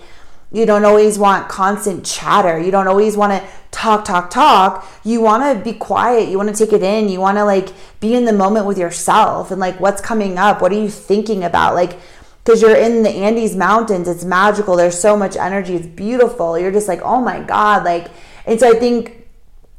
you 0.52 0.66
don't 0.66 0.86
always 0.86 1.20
want 1.20 1.50
constant 1.50 2.06
chatter. 2.06 2.58
You 2.58 2.72
don't 2.72 2.88
always 2.88 3.18
want 3.18 3.34
to 3.34 3.50
talk 3.72 4.06
talk 4.06 4.30
talk. 4.30 4.88
You 5.04 5.20
want 5.20 5.44
to 5.44 5.64
be 5.64 5.78
quiet. 5.78 6.30
You 6.30 6.38
want 6.38 6.56
to 6.56 6.66
take 6.66 6.74
it 6.74 6.82
in. 6.82 7.10
You 7.10 7.20
want 7.20 7.38
to 7.38 7.44
like 7.44 7.70
be 8.00 8.16
in 8.16 8.24
the 8.24 8.32
moment 8.32 8.66
with 8.66 8.78
yourself 8.78 9.52
and 9.52 9.60
like 9.60 9.80
what's 9.80 10.02
coming 10.02 10.38
up? 10.38 10.62
What 10.62 10.72
are 10.72 10.80
you 10.80 10.90
thinking 10.90 11.44
about? 11.44 11.76
Like 11.76 11.98
because 12.46 12.62
you're 12.62 12.76
in 12.76 13.02
the 13.02 13.10
Andes 13.10 13.56
Mountains. 13.56 14.08
It's 14.08 14.24
magical. 14.24 14.76
There's 14.76 15.00
so 15.00 15.18
much 15.18 15.36
energy. 15.36 15.76
It's 15.76 15.88
beautiful. 15.88 16.58
You're 16.60 16.72
just 16.72 16.88
like, 16.88 17.02
oh 17.02 17.20
my 17.20 17.42
God. 17.42 17.84
Like, 17.84 18.08
and 18.46 18.60
so 18.60 18.70
I 18.70 18.80
think 18.80 19.28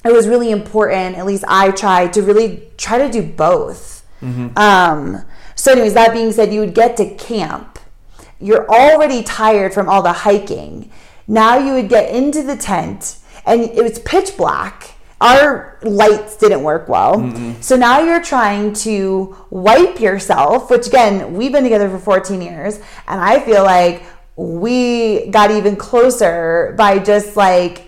it 0.05 0.13
was 0.13 0.27
really 0.27 0.51
important, 0.51 1.17
at 1.17 1.25
least 1.25 1.45
I 1.47 1.71
tried 1.71 2.13
to 2.15 2.23
really 2.23 2.69
try 2.77 2.99
to 2.99 3.09
do 3.09 3.23
both. 3.23 4.05
Um, 4.57 5.25
so, 5.55 5.73
anyways, 5.73 5.95
that 5.95 6.13
being 6.13 6.33
said, 6.33 6.53
you 6.53 6.61
would 6.61 6.75
get 6.75 6.97
to 6.97 7.15
camp. 7.15 7.79
You're 8.41 8.69
already 8.69 9.23
tired 9.23 9.73
from 9.73 9.89
all 9.89 10.03
the 10.03 10.13
hiking. 10.13 10.91
Now 11.29 11.59
you 11.59 11.73
would 11.75 11.89
get 11.89 12.15
into 12.15 12.43
the 12.43 12.57
tent 12.57 13.19
and 13.47 13.63
it 13.63 13.83
was 13.83 13.99
pitch 14.01 14.37
black. 14.37 14.96
Our 15.21 15.79
lights 15.83 16.37
didn't 16.37 16.63
work 16.63 16.89
well. 16.89 17.15
So 17.61 17.77
now 17.77 18.01
you're 18.01 18.23
trying 18.23 18.75
to 18.85 19.35
wipe 19.51 19.99
yourself, 20.01 20.71
which 20.71 20.87
again, 20.89 21.35
we've 21.35 21.53
been 21.53 21.63
together 21.65 21.89
for 21.89 21.99
14 21.99 22.43
years. 22.43 22.77
And 23.09 23.21
I 23.21 23.41
feel 23.41 23.63
like 23.65 24.03
we 24.37 25.29
got 25.31 25.51
even 25.51 25.77
closer 25.77 26.75
by 26.77 26.99
just 26.99 27.35
like, 27.37 27.85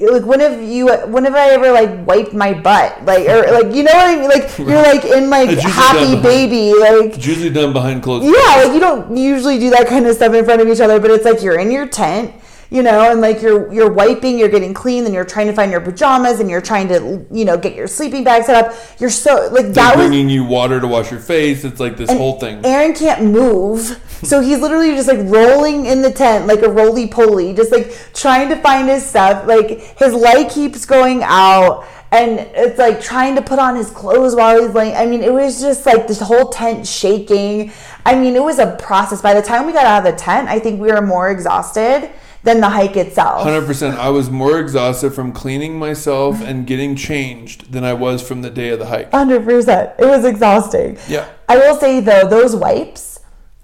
like 0.00 0.24
when 0.24 0.38
have 0.38 0.62
you 0.62 0.86
when 1.06 1.24
have 1.24 1.34
I 1.34 1.50
ever 1.50 1.72
like 1.72 2.06
wiped 2.06 2.32
my 2.32 2.54
butt 2.54 3.04
like 3.04 3.26
or 3.28 3.50
like 3.62 3.74
you 3.74 3.82
know 3.82 3.90
what 3.92 4.06
I 4.06 4.14
mean 4.14 4.28
like 4.28 4.56
you're 4.56 4.68
like 4.80 5.04
in 5.04 5.28
like 5.28 5.50
happy 5.58 6.14
behind- 6.14 6.22
baby 6.22 6.72
like 6.72 7.16
It's 7.16 7.26
usually 7.26 7.50
done 7.50 7.72
behind 7.72 8.04
closed 8.04 8.24
yeah, 8.24 8.62
like 8.62 8.74
you 8.74 8.78
don't 8.78 9.16
usually 9.16 9.58
do 9.58 9.70
that 9.70 9.88
kind 9.88 10.06
of 10.06 10.14
stuff 10.14 10.32
in 10.34 10.44
front 10.44 10.60
of 10.60 10.68
each 10.68 10.78
other, 10.78 11.00
but 11.00 11.10
it's 11.10 11.24
like 11.24 11.42
you're 11.42 11.58
in 11.58 11.72
your 11.72 11.88
tent, 11.88 12.32
you 12.70 12.82
know, 12.82 13.10
and 13.10 13.20
like 13.20 13.40
you're 13.40 13.72
you're 13.72 13.90
wiping, 13.90 14.38
you're 14.38 14.50
getting 14.50 14.74
clean, 14.74 15.04
then 15.04 15.14
you're 15.14 15.24
trying 15.24 15.46
to 15.46 15.54
find 15.54 15.70
your 15.70 15.80
pajamas, 15.80 16.40
and 16.40 16.50
you're 16.50 16.60
trying 16.60 16.88
to 16.88 17.24
you 17.30 17.44
know 17.44 17.56
get 17.56 17.74
your 17.74 17.86
sleeping 17.86 18.24
bag 18.24 18.44
set 18.44 18.62
up. 18.62 18.76
You're 18.98 19.10
so 19.10 19.48
like 19.52 19.66
They're 19.66 19.72
that 19.72 19.96
was 19.96 20.06
bringing 20.06 20.28
you 20.28 20.44
water 20.44 20.78
to 20.78 20.86
wash 20.86 21.10
your 21.10 21.20
face. 21.20 21.64
It's 21.64 21.80
like 21.80 21.96
this 21.96 22.10
whole 22.10 22.38
thing. 22.38 22.64
Aaron 22.66 22.94
can't 22.94 23.24
move, 23.24 23.98
so 24.22 24.40
he's 24.40 24.60
literally 24.60 24.90
just 24.90 25.08
like 25.08 25.20
rolling 25.20 25.86
in 25.86 26.02
the 26.02 26.10
tent 26.10 26.46
like 26.46 26.60
a 26.60 26.68
roly 26.68 27.08
poly, 27.08 27.54
just 27.54 27.72
like 27.72 27.96
trying 28.12 28.50
to 28.50 28.56
find 28.56 28.88
his 28.88 29.04
stuff. 29.04 29.46
Like 29.46 29.80
his 29.98 30.12
light 30.12 30.50
keeps 30.50 30.84
going 30.84 31.22
out, 31.22 31.86
and 32.12 32.38
it's 32.38 32.78
like 32.78 33.00
trying 33.00 33.34
to 33.36 33.42
put 33.42 33.58
on 33.58 33.76
his 33.76 33.88
clothes 33.88 34.34
while 34.34 34.60
he's 34.60 34.74
laying. 34.74 34.94
I 34.94 35.06
mean, 35.06 35.22
it 35.22 35.32
was 35.32 35.58
just 35.58 35.86
like 35.86 36.06
this 36.06 36.20
whole 36.20 36.50
tent 36.50 36.86
shaking. 36.86 37.72
I 38.04 38.14
mean, 38.14 38.36
it 38.36 38.42
was 38.42 38.58
a 38.58 38.76
process. 38.76 39.22
By 39.22 39.32
the 39.32 39.42
time 39.42 39.64
we 39.64 39.72
got 39.72 39.86
out 39.86 40.06
of 40.06 40.12
the 40.12 40.18
tent, 40.18 40.48
I 40.48 40.58
think 40.58 40.82
we 40.82 40.92
were 40.92 41.00
more 41.00 41.30
exhausted 41.30 42.10
than 42.44 42.60
the 42.60 42.68
hike 42.68 42.96
itself. 42.96 43.42
Hundred 43.42 43.66
percent. 43.66 43.98
I 43.98 44.10
was 44.10 44.30
more 44.30 44.58
exhausted 44.58 45.12
from 45.12 45.32
cleaning 45.32 45.78
myself 45.78 46.40
and 46.40 46.66
getting 46.66 46.94
changed 46.96 47.72
than 47.72 47.84
I 47.84 47.92
was 47.94 48.26
from 48.26 48.42
the 48.42 48.50
day 48.50 48.68
of 48.70 48.78
the 48.78 48.86
hike. 48.86 49.10
Hundred 49.10 49.44
percent. 49.44 49.92
It 49.98 50.06
was 50.06 50.24
exhausting. 50.24 50.98
Yeah. 51.08 51.28
I 51.48 51.56
will 51.58 51.74
say 51.76 52.00
though, 52.00 52.26
those 52.28 52.54
wipes, 52.54 53.20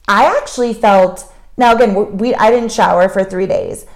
I 0.08 0.24
actually 0.40 0.74
felt. 0.74 1.32
Now 1.56 1.74
again, 1.74 2.18
we 2.18 2.34
I 2.34 2.50
didn't 2.50 2.72
shower 2.72 3.08
for 3.08 3.22
three 3.24 3.46
days. 3.46 3.86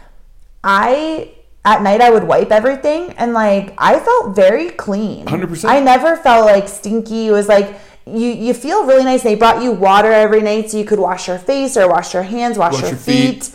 I 0.62 1.32
at 1.64 1.82
night 1.82 2.00
I 2.00 2.10
would 2.10 2.24
wipe 2.24 2.50
everything, 2.50 3.10
and 3.18 3.32
like 3.32 3.74
I 3.78 3.98
felt 3.98 4.34
very 4.36 4.70
clean. 4.70 5.26
100%. 5.26 5.68
I 5.68 5.80
never 5.80 6.16
felt 6.16 6.46
like 6.46 6.68
stinky. 6.68 7.26
It 7.28 7.32
was 7.32 7.48
like. 7.48 7.80
You, 8.10 8.28
you 8.30 8.54
feel 8.54 8.86
really 8.86 9.04
nice. 9.04 9.22
They 9.22 9.34
brought 9.34 9.62
you 9.62 9.70
water 9.70 10.10
every 10.10 10.40
night 10.40 10.70
so 10.70 10.78
you 10.78 10.86
could 10.86 10.98
wash 10.98 11.28
your 11.28 11.36
face 11.36 11.76
or 11.76 11.86
wash 11.90 12.14
your 12.14 12.22
hands, 12.22 12.56
wash, 12.56 12.72
Wash 12.72 12.80
your, 12.80 12.90
your 12.92 12.98
feet. 12.98 13.44
feet. 13.44 13.54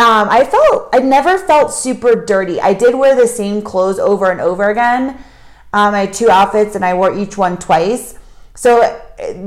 Um, 0.00 0.30
I 0.30 0.44
felt 0.46 0.88
I 0.94 1.00
never 1.00 1.36
felt 1.36 1.74
super 1.74 2.24
dirty. 2.24 2.58
I 2.58 2.72
did 2.72 2.94
wear 2.94 3.14
the 3.14 3.26
same 3.26 3.60
clothes 3.60 3.98
over 3.98 4.30
and 4.30 4.40
over 4.40 4.70
again. 4.70 5.10
Um, 5.74 5.94
I 5.94 6.06
had 6.06 6.14
two 6.14 6.30
outfits 6.30 6.74
and 6.74 6.82
I 6.82 6.94
wore 6.94 7.14
each 7.14 7.36
one 7.36 7.58
twice. 7.58 8.18
So 8.54 8.80
uh, 8.80 8.98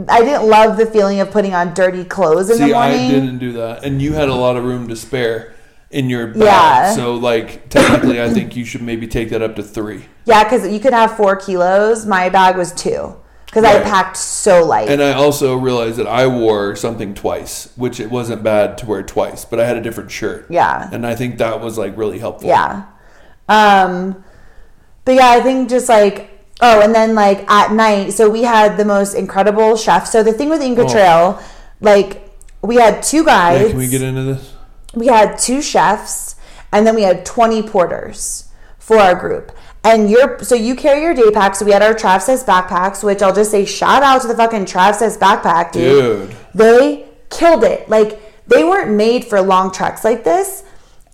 I 0.09 0.21
didn't 0.21 0.47
love 0.47 0.77
the 0.77 0.85
feeling 0.85 1.19
of 1.21 1.31
putting 1.31 1.55
on 1.55 1.73
dirty 1.73 2.05
clothes 2.05 2.51
in 2.51 2.59
the 2.59 2.67
See, 2.67 2.73
I 2.73 2.95
didn't 2.95 3.39
do 3.39 3.53
that, 3.53 3.83
and 3.83 3.99
you 3.99 4.13
had 4.13 4.29
a 4.29 4.35
lot 4.35 4.55
of 4.55 4.63
room 4.63 4.87
to 4.89 4.95
spare 4.95 5.55
in 5.89 6.07
your 6.07 6.27
bag. 6.27 6.43
Yeah. 6.43 6.93
So, 6.93 7.15
like, 7.15 7.69
technically, 7.69 8.21
I 8.21 8.29
think 8.29 8.55
you 8.55 8.63
should 8.63 8.83
maybe 8.83 9.07
take 9.07 9.29
that 9.29 9.41
up 9.41 9.55
to 9.55 9.63
three. 9.63 10.05
Yeah, 10.25 10.43
because 10.43 10.67
you 10.71 10.79
could 10.79 10.93
have 10.93 11.17
four 11.17 11.35
kilos. 11.35 12.05
My 12.05 12.29
bag 12.29 12.57
was 12.57 12.71
two 12.73 13.15
because 13.53 13.65
I 13.65 13.83
packed 13.83 14.17
so 14.17 14.65
light. 14.65 14.89
And 14.89 15.01
I 15.01 15.13
also 15.13 15.55
realized 15.55 15.97
that 15.97 16.07
I 16.07 16.25
wore 16.25 16.75
something 16.75 17.13
twice, 17.13 17.71
which 17.75 17.99
it 17.99 18.09
wasn't 18.09 18.41
bad 18.41 18.79
to 18.79 18.87
wear 18.87 19.03
twice, 19.03 19.45
but 19.45 19.59
I 19.59 19.65
had 19.65 19.77
a 19.77 19.81
different 19.81 20.09
shirt. 20.09 20.47
Yeah. 20.49 20.89
And 20.91 21.05
I 21.05 21.13
think 21.13 21.37
that 21.37 21.61
was 21.61 21.77
like 21.77 21.95
really 21.95 22.17
helpful. 22.17 22.49
Yeah. 22.49 22.85
Um, 23.47 24.23
but 25.05 25.13
yeah, 25.15 25.29
I 25.29 25.41
think 25.41 25.69
just 25.69 25.87
like 25.87 26.31
oh, 26.61 26.81
and 26.81 26.95
then 26.95 27.13
like 27.13 27.47
at 27.49 27.71
night, 27.73 28.13
so 28.13 28.27
we 28.29 28.41
had 28.43 28.77
the 28.77 28.85
most 28.85 29.13
incredible 29.13 29.75
chef. 29.77 30.07
So 30.07 30.23
the 30.23 30.33
thing 30.33 30.49
with 30.49 30.61
Inca 30.61 30.83
Oh. 30.83 30.89
Trail, 30.89 31.43
like 31.79 32.33
we 32.63 32.77
had 32.77 33.03
two 33.03 33.17
Yeah, 33.17 33.23
guys. 33.25 33.67
can 33.69 33.77
we 33.77 33.87
get 33.87 34.01
into 34.01 34.23
this? 34.23 34.53
we 34.95 35.07
had 35.07 35.37
two 35.37 35.61
chefs 35.61 36.35
and 36.71 36.85
then 36.87 36.95
we 36.95 37.01
had 37.03 37.25
20 37.25 37.63
porters 37.63 38.49
for 38.79 38.97
our 38.97 39.13
group. 39.15 39.51
And 39.83 40.09
you're 40.09 40.39
so 40.39 40.55
you 40.55 40.75
carry 40.75 41.01
your 41.01 41.13
day 41.13 41.29
pack. 41.31 41.55
So 41.55 41.65
we 41.65 41.71
had 41.71 41.81
our 41.81 41.93
Travsys 41.93 42.45
backpacks, 42.45 43.03
which 43.03 43.21
I'll 43.21 43.35
just 43.35 43.51
say 43.51 43.65
shout 43.65 44.01
out 44.01 44.21
to 44.21 44.27
the 44.27 44.35
fucking 44.35 44.65
Travsys 44.65 45.17
backpack, 45.17 45.71
dude. 45.71 46.29
Dude. 46.29 46.37
They 46.53 47.09
killed 47.29 47.63
it. 47.63 47.89
Like 47.89 48.47
they 48.47 48.63
weren't 48.63 48.91
made 48.91 49.25
for 49.25 49.41
long 49.41 49.71
treks 49.71 50.03
like 50.03 50.23
this. 50.23 50.63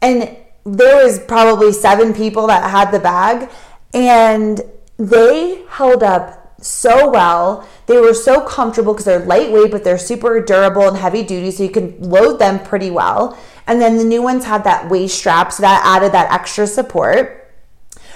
And 0.02 0.38
there 0.66 1.04
was 1.04 1.20
probably 1.20 1.74
seven 1.74 2.14
people 2.14 2.48
that 2.48 2.70
had 2.70 2.92
the 2.92 3.00
bag 3.00 3.50
and 3.94 4.62
they 4.98 5.64
held 5.70 6.04
up 6.04 6.40
so 6.64 7.10
well. 7.10 7.68
They 7.86 7.98
were 7.98 8.14
so 8.14 8.42
comfortable 8.42 8.94
because 8.94 9.06
they're 9.06 9.26
lightweight, 9.26 9.72
but 9.72 9.84
they're 9.84 9.98
super 9.98 10.42
durable 10.42 10.88
and 10.88 10.98
heavy 10.98 11.24
duty, 11.24 11.52
so 11.52 11.64
you 11.64 11.70
can 11.70 12.00
load 12.02 12.38
them 12.38 12.60
pretty 12.60 12.92
well. 12.92 13.38
And 13.66 13.82
then 13.82 13.98
the 13.98 14.04
new 14.04 14.22
ones 14.22 14.46
had 14.46 14.64
that 14.66 14.90
waist 14.90 15.18
strap, 15.18 15.52
so 15.52 15.62
that 15.62 15.82
added 15.86 16.12
that 16.12 16.32
extra 16.32 16.68
support. 16.68 17.39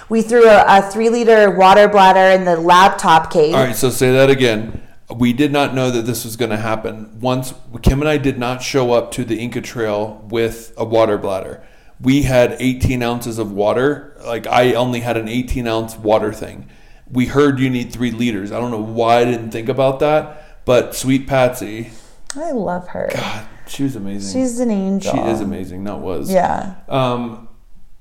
We 0.08 0.22
threw 0.22 0.46
a, 0.48 0.64
a 0.66 0.82
three 0.82 1.08
liter 1.08 1.50
water 1.50 1.88
bladder 1.88 2.36
in 2.36 2.44
the 2.44 2.56
laptop 2.56 3.32
case. 3.32 3.54
All 3.54 3.64
right, 3.64 3.76
so 3.76 3.90
say 3.90 4.12
that 4.12 4.30
again. 4.30 4.82
We 5.14 5.32
did 5.32 5.52
not 5.52 5.74
know 5.74 5.90
that 5.90 6.02
this 6.02 6.24
was 6.24 6.36
going 6.36 6.50
to 6.50 6.56
happen. 6.56 7.20
Once 7.20 7.54
Kim 7.82 8.00
and 8.00 8.08
I 8.08 8.16
did 8.18 8.38
not 8.38 8.62
show 8.62 8.92
up 8.92 9.10
to 9.12 9.24
the 9.24 9.38
Inca 9.38 9.60
Trail 9.60 10.26
with 10.28 10.72
a 10.76 10.84
water 10.84 11.18
bladder. 11.18 11.62
We 12.00 12.22
had 12.22 12.56
18 12.58 13.02
ounces 13.02 13.38
of 13.38 13.52
water. 13.52 14.16
Like 14.24 14.46
I 14.46 14.74
only 14.74 15.00
had 15.00 15.16
an 15.16 15.28
18 15.28 15.66
ounce 15.66 15.96
water 15.96 16.32
thing. 16.32 16.68
We 17.10 17.26
heard 17.26 17.58
you 17.60 17.70
need 17.70 17.92
three 17.92 18.10
liters. 18.10 18.50
I 18.50 18.58
don't 18.60 18.70
know 18.70 18.80
why 18.80 19.18
I 19.18 19.24
didn't 19.24 19.50
think 19.50 19.68
about 19.68 20.00
that, 20.00 20.64
but 20.64 20.94
sweet 20.94 21.26
Patsy, 21.26 21.90
I 22.34 22.52
love 22.52 22.88
her. 22.88 23.10
God, 23.12 23.46
she 23.68 23.84
was 23.84 23.94
amazing. 23.94 24.40
She's 24.40 24.58
an 24.58 24.70
angel. 24.70 25.12
she 25.12 25.20
is 25.20 25.40
amazing. 25.40 25.84
Not 25.84 26.00
was. 26.00 26.32
Yeah. 26.32 26.74
um, 26.88 27.48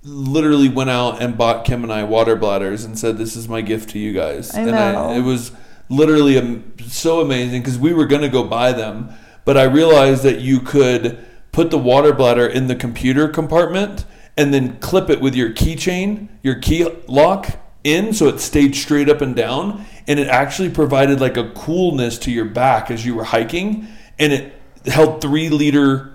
literally 0.03 0.69
went 0.69 0.89
out 0.89 1.21
and 1.21 1.37
bought 1.37 1.65
Kim 1.65 1.83
and 1.83 1.91
I 1.91 2.03
water 2.03 2.35
bladders 2.35 2.83
and 2.83 2.97
said, 2.97 3.17
"This 3.17 3.35
is 3.35 3.47
my 3.47 3.61
gift 3.61 3.89
to 3.91 3.99
you 3.99 4.13
guys." 4.13 4.53
I 4.53 4.61
and 4.61 4.71
know. 4.71 5.09
I, 5.09 5.15
it 5.15 5.21
was 5.21 5.51
literally 5.89 6.37
am- 6.37 6.73
so 6.87 7.21
amazing 7.21 7.61
because 7.61 7.77
we 7.77 7.93
were 7.93 8.05
gonna 8.05 8.29
go 8.29 8.43
buy 8.43 8.71
them, 8.71 9.09
but 9.45 9.57
I 9.57 9.63
realized 9.63 10.23
that 10.23 10.39
you 10.41 10.59
could 10.59 11.23
put 11.51 11.71
the 11.71 11.77
water 11.77 12.13
bladder 12.13 12.47
in 12.47 12.67
the 12.67 12.75
computer 12.75 13.27
compartment 13.27 14.05
and 14.35 14.53
then 14.53 14.77
clip 14.79 15.09
it 15.09 15.21
with 15.21 15.35
your 15.35 15.51
keychain, 15.51 16.27
your 16.41 16.55
key 16.55 16.87
lock 17.07 17.59
in, 17.83 18.13
so 18.13 18.27
it 18.27 18.39
stayed 18.39 18.75
straight 18.75 19.09
up 19.09 19.21
and 19.21 19.35
down, 19.35 19.85
and 20.07 20.19
it 20.19 20.27
actually 20.27 20.69
provided 20.69 21.21
like 21.21 21.37
a 21.37 21.49
coolness 21.51 22.17
to 22.17 22.31
your 22.31 22.45
back 22.45 22.89
as 22.89 23.05
you 23.05 23.13
were 23.13 23.25
hiking, 23.25 23.87
and 24.17 24.33
it 24.33 24.53
held 24.85 25.21
three 25.21 25.49
liter 25.49 26.11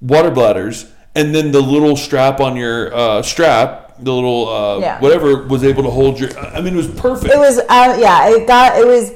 water 0.00 0.30
bladders, 0.30 0.90
and 1.14 1.34
then 1.34 1.52
the 1.52 1.60
little 1.60 1.96
strap 1.96 2.40
on 2.40 2.56
your 2.56 2.94
uh, 2.94 3.22
strap, 3.22 3.96
the 3.98 4.12
little 4.12 4.48
uh, 4.48 4.78
Yeah. 4.78 5.00
whatever, 5.00 5.44
was 5.46 5.64
able 5.64 5.82
to 5.82 5.90
hold 5.90 6.18
your. 6.20 6.36
I 6.38 6.60
mean, 6.60 6.74
it 6.74 6.76
was 6.76 6.88
perfect. 6.88 7.32
It 7.32 7.38
was, 7.38 7.58
uh, 7.58 7.96
yeah, 7.98 8.28
it 8.30 8.46
got, 8.46 8.78
it 8.78 8.86
was 8.86 9.12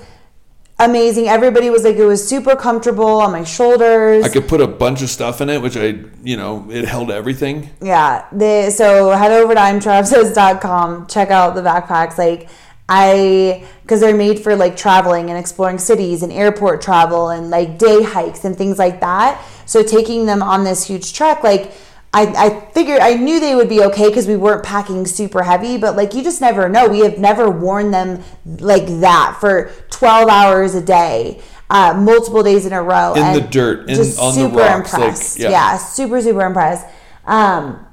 amazing. 0.79 1.29
Everybody 1.29 1.71
was 1.71 1.85
like, 1.85 1.97
it 1.97 2.05
was 2.05 2.27
super 2.29 2.57
comfortable 2.57 3.21
on 3.21 3.31
my 3.33 3.45
shoulders. 3.45 4.25
I 4.25 4.29
could 4.29 4.49
put 4.49 4.61
a 4.61 4.67
bunch 4.67 5.03
of 5.03 5.09
stuff 5.09 5.41
in 5.41 5.49
it, 5.49 5.63
which 5.63 5.77
I, 5.77 6.01
you 6.23 6.37
know, 6.37 6.67
it 6.71 6.85
held 6.85 7.11
everything. 7.11 7.71
Yeah. 7.81 8.27
They, 8.33 8.71
so 8.71 9.11
head 9.11 9.31
over 9.33 9.55
to 9.55 9.61
imtravsays.com, 9.61 11.07
check 11.07 11.31
out 11.31 11.55
the 11.55 11.63
backpacks. 11.63 12.19
Like, 12.19 12.49
I, 12.89 13.65
because 13.83 14.01
they're 14.01 14.17
made 14.17 14.41
for 14.41 14.57
like 14.57 14.77
traveling 14.77 15.31
and 15.31 15.39
exploring 15.39 15.79
cities 15.79 16.23
and 16.23 16.31
airport 16.33 16.83
travel 16.83 17.31
and 17.31 17.49
like 17.51 17.79
day 17.79 18.03
hikes 18.03 18.45
and 18.45 18.57
things 18.57 18.79
like 18.79 19.01
that. 19.01 19.43
So 19.67 19.83
taking 19.83 20.27
them 20.27 20.43
on 20.43 20.65
this 20.65 20.87
huge 20.87 21.13
trek, 21.13 21.43
like, 21.43 21.73
I, 22.13 22.27
I 22.37 22.71
figured 22.71 23.01
I 23.01 23.15
knew 23.15 23.41
they 23.41 23.57
would 23.57 23.69
be 23.69 23.83
okay 23.83 24.09
because 24.09 24.29
we 24.29 24.37
weren't 24.37 24.63
packing 24.65 25.05
super 25.05 25.43
heavy, 25.43 25.77
but 25.79 25.97
like 25.97 26.15
you 26.15 26.23
just 26.23 26.41
never 26.41 26.69
know. 26.69 26.87
We 26.87 27.01
have 27.01 27.19
never 27.19 27.51
worn 27.51 27.91
them 27.91 28.23
like 28.45 28.87
that 29.01 29.39
for 29.41 29.73
12 29.91 30.29
hours 30.29 30.77
a 30.77 30.81
day, 30.81 31.43
uh, 31.71 31.93
multiple 32.01 32.45
days 32.45 32.67
in 32.67 32.73
a 32.73 32.81
row. 32.81 33.15
In 33.15 33.33
the 33.33 33.41
dirt, 33.41 33.89
in- 33.89 33.97
just 33.97 34.21
on 34.21 34.33
the 34.33 34.43
super 34.43 34.59
rocks, 34.59 34.93
like, 34.93 35.03
impressed. 35.03 35.39
yeah. 35.41 35.51
yeah, 35.51 35.77
super, 35.77 36.23
super 36.23 36.43
impressed. 36.43 36.87
Um, 37.27 37.85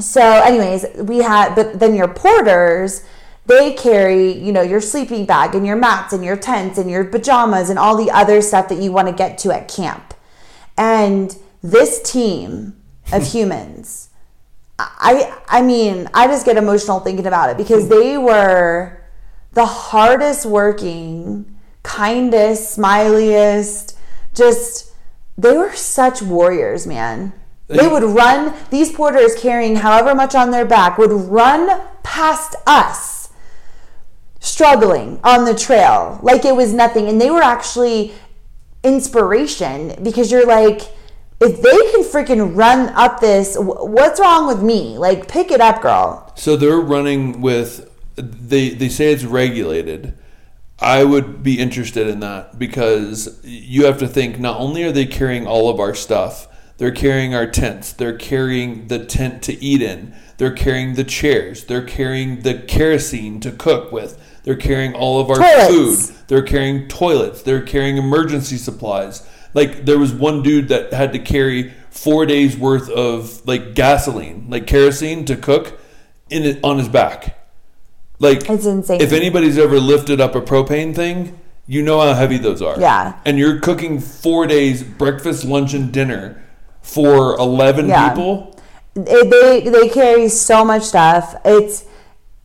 so, 0.00 0.20
anyways, 0.20 0.86
we 0.96 1.18
had, 1.18 1.54
but 1.54 1.78
then 1.78 1.94
your 1.94 2.08
porters, 2.08 3.04
they 3.46 3.74
carry, 3.74 4.32
you 4.32 4.52
know, 4.52 4.62
your 4.62 4.80
sleeping 4.80 5.26
bag 5.26 5.54
and 5.54 5.64
your 5.64 5.76
mats 5.76 6.12
and 6.12 6.24
your 6.24 6.36
tents 6.36 6.76
and 6.76 6.90
your 6.90 7.04
pajamas 7.04 7.70
and 7.70 7.78
all 7.78 7.96
the 7.96 8.10
other 8.10 8.42
stuff 8.42 8.68
that 8.68 8.78
you 8.78 8.90
want 8.90 9.06
to 9.06 9.14
get 9.14 9.38
to 9.38 9.52
at 9.52 9.68
camp. 9.68 10.12
And 10.76 11.36
this 11.62 12.02
team 12.02 12.76
of 13.12 13.26
humans, 13.32 14.10
I, 14.78 15.36
I 15.48 15.62
mean, 15.62 16.08
I 16.14 16.26
just 16.26 16.44
get 16.44 16.56
emotional 16.56 17.00
thinking 17.00 17.26
about 17.26 17.50
it 17.50 17.56
because 17.56 17.88
they 17.88 18.18
were 18.18 19.00
the 19.52 19.66
hardest 19.66 20.46
working, 20.46 21.56
kindest, 21.84 22.76
smiliest, 22.76 23.94
just 24.34 24.92
they 25.38 25.56
were 25.56 25.72
such 25.74 26.22
warriors, 26.22 26.86
man. 26.86 27.32
They 27.66 27.88
would 27.88 28.02
run, 28.02 28.54
these 28.70 28.92
porters 28.92 29.34
carrying 29.34 29.76
however 29.76 30.14
much 30.14 30.34
on 30.34 30.50
their 30.50 30.66
back 30.66 30.98
would 30.98 31.12
run 31.12 31.82
past 32.02 32.54
us, 32.66 33.30
struggling 34.38 35.18
on 35.24 35.44
the 35.44 35.54
trail 35.54 36.20
like 36.22 36.44
it 36.44 36.54
was 36.54 36.74
nothing. 36.74 37.08
And 37.08 37.20
they 37.20 37.30
were 37.30 37.42
actually 37.42 38.12
inspiration 38.84 39.94
because 40.02 40.30
you're 40.30 40.46
like, 40.46 40.82
if 41.40 41.60
they 41.60 41.90
can 41.92 42.04
freaking 42.04 42.56
run 42.56 42.90
up 42.90 43.20
this, 43.20 43.56
what's 43.58 44.20
wrong 44.20 44.46
with 44.46 44.62
me? 44.62 44.96
Like, 44.98 45.28
pick 45.28 45.50
it 45.50 45.60
up, 45.60 45.82
girl. 45.82 46.32
So 46.36 46.56
they're 46.56 46.78
running 46.80 47.40
with 47.40 47.90
they 48.16 48.70
they 48.70 48.88
say 48.88 49.12
it's 49.12 49.24
regulated. 49.24 50.16
I 50.78 51.04
would 51.04 51.42
be 51.42 51.58
interested 51.58 52.08
in 52.08 52.20
that 52.20 52.58
because 52.58 53.40
you 53.44 53.86
have 53.86 53.98
to 53.98 54.08
think 54.08 54.38
not 54.38 54.60
only 54.60 54.84
are 54.84 54.92
they 54.92 55.06
carrying 55.06 55.46
all 55.46 55.68
of 55.70 55.80
our 55.80 55.94
stuff, 55.94 56.48
they're 56.78 56.90
carrying 56.90 57.34
our 57.34 57.46
tents, 57.46 57.92
they're 57.92 58.16
carrying 58.16 58.88
the 58.88 59.04
tent 59.04 59.42
to 59.44 59.62
eat 59.62 59.80
in, 59.80 60.14
they're 60.36 60.52
carrying 60.52 60.94
the 60.94 61.04
chairs, 61.04 61.64
they're 61.64 61.84
carrying 61.84 62.40
the 62.40 62.58
kerosene 62.58 63.40
to 63.40 63.52
cook 63.52 63.92
with, 63.92 64.20
they're 64.42 64.56
carrying 64.56 64.94
all 64.94 65.20
of 65.20 65.30
our 65.30 65.36
Toilets. 65.36 66.10
food, 66.10 66.13
they're 66.28 66.42
carrying 66.42 66.88
toilets, 66.88 67.42
they're 67.42 67.62
carrying 67.62 67.96
emergency 67.96 68.56
supplies. 68.56 69.26
Like 69.54 69.84
there 69.84 69.98
was 69.98 70.12
one 70.12 70.42
dude 70.42 70.68
that 70.68 70.92
had 70.92 71.12
to 71.12 71.18
carry 71.18 71.72
four 71.90 72.26
days 72.26 72.56
worth 72.56 72.90
of 72.90 73.46
like 73.46 73.74
gasoline, 73.74 74.46
like 74.48 74.66
kerosene 74.66 75.24
to 75.26 75.36
cook 75.36 75.78
in 76.30 76.42
it 76.44 76.58
on 76.64 76.78
his 76.78 76.88
back. 76.88 77.38
Like 78.18 78.48
It's 78.48 78.66
insane. 78.66 79.00
If 79.00 79.12
anybody's 79.12 79.58
ever 79.58 79.78
lifted 79.78 80.20
up 80.20 80.34
a 80.34 80.40
propane 80.40 80.94
thing, 80.94 81.38
you 81.66 81.82
know 81.82 82.00
how 82.00 82.14
heavy 82.14 82.38
those 82.38 82.60
are. 82.62 82.78
Yeah. 82.78 83.18
And 83.24 83.38
you're 83.38 83.60
cooking 83.60 84.00
four 84.00 84.46
days 84.46 84.82
breakfast, 84.82 85.44
lunch, 85.44 85.72
and 85.74 85.92
dinner 85.92 86.42
for 86.82 87.36
eleven 87.38 87.88
Yeah. 87.88 88.08
people. 88.10 88.56
It- 88.96 89.30
they 89.30 89.68
they 89.70 89.88
carry 89.88 90.28
so 90.28 90.64
much 90.64 90.82
stuff. 90.82 91.34
It's 91.44 91.84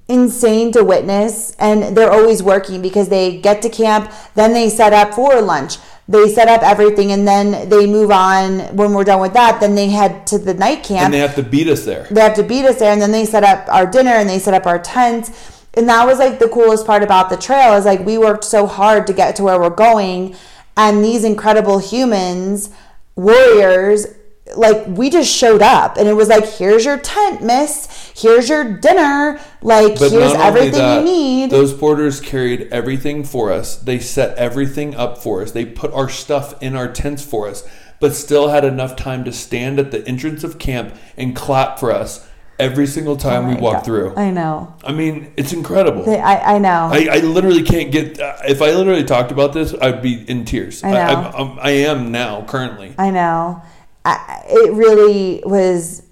insane 0.09 0.71
to 0.73 0.83
witness, 0.83 1.55
and 1.59 1.95
they're 1.95 2.11
always 2.11 2.43
working 2.43 2.81
because 2.81 3.07
they 3.09 3.37
get 3.37 3.61
to 3.61 3.69
camp, 3.69 4.11
then 4.35 4.53
they 4.53 4.69
set 4.69 4.91
up 4.91 5.13
for 5.13 5.41
lunch. 5.41 5.77
They 6.07 6.27
set 6.27 6.47
up 6.47 6.63
everything, 6.63 7.11
and 7.11 7.27
then 7.27 7.69
they 7.69 7.85
move 7.85 8.09
on. 8.11 8.75
When 8.75 8.93
we're 8.93 9.03
done 9.03 9.21
with 9.21 9.33
that, 9.33 9.61
then 9.61 9.75
they 9.75 9.89
head 9.89 10.25
to 10.27 10.39
the 10.39 10.55
night 10.55 10.83
camp. 10.83 11.05
And 11.05 11.13
they 11.13 11.19
have 11.19 11.35
to 11.35 11.43
beat 11.43 11.67
us 11.67 11.85
there. 11.85 12.07
they 12.09 12.21
have 12.21 12.33
to 12.35 12.43
beat 12.43 12.65
us 12.65 12.79
there 12.79 12.91
and 12.91 13.01
then 13.01 13.11
they 13.11 13.25
set 13.25 13.43
up 13.43 13.67
our 13.69 13.85
dinner 13.85 14.11
and 14.11 14.27
they 14.27 14.39
set 14.39 14.53
up 14.55 14.65
our 14.65 14.79
tents 14.79 15.29
and 15.75 15.87
that 15.87 16.05
was 16.05 16.17
like 16.17 16.39
the 16.39 16.49
coolest 16.49 16.85
part 16.87 17.03
about 17.03 17.29
the 17.29 17.37
trail 17.37 17.73
is 17.75 17.85
like 17.85 17.99
we 18.05 18.17
worked 18.17 18.43
so 18.43 18.65
hard 18.65 19.05
to 19.07 19.13
get 19.13 19.35
to 19.35 19.43
where 19.43 19.59
we're 19.59 19.69
going 19.69 20.35
and 20.75 21.03
these 21.05 21.23
incredible 21.23 21.77
humans 21.77 22.71
warriors 23.15 24.07
like 24.55 24.85
we 24.87 25.09
just 25.09 25.31
showed 25.35 25.61
up 25.61 25.97
and 25.97 26.07
it 26.07 26.13
was 26.13 26.27
like 26.27 26.45
here's 26.45 26.83
your 26.83 26.97
tent 26.97 27.43
miss 27.43 28.11
here's 28.15 28.49
your 28.49 28.77
dinner 28.77 29.39
like 29.61 29.99
But 29.99 30.11
here's 30.11 30.33
everything 30.33 30.71
that, 30.71 30.99
you 30.99 31.03
need 31.05 31.49
those 31.51 31.73
porters 31.73 32.19
carried 32.19 32.67
everything 32.71 33.23
for 33.23 33.51
us. 33.51 33.75
They 33.75 33.99
set 33.99 34.37
everything 34.37 34.95
up 34.95 35.17
for 35.17 35.41
us. 35.41 35.51
They 35.51 35.65
put 35.65 35.91
our 35.93 36.09
stuff 36.09 36.61
in 36.63 36.75
our 36.75 36.91
tents 36.91 37.23
for 37.23 37.47
us, 37.47 37.67
but 37.99 38.15
still 38.15 38.47
had 38.49 38.63
enough 38.65 38.95
time 38.95 39.23
to 39.25 39.31
stand 39.31 39.79
at 39.79 39.91
the 39.91 40.07
entrance 40.07 40.43
of 40.43 40.57
camp 40.59 40.95
and 41.17 41.35
clap 41.35 41.77
for 41.79 41.91
us 41.91 42.27
every 42.57 42.87
single 42.87 43.15
time 43.15 43.47
we 43.47 43.53
Oh 43.53 43.55
my 43.55 43.61
walked 43.61 43.77
God. 43.77 43.85
through. 43.85 44.15
i 44.15 44.29
know 44.31 44.75
I 44.83 44.91
mean, 44.91 45.31
it's 45.37 45.53
incredible. 45.53 46.03
They- 46.03 46.19
I, 46.19 46.55
I 46.55 46.57
know 46.59 46.89
I, 46.91 47.07
I 47.11 47.17
literally 47.19 47.63
can't 47.63 47.91
get. 47.91 48.19
Uh, 48.19 48.35
if 48.47 48.61
I 48.61 48.71
literally 48.71 49.03
talked 49.05 49.31
about 49.31 49.53
this, 49.53 49.73
I'd 49.81 50.01
be 50.01 50.29
in 50.29 50.45
tears. 50.45 50.83
I 50.83 50.91
know. 50.91 50.99
I, 50.99 51.41
I'm, 51.41 51.59
I 51.59 51.69
am 51.71 52.11
now 52.11 52.43
currently. 52.45 52.93
I 52.97 53.11
know. 53.11 53.61
I, 54.05 54.45
it 54.47 54.73
really 54.73 55.41
was. 55.45 56.03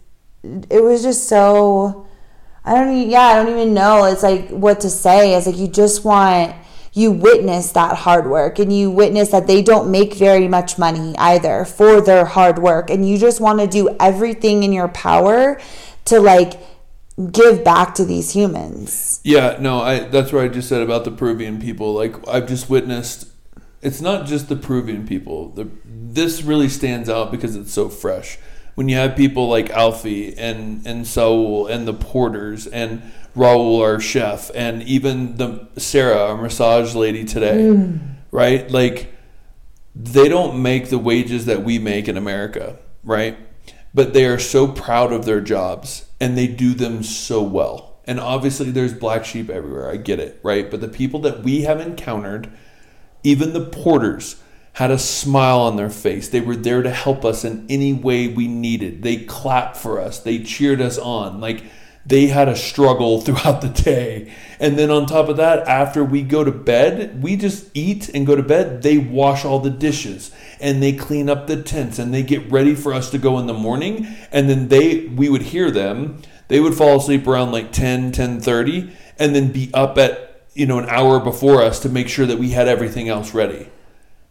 It 0.44 0.84
was 0.84 1.04
just 1.04 1.28
so. 1.28 2.08
I 2.64 2.76
don't 2.76 2.96
even. 2.96 3.10
Yeah, 3.10 3.22
I 3.22 3.36
don't 3.36 3.50
even 3.50 3.74
know. 3.74 4.06
It's 4.06 4.24
like 4.24 4.50
what 4.50 4.82
to 4.82 4.90
say. 4.90 5.36
It's 5.36 5.48
like 5.48 5.58
you 5.58 5.68
just 5.68 6.04
want. 6.04 6.56
You 6.94 7.12
witness 7.12 7.74
that 7.74 7.96
hard 7.96 8.28
work, 8.28 8.58
and 8.58 8.76
you 8.76 8.90
witness 8.90 9.30
that 9.30 9.46
they 9.46 9.62
don't 9.62 9.92
make 9.92 10.16
very 10.16 10.48
much 10.48 10.80
money 10.80 11.16
either 11.20 11.64
for 11.64 12.02
their 12.02 12.26
hard 12.26 12.58
work, 12.58 12.90
and 12.90 13.08
you 13.08 13.20
just 13.20 13.40
want 13.40 13.60
to 13.60 13.68
do 13.68 13.96
everything 14.00 14.64
in 14.64 14.74
your 14.74 14.88
power 14.88 15.62
to 16.06 16.20
like 16.20 16.54
give 17.32 17.64
back 17.64 17.96
to 17.96 18.06
these 18.06 18.32
humans. 18.32 19.20
Yeah, 19.24 19.58
no, 19.60 19.82
I 19.82 20.00
that's 20.00 20.32
what 20.32 20.44
I 20.44 20.48
just 20.48 20.70
said 20.70 20.82
about 20.82 21.04
the 21.04 21.12
Peruvian 21.12 21.60
people. 21.60 21.94
Like 21.94 22.16
I've 22.28 22.48
just 22.48 22.70
witnessed 22.70 23.28
it's 23.88 24.02
not 24.02 24.26
just 24.26 24.50
the 24.50 24.58
Peruvian 24.58 25.08
people. 25.08 25.50
The 25.50 25.70
this 25.86 26.44
really 26.44 26.68
stands 26.68 27.08
out 27.10 27.32
because 27.32 27.56
it's 27.56 27.72
so 27.72 27.88
fresh. 27.88 28.38
When 28.76 28.90
you 28.90 28.98
have 28.98 29.16
people 29.16 29.48
like 29.48 29.70
Alfie 29.70 30.38
and 30.38 30.86
and 30.86 31.08
Saul 31.08 31.68
and 31.68 31.88
the 31.88 31.94
porters 31.94 32.68
and 32.68 33.02
Raul 33.34 33.82
our 33.82 34.02
chef 34.02 34.52
and 34.54 34.84
even 34.84 35.38
the 35.38 35.68
Sarah 35.78 36.18
our 36.18 36.38
massage 36.38 36.96
lady 36.96 37.24
today, 37.24 37.60
mm. 37.60 38.00
right? 38.30 38.70
Like 38.70 39.14
they 39.96 40.28
don't 40.28 40.62
make 40.62 40.90
the 40.90 41.00
wages 41.00 41.46
that 41.46 41.64
we 41.64 41.80
make 41.80 42.10
in 42.10 42.18
America, 42.18 42.78
right? 43.06 43.38
But 43.94 44.14
they 44.14 44.26
are 44.26 44.38
so 44.38 44.68
proud 44.68 45.14
of 45.14 45.24
their 45.24 45.42
jobs 45.42 46.10
and 46.20 46.38
they 46.38 46.48
do 46.48 46.74
them 46.74 47.04
so 47.04 47.42
well. 47.42 48.00
And 48.04 48.20
obviously, 48.20 48.72
there's 48.72 48.94
black 48.94 49.24
sheep 49.26 49.50
everywhere. 49.50 49.90
I 49.90 49.98
get 49.98 50.20
it, 50.20 50.40
right? 50.44 50.70
But 50.70 50.82
the 50.82 50.88
people 50.88 51.20
that 51.22 51.44
we 51.44 51.64
have 51.64 51.82
encountered, 51.82 52.50
even 53.28 53.54
the 53.54 53.66
porters, 53.66 54.42
had 54.74 54.92
a 54.92 54.98
smile 54.98 55.60
on 55.60 55.76
their 55.76 55.90
face. 55.90 56.30
They 56.30 56.40
were 56.40 56.56
there 56.56 56.84
to 56.84 56.92
help 56.92 57.26
us 57.26 57.44
in 57.44 57.66
any 57.68 57.94
way 57.94 58.28
we 58.28 58.48
needed. 58.48 59.02
They 59.02 59.18
clapped 59.18 59.76
for 59.76 60.00
us, 60.00 60.20
they 60.20 60.40
cheered 60.44 60.82
us 60.82 60.98
on. 60.98 61.42
Like, 61.42 61.64
they 62.06 62.28
had 62.28 62.48
a 62.48 62.56
struggle 62.56 63.20
throughout 63.22 63.62
the 63.62 63.70
day. 63.70 64.34
And 64.60 64.80
then 64.80 64.90
on 64.90 65.06
top 65.06 65.28
of 65.28 65.38
that, 65.38 65.68
after 65.68 66.04
we 66.04 66.22
go 66.22 66.44
to 66.44 66.52
bed, 66.52 67.22
we 67.22 67.36
just 67.36 67.70
eat 67.74 68.08
and 68.10 68.26
go 68.26 68.36
to 68.36 68.44
bed. 68.44 68.82
They 68.82 68.98
wash 68.98 69.44
all 69.44 69.60
the 69.60 69.70
dishes 69.70 70.32
and 70.60 70.82
they 70.82 70.94
clean 70.94 71.30
up 71.30 71.48
the 71.48 71.62
tents 71.62 72.00
and 72.00 72.14
they 72.14 72.24
get 72.24 72.50
ready 72.50 72.74
for 72.76 72.94
us 72.94 73.12
to 73.12 73.18
go 73.18 73.38
in 73.40 73.48
the 73.48 73.54
morning. 73.54 74.08
And 74.32 74.50
then 74.50 74.70
they 74.70 75.08
we 75.08 75.28
would 75.28 75.44
hear 75.44 75.70
them. 75.70 76.22
They 76.48 76.60
would 76.62 76.76
fall 76.76 76.98
asleep 76.98 77.28
around 77.28 77.52
like 77.52 77.72
10, 77.72 78.14
10:30 78.14 78.92
and 79.20 79.36
then 79.36 79.52
be 79.52 79.70
up 79.74 79.98
at, 79.98 80.27
you 80.58 80.66
know, 80.66 80.80
an 80.80 80.90
hour 80.90 81.20
before 81.20 81.62
us 81.62 81.80
to 81.82 81.90
make 81.90 82.10
sure 82.10 82.26
that 82.26 82.40
we 82.40 82.50
had 82.50 82.68
everything 82.68 83.08
else 83.08 83.34
ready. 83.34 83.70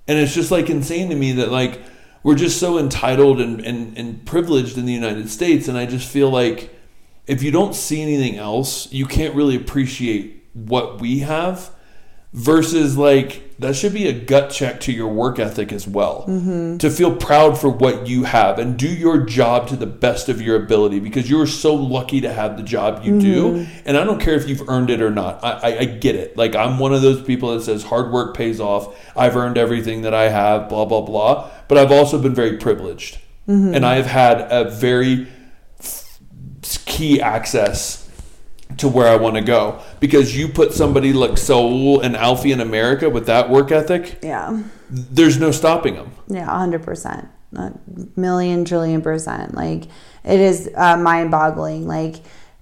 And 0.08 0.18
it's 0.18 0.34
just 0.34 0.50
like 0.50 0.68
insane 0.68 1.08
to 1.10 1.14
me 1.14 1.32
that 1.32 1.52
like 1.52 1.80
we're 2.24 2.34
just 2.34 2.58
so 2.58 2.78
entitled 2.78 3.40
and, 3.40 3.60
and, 3.60 3.96
and 3.96 4.26
privileged 4.26 4.76
in 4.76 4.86
the 4.86 4.92
United 4.92 5.30
States. 5.30 5.68
And 5.68 5.78
I 5.78 5.86
just 5.86 6.08
feel 6.10 6.28
like 6.28 6.74
if 7.28 7.44
you 7.44 7.52
don't 7.52 7.76
see 7.76 8.02
anything 8.02 8.36
else, 8.36 8.92
you 8.92 9.06
can't 9.06 9.36
really 9.36 9.54
appreciate 9.54 10.44
what 10.52 11.00
we 11.00 11.20
have 11.20 11.70
versus 12.36 12.98
like 12.98 13.42
that 13.58 13.74
should 13.74 13.94
be 13.94 14.06
a 14.06 14.12
gut 14.12 14.50
check 14.50 14.78
to 14.80 14.92
your 14.92 15.08
work 15.08 15.38
ethic 15.38 15.72
as 15.72 15.88
well. 15.88 16.26
Mm-hmm. 16.28 16.76
To 16.76 16.90
feel 16.90 17.16
proud 17.16 17.58
for 17.58 17.70
what 17.70 18.06
you 18.06 18.24
have 18.24 18.58
and 18.58 18.78
do 18.78 18.86
your 18.86 19.24
job 19.24 19.68
to 19.68 19.76
the 19.76 19.86
best 19.86 20.28
of 20.28 20.42
your 20.42 20.62
ability 20.62 21.00
because 21.00 21.30
you're 21.30 21.46
so 21.46 21.74
lucky 21.74 22.20
to 22.20 22.30
have 22.30 22.58
the 22.58 22.62
job 22.62 23.02
you 23.02 23.18
do. 23.18 23.44
Mm-hmm. 23.44 23.88
And 23.88 23.96
i 23.96 24.04
don't 24.04 24.20
care 24.20 24.34
if 24.34 24.46
you've 24.46 24.68
earned 24.68 24.90
it 24.90 25.00
or 25.00 25.10
not. 25.10 25.42
I, 25.42 25.50
I, 25.50 25.78
I 25.78 25.84
get 25.86 26.14
it. 26.14 26.36
Like 26.36 26.54
i'm 26.54 26.78
one 26.78 26.92
of 26.92 27.00
those 27.00 27.22
people 27.22 27.54
that 27.54 27.62
says 27.62 27.82
hard 27.84 28.12
work 28.12 28.36
pays 28.36 28.60
off. 28.60 28.94
I've 29.16 29.34
earned 29.34 29.56
everything 29.56 30.02
that 30.02 30.12
i 30.12 30.28
have 30.28 30.68
blah 30.68 30.84
blah 30.84 31.00
blah. 31.00 31.50
But 31.68 31.78
i've 31.78 31.92
also 31.92 32.20
been 32.20 32.34
very 32.34 32.58
privileged. 32.58 33.18
Mm-hmm. 33.48 33.74
And 33.74 33.86
i've 33.86 34.06
had 34.06 34.46
a 34.52 34.70
very 34.70 35.26
key 36.84 37.20
access 37.22 38.05
to 38.78 38.88
where 38.88 39.08
I 39.08 39.16
want 39.16 39.36
to 39.36 39.42
go 39.42 39.80
because 40.00 40.36
you 40.36 40.48
put 40.48 40.72
somebody 40.72 41.12
like 41.12 41.38
Saul 41.38 42.00
and 42.00 42.16
Alfie 42.16 42.52
in 42.52 42.60
America 42.60 43.08
with 43.08 43.26
that 43.26 43.48
work 43.48 43.70
ethic, 43.72 44.18
Yeah. 44.22 44.62
there's 44.90 45.38
no 45.38 45.50
stopping 45.50 45.94
them. 45.94 46.10
Yeah, 46.28 46.44
hundred 46.46 46.82
percent, 46.82 47.28
a 47.56 47.72
million 48.16 48.64
trillion 48.64 49.00
percent. 49.02 49.54
Like 49.54 49.84
it 50.24 50.40
is 50.40 50.68
uh, 50.74 50.96
mind 50.96 51.30
boggling. 51.30 51.86
Like 51.86 52.16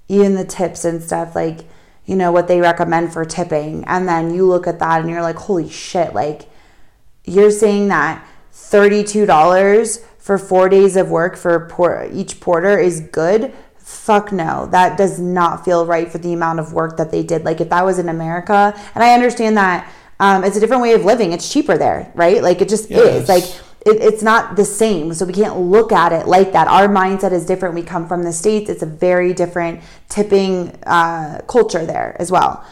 even 0.08 0.34
the 0.34 0.44
tips 0.44 0.84
and 0.84 1.02
stuff. 1.02 1.34
Like 1.34 1.60
you 2.04 2.14
know 2.16 2.30
what 2.30 2.46
they 2.48 2.60
recommend 2.60 3.12
for 3.12 3.24
tipping, 3.24 3.82
and 3.86 4.06
then 4.06 4.34
you 4.34 4.46
look 4.46 4.66
at 4.66 4.78
that 4.78 5.00
and 5.00 5.08
you're 5.10 5.22
like, 5.22 5.36
holy 5.36 5.68
shit! 5.70 6.14
Like 6.14 6.42
you're 7.24 7.50
saying 7.50 7.88
that 7.88 8.24
thirty 8.52 9.02
two 9.02 9.24
dollars 9.26 10.04
for 10.18 10.36
four 10.38 10.68
days 10.68 10.96
of 10.96 11.10
work 11.10 11.34
for 11.36 11.66
por- 11.66 12.08
each 12.12 12.40
porter 12.40 12.78
is 12.78 13.00
good. 13.00 13.52
Fuck 13.84 14.32
no, 14.32 14.66
that 14.72 14.96
does 14.96 15.20
not 15.20 15.62
feel 15.62 15.84
right 15.84 16.10
for 16.10 16.16
the 16.16 16.32
amount 16.32 16.58
of 16.58 16.72
work 16.72 16.96
that 16.96 17.10
they 17.10 17.22
did. 17.22 17.44
Like 17.44 17.60
if 17.60 17.68
that 17.68 17.84
was 17.84 17.98
in 17.98 18.08
America, 18.08 18.74
and 18.94 19.04
I 19.04 19.12
understand 19.12 19.58
that 19.58 19.92
um, 20.18 20.42
it's 20.42 20.56
a 20.56 20.60
different 20.60 20.82
way 20.82 20.94
of 20.94 21.04
living. 21.04 21.32
It's 21.32 21.52
cheaper 21.52 21.76
there, 21.76 22.10
right? 22.14 22.42
Like 22.42 22.62
it 22.62 22.70
just 22.70 22.90
is. 22.90 23.28
Like 23.28 23.44
it, 23.84 24.00
it's 24.00 24.22
not 24.22 24.56
the 24.56 24.64
same. 24.64 25.12
So 25.12 25.26
we 25.26 25.34
can't 25.34 25.58
look 25.58 25.92
at 25.92 26.12
it 26.12 26.26
like 26.26 26.52
that. 26.52 26.66
Our 26.66 26.88
mindset 26.88 27.32
is 27.32 27.44
different. 27.44 27.74
We 27.74 27.82
come 27.82 28.08
from 28.08 28.22
the 28.22 28.32
States. 28.32 28.70
It's 28.70 28.82
a 28.82 28.86
very 28.86 29.34
different 29.34 29.82
tipping 30.08 30.70
uh, 30.86 31.42
culture 31.46 31.84
there 31.84 32.16
as 32.18 32.30
well. 32.30 32.64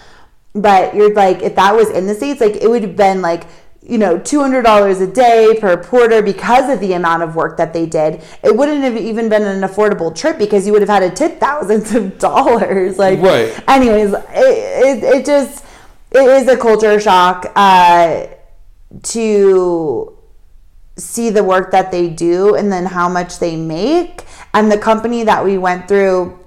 But 0.55 0.95
you're 0.95 1.13
like, 1.13 1.43
if 1.43 1.57
that 1.57 1.75
was 1.75 1.91
in 1.91 2.07
the 2.07 2.15
States, 2.15 2.41
like 2.41 2.57
it 2.57 2.71
would 2.71 2.83
have 2.83 2.97
been 2.97 3.21
like, 3.21 3.45
you 3.85 3.99
know, 3.99 4.17
$200 4.19 5.01
a 5.01 5.07
day 5.13 5.59
per 5.61 5.77
porter 5.77 6.23
because 6.23 6.71
of 6.73 6.79
the 6.81 6.93
amount 6.93 7.23
of 7.23 7.35
work 7.35 7.57
that 7.57 7.73
they 7.73 7.85
did. 7.85 8.23
It 8.45 8.57
wouldn't 8.57 8.83
have 8.85 8.97
even 8.97 9.29
been 9.29 9.43
an 9.43 9.69
affordable 9.69 10.15
trip 10.15 10.39
because 10.39 10.67
you 10.67 10.73
would 10.73 10.83
have 10.83 10.89
had 10.89 11.01
to 11.01 11.11
tip 11.11 11.41
thousands 11.41 11.93
of 11.95 12.19
dollars. 12.21 12.99
Like, 12.99 13.21
Right. 13.21 13.53
anyways, 13.69 14.13
it, 14.13 14.23
it, 14.35 15.05
it 15.05 15.27
just, 15.27 15.65
it 16.13 16.23
is 16.23 16.47
a 16.49 16.57
culture 16.57 17.01
shock 17.01 17.51
uh, 17.57 18.27
to 19.03 20.17
see 20.97 21.31
the 21.31 21.43
work 21.43 21.73
that 21.73 21.91
they 21.91 22.09
do 22.09 22.55
and 22.55 22.71
then 22.71 22.87
how 22.87 23.09
much 23.09 23.39
they 23.39 23.57
make. 23.57 24.25
And 24.55 24.71
the 24.71 24.79
company 24.79 25.25
that 25.25 25.45
we 25.45 25.59
went 25.59 25.89
through, 25.89 26.39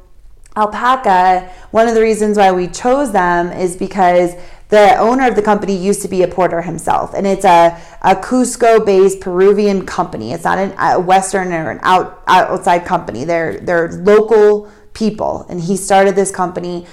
Alpaca, 0.56 1.52
one 1.72 1.88
of 1.90 1.96
the 1.96 2.02
reasons 2.02 2.38
why 2.38 2.52
we 2.54 2.68
chose 2.68 3.12
them 3.12 3.52
is 3.52 3.76
because 3.76 4.36
the 4.70 4.98
owner 4.98 5.28
of 5.28 5.36
the 5.36 5.42
company 5.42 5.76
used 5.76 6.02
to 6.02 6.08
be 6.08 6.24
a 6.24 6.28
porter 6.28 6.62
himself. 6.62 7.14
And 7.14 7.28
it's 7.28 7.46
a, 7.46 7.80
a 8.02 8.16
Cusco 8.16 8.84
based 8.86 9.22
Peruvian 9.22 9.86
company. 9.86 10.34
It's 10.34 10.44
not 10.44 10.58
an, 10.58 10.74
a 10.80 11.00
Western 11.00 11.54
or 11.54 11.70
an 11.70 11.80
out, 11.84 12.24
outside 12.28 12.86
company. 12.86 13.26
They're, 13.26 13.60
they're 13.60 13.92
local 13.92 14.72
people. 14.94 15.46
And 15.50 15.62
he 15.62 15.78
started 15.78 16.16
this 16.16 16.32
company 16.32 16.88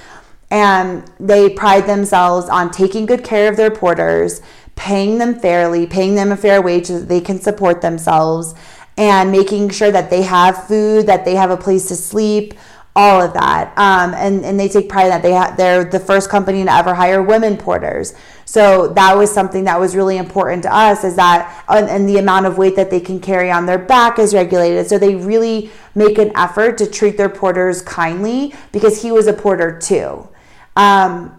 and 0.51 1.11
they 1.19 1.49
pride 1.49 1.87
themselves 1.87 2.47
on 2.51 2.71
taking 2.71 3.07
good 3.07 3.25
care 3.25 3.51
of 3.51 3.57
their 3.57 3.71
porters, 3.71 4.43
paying 4.77 5.17
them 5.17 5.35
fairly, 5.35 5.87
paying 5.87 6.15
them 6.15 6.31
a 6.31 6.37
fair 6.37 6.61
wage 6.61 6.87
so 6.87 7.01
that 7.01 7.09
they 7.09 7.23
can 7.23 7.41
support 7.41 7.81
themselves, 7.81 8.55
and 8.99 9.33
making 9.33 9.71
sure 9.71 9.91
that 9.91 10.11
they 10.11 10.21
have 10.21 10.67
food, 10.67 11.07
that 11.07 11.25
they 11.25 11.35
have 11.35 11.51
a 11.51 11.57
place 11.57 11.89
to 11.89 11.97
sleep, 11.97 12.53
all 12.95 13.23
of 13.23 13.33
that. 13.33 13.73
Um, 13.79 14.15
and, 14.15 14.45
and 14.45 14.61
they 14.61 14.69
take 14.69 14.89
pride 14.89 15.05
in 15.05 15.11
that 15.11 15.23
they 15.23 15.33
ha- 15.33 15.55
they're 15.57 15.85
the 15.85 15.99
first 15.99 16.29
company 16.29 16.63
to 16.63 16.73
ever 16.73 16.95
hire 16.95 17.23
women 17.23 17.57
porters. 17.57 18.15
So 18.45 18.89
that 18.89 19.17
was 19.17 19.33
something 19.33 19.65
that 19.65 19.81
was 19.81 19.97
really 19.97 20.19
important 20.19 20.63
to 20.65 20.75
us 20.75 21.05
is 21.05 21.17
that, 21.17 21.65
and, 21.69 21.89
and 21.89 22.09
the 22.09 22.19
amount 22.19 22.47
of 22.47 22.59
weight 22.59 22.77
that 22.77 22.91
they 22.91 23.01
can 23.01 23.19
carry 23.19 23.51
on 23.51 23.65
their 23.65 23.79
back 23.79 24.19
is 24.19 24.35
regulated. 24.35 24.87
So 24.89 24.99
they 24.99 25.15
really 25.15 25.71
make 25.95 26.19
an 26.19 26.33
effort 26.37 26.77
to 26.79 26.87
treat 26.87 27.17
their 27.17 27.31
porters 27.31 27.81
kindly 27.81 28.55
because 28.73 29.03
he 29.03 29.11
was 29.11 29.27
a 29.27 29.33
porter 29.33 29.79
too. 29.79 30.29
Um, 30.77 31.39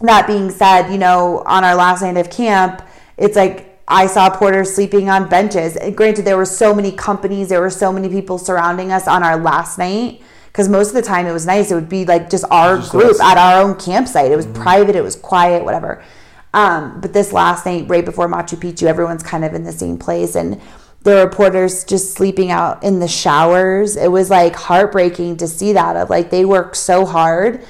that 0.00 0.26
being 0.26 0.50
said, 0.50 0.90
you 0.90 0.98
know, 0.98 1.42
on 1.46 1.62
our 1.64 1.74
last 1.74 2.02
night 2.02 2.16
of 2.16 2.30
camp, 2.30 2.82
it's 3.16 3.36
like 3.36 3.80
I 3.86 4.06
saw 4.06 4.30
porters 4.30 4.74
sleeping 4.74 5.08
on 5.08 5.28
benches. 5.28 5.76
And 5.76 5.96
Granted, 5.96 6.24
there 6.24 6.36
were 6.36 6.44
so 6.44 6.74
many 6.74 6.92
companies, 6.92 7.48
there 7.48 7.60
were 7.60 7.70
so 7.70 7.92
many 7.92 8.08
people 8.08 8.38
surrounding 8.38 8.92
us 8.92 9.08
on 9.08 9.22
our 9.22 9.38
last 9.38 9.78
night. 9.78 10.22
Because 10.48 10.68
most 10.68 10.88
of 10.88 10.94
the 10.94 11.02
time 11.02 11.26
it 11.26 11.32
was 11.32 11.46
nice. 11.46 11.70
It 11.70 11.74
would 11.74 11.88
be 11.88 12.04
like 12.04 12.28
just 12.28 12.44
our 12.50 12.78
Just 12.78 12.90
group 12.90 13.20
at 13.22 13.38
our 13.38 13.62
own 13.62 13.76
campsite. 13.76 14.32
It 14.32 14.36
was 14.36 14.46
private, 14.46 14.96
it 14.96 15.02
was 15.02 15.16
quiet, 15.16 15.64
whatever. 15.64 16.02
Um, 16.52 17.00
but 17.00 17.12
this 17.12 17.32
last 17.32 17.64
night, 17.66 17.86
right 17.88 18.04
before 18.04 18.28
Machu 18.28 18.58
Picchu, 18.58 18.84
everyone's 18.84 19.22
kind 19.22 19.44
of 19.44 19.54
in 19.54 19.64
the 19.64 19.72
same 19.72 19.98
place. 19.98 20.34
And 20.34 20.60
the 21.02 21.24
reporters 21.24 21.84
just 21.84 22.14
sleeping 22.14 22.50
out 22.50 22.82
in 22.82 22.98
the 22.98 23.08
showers. 23.08 23.96
It 23.96 24.10
was 24.10 24.30
like 24.30 24.56
heartbreaking 24.56 25.36
to 25.38 25.46
see 25.46 25.72
that. 25.74 25.96
Of 25.96 26.10
like 26.10 26.30
they 26.30 26.44
work 26.44 26.74
so 26.74 27.04
hard 27.06 27.64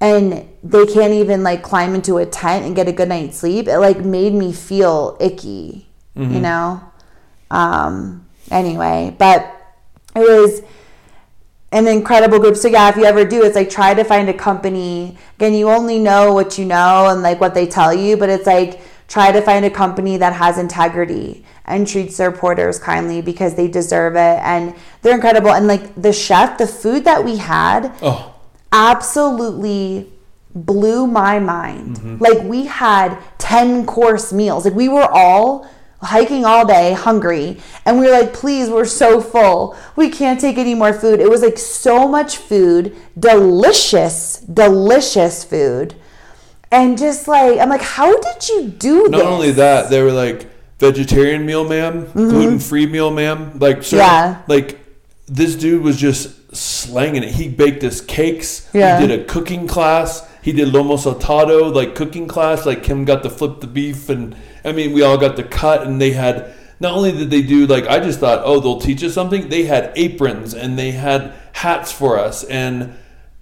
and 0.00 0.46
they 0.62 0.86
can't 0.86 1.14
even 1.14 1.42
like 1.42 1.62
climb 1.62 1.94
into 1.94 2.18
a 2.18 2.26
tent 2.26 2.66
and 2.66 2.76
get 2.76 2.88
a 2.88 2.92
good 2.92 3.08
night's 3.08 3.38
sleep. 3.38 3.66
It 3.66 3.78
like 3.78 4.00
made 4.00 4.34
me 4.34 4.52
feel 4.52 5.16
icky, 5.20 5.88
you 6.14 6.40
know? 6.40 6.82
Um, 7.50 8.26
anyway, 8.50 9.14
but 9.18 9.54
it 10.14 10.20
was 10.20 10.62
an 11.72 11.88
incredible 11.88 12.38
group. 12.38 12.56
So 12.56 12.68
yeah, 12.68 12.88
if 12.88 12.96
you 12.96 13.04
ever 13.04 13.24
do, 13.24 13.42
it's 13.42 13.56
like 13.56 13.70
try 13.70 13.94
to 13.94 14.04
find 14.04 14.28
a 14.28 14.34
company. 14.34 15.18
Again, 15.36 15.54
you 15.54 15.68
only 15.68 15.98
know 15.98 16.32
what 16.32 16.58
you 16.58 16.64
know 16.64 17.08
and 17.08 17.22
like 17.22 17.40
what 17.40 17.54
they 17.54 17.66
tell 17.66 17.92
you, 17.92 18.16
but 18.16 18.28
it's 18.28 18.46
like 18.46 18.80
try 19.08 19.32
to 19.32 19.40
find 19.40 19.64
a 19.64 19.70
company 19.70 20.16
that 20.16 20.32
has 20.32 20.58
integrity 20.58 21.44
and 21.64 21.86
treats 21.86 22.16
their 22.16 22.32
porters 22.32 22.78
kindly 22.78 23.20
because 23.20 23.54
they 23.54 23.68
deserve 23.68 24.14
it 24.14 24.38
and 24.42 24.74
they're 25.02 25.14
incredible. 25.14 25.50
And 25.50 25.66
like 25.66 26.00
the 26.00 26.12
chef, 26.12 26.58
the 26.58 26.66
food 26.66 27.04
that 27.04 27.24
we 27.24 27.36
had 27.36 27.92
Oh, 28.00 28.34
absolutely 28.72 30.12
blew 30.54 31.06
my 31.06 31.38
mind. 31.38 31.96
Mm-hmm. 31.96 32.18
Like 32.18 32.42
we 32.44 32.66
had 32.66 33.18
10 33.38 33.86
course 33.86 34.32
meals. 34.32 34.64
Like 34.64 34.74
we 34.74 34.88
were 34.88 35.08
all 35.10 35.68
hiking 36.02 36.44
all 36.44 36.66
day, 36.66 36.92
hungry. 36.92 37.58
And 37.84 37.98
we 37.98 38.06
were 38.06 38.12
like, 38.12 38.32
please, 38.32 38.68
we're 38.70 38.84
so 38.84 39.20
full. 39.20 39.76
We 39.96 40.10
can't 40.10 40.40
take 40.40 40.58
any 40.58 40.74
more 40.74 40.92
food. 40.92 41.20
It 41.20 41.30
was 41.30 41.42
like 41.42 41.58
so 41.58 42.06
much 42.08 42.36
food, 42.36 42.94
delicious, 43.18 44.38
delicious 44.40 45.44
food. 45.44 45.94
And 46.70 46.98
just 46.98 47.28
like, 47.28 47.58
I'm 47.60 47.68
like, 47.68 47.80
how 47.82 48.18
did 48.20 48.48
you 48.48 48.68
do 48.68 49.04
that? 49.04 49.10
Not 49.10 49.18
this? 49.18 49.26
only 49.26 49.50
that, 49.52 49.90
they 49.90 50.02
were 50.02 50.12
like 50.12 50.46
vegetarian 50.78 51.46
meal, 51.46 51.66
ma'am, 51.66 52.10
gluten 52.12 52.58
free 52.58 52.86
meal, 52.86 53.10
ma'am. 53.10 53.58
Like, 53.58 53.78
Mm-hmm. 53.78 53.96
Yeah. 53.96 54.42
like 54.48 54.80
this 55.26 55.54
dude 55.56 55.82
was 55.82 55.96
just 55.96 56.54
slanging 56.54 57.22
it. 57.22 57.30
He 57.30 57.48
baked 57.48 57.82
us 57.84 58.00
cakes. 58.00 58.68
Yeah. 58.72 59.00
He 59.00 59.06
did 59.06 59.20
a 59.20 59.24
cooking 59.24 59.66
class. 59.66 60.28
He 60.42 60.52
did 60.52 60.68
lomo 60.68 60.96
saltado, 60.98 61.72
like 61.74 61.94
cooking 61.94 62.28
class. 62.28 62.66
Like 62.66 62.82
Kim 62.82 63.04
got 63.04 63.22
to 63.24 63.30
flip 63.30 63.60
the 63.60 63.66
beef, 63.66 64.08
and 64.08 64.36
I 64.66 64.72
mean, 64.72 64.92
we 64.92 65.02
all 65.02 65.16
got 65.16 65.36
to 65.36 65.42
cut, 65.42 65.86
and 65.86 66.00
they 66.00 66.10
had. 66.12 66.52
Not 66.78 66.92
only 66.92 67.10
did 67.12 67.30
they 67.30 67.40
do 67.40 67.66
like 67.66 67.86
I 67.86 68.00
just 68.00 68.20
thought, 68.20 68.42
oh, 68.44 68.60
they'll 68.60 68.78
teach 68.80 69.02
us 69.02 69.14
something. 69.14 69.48
They 69.48 69.64
had 69.64 69.92
aprons 69.96 70.52
and 70.52 70.78
they 70.78 70.90
had 70.90 71.32
hats 71.54 71.90
for 71.90 72.18
us, 72.18 72.44
and 72.44 72.94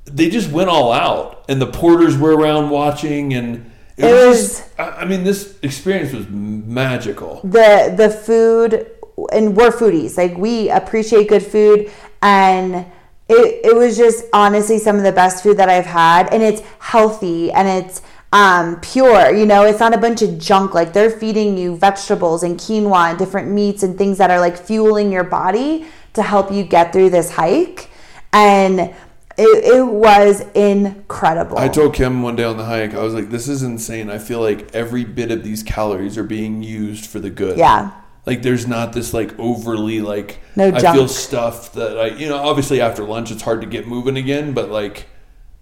they 0.05 0.31
just 0.31 0.51
went 0.51 0.69
all 0.71 0.93
out. 0.93 1.45
And 1.49 1.61
the 1.61 1.67
porters 1.67 2.17
were 2.17 2.37
around 2.37 2.71
watching, 2.71 3.35
and 3.35 3.73
it, 3.97 4.05
It 4.05 4.13
was. 4.29 4.37
was- 4.37 4.63
I 4.79 5.05
mean, 5.05 5.25
this 5.25 5.59
experience 5.63 6.13
was 6.13 6.29
magical. 6.29 7.41
the 7.43 7.93
the 7.97 8.09
food 8.11 8.87
and 9.33 9.57
we're 9.57 9.71
foodies 9.71 10.17
like 10.17 10.37
we 10.37 10.69
appreciate 10.71 11.29
good 11.29 11.43
food 11.43 11.91
and 12.21 12.85
it, 13.29 13.61
it 13.65 13.77
was 13.77 13.97
just 13.97 14.25
honestly 14.33 14.77
some 14.79 14.97
of 14.97 15.05
the 15.05 15.13
best 15.13 15.41
food 15.45 15.57
that 15.57 15.69
i've 15.69 15.87
had 15.87 16.27
and 16.35 16.43
it's 16.43 16.63
healthy 16.81 17.53
and 17.53 17.69
it's 17.69 18.03
um, 18.35 18.81
pure 18.81 19.33
you 19.33 19.47
know 19.47 19.63
it's 19.65 19.79
not 19.79 19.95
a 19.95 19.99
bunch 19.99 20.21
of 20.21 20.39
junk. 20.39 20.75
Like 20.75 20.93
they're 20.93 21.09
feeding 21.09 21.57
you 21.57 21.77
vegetables 21.77 22.43
and 22.43 22.59
quinoa 22.59 23.11
and 23.11 23.19
different 23.19 23.49
meats 23.49 23.85
and 23.85 23.97
things 23.97 24.19
that 24.19 24.31
are 24.31 24.41
like 24.41 24.59
fueling 24.59 25.13
your 25.13 25.25
body 25.25 25.87
to 26.15 26.23
help 26.23 26.53
you 26.53 26.65
get 26.65 26.93
through 26.93 27.11
this 27.11 27.31
hike. 27.31 27.89
And 28.33 28.81
it, 28.81 29.65
it 29.77 29.87
was 29.87 30.41
incredible. 30.55 31.59
I 31.59 31.69
told 31.69 31.95
Kim 31.95 32.23
one 32.23 32.35
day 32.35 32.43
on 32.43 32.57
the 32.57 32.65
hike, 32.65 32.93
I 32.93 33.03
was 33.03 33.15
like, 33.15 33.31
"This 33.31 33.49
is 33.49 33.63
insane. 33.63 34.11
I 34.11 34.19
feel 34.19 34.41
like 34.41 34.75
every 34.75 35.05
bit 35.05 35.31
of 35.31 35.45
these 35.45 35.63
calories 35.63 36.19
are 36.19 36.25
being 36.25 36.63
used 36.65 37.07
for 37.07 37.21
the 37.21 37.31
good." 37.31 37.57
yeah. 37.57 37.93
Like 38.27 38.43
there's 38.43 38.67
not 38.67 38.95
this 38.95 39.13
like 39.13 39.39
overly 39.39 40.01
like 40.01 40.41
No 40.57 40.73
I 40.75 40.81
feel 40.81 41.09
stuff 41.09 41.75
that 41.75 42.01
I 42.01 42.07
you 42.07 42.27
know 42.27 42.39
obviously 42.39 42.81
after 42.81 43.05
lunch 43.05 43.31
it's 43.31 43.43
hard 43.43 43.61
to 43.61 43.67
get 43.67 43.87
moving 43.87 44.17
again, 44.17 44.55
but 44.55 44.71
like 44.71 45.07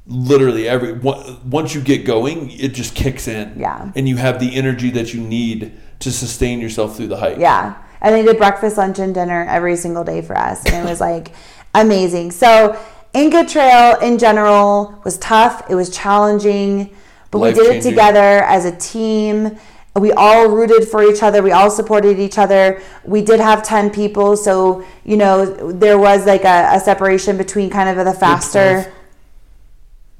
literally 0.06 0.68
every 0.68 0.92
once 0.94 1.74
you 1.74 1.80
get 1.80 2.04
going, 2.04 2.50
it 2.50 2.74
just 2.74 2.94
kicks 2.94 3.28
in. 3.28 3.58
Yeah. 3.58 3.92
And 3.94 4.08
you 4.08 4.16
have 4.16 4.40
the 4.40 4.54
energy 4.54 4.90
that 4.90 5.14
you 5.14 5.20
need 5.20 5.78
to 6.00 6.10
sustain 6.10 6.60
yourself 6.60 6.96
through 6.96 7.08
the 7.08 7.16
hike. 7.16 7.38
Yeah. 7.38 7.80
And 8.00 8.14
they 8.14 8.24
did 8.24 8.36
breakfast, 8.36 8.76
lunch, 8.76 8.98
and 8.98 9.14
dinner 9.14 9.46
every 9.48 9.76
single 9.76 10.02
day 10.02 10.22
for 10.22 10.36
us. 10.36 10.64
And 10.66 10.86
it 10.86 10.90
was 10.90 11.00
like 11.00 11.32
amazing. 11.74 12.32
So, 12.32 12.80
Inca 13.14 13.44
Trail 13.44 13.98
in 14.00 14.18
general 14.18 15.00
was 15.04 15.18
tough. 15.18 15.70
It 15.70 15.74
was 15.74 15.90
challenging, 15.90 16.96
but 17.30 17.40
we 17.40 17.52
did 17.52 17.76
it 17.76 17.82
together 17.82 18.18
as 18.18 18.64
a 18.64 18.74
team. 18.74 19.58
We 19.94 20.12
all 20.12 20.48
rooted 20.48 20.88
for 20.88 21.02
each 21.02 21.22
other. 21.22 21.42
We 21.42 21.52
all 21.52 21.70
supported 21.70 22.18
each 22.18 22.38
other. 22.38 22.80
We 23.04 23.20
did 23.20 23.38
have 23.38 23.62
10 23.62 23.90
people. 23.90 24.38
So, 24.38 24.82
you 25.04 25.18
know, 25.18 25.70
there 25.70 25.98
was 25.98 26.24
like 26.24 26.44
a, 26.44 26.70
a 26.72 26.80
separation 26.80 27.36
between 27.36 27.68
kind 27.68 27.90
of 27.90 28.02
the 28.02 28.14
faster 28.14 28.90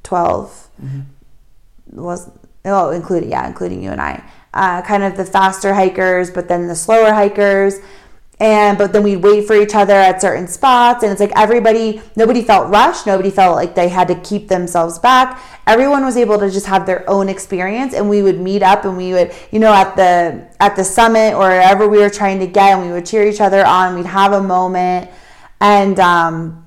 12 0.02 0.68
was 1.92 2.30
oh 2.64 2.90
including 2.90 3.30
yeah 3.30 3.46
including 3.46 3.82
you 3.82 3.90
and 3.90 4.00
i. 4.00 4.22
Uh, 4.54 4.82
kind 4.82 5.02
of 5.02 5.16
the 5.16 5.24
faster 5.24 5.72
hikers 5.74 6.30
but 6.30 6.48
then 6.48 6.66
the 6.68 6.76
slower 6.76 7.12
hikers. 7.12 7.80
And 8.40 8.76
but 8.76 8.92
then 8.92 9.04
we'd 9.04 9.18
wait 9.18 9.46
for 9.46 9.54
each 9.54 9.74
other 9.74 9.94
at 9.94 10.20
certain 10.20 10.48
spots 10.48 11.04
and 11.04 11.12
it's 11.12 11.20
like 11.20 11.32
everybody 11.36 12.02
nobody 12.16 12.42
felt 12.42 12.70
rushed 12.70 13.06
nobody 13.06 13.30
felt 13.30 13.54
like 13.54 13.76
they 13.76 13.88
had 13.88 14.08
to 14.08 14.16
keep 14.16 14.48
themselves 14.48 14.98
back. 14.98 15.40
Everyone 15.66 16.04
was 16.04 16.16
able 16.16 16.38
to 16.38 16.50
just 16.50 16.66
have 16.66 16.84
their 16.84 17.08
own 17.08 17.28
experience 17.28 17.94
and 17.94 18.10
we 18.10 18.20
would 18.20 18.40
meet 18.40 18.62
up 18.62 18.84
and 18.84 18.96
we 18.96 19.12
would 19.12 19.32
you 19.52 19.60
know 19.60 19.72
at 19.72 19.94
the 19.94 20.48
at 20.58 20.74
the 20.74 20.82
summit 20.82 21.34
or 21.34 21.48
wherever 21.50 21.86
we 21.86 21.98
were 21.98 22.10
trying 22.10 22.40
to 22.40 22.46
get 22.48 22.72
and 22.72 22.84
we 22.84 22.92
would 22.92 23.06
cheer 23.06 23.26
each 23.28 23.40
other 23.40 23.64
on 23.64 23.94
we'd 23.94 24.06
have 24.06 24.32
a 24.32 24.42
moment. 24.42 25.08
And 25.60 26.00
um 26.00 26.61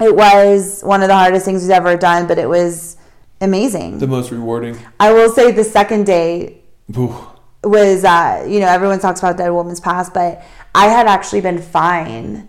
it 0.00 0.14
was 0.14 0.82
one 0.82 1.02
of 1.02 1.08
the 1.08 1.14
hardest 1.14 1.44
things 1.44 1.62
we've 1.62 1.70
ever 1.70 1.96
done, 1.96 2.26
but 2.26 2.38
it 2.38 2.48
was 2.48 2.96
amazing. 3.40 3.98
The 3.98 4.06
most 4.06 4.30
rewarding. 4.30 4.78
I 4.98 5.12
will 5.12 5.30
say 5.30 5.52
the 5.52 5.64
second 5.64 6.06
day 6.06 6.62
Ooh. 6.96 7.14
was, 7.62 8.04
uh, 8.04 8.44
you 8.48 8.60
know, 8.60 8.66
everyone 8.66 8.98
talks 8.98 9.20
about 9.20 9.36
Dead 9.36 9.50
Woman's 9.50 9.80
Pass, 9.80 10.10
but 10.10 10.42
I 10.74 10.86
had 10.86 11.06
actually 11.06 11.40
been 11.40 11.62
fine 11.62 12.48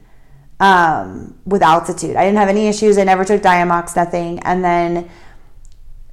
um, 0.59 1.37
with 1.45 1.61
altitude. 1.61 2.15
I 2.15 2.23
didn't 2.23 2.37
have 2.37 2.49
any 2.49 2.67
issues. 2.67 2.97
I 2.97 3.03
never 3.03 3.23
took 3.23 3.41
Diamox, 3.41 3.95
nothing. 3.95 4.39
And 4.39 4.63
then 4.63 5.09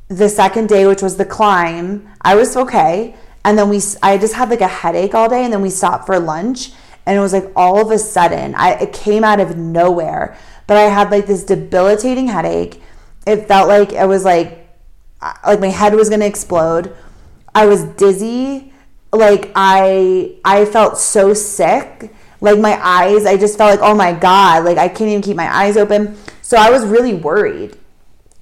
the 0.09 0.28
second 0.28 0.68
day, 0.68 0.86
which 0.86 1.00
was 1.00 1.16
the 1.16 1.24
climb, 1.24 2.09
I 2.20 2.34
was 2.34 2.56
okay. 2.56 3.14
And 3.44 3.59
then 3.59 3.68
we, 3.68 3.80
I 4.02 4.18
just 4.18 4.34
had 4.34 4.50
like 4.50 4.60
a 4.60 4.68
headache 4.68 5.14
all 5.14 5.28
day, 5.28 5.44
and 5.44 5.52
then 5.52 5.62
we 5.62 5.70
stopped 5.70 6.06
for 6.06 6.18
lunch, 6.18 6.72
and 7.06 7.18
it 7.18 7.20
was 7.20 7.32
like 7.32 7.50
all 7.56 7.80
of 7.80 7.90
a 7.90 7.98
sudden, 7.98 8.54
I 8.54 8.74
it 8.74 8.92
came 8.92 9.24
out 9.24 9.40
of 9.40 9.56
nowhere. 9.56 10.36
But 10.72 10.78
I 10.78 10.88
had 10.88 11.10
like 11.10 11.26
this 11.26 11.44
debilitating 11.44 12.28
headache. 12.28 12.80
It 13.26 13.46
felt 13.46 13.68
like 13.68 13.92
it 13.92 14.08
was 14.08 14.24
like, 14.24 14.70
like 15.46 15.60
my 15.60 15.68
head 15.68 15.94
was 15.94 16.08
gonna 16.08 16.24
explode. 16.24 16.96
I 17.54 17.66
was 17.66 17.84
dizzy. 17.84 18.72
Like 19.12 19.52
I, 19.54 20.34
I 20.46 20.64
felt 20.64 20.96
so 20.96 21.34
sick. 21.34 22.10
Like 22.40 22.58
my 22.58 22.80
eyes, 22.82 23.26
I 23.26 23.36
just 23.36 23.58
felt 23.58 23.70
like, 23.70 23.86
oh 23.86 23.94
my 23.94 24.14
god, 24.14 24.64
like 24.64 24.78
I 24.78 24.88
can't 24.88 25.10
even 25.10 25.20
keep 25.20 25.36
my 25.36 25.54
eyes 25.54 25.76
open. 25.76 26.16
So 26.40 26.56
I 26.56 26.70
was 26.70 26.86
really 26.86 27.12
worried 27.12 27.76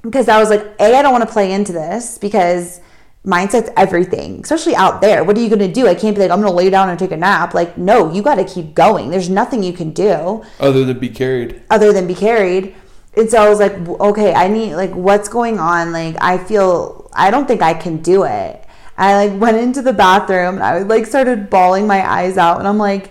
because 0.03 0.29
I 0.29 0.39
was 0.39 0.51
like, 0.51 0.65
A, 0.79 0.95
I 0.97 1.03
don't 1.03 1.11
want 1.11 1.27
to 1.27 1.33
play 1.33 1.51
into 1.51 1.73
this 1.73 2.17
because 2.17 2.81
mindset's 3.27 3.71
everything, 3.77 4.41
especially 4.43 4.75
out 4.75 5.01
there. 5.01 5.25
What 5.25 5.37
are 5.37 5.41
you 5.41 5.49
going 5.49 5.61
to 5.61 5.73
do? 5.73 5.87
I 5.87 5.95
can't 5.95 6.17
be 6.17 6.23
like, 6.23 6.31
I'm 6.31 6.41
going 6.41 6.51
to 6.51 6.57
lay 6.57 6.71
down 6.71 6.89
and 6.89 6.99
take 6.99 7.13
a 7.13 7.17
nap. 7.17 7.53
Like, 7.53 7.77
no, 7.77 8.13
you 8.13 8.23
got 8.23 8.37
to 8.37 8.45
keep 8.45 8.75
going. 8.75 9.11
There's 9.11 9.29
nothing 9.29 9.63
you 9.63 9.73
can 9.73 9.91
do 9.91 10.43
Other 10.59 10.85
than 10.85 10.99
be 10.99 11.11
carried. 11.11 11.63
other 11.71 11.93
than 11.93 12.07
be 12.07 12.15
carried. 12.15 12.75
And 13.17 13.29
so 13.29 13.43
I 13.43 13.49
was 13.49 13.59
like, 13.59 13.73
okay, 13.77 14.33
I 14.33 14.49
need, 14.49 14.75
like, 14.77 14.93
what's 14.93 15.29
going 15.29 15.59
on? 15.59 15.93
Like, 15.93 16.17
I 16.21 16.39
feel, 16.39 17.11
I 17.13 17.31
don't 17.31 17.47
think 17.47 17.61
I 17.61 17.75
can 17.75 17.99
do 17.99 18.25
it. 18.25 18.65
I 18.97 19.27
like 19.27 19.41
went 19.41 19.57
into 19.57 19.83
the 19.83 19.93
bathroom 19.93 20.57
and 20.57 20.63
I 20.63 20.79
like 20.81 21.07
started 21.07 21.49
bawling 21.51 21.87
my 21.87 22.09
eyes 22.09 22.37
out. 22.37 22.59
And 22.59 22.69
I'm 22.69 22.79
like, 22.79 23.11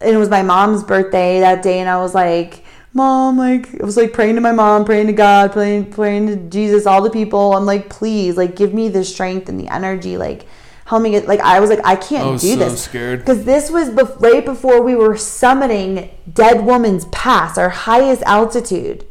and 0.00 0.14
it 0.14 0.16
was 0.16 0.30
my 0.30 0.42
mom's 0.42 0.82
birthday 0.82 1.40
that 1.40 1.62
day. 1.62 1.78
And 1.78 1.88
I 1.88 2.00
was 2.00 2.14
like, 2.14 2.59
mom, 2.92 3.38
like, 3.38 3.80
I 3.80 3.84
was 3.84 3.96
like 3.96 4.12
praying 4.12 4.34
to 4.34 4.40
my 4.40 4.52
mom, 4.52 4.84
praying 4.84 5.06
to 5.08 5.12
God, 5.12 5.52
praying, 5.52 5.92
praying 5.92 6.26
to 6.26 6.36
Jesus, 6.36 6.86
all 6.86 7.02
the 7.02 7.10
people. 7.10 7.56
I'm 7.56 7.66
like, 7.66 7.88
please, 7.88 8.36
like, 8.36 8.56
give 8.56 8.74
me 8.74 8.88
the 8.88 9.04
strength 9.04 9.48
and 9.48 9.58
the 9.58 9.68
energy. 9.68 10.16
Like, 10.16 10.46
help 10.86 11.02
me 11.02 11.10
get, 11.10 11.28
like, 11.28 11.40
I 11.40 11.60
was 11.60 11.70
like, 11.70 11.84
I 11.84 11.96
can't 11.96 12.26
I 12.26 12.30
do 12.32 12.38
so 12.38 12.56
this. 12.56 12.82
scared. 12.84 13.20
Because 13.20 13.44
this 13.44 13.70
was 13.70 13.90
bef- 13.90 14.20
right 14.20 14.44
before 14.44 14.82
we 14.82 14.96
were 14.96 15.14
summiting 15.14 16.10
Dead 16.32 16.64
Woman's 16.64 17.04
Pass, 17.06 17.56
our 17.56 17.68
highest 17.70 18.22
altitude, 18.22 19.06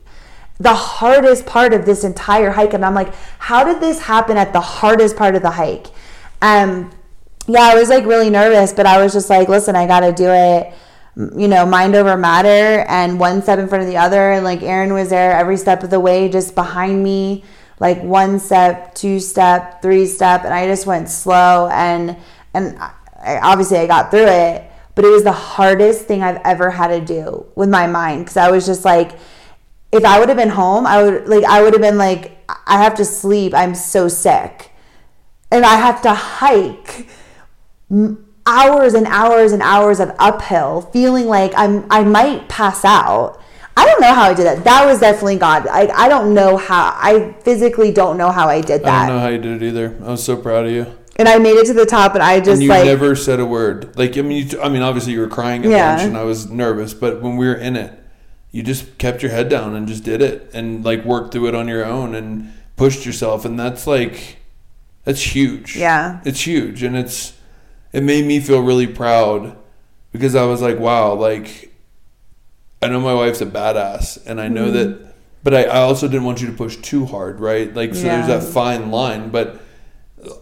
the 0.60 0.74
hardest 0.74 1.46
part 1.46 1.74
of 1.74 1.86
this 1.86 2.04
entire 2.04 2.52
hike. 2.52 2.74
And 2.74 2.84
I'm 2.84 2.94
like, 2.94 3.14
how 3.40 3.64
did 3.64 3.80
this 3.80 4.02
happen 4.02 4.36
at 4.36 4.52
the 4.52 4.60
hardest 4.62 5.16
part 5.16 5.36
of 5.36 5.42
the 5.42 5.52
hike? 5.52 5.88
Um, 6.42 6.92
yeah, 7.48 7.62
I 7.62 7.76
was 7.76 7.90
like 7.90 8.06
really 8.06 8.30
nervous, 8.30 8.74
but 8.74 8.86
I 8.86 9.02
was 9.02 9.14
just 9.14 9.30
like, 9.30 9.48
listen, 9.48 9.76
I 9.76 9.88
got 9.88 10.02
to 10.02 10.12
do 10.12 10.30
it. 10.30 10.74
You 11.20 11.50
know, 11.50 11.66
mind 11.66 11.96
over 11.96 12.16
matter, 12.16 12.86
and 12.88 13.20
one 13.20 13.42
step 13.42 13.60
in 13.60 13.68
front 13.68 13.84
of 13.84 13.90
the 13.90 13.98
other. 13.98 14.32
And 14.32 14.46
like 14.46 14.64
Aaron 14.64 14.94
was 14.94 15.10
there 15.10 15.34
every 15.34 15.58
step 15.58 15.84
of 15.84 15.90
the 15.90 16.00
way, 16.00 16.30
just 16.30 16.56
behind 16.56 17.04
me, 17.04 17.44
like 17.82 18.02
one 18.02 18.40
step, 18.40 18.96
two 18.96 19.20
step, 19.20 19.82
three 19.82 20.06
step, 20.06 20.46
and 20.46 20.54
I 20.54 20.66
just 20.66 20.86
went 20.86 21.10
slow. 21.10 21.68
And 21.74 22.16
and 22.54 22.78
I, 22.80 23.40
obviously 23.44 23.80
I 23.80 23.86
got 23.86 24.12
through 24.12 24.28
it, 24.28 24.72
but 24.96 25.04
it 25.04 25.10
was 25.10 25.26
the 25.26 25.34
hardest 25.34 26.06
thing 26.06 26.24
I've 26.24 26.40
ever 26.46 26.72
had 26.72 26.88
to 26.88 27.02
do 27.02 27.46
with 27.54 27.68
my 27.68 27.86
mind 27.86 28.24
because 28.24 28.38
I 28.38 28.50
was 28.50 28.66
just 28.66 28.86
like, 28.86 29.12
if 29.92 30.06
I 30.06 30.20
would 30.20 30.30
have 30.30 30.38
been 30.38 30.48
home, 30.48 30.88
I 30.88 31.04
would 31.04 31.28
like 31.28 31.44
I 31.44 31.62
would 31.62 31.74
have 31.74 31.82
been 31.82 31.98
like, 31.98 32.38
I 32.66 32.82
have 32.82 32.96
to 32.96 33.04
sleep. 33.04 33.54
I'm 33.54 33.76
so 33.76 34.08
sick, 34.08 34.72
and 35.52 35.66
I 35.66 35.76
have 35.76 36.02
to 36.04 36.14
hike 36.14 37.10
hours 38.50 38.96
and 38.96 39.06
hours 39.08 39.52
and 39.52 39.62
hours 39.62 40.00
of 40.00 40.12
uphill, 40.18 40.82
feeling 40.82 41.28
like 41.28 41.54
I'm 41.56 41.86
I 41.92 42.04
might 42.04 42.50
pass 42.50 42.84
out. 42.84 43.40
I 43.78 43.86
don't 43.86 44.02
know 44.02 44.14
how 44.14 44.24
I 44.24 44.34
did 44.34 44.46
that. 44.46 44.64
That 44.66 44.86
was 44.86 45.00
definitely 45.00 45.38
God. 45.38 45.66
I, 45.68 45.88
I 45.88 46.10
don't 46.10 46.34
know 46.34 46.58
how. 46.58 46.94
I 46.98 47.34
physically 47.44 47.92
don't 47.94 48.18
know 48.18 48.32
how 48.32 48.50
I 48.50 48.60
did 48.60 48.84
that. 48.84 49.04
I 49.04 49.08
don't 49.08 49.16
know 49.16 49.22
how 49.22 49.30
you 49.30 49.38
did 49.38 49.62
it 49.62 49.66
either. 49.66 49.96
I 50.04 50.10
was 50.12 50.24
so 50.24 50.36
proud 50.36 50.66
of 50.66 50.72
you. 50.72 50.86
And 51.16 51.28
I 51.30 51.38
made 51.38 51.56
it 51.58 51.66
to 51.68 51.74
the 51.74 51.86
top, 51.86 52.14
and 52.14 52.24
I 52.24 52.40
just 52.40 52.50
And 52.54 52.64
you 52.64 52.70
like 52.70 52.86
never 52.86 53.16
said 53.16 53.40
a 53.40 53.46
word. 53.46 53.98
Like 53.98 54.18
I 54.18 54.22
mean, 54.22 54.48
you, 54.50 54.62
I 54.62 54.68
mean, 54.70 54.82
obviously 54.82 55.14
you 55.14 55.20
were 55.20 55.28
crying 55.28 55.66
a 55.66 55.70
Yeah. 55.70 55.96
bunch, 55.96 56.08
and 56.08 56.18
I 56.18 56.24
was 56.24 56.50
nervous. 56.50 56.94
But 56.94 57.22
when 57.22 57.38
we 57.38 57.46
were 57.48 57.56
in 57.56 57.76
it, 57.76 57.94
you 58.52 58.64
just 58.64 58.98
kept 58.98 59.22
your 59.22 59.32
head 59.32 59.48
down 59.48 59.76
and 59.76 59.88
just 59.88 60.04
did 60.04 60.22
it, 60.22 60.50
and 60.54 60.84
like 60.84 61.06
worked 61.06 61.32
through 61.34 61.48
it 61.48 61.56
on 61.56 61.68
your 61.68 61.86
own, 61.86 62.16
and 62.16 62.52
pushed 62.78 63.06
yourself, 63.06 63.46
and 63.46 63.60
that's 63.60 63.86
like, 63.86 64.38
that's 65.04 65.36
huge. 65.36 65.76
Yeah. 65.76 66.20
it's 66.26 66.46
huge, 66.48 66.84
and 66.84 66.98
it's 66.98 67.34
it 67.94 68.04
made 68.04 68.26
me 68.26 68.40
feel 68.40 68.62
really 68.62 68.88
proud 68.88 69.58
because 70.12 70.36
I 70.36 70.44
was 70.46 70.62
like, 70.62 70.80
wow, 70.80 71.14
like 71.14 71.74
I 72.82 72.88
know 72.88 73.00
my 73.00 73.14
wife's 73.14 73.42
a 73.42 73.46
badass 73.46 74.26
and 74.26 74.40
I 74.40 74.48
know 74.48 74.66
Mm-hmm. 74.72 74.74
that 75.04 75.10
but 75.42 75.54
I, 75.54 75.64
I 75.64 75.78
also 75.84 76.08
didn't 76.10 76.26
want 76.26 76.42
you 76.42 76.48
to 76.48 76.54
push 76.54 76.76
too 76.78 77.06
hard, 77.06 77.40
right? 77.40 77.74
Like 77.74 77.96
so 77.96 78.06
Yeah. 78.06 78.26
there's 78.28 78.44
that 78.46 78.54
fine 78.54 78.92
line, 78.92 79.30
but 79.30 79.62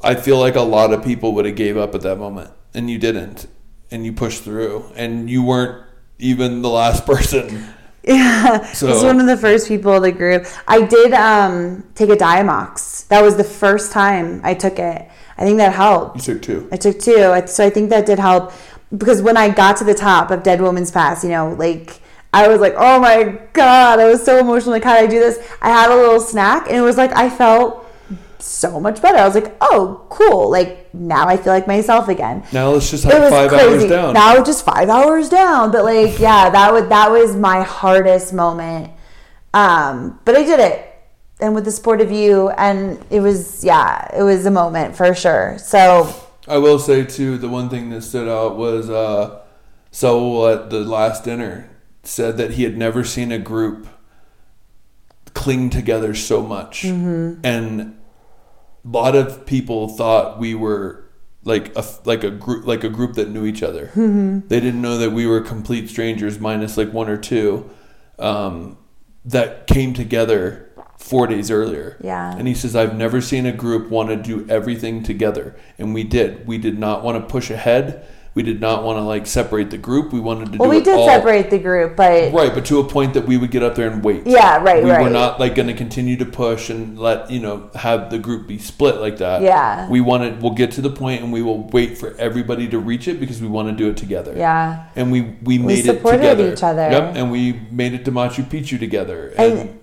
I 0.04 0.16
feel 0.16 0.40
like 0.40 0.56
a 0.56 0.62
lot 0.62 0.92
of 0.92 1.04
people 1.04 1.34
would 1.36 1.46
have 1.46 1.56
gave 1.56 1.78
up 1.78 1.94
at 1.94 2.02
that 2.02 2.18
moment 2.18 2.50
and 2.74 2.90
you 2.90 2.98
didn't. 2.98 3.48
And 3.92 4.04
you 4.06 4.12
pushed 4.12 4.44
through 4.44 4.92
and 4.96 5.30
you 5.30 5.44
weren't 5.44 5.86
even 6.20 6.62
the 6.62 6.70
last 6.70 7.06
person. 7.14 7.68
Yeah, 8.04 8.64
So- 8.72 8.88
it's 8.88 9.04
one 9.04 9.20
of 9.20 9.28
the 9.28 9.36
first 9.36 9.68
people 9.68 9.94
in 9.98 10.02
the 10.02 10.14
group. 10.14 10.46
I 10.66 10.82
did 10.86 11.12
um, 11.14 11.84
take 11.94 12.10
a 12.10 12.16
Diamox. 12.16 13.06
That 13.10 13.22
was 13.22 13.36
the 13.36 13.44
first 13.44 13.92
time 13.92 14.40
I 14.46 14.54
took 14.54 14.80
it. 14.80 15.10
I 15.38 15.44
think 15.44 15.58
that 15.58 15.74
helped. 15.74 16.18
You 16.18 16.34
took 16.34 16.42
two. 16.42 16.70
I 16.72 16.78
took 16.78 17.00
two, 17.00 17.42
so 17.48 17.66
I 17.66 17.70
think 17.70 17.90
that 17.92 18.06
did 18.06 18.20
help 18.20 18.52
because 18.96 19.22
when 19.22 19.38
I 19.38 19.50
got 19.50 19.78
to 19.78 19.84
the 19.84 19.94
top 19.94 20.32
of 20.32 20.44
Dead 20.44 20.62
Woman's 20.62 20.92
Pass, 20.92 21.24
you 21.24 21.30
know, 21.30 21.52
like 21.54 22.02
I 22.34 22.48
was 22.48 22.60
like, 22.60 22.74
oh 22.78 23.00
my 23.00 23.40
god, 23.54 24.00
I 24.00 24.08
was 24.08 24.24
so 24.24 24.40
emotional. 24.40 24.72
Like, 24.72 24.84
how 24.84 24.96
did 24.96 25.04
I 25.04 25.08
do 25.08 25.20
this? 25.20 25.38
I 25.62 25.70
had 25.70 25.92
a 25.92 25.96
little 25.96 26.20
snack, 26.20 26.68
and 26.68 26.76
it 26.78 26.82
was 26.82 26.98
like 26.98 27.12
I 27.16 27.30
felt 27.30 27.86
so 28.40 28.80
much 28.80 29.02
better. 29.02 29.18
I 29.18 29.26
was 29.26 29.36
like, 29.36 29.56
oh, 29.62 30.06
cool. 30.10 30.50
Like 30.50 30.94
now 30.94 31.28
I 31.28 31.38
feel 31.38 31.54
like 31.54 31.68
myself 31.68 32.08
again 32.08 32.44
Now 32.52 32.70
let's 32.70 32.90
just 32.90 33.06
it 33.06 33.20
was 33.20 33.30
five 33.30 33.50
crazy. 33.50 33.66
hours 33.66 33.86
down. 33.86 34.14
Now 34.14 34.44
just 34.44 34.66
five 34.66 34.90
hours 34.90 35.30
down. 35.30 35.72
But 35.72 35.84
like, 35.84 36.20
yeah, 36.20 36.50
that 36.50 36.72
was 36.74 36.88
that 36.90 37.12
was 37.12 37.36
my 37.36 37.64
hardest 37.64 38.34
moment. 38.34 38.92
Um, 39.54 40.20
but 40.26 40.36
I 40.36 40.44
did 40.44 40.60
it. 40.60 40.87
And 41.40 41.54
with 41.54 41.66
the 41.66 41.72
sport 41.72 42.02
of 42.02 42.12
you, 42.12 42.50
and 42.50 43.04
it 43.10 43.20
was 43.20 43.64
yeah, 43.64 44.10
it 44.16 44.24
was 44.24 44.46
a 44.46 44.52
moment 44.52 44.96
for 44.96 45.14
sure. 45.14 45.58
So 45.60 46.14
I 46.48 46.58
will 46.58 46.80
say 46.80 47.04
too, 47.06 47.38
the 47.38 47.50
one 47.50 47.70
thing 47.70 47.90
that 47.92 48.02
stood 48.02 48.28
out 48.28 48.58
was 48.58 48.90
uh, 48.90 49.42
Saul 49.92 50.48
at 50.48 50.70
the 50.70 50.80
last 50.80 51.24
dinner 51.24 51.70
said 52.04 52.38
that 52.38 52.52
he 52.52 52.64
had 52.64 52.78
never 52.78 53.04
seen 53.04 53.32
a 53.32 53.38
group 53.38 53.88
cling 55.34 55.70
together 55.70 56.16
so 56.16 56.42
much, 56.42 56.82
Mm-hmm. 56.84 57.42
and 57.46 57.82
a 57.82 58.88
lot 58.88 59.16
of 59.16 59.46
people 59.46 59.90
thought 59.90 60.40
we 60.40 60.56
were 60.56 61.04
like 61.44 61.76
a 61.76 61.84
like 62.06 62.24
a 62.24 62.32
group 62.32 62.66
like 62.66 62.84
a 62.84 62.90
group 62.90 63.14
that 63.14 63.30
knew 63.30 63.46
each 63.46 63.62
other. 63.62 63.88
Mm-hmm. 63.88 64.48
They 64.48 64.60
didn't 64.60 64.82
know 64.82 64.98
that 64.98 65.12
we 65.12 65.28
were 65.28 65.42
complete 65.42 65.90
strangers, 65.90 66.40
minus 66.40 66.78
like 66.78 66.92
one 66.92 67.10
or 67.10 67.18
two 67.18 67.70
um, 68.18 68.78
that 69.26 69.68
came 69.68 69.94
together 69.94 70.67
four 70.98 71.28
days 71.28 71.50
earlier. 71.50 71.98
Yeah. 72.02 72.36
And 72.36 72.48
he 72.48 72.54
says, 72.54 72.76
I've 72.76 72.96
never 72.96 73.22
seen 73.22 73.46
a 73.46 73.52
group 73.54 73.90
want 73.90 74.10
to 74.10 74.16
do 74.16 74.46
everything 74.50 75.04
together. 75.04 75.56
And 75.78 75.94
we 75.94 76.04
did. 76.04 76.46
We 76.48 76.58
did 76.58 76.78
not 76.78 77.04
want 77.04 77.22
to 77.22 77.32
push 77.32 77.50
ahead. 77.50 78.06
We 78.34 78.44
did 78.44 78.62
not 78.62 78.84
want 78.84 78.98
to 78.98 79.02
like 79.02 79.26
separate 79.26 79.72
the 79.72 79.80
group. 79.80 80.14
We 80.14 80.20
wanted 80.20 80.52
to 80.52 80.58
well, 80.60 80.70
do 80.70 80.76
we 80.76 80.82
it 80.82 80.86
did 80.86 80.94
all. 80.96 81.08
separate 81.08 81.50
the 81.50 81.58
group, 81.58 81.96
but 81.96 82.32
Right, 82.32 82.54
but 82.54 82.66
to 82.66 82.80
a 82.80 82.84
point 82.84 83.16
that 83.16 83.26
we 83.26 83.36
would 83.36 83.50
get 83.50 83.64
up 83.64 83.74
there 83.74 83.90
and 83.90 84.04
wait. 84.04 84.28
Yeah, 84.28 84.58
right, 84.62 84.84
We 84.84 84.92
were 84.92 85.10
not 85.10 85.40
like 85.40 85.56
going 85.56 85.70
to 85.70 85.74
continue 85.74 86.18
to 86.18 86.26
push 86.26 86.70
and 86.70 87.00
let, 87.00 87.32
you 87.32 87.40
know, 87.40 87.72
have 87.74 88.12
the 88.12 88.20
group 88.20 88.48
be 88.48 88.60
split 88.60 88.98
like 88.98 89.18
that. 89.18 89.42
Yeah. 89.42 89.90
We 89.90 90.02
wanted, 90.02 90.40
we'll 90.40 90.54
get 90.54 90.72
to 90.74 90.82
the 90.82 90.92
point 90.92 91.24
and 91.24 91.34
we 91.34 91.42
will 91.42 91.68
wait 91.70 91.98
for 91.98 92.14
everybody 92.18 92.68
to 92.68 92.78
reach 92.78 93.08
it 93.08 93.20
because 93.20 93.42
we 93.42 93.48
want 93.48 93.70
to 93.70 93.76
do 93.76 93.90
it 93.90 93.98
together. 93.98 94.34
yeah. 94.38 94.88
And 94.96 95.12
we, 95.12 95.22
we 95.42 95.58
made 95.58 95.80
it 95.80 95.86
supported 95.86 96.18
together. 96.20 96.54
each 96.54 96.62
other. 96.62 96.92
Yep. 96.92 97.16
And 97.16 97.32
we 97.32 97.54
made 97.72 97.94
it 97.96 98.06
to 98.06 98.12
Machu 98.12 98.44
Picchu 98.44 98.78
together. 98.78 99.34
And, 99.36 99.60
And 99.60 99.80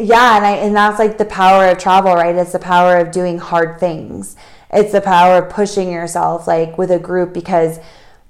yeah, 0.00 0.36
and 0.36 0.46
I 0.46 0.52
and 0.56 0.76
that's 0.76 0.98
like 0.98 1.18
the 1.18 1.24
power 1.24 1.66
of 1.66 1.78
travel, 1.78 2.14
right? 2.14 2.34
It's 2.34 2.52
the 2.52 2.58
power 2.58 2.96
of 2.96 3.12
doing 3.12 3.38
hard 3.38 3.78
things. 3.78 4.36
It's 4.72 4.92
the 4.92 5.00
power 5.00 5.44
of 5.44 5.50
pushing 5.52 5.92
yourself 5.92 6.46
like 6.46 6.76
with 6.76 6.90
a 6.90 6.98
group 6.98 7.32
because 7.32 7.78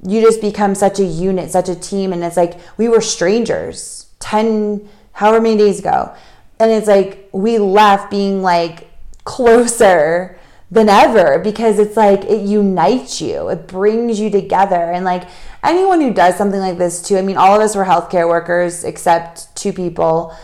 you 0.07 0.21
just 0.21 0.41
become 0.41 0.75
such 0.75 0.99
a 0.99 1.05
unit, 1.05 1.51
such 1.51 1.69
a 1.69 1.75
team 1.75 2.13
and 2.13 2.23
it's 2.23 2.37
like 2.37 2.59
we 2.77 2.89
were 2.89 3.01
strangers 3.01 4.07
10 4.21 4.89
however 5.13 5.41
many 5.41 5.57
days 5.57 5.79
ago. 5.79 6.15
And 6.59 6.71
it's 6.71 6.87
like 6.87 7.29
we 7.33 7.59
left 7.59 8.11
being 8.11 8.43
like 8.43 8.89
closer 9.25 10.39
than 10.71 10.89
ever 10.89 11.39
because 11.39 11.79
it's 11.79 11.97
like 11.97 12.25
it 12.25 12.43
unites 12.43 13.21
you 13.21 13.49
it 13.49 13.69
brings 13.69 14.19
you 14.19 14.29
together 14.29 14.75
and 14.75 15.05
like 15.05 15.23
anyone 15.63 16.01
who 16.01 16.13
does 16.13 16.37
something 16.37 16.59
like 16.59 16.77
this 16.77 17.01
too 17.01 17.17
i 17.17 17.23
mean 17.23 17.37
all 17.37 17.55
of 17.55 17.61
us 17.61 17.77
were 17.77 17.85
healthcare 17.85 18.29
workers 18.29 18.83
except 18.83 19.55
two 19.55 19.73
people 19.73 20.35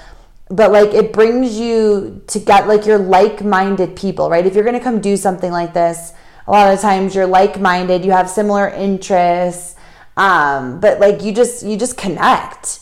but 0.53 0.70
like 0.70 0.95
it 0.95 1.12
brings 1.12 1.59
you 1.59 2.23
to 2.29 2.39
get 2.39 2.69
like 2.69 2.87
you're 2.87 2.99
like-minded 2.99 3.97
people 3.97 4.31
right 4.31 4.47
if 4.47 4.55
you're 4.55 4.65
going 4.65 4.79
to 4.79 4.85
come 4.85 5.01
do 5.01 5.16
something 5.16 5.51
like 5.51 5.74
this 5.74 6.12
a 6.47 6.51
lot 6.51 6.73
of 6.73 6.81
times 6.81 7.15
you're 7.15 7.27
like-minded 7.27 8.05
you 8.05 8.12
have 8.12 8.29
similar 8.29 8.69
interests 8.69 9.77
um, 10.16 10.79
but 10.79 11.01
like 11.01 11.23
you 11.23 11.33
just 11.33 11.65
you 11.65 11.77
just 11.77 11.97
connect 11.97 12.81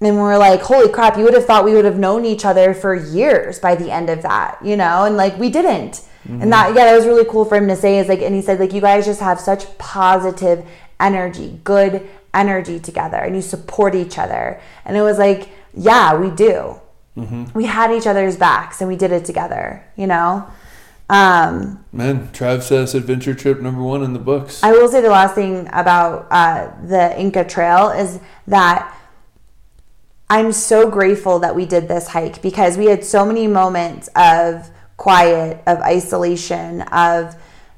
and 0.00 0.16
we're 0.16 0.36
like, 0.36 0.60
holy 0.60 0.88
crap, 0.90 1.16
you 1.16 1.24
would 1.24 1.34
have 1.34 1.46
thought 1.46 1.64
we 1.64 1.72
would 1.72 1.84
have 1.84 1.98
known 1.98 2.24
each 2.24 2.44
other 2.44 2.74
for 2.74 2.94
years 2.94 3.58
by 3.58 3.74
the 3.74 3.90
end 3.90 4.10
of 4.10 4.22
that, 4.22 4.58
you 4.62 4.76
know? 4.76 5.04
And 5.04 5.16
like 5.16 5.38
we 5.38 5.50
didn't. 5.50 6.02
And 6.42 6.52
that 6.52 6.74
yeah, 6.74 6.84
that 6.84 6.96
was 6.96 7.06
really 7.06 7.24
cool 7.24 7.44
for 7.44 7.56
him 7.56 7.68
to 7.68 7.76
say 7.76 7.98
is 7.98 8.08
like 8.08 8.20
and 8.20 8.34
he 8.34 8.42
said 8.42 8.58
like 8.58 8.72
you 8.72 8.80
guys 8.80 9.04
just 9.04 9.20
have 9.20 9.38
such 9.38 9.76
positive 9.78 10.66
energy, 10.98 11.60
good 11.64 12.08
energy 12.32 12.80
together 12.80 13.18
and 13.18 13.36
you 13.36 13.42
support 13.42 13.94
each 13.94 14.18
other. 14.18 14.60
And 14.84 14.96
it 14.96 15.02
was 15.02 15.18
like, 15.18 15.50
yeah, 15.74 16.14
we 16.14 16.30
do. 16.30 16.80
We 17.16 17.64
had 17.66 17.92
each 17.92 18.06
other's 18.06 18.36
backs 18.36 18.80
and 18.80 18.88
we 18.88 18.96
did 18.96 19.12
it 19.12 19.24
together, 19.24 19.84
you 19.96 20.06
know? 20.06 20.46
Um 21.08 21.84
man, 21.92 22.28
Trav 22.28 22.62
says 22.62 22.94
adventure 22.94 23.34
trip 23.34 23.60
number 23.60 23.82
one 23.82 24.02
in 24.02 24.14
the 24.14 24.18
books. 24.18 24.62
I 24.62 24.72
will 24.72 24.88
say 24.88 25.00
the 25.00 25.10
last 25.10 25.34
thing 25.34 25.68
about 25.72 26.26
uh, 26.30 26.70
the 26.82 27.18
Inca 27.20 27.44
Trail 27.44 27.90
is 27.90 28.20
that 28.46 28.96
I'm 30.30 30.52
so 30.52 30.90
grateful 30.90 31.38
that 31.40 31.54
we 31.54 31.66
did 31.66 31.88
this 31.88 32.08
hike 32.08 32.40
because 32.40 32.78
we 32.78 32.86
had 32.86 33.04
so 33.04 33.26
many 33.26 33.46
moments 33.46 34.08
of 34.16 34.70
quiet, 34.96 35.62
of 35.66 35.78
isolation, 35.80 36.80
of 36.82 37.36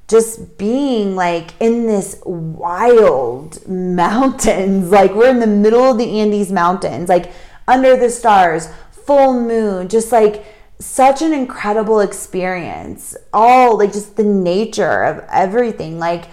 just 0.09 0.57
being 0.57 1.17
like 1.17 1.51
in 1.61 1.87
this 1.87 2.23
wild 2.25 3.67
mountains. 3.69 4.91
Like 4.97 5.15
we're 5.15 5.31
in 5.31 5.41
the 5.41 5.47
middle 5.47 5.83
of 5.91 5.99
the 5.99 6.21
Andes 6.21 6.53
Mountains, 6.53 7.09
like 7.09 7.33
under 7.67 7.97
the 7.97 8.09
stars, 8.09 8.69
full 9.07 9.33
moon, 9.33 9.89
just 9.89 10.12
like 10.12 10.45
such 10.78 11.23
an 11.23 11.33
incredible 11.33 12.01
experience. 12.01 13.16
All 13.33 13.78
like 13.78 13.93
just 13.93 14.16
the 14.16 14.24
nature 14.24 15.05
of 15.05 15.24
everything. 15.31 15.99
Like, 15.99 16.27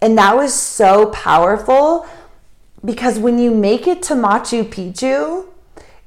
and 0.00 0.16
that 0.18 0.36
was 0.36 0.54
so 0.54 1.06
powerful 1.06 2.06
because 2.84 3.18
when 3.18 3.38
you 3.38 3.50
make 3.50 3.86
it 3.86 4.02
to 4.04 4.14
Machu 4.14 4.64
Picchu, 4.64 5.46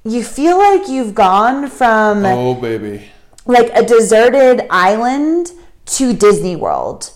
you 0.04 0.24
feel 0.24 0.58
like 0.58 0.88
you've 0.88 1.16
gone 1.16 1.68
from 1.68 2.26
oh, 2.26 2.54
baby. 2.54 3.10
like 3.46 3.72
a 3.74 3.84
deserted 3.84 4.68
island 4.70 5.52
to 5.86 6.14
Disney 6.14 6.56
World. 6.56 7.12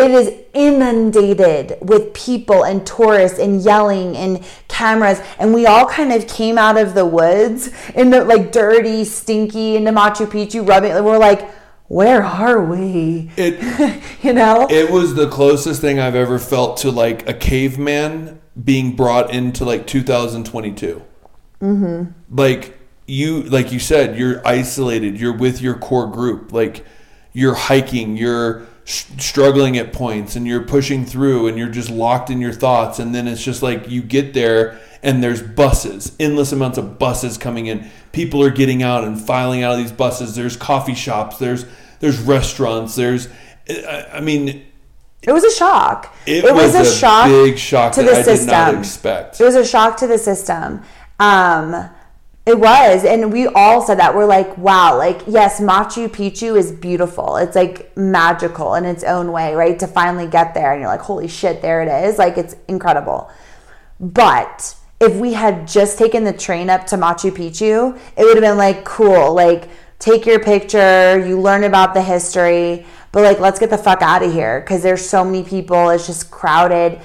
It 0.00 0.10
is 0.10 0.32
inundated 0.54 1.76
with 1.82 2.14
people 2.14 2.64
and 2.64 2.86
tourists 2.86 3.38
and 3.38 3.60
yelling 3.62 4.16
and 4.16 4.44
cameras. 4.68 5.20
And 5.38 5.52
we 5.52 5.66
all 5.66 5.86
kind 5.86 6.12
of 6.12 6.26
came 6.26 6.58
out 6.58 6.78
of 6.78 6.94
the 6.94 7.04
woods 7.04 7.70
in 7.94 8.10
the 8.10 8.24
like 8.24 8.52
dirty, 8.52 9.04
stinky 9.04 9.76
into 9.76 9.90
Machu 9.90 10.26
Picchu 10.26 10.66
rubbing. 10.66 10.92
We're 11.04 11.18
like, 11.18 11.50
where 11.88 12.22
are 12.22 12.64
we? 12.64 13.30
It 13.36 13.60
You 14.22 14.32
know? 14.32 14.68
it 14.70 14.90
was 14.90 15.14
the 15.14 15.28
closest 15.28 15.80
thing 15.80 15.98
I've 15.98 16.14
ever 16.14 16.38
felt 16.38 16.78
to 16.78 16.90
like 16.90 17.28
a 17.28 17.34
caveman 17.34 18.40
being 18.62 18.94
brought 18.94 19.34
into 19.34 19.64
like 19.64 19.86
2022. 19.86 21.02
Mm-hmm. 21.60 22.36
Like 22.36 22.78
you, 23.06 23.42
like 23.42 23.72
you 23.72 23.78
said, 23.78 24.16
you're 24.16 24.46
isolated. 24.46 25.18
You're 25.18 25.36
with 25.36 25.60
your 25.60 25.74
core 25.74 26.06
group. 26.06 26.52
Like 26.52 26.86
you're 27.32 27.54
hiking. 27.54 28.16
You're 28.16 28.66
struggling 28.84 29.76
at 29.76 29.92
points, 29.92 30.36
and 30.36 30.46
you're 30.46 30.62
pushing 30.62 31.04
through, 31.04 31.46
and 31.48 31.58
you're 31.58 31.68
just 31.68 31.90
locked 31.90 32.30
in 32.30 32.40
your 32.40 32.52
thoughts. 32.52 32.98
And 32.98 33.14
then 33.14 33.28
it's 33.28 33.42
just 33.42 33.62
like 33.62 33.88
you 33.88 34.02
get 34.02 34.34
there, 34.34 34.80
and 35.02 35.22
there's 35.22 35.42
buses, 35.42 36.14
endless 36.18 36.52
amounts 36.52 36.78
of 36.78 36.98
buses 36.98 37.38
coming 37.38 37.66
in. 37.66 37.88
People 38.12 38.42
are 38.42 38.50
getting 38.50 38.82
out 38.82 39.04
and 39.04 39.20
filing 39.20 39.62
out 39.62 39.72
of 39.72 39.78
these 39.78 39.92
buses. 39.92 40.34
There's 40.34 40.56
coffee 40.56 40.94
shops. 40.94 41.38
There's 41.38 41.64
there's 42.00 42.18
restaurants. 42.20 42.94
There's, 42.96 43.28
I 43.68 44.06
I 44.14 44.20
mean, 44.20 44.64
It 45.22 45.32
was 45.32 45.44
a 45.44 45.52
shock. 45.52 46.14
it, 46.26 46.42
was, 46.42 46.74
was, 46.74 46.74
a, 46.74 46.98
shock 46.98 47.28
big 47.28 47.58
shock 47.58 47.92
to 47.92 48.02
that 48.02 48.10
the 48.10 48.18
I 48.18 48.22
system. 48.22 48.46
did 48.46 48.52
not 48.52 48.74
expect. 48.74 49.40
It 49.40 49.44
was 49.44 49.54
a 49.54 49.66
shock 49.66 49.96
to 49.98 50.06
the 50.06 50.18
system. 50.18 50.82
Um, 51.18 51.90
it 52.50 52.58
was, 52.60 53.04
and 53.04 53.32
we 53.32 53.46
all 53.46 53.80
said 53.80 53.98
that. 53.98 54.14
We're 54.14 54.26
like, 54.26 54.58
wow, 54.58 54.96
like, 54.98 55.22
yes, 55.26 55.60
Machu 55.60 56.08
Picchu 56.08 56.56
is 56.56 56.72
beautiful. 56.72 57.36
It's 57.36 57.56
like 57.56 57.96
magical 57.96 58.74
in 58.74 58.84
its 58.84 59.04
own 59.04 59.32
way, 59.32 59.54
right? 59.54 59.78
To 59.78 59.86
finally 59.86 60.26
get 60.26 60.52
there, 60.52 60.72
and 60.72 60.80
you're 60.80 60.90
like, 60.90 61.00
holy 61.00 61.28
shit, 61.28 61.62
there 61.62 61.82
it 61.82 61.88
is. 62.06 62.18
Like, 62.18 62.36
it's 62.36 62.56
incredible. 62.68 63.30
But 63.98 64.76
if 65.00 65.16
we 65.16 65.32
had 65.32 65.66
just 65.66 65.96
taken 65.98 66.24
the 66.24 66.32
train 66.32 66.68
up 66.68 66.86
to 66.88 66.96
Machu 66.96 67.30
Picchu, 67.30 67.98
it 68.16 68.24
would 68.24 68.36
have 68.36 68.44
been 68.44 68.58
like, 68.58 68.84
cool, 68.84 69.32
like, 69.32 69.68
take 70.00 70.26
your 70.26 70.40
picture, 70.40 71.24
you 71.24 71.40
learn 71.40 71.64
about 71.64 71.94
the 71.94 72.02
history. 72.02 72.84
but 73.12 73.22
like 73.22 73.40
let's 73.40 73.58
get 73.58 73.70
the 73.70 73.78
fuck 73.78 74.02
out 74.02 74.22
of 74.22 74.32
here 74.32 74.60
because 74.60 74.82
there's 74.82 75.06
so 75.06 75.24
many 75.24 75.42
people. 75.42 75.90
It's 75.90 76.06
just 76.06 76.30
crowded. 76.30 77.00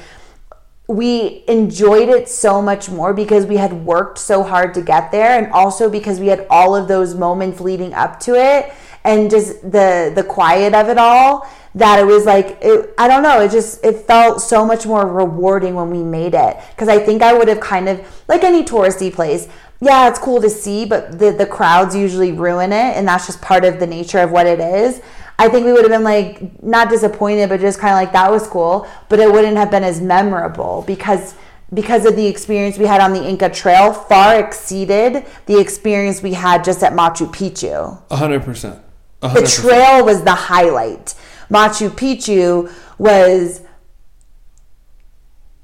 We 0.88 1.44
enjoyed 1.48 2.10
it 2.10 2.30
so 2.30 2.62
much 2.62 2.90
more 2.90 3.14
because 3.14 3.45
we 3.45 3.57
had 3.57 3.86
worked 3.86 4.20
so 4.20 4.44
hard 4.44 4.74
to 4.76 4.82
get 4.82 5.12
there, 5.12 5.38
and 5.38 5.52
also 5.52 5.90
because 5.90 6.20
we 6.20 6.28
had 6.28 6.45
all 6.49 6.76
of 6.76 6.88
those 6.88 7.16
moments 7.16 7.60
leading 7.60 7.94
up 7.94 8.20
to 8.22 8.36
it, 8.36 8.72
and 9.03 9.30
just 9.30 9.62
the 9.64 10.12
the 10.14 10.24
quiet 10.24 10.74
of 10.74 10.90
it 10.90 10.98
all. 10.98 11.49
That 11.74 11.99
it 11.99 12.06
was 12.06 12.26
like 12.26 12.57
it, 12.62 12.94
I 12.98 13.07
don't 13.07 13.24
know. 13.24 13.41
It 13.41 13.52
just 13.52 13.84
it 13.84 14.07
felt 14.07 14.41
so 14.41 14.66
much 14.66 14.86
more 14.86 15.06
rewarding 15.06 15.76
when 15.76 15.90
we 15.90 16.03
made 16.03 16.34
it 16.34 16.57
because 16.72 16.88
I 16.88 16.99
think 16.99 17.22
I 17.22 17.34
would 17.34 17.49
have 17.49 17.60
kind 17.60 17.90
of 17.90 18.24
like 18.28 18.44
any 18.44 18.64
touristy 18.64 19.12
place 19.12 19.49
yeah, 19.82 20.07
it's 20.10 20.20
cool 20.20 20.41
to 20.41 20.49
see, 20.49 20.86
but 20.86 21.20
the, 21.20 21.32
the 21.32 21.45
crowds 21.45 21.95
usually 21.95 22.32
ruin 22.32 22.72
it, 22.72 22.95
and 22.95 23.07
that's 23.07 23.26
just 23.26 23.41
part 23.41 23.66
of 23.66 23.80
the 23.80 23.88
nature 23.88 24.20
of 24.20 24.32
what 24.32 24.48
it 24.48 24.60
is. 24.60 25.02
I 25.38 25.49
think 25.49 25.66
we 25.66 25.74
would 25.74 25.84
have 25.84 25.91
been 25.91 26.03
like 26.03 26.64
not 26.64 26.90
disappointed, 26.90 27.49
but 27.49 27.60
just 27.60 27.80
kind 27.80 27.94
of 27.94 27.98
like 27.98 28.14
that 28.14 28.32
was 28.32 28.48
cool, 28.48 28.88
but 29.10 29.20
it 29.20 29.32
wouldn't 29.32 29.57
have 29.57 29.70
been 29.70 29.84
as 29.84 30.02
memorable 30.02 30.84
because 30.88 31.36
because 31.74 32.06
of 32.06 32.16
the 32.16 32.28
experience 32.28 32.78
we 32.78 32.86
had 32.86 33.02
on 33.02 33.12
the 33.12 33.28
Inca 33.28 33.49
Trail 33.49 33.91
far 33.91 34.40
exceeded 34.40 35.26
the 35.45 35.60
experience 35.60 36.22
we 36.22 36.34
had 36.34 36.64
just 36.64 36.84
at 36.84 36.94
Machu 36.94 37.28
Picchu. 37.28 38.02
A 38.10 38.16
hundred 38.16 38.44
percent. 38.44 38.82
The 39.22 39.41
trail 39.41 40.06
was 40.06 40.24
the 40.24 40.36
highlight. 40.36 41.16
Machu 41.49 41.90
Picchu 41.90 42.72
was 42.98 43.62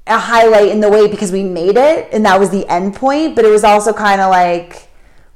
a 0.06 0.18
highlight 0.18 0.68
in 0.68 0.80
the 0.80 0.90
way 0.90 1.08
because 1.08 1.30
we 1.30 1.44
made 1.44 1.76
it 1.76 2.08
and 2.12 2.24
that 2.26 2.38
was 2.40 2.50
the 2.50 2.66
end 2.68 2.94
point, 2.96 3.36
but 3.36 3.44
it 3.44 3.50
was 3.50 3.62
also 3.64 3.92
kind 3.92 4.20
of 4.20 4.30
like, 4.30 4.88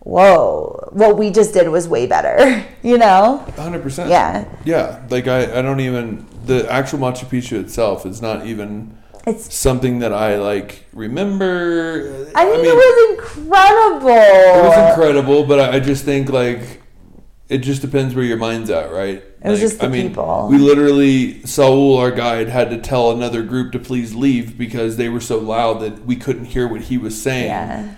whoa, 0.06 0.88
what 0.92 1.18
we 1.18 1.30
just 1.30 1.52
did 1.52 1.68
was 1.68 1.88
way 1.88 2.06
better, 2.06 2.64
you 2.82 2.96
know? 2.96 3.38
Hundred 3.56 3.82
percent. 3.82 4.08
Yeah. 4.08 4.44
Yeah. 4.64 5.02
Like 5.10 5.26
I, 5.26 5.58
I 5.58 5.62
don't 5.62 5.80
even 5.80 6.24
the 6.44 6.70
actual 6.70 7.00
Machu 7.00 7.24
Picchu 7.26 7.58
itself 7.60 8.06
is 8.06 8.22
not 8.22 8.46
even 8.46 8.96
It's 9.26 9.52
something 9.54 9.98
that 9.98 10.12
I 10.12 10.36
like 10.36 10.84
remember. 10.92 12.30
I 12.34 12.44
mean, 12.44 12.60
it 12.64 12.74
was 12.74 13.18
incredible. 13.18 14.08
it 14.08 14.62
was 14.68 14.90
incredible, 14.90 15.44
but 15.44 15.58
I, 15.60 15.76
I 15.76 15.80
just 15.80 16.04
think 16.04 16.30
like 16.30 16.82
it 17.48 17.58
just 17.58 17.82
depends 17.82 18.14
where 18.14 18.24
your 18.24 18.36
mind's 18.38 18.70
at, 18.70 18.90
right? 18.92 19.22
It 19.42 19.50
was 19.50 19.60
Like, 19.60 19.68
just 19.68 19.80
the 19.80 19.86
I 19.86 19.88
mean, 19.88 20.08
people. 20.08 20.48
We 20.50 20.58
literally 20.58 21.44
Saul, 21.46 21.98
our 21.98 22.10
guide, 22.12 22.48
had 22.48 22.70
to 22.70 22.78
tell 22.78 23.10
another 23.12 23.42
group 23.42 23.72
to 23.72 23.78
please 23.78 24.14
leave 24.14 24.56
because 24.58 24.96
they 24.96 25.08
were 25.08 25.20
so 25.20 25.38
loud 25.38 25.80
that 25.80 26.04
we 26.06 26.16
couldn't 26.16 26.46
hear 26.46 26.66
what 26.68 26.82
he 26.82 26.96
was 26.98 27.20
saying 27.20 27.46
Yeah. 27.46 27.94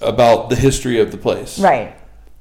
About 0.00 0.50
the 0.50 0.56
history 0.56 1.00
of 1.00 1.10
the 1.10 1.18
place. 1.18 1.58
Right. 1.58 1.94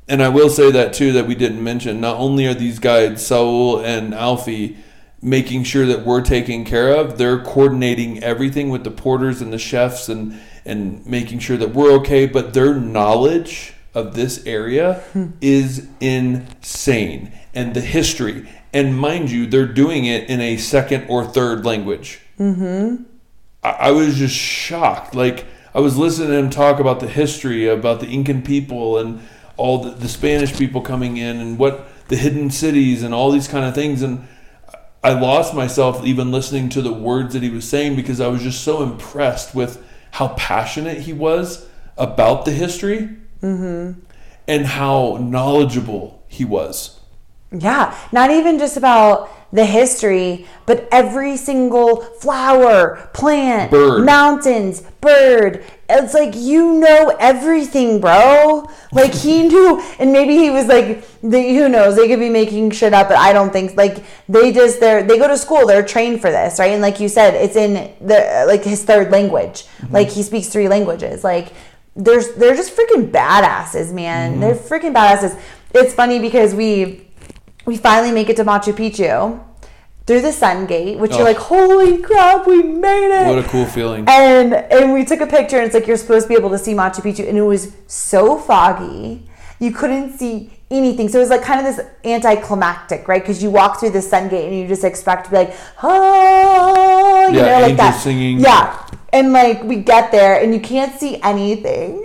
And 0.07 0.23
I 0.23 0.29
will 0.29 0.49
say 0.49 0.71
that 0.71 0.93
too 0.93 1.11
that 1.13 1.27
we 1.27 1.35
didn't 1.35 1.63
mention. 1.63 1.99
Not 1.99 2.17
only 2.17 2.47
are 2.47 2.53
these 2.53 2.79
guides 2.79 3.25
Saul 3.25 3.79
and 3.81 4.13
Alfie 4.13 4.77
making 5.21 5.63
sure 5.63 5.85
that 5.85 6.05
we're 6.05 6.21
taken 6.21 6.63
care 6.63 6.95
of, 6.95 7.17
they're 7.17 7.43
coordinating 7.43 8.23
everything 8.23 8.69
with 8.69 8.83
the 8.83 8.91
porters 8.91 9.41
and 9.41 9.51
the 9.51 9.57
chefs 9.57 10.09
and 10.09 10.39
and 10.65 11.05
making 11.05 11.39
sure 11.39 11.57
that 11.57 11.73
we're 11.73 11.91
okay. 11.93 12.25
But 12.25 12.53
their 12.53 12.73
knowledge 12.73 13.73
of 13.93 14.13
this 14.13 14.45
area 14.45 14.95
hmm. 15.13 15.31
is 15.41 15.87
insane, 15.99 17.31
and 17.53 17.73
the 17.73 17.81
history. 17.81 18.47
And 18.73 18.97
mind 18.97 19.31
you, 19.31 19.47
they're 19.47 19.65
doing 19.65 20.05
it 20.05 20.29
in 20.29 20.39
a 20.39 20.57
second 20.57 21.07
or 21.09 21.25
third 21.25 21.65
language. 21.65 22.19
Mm-hmm. 22.37 23.03
I, 23.63 23.69
I 23.69 23.91
was 23.91 24.15
just 24.15 24.35
shocked. 24.35 25.15
Like 25.15 25.45
I 25.77 25.79
was 25.79 25.95
listening 25.95 26.29
to 26.29 26.33
him 26.33 26.49
talk 26.49 26.79
about 26.79 27.01
the 27.01 27.07
history, 27.07 27.67
about 27.67 27.99
the 27.99 28.07
Incan 28.07 28.41
people, 28.41 28.97
and 28.97 29.21
all 29.57 29.83
the, 29.83 29.91
the 29.91 30.07
Spanish 30.07 30.57
people 30.57 30.81
coming 30.81 31.17
in, 31.17 31.37
and 31.37 31.59
what 31.59 31.87
the 32.07 32.15
hidden 32.15 32.49
cities, 32.49 33.03
and 33.03 33.13
all 33.13 33.29
these 33.29 33.47
kind 33.47 33.63
of 33.63 33.75
things. 33.75 34.01
And 34.01 34.27
I 35.03 35.13
lost 35.13 35.53
myself 35.53 36.03
even 36.03 36.31
listening 36.31 36.69
to 36.69 36.81
the 36.81 36.91
words 36.91 37.33
that 37.35 37.43
he 37.43 37.51
was 37.51 37.69
saying 37.69 37.95
because 37.95 38.19
I 38.19 38.25
was 38.25 38.41
just 38.41 38.63
so 38.63 38.81
impressed 38.81 39.53
with 39.53 39.85
how 40.09 40.29
passionate 40.29 41.01
he 41.01 41.13
was 41.13 41.69
about 41.95 42.45
the 42.45 42.53
history, 42.53 43.09
mm-hmm. 43.43 43.99
and 44.47 44.65
how 44.65 45.17
knowledgeable 45.21 46.23
he 46.27 46.43
was. 46.43 46.99
Yeah, 47.51 47.95
not 48.11 48.31
even 48.31 48.57
just 48.57 48.77
about 48.77 49.29
the 49.51 49.65
history, 49.65 50.45
but 50.65 50.87
every 50.91 51.37
single 51.37 51.97
flower, 52.01 53.09
plant, 53.13 53.71
Bird. 53.71 54.05
mountains, 54.05 54.81
bird. 54.99 55.63
It's 55.89 56.13
like 56.13 56.35
you 56.35 56.73
know 56.73 57.15
everything, 57.17 58.01
bro. 58.01 58.69
Like 58.91 59.13
he 59.13 59.43
knew, 59.47 59.81
and 59.99 60.11
maybe 60.11 60.35
he 60.35 60.49
was 60.49 60.67
like, 60.67 61.05
the, 61.21 61.41
who 61.55 61.69
knows? 61.69 61.95
They 61.95 62.09
could 62.09 62.19
be 62.19 62.29
making 62.29 62.71
shit 62.71 62.93
up, 62.93 63.07
but 63.07 63.17
I 63.17 63.31
don't 63.31 63.51
think 63.53 63.77
like 63.77 64.03
they 64.27 64.51
just 64.51 64.81
they're 64.81 65.03
they 65.03 65.17
go 65.17 65.27
to 65.27 65.37
school, 65.37 65.65
they're 65.65 65.85
trained 65.85 66.19
for 66.19 66.29
this, 66.29 66.59
right? 66.59 66.73
And 66.73 66.81
like 66.81 66.99
you 66.99 67.07
said, 67.07 67.33
it's 67.33 67.55
in 67.55 67.73
the 68.05 68.45
like 68.47 68.63
his 68.63 68.83
third 68.83 69.11
language. 69.11 69.63
Mm-hmm. 69.63 69.93
Like 69.93 70.09
he 70.09 70.23
speaks 70.23 70.49
three 70.49 70.67
languages. 70.67 71.23
Like 71.23 71.53
there's 71.95 72.33
they're 72.33 72.55
just 72.55 72.75
freaking 72.75 73.09
badasses, 73.09 73.93
man. 73.93 74.31
Mm-hmm. 74.33 74.41
They're 74.41 74.55
freaking 74.55 74.93
badasses. 74.93 75.39
It's 75.73 75.93
funny 75.93 76.19
because 76.19 76.53
we 76.53 77.06
we 77.67 77.77
finally 77.77 78.11
make 78.11 78.29
it 78.29 78.35
to 78.37 78.43
Machu 78.45 78.73
Picchu 78.73 79.39
through 80.07 80.21
the 80.21 80.31
Sun 80.31 80.65
Gate, 80.67 80.97
which 80.97 81.11
Oh. 81.13 81.17
you're 81.17 81.25
like, 81.27 81.37
holy 81.37 81.97
crap, 81.97 82.47
we 82.47 82.63
made 82.63 83.11
it. 83.21 83.27
What 83.27 83.37
a 83.37 83.43
cool 83.43 83.65
feeling! 83.65 84.05
and 84.07 84.53
and 84.53 84.93
we 84.93 85.03
took 85.05 85.21
a 85.21 85.27
picture 85.27 85.57
and 85.57 85.65
it's 85.65 85.75
like 85.75 85.85
you're 85.85 85.97
supposed 85.97 86.23
to 86.25 86.29
be 86.29 86.35
able 86.35 86.49
to 86.51 86.57
see 86.57 86.73
Machu 86.73 87.01
Picchu 87.01 87.27
and 87.29 87.37
it 87.37 87.41
was 87.43 87.73
so 87.87 88.37
foggy. 88.39 89.23
You 89.59 89.71
couldn't 89.71 90.17
see 90.17 90.51
anything. 90.71 91.09
So 91.09 91.17
it 91.17 91.21
was 91.21 91.29
like 91.29 91.41
kind 91.41 91.59
of 91.65 91.65
this 91.75 91.85
anticlimactic, 92.05 93.07
right? 93.07 93.21
Because 93.21 93.41
you 93.43 93.49
walk 93.49 93.79
through 93.79 93.89
the 93.91 94.01
Sun 94.01 94.29
Gate 94.29 94.47
and 94.47 94.55
you 94.57 94.67
just 94.67 94.83
expect 94.83 95.25
to 95.25 95.31
be 95.31 95.37
like, 95.37 95.53
oh, 95.83 97.27
you 97.31 97.37
Yeah, 97.39 97.59
know, 97.59 97.67
like 97.67 97.77
that. 97.77 97.99
singing. 97.99 98.39
Yeah. 98.39 98.77
And 99.13 99.33
like 99.33 99.63
we 99.63 99.77
get 99.77 100.11
there 100.11 100.39
and 100.41 100.53
you 100.53 100.59
can't 100.59 100.97
see 100.99 101.19
anything. 101.23 102.03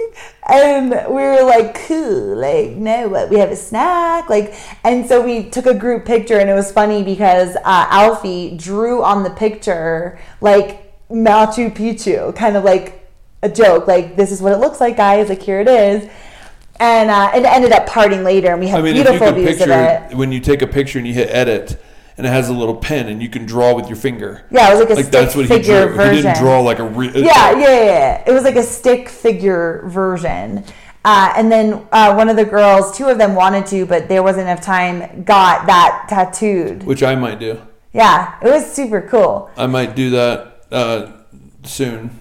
And 0.53 0.91
we 0.91 1.23
were 1.23 1.45
like, 1.45 1.87
cool, 1.87 2.37
like, 2.37 2.73
no, 2.73 3.09
what? 3.09 3.31
We 3.31 3.39
have 3.39 3.51
a 3.51 3.57
snack. 3.57 4.29
Like, 4.29 4.55
and 4.85 5.07
so 5.07 5.25
we 5.25 5.49
took 5.49 5.65
a 5.65 5.73
group 5.73 6.05
picture 6.05 6.39
and 6.39 6.51
it 6.51 6.53
was 6.53 6.71
funny 6.71 7.03
because 7.03 7.57
uh, 7.57 7.87
Alfie 7.89 8.55
drew 8.59 9.03
on 9.03 9.23
the 9.23 9.31
picture 9.31 10.19
like 10.43 11.09
Machu 11.09 11.75
Picchu, 11.75 12.37
kind 12.37 12.59
of 12.59 12.65
like 12.65 13.09
a 13.43 13.49
joke, 13.49 13.87
like, 13.87 14.15
this 14.15 14.31
is 14.31 14.43
what 14.43 14.53
it 14.53 14.59
looks 14.59 14.79
like, 14.79 14.99
guys. 14.99 15.31
Like, 15.31 15.41
here 15.41 15.61
it 15.61 15.69
is. 15.69 16.07
And, 16.79 17.11
uh, 17.11 17.31
it 17.35 17.45
ended 17.47 17.73
up 17.73 17.87
parting 17.87 18.23
later 18.23 18.51
and 18.51 18.61
we 18.61 18.69
had 18.69 18.81
I 18.81 18.83
mean, 18.83 18.95
beautiful 18.95 19.33
views 19.33 19.53
of 19.53 19.69
picture 19.69 20.09
it. 20.11 20.15
when 20.15 20.33
you 20.33 20.41
take 20.41 20.61
a 20.61 20.67
picture 20.67 20.99
and 20.99 21.09
you 21.09 21.15
hit 21.15 21.31
edit, 21.31 21.83
and 22.17 22.27
it 22.27 22.31
has 22.31 22.49
a 22.49 22.53
little 22.53 22.77
pen, 22.77 23.09
and 23.09 23.23
you 23.23 23.29
can 23.29 23.47
draw 23.47 23.75
with 23.75 23.89
your 23.89 23.97
finger. 23.97 24.45
Yeah, 24.51 24.69
it 24.69 24.73
was 24.73 24.81
like 24.81 24.91
a 24.91 24.95
like 24.95 25.05
stick 25.05 25.13
that's 25.13 25.35
what 25.35 25.47
he 25.47 25.49
figure 25.49 25.87
drew. 25.87 25.97
version. 25.97 26.17
He 26.17 26.23
didn't 26.23 26.39
draw 26.39 26.61
like 26.61 26.79
a 26.79 26.85
real. 26.85 27.17
yeah, 27.17 27.53
yeah, 27.53 27.59
yeah, 27.59 27.85
yeah. 27.85 28.25
It 28.27 28.33
was 28.33 28.45
like 28.45 28.57
a 28.57 28.63
stick 28.63 29.09
figure 29.09 29.83
version. 29.87 30.65
Uh, 31.05 31.33
and 31.37 31.51
then 31.51 31.85
uh, 31.91 32.15
one 32.15 32.29
of 32.29 32.37
the 32.37 32.45
girls, 32.45 32.97
two 32.97 33.09
of 33.09 33.19
them 33.19 33.35
wanted 33.35 33.67
to, 33.67 33.85
but 33.87 34.09
there 34.09 34.23
wasn't 34.23 34.43
enough 34.43 34.61
time, 34.61 35.25
got 35.25 35.67
that 35.67 36.07
tattooed. 36.09 36.85
Which 36.85 37.03
I 37.03 37.17
might 37.17 37.41
do. 37.41 37.61
Yeah, 37.93 38.37
it 38.41 38.49
was 38.49 38.71
super 38.71 39.03
cool. 39.03 39.51
I 39.57 39.67
might 39.67 39.97
do 39.97 40.11
that 40.11 40.65
uh, 40.71 41.13
soon. 41.65 42.21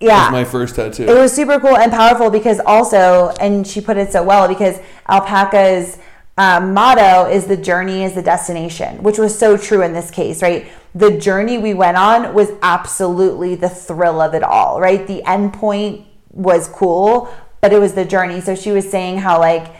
Yeah. 0.00 0.28
My 0.30 0.44
first 0.44 0.76
tattoo. 0.76 1.04
It 1.04 1.14
was 1.14 1.32
super 1.32 1.58
cool 1.58 1.76
and 1.76 1.90
powerful 1.90 2.30
because 2.30 2.60
also, 2.60 3.32
and 3.40 3.66
she 3.66 3.80
put 3.80 3.96
it 3.96 4.12
so 4.12 4.22
well, 4.22 4.46
because 4.46 4.78
Alpaca's 5.08 5.98
um, 6.38 6.72
motto 6.72 7.28
is 7.28 7.46
the 7.46 7.56
journey 7.56 8.04
is 8.04 8.14
the 8.14 8.22
destination, 8.22 9.02
which 9.02 9.18
was 9.18 9.36
so 9.36 9.56
true 9.56 9.82
in 9.82 9.92
this 9.92 10.10
case, 10.10 10.40
right? 10.40 10.68
The 10.94 11.18
journey 11.18 11.58
we 11.58 11.74
went 11.74 11.96
on 11.96 12.32
was 12.32 12.52
absolutely 12.62 13.56
the 13.56 13.68
thrill 13.68 14.20
of 14.20 14.34
it 14.34 14.44
all, 14.44 14.80
right? 14.80 15.04
The 15.06 15.22
end 15.24 15.52
point 15.52 16.06
was 16.30 16.68
cool, 16.68 17.28
but 17.60 17.72
it 17.72 17.80
was 17.80 17.94
the 17.94 18.04
journey. 18.04 18.40
So 18.40 18.54
she 18.54 18.70
was 18.70 18.88
saying 18.88 19.18
how, 19.18 19.40
like, 19.40 19.74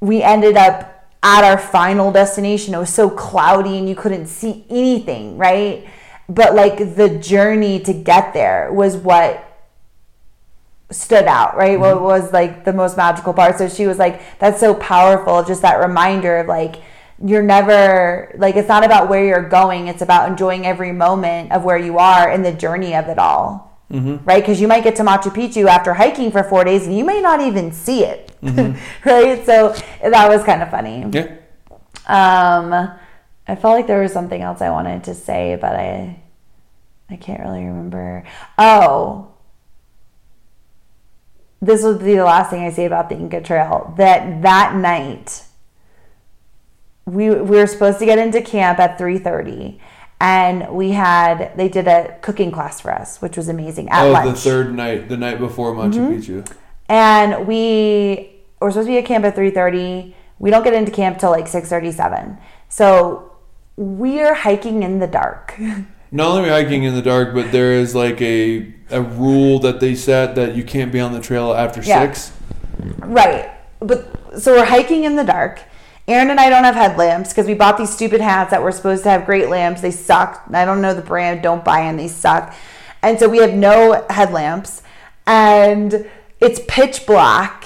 we 0.00 0.22
ended 0.22 0.56
up 0.56 1.08
at 1.22 1.44
our 1.44 1.58
final 1.58 2.12
destination. 2.12 2.74
It 2.74 2.78
was 2.78 2.92
so 2.92 3.08
cloudy 3.08 3.78
and 3.78 3.88
you 3.88 3.96
couldn't 3.96 4.26
see 4.26 4.66
anything, 4.68 5.38
right? 5.38 5.88
But 6.28 6.54
like 6.54 6.94
the 6.96 7.18
journey 7.18 7.80
to 7.80 7.92
get 7.92 8.34
there 8.34 8.72
was 8.72 8.96
what 8.96 9.45
stood 10.90 11.24
out, 11.24 11.56
right? 11.56 11.78
What 11.78 11.96
mm-hmm. 11.96 12.04
was 12.04 12.32
like 12.32 12.64
the 12.64 12.72
most 12.72 12.96
magical 12.96 13.32
part. 13.32 13.58
So 13.58 13.68
she 13.68 13.86
was 13.86 13.98
like, 13.98 14.38
that's 14.38 14.60
so 14.60 14.74
powerful, 14.74 15.42
just 15.44 15.62
that 15.62 15.76
reminder 15.76 16.38
of 16.38 16.46
like, 16.46 16.76
you're 17.24 17.42
never 17.42 18.34
like 18.36 18.56
it's 18.56 18.68
not 18.68 18.84
about 18.84 19.08
where 19.08 19.24
you're 19.24 19.48
going 19.48 19.88
it's 19.88 20.02
about 20.02 20.28
enjoying 20.28 20.66
every 20.66 20.92
moment 20.92 21.50
of 21.50 21.64
where 21.64 21.78
you 21.78 21.96
are 21.96 22.28
and 22.28 22.44
the 22.44 22.52
journey 22.52 22.94
of 22.94 23.08
it 23.08 23.18
all 23.18 23.80
mm-hmm. 23.90 24.22
right 24.26 24.42
because 24.42 24.60
you 24.60 24.68
might 24.68 24.84
get 24.84 24.94
to 24.94 25.02
machu 25.02 25.30
picchu 25.30 25.66
after 25.66 25.94
hiking 25.94 26.30
for 26.30 26.44
four 26.44 26.62
days 26.62 26.86
and 26.86 26.94
you 26.94 27.06
may 27.06 27.22
not 27.22 27.40
even 27.40 27.72
see 27.72 28.04
it 28.04 28.36
mm-hmm. 28.42 28.78
right 29.08 29.46
so 29.46 29.74
that 30.02 30.28
was 30.28 30.44
kind 30.44 30.62
of 30.62 30.70
funny 30.70 31.06
yeah. 31.10 31.38
um, 32.06 32.98
I 33.48 33.54
felt 33.54 33.76
like 33.76 33.86
there 33.86 34.02
was 34.02 34.12
something 34.12 34.42
else 34.42 34.60
I 34.60 34.70
wanted 34.70 35.04
to 35.04 35.14
say, 35.14 35.56
but 35.60 35.76
I 35.76 36.20
I 37.08 37.16
can't 37.16 37.40
really 37.40 37.64
remember. 37.64 38.24
Oh, 38.58 39.28
this 41.60 41.82
would 41.82 41.98
be 42.00 42.14
the 42.14 42.24
last 42.24 42.50
thing 42.50 42.62
I 42.64 42.70
say 42.70 42.84
about 42.84 43.08
the 43.08 43.16
Inca 43.16 43.40
Trail. 43.40 43.94
That 43.96 44.42
that 44.42 44.74
night, 44.76 45.42
we 47.06 47.30
we 47.30 47.56
were 47.58 47.66
supposed 47.66 47.98
to 48.00 48.04
get 48.06 48.18
into 48.18 48.42
camp 48.42 48.78
at 48.78 48.98
3:30 48.98 49.78
and 50.20 50.68
we 50.70 50.90
had 50.92 51.52
they 51.56 51.68
did 51.68 51.86
a 51.86 52.18
cooking 52.22 52.50
class 52.50 52.80
for 52.80 52.92
us, 52.92 53.20
which 53.20 53.36
was 53.36 53.48
amazing 53.48 53.88
at 53.90 54.06
oh, 54.06 54.10
lunch. 54.12 54.34
the 54.34 54.40
third 54.40 54.74
night, 54.74 55.08
the 55.08 55.16
night 55.16 55.38
before 55.38 55.72
Machu 55.74 55.94
Mm-hmm. 55.94 56.12
Picchu. 56.14 56.52
and 56.88 57.46
we 57.46 58.30
were 58.60 58.70
supposed 58.70 58.86
to 58.86 58.92
be 58.92 58.98
at 58.98 59.04
camp 59.04 59.24
at 59.24 59.36
3.30 59.36 60.14
we 60.38 60.50
don't 60.50 60.64
get 60.64 60.72
into 60.74 60.90
camp 60.90 61.18
till 61.18 61.30
like 61.30 61.44
6.37 61.46 62.38
so 62.68 63.32
we're 63.76 64.34
hiking 64.34 64.82
in 64.82 64.98
the 64.98 65.06
dark 65.06 65.54
Not 66.12 66.28
only 66.28 66.40
are 66.40 66.44
we 66.44 66.48
hiking 66.50 66.84
in 66.84 66.94
the 66.94 67.02
dark, 67.02 67.34
but 67.34 67.50
there 67.52 67.72
is 67.72 67.94
like 67.94 68.22
a 68.22 68.72
a 68.90 69.02
rule 69.02 69.58
that 69.60 69.80
they 69.80 69.94
set 69.94 70.34
that 70.36 70.54
you 70.54 70.62
can't 70.64 70.92
be 70.92 71.00
on 71.00 71.12
the 71.12 71.20
trail 71.20 71.52
after 71.52 71.80
Yeah. 71.82 72.00
six. 72.02 72.32
right. 72.98 73.50
But 73.80 74.08
so 74.38 74.52
we're 74.54 74.64
hiking 74.64 75.04
in 75.04 75.16
the 75.16 75.24
dark. 75.24 75.60
Aaron 76.08 76.30
and 76.30 76.38
i 76.38 76.48
don't 76.48 76.62
have 76.62 76.76
headlamps 76.76 77.30
because 77.30 77.46
we 77.46 77.54
bought 77.54 77.76
these 77.78 77.90
stupid 77.92 78.20
hats 78.20 78.52
that 78.52 78.62
were 78.62 78.70
supposed 78.70 79.02
to 79.02 79.10
have 79.10 79.26
great 79.26 79.48
lamps. 79.48 79.80
They 79.80 79.90
suck. 79.90 80.44
I 80.52 80.64
don't 80.64 80.80
know 80.80 80.94
the 80.94 81.02
brand. 81.02 81.42
Don't 81.42 81.64
buy 81.64 81.80
them 81.80 81.96
they 81.96 82.06
suck. 82.08 82.54
And 83.02 83.18
so 83.18 83.28
we 83.28 83.38
have 83.38 83.52
no 83.54 84.04
headlamps. 84.08 84.82
And 85.26 86.08
it's 86.40 86.60
pitch 86.68 87.06
black. 87.06 87.64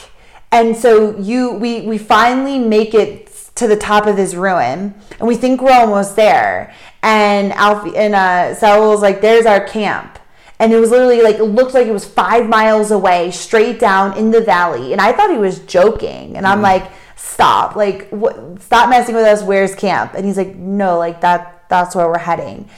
And 0.52 0.76
so 0.76 1.18
you 1.18 1.52
we 1.52 1.82
we 1.82 1.98
finally 1.98 2.58
make 2.58 2.94
it 2.94 3.26
to 3.56 3.68
the 3.68 3.76
top 3.76 4.06
of 4.06 4.16
this 4.16 4.34
ruin 4.34 4.94
and 5.18 5.28
we 5.28 5.36
think 5.36 5.60
we're 5.60 5.72
almost 5.72 6.16
there. 6.16 6.72
And 7.02 7.52
alfie 7.52 7.94
and 7.96 8.14
uh 8.14 8.54
Saul's 8.54 9.02
like 9.02 9.20
there's 9.20 9.44
our 9.44 9.60
camp 9.60 10.18
and 10.60 10.74
it 10.74 10.78
was 10.78 10.90
literally 10.90 11.22
like 11.22 11.36
it 11.36 11.44
looked 11.44 11.74
like 11.74 11.86
it 11.86 11.92
was 11.92 12.04
five 12.04 12.46
miles 12.46 12.90
away 12.90 13.30
straight 13.30 13.80
down 13.80 14.16
in 14.16 14.30
the 14.30 14.42
valley. 14.42 14.92
And 14.92 15.00
i 15.00 15.10
thought 15.10 15.30
he 15.30 15.38
was 15.38 15.58
joking. 15.60 16.36
And 16.36 16.46
i'm 16.46 16.62
like 16.62 16.88
stop. 17.16 17.74
Like 17.74 18.08
what 18.10 18.60
stop 18.62 18.90
messing 18.90 19.14
with 19.14 19.24
us. 19.24 19.42
Where's 19.42 19.74
camp? 19.74 20.14
And 20.14 20.24
he's 20.24 20.36
like 20.36 20.54
no 20.54 20.98
like 20.98 21.22
that 21.22 21.64
that's 21.68 21.96
where 21.96 22.06
we're 22.06 22.18
heading. 22.18 22.68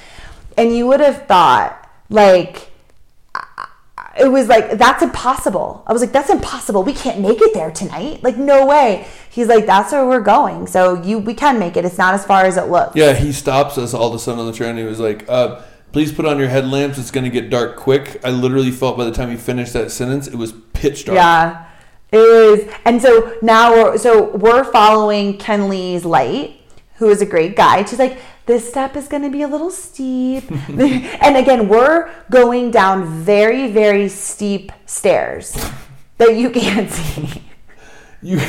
And 0.56 0.74
you 0.74 0.86
would 0.86 1.00
have 1.00 1.26
thought 1.26 1.90
like 2.08 2.70
it 4.20 4.30
was 4.30 4.46
like 4.46 4.78
that's 4.78 5.02
impossible. 5.02 5.82
I 5.86 5.92
was 5.92 6.02
like 6.02 6.12
that's 6.12 6.30
impossible. 6.30 6.84
We 6.84 6.92
can't 6.92 7.18
make 7.18 7.40
it 7.42 7.52
there 7.52 7.72
tonight. 7.72 8.22
Like 8.22 8.36
no 8.36 8.64
way. 8.64 9.08
He's 9.30 9.48
like 9.48 9.66
that's 9.66 9.90
where 9.90 10.06
we're 10.06 10.20
going. 10.20 10.68
So 10.68 11.02
you 11.02 11.18
we 11.18 11.34
can 11.34 11.58
make 11.58 11.76
it. 11.76 11.84
It's 11.84 11.98
not 11.98 12.14
as 12.14 12.24
far 12.24 12.44
as 12.44 12.56
it 12.56 12.68
looks. 12.68 12.94
Yeah, 12.94 13.14
he 13.14 13.32
stops 13.32 13.76
us 13.76 13.92
all 13.92 14.08
of 14.08 14.14
a 14.14 14.18
sudden 14.20 14.38
on 14.38 14.46
the 14.46 14.52
train. 14.52 14.70
And 14.70 14.78
he 14.78 14.84
was 14.84 15.00
like, 15.00 15.28
uh, 15.28 15.62
please 15.92 16.12
put 16.12 16.24
on 16.24 16.38
your 16.38 16.48
headlamps. 16.48 16.98
It's 16.98 17.10
going 17.10 17.24
to 17.24 17.30
get 17.30 17.50
dark 17.50 17.76
quick. 17.76 18.20
I 18.24 18.30
literally 18.30 18.70
felt 18.70 18.96
by 18.96 19.04
the 19.04 19.12
time 19.12 19.30
he 19.30 19.36
finished 19.36 19.72
that 19.74 19.90
sentence, 19.90 20.26
it 20.26 20.36
was 20.36 20.52
pitch 20.72 21.04
dark. 21.04 21.16
Yeah, 21.16 21.66
it 22.10 22.16
is. 22.18 22.74
And 22.84 23.00
so 23.00 23.36
now 23.42 23.72
we're 23.72 23.98
so 23.98 24.34
we're 24.36 24.64
following 24.64 25.38
Kinley's 25.38 26.04
light, 26.04 26.60
who 26.96 27.08
is 27.10 27.20
a 27.22 27.26
great 27.26 27.56
guy. 27.56 27.84
She's 27.84 27.98
like, 27.98 28.18
this 28.46 28.68
step 28.68 28.96
is 28.96 29.06
going 29.06 29.22
to 29.22 29.30
be 29.30 29.42
a 29.42 29.48
little 29.48 29.70
steep, 29.70 30.50
and 30.68 31.36
again, 31.36 31.68
we're 31.68 32.10
going 32.30 32.70
down 32.70 33.06
very 33.22 33.70
very 33.70 34.08
steep 34.08 34.72
stairs 34.86 35.56
that 36.18 36.36
you 36.36 36.50
can't 36.50 36.90
see. 37.00 37.42
You 38.22 38.40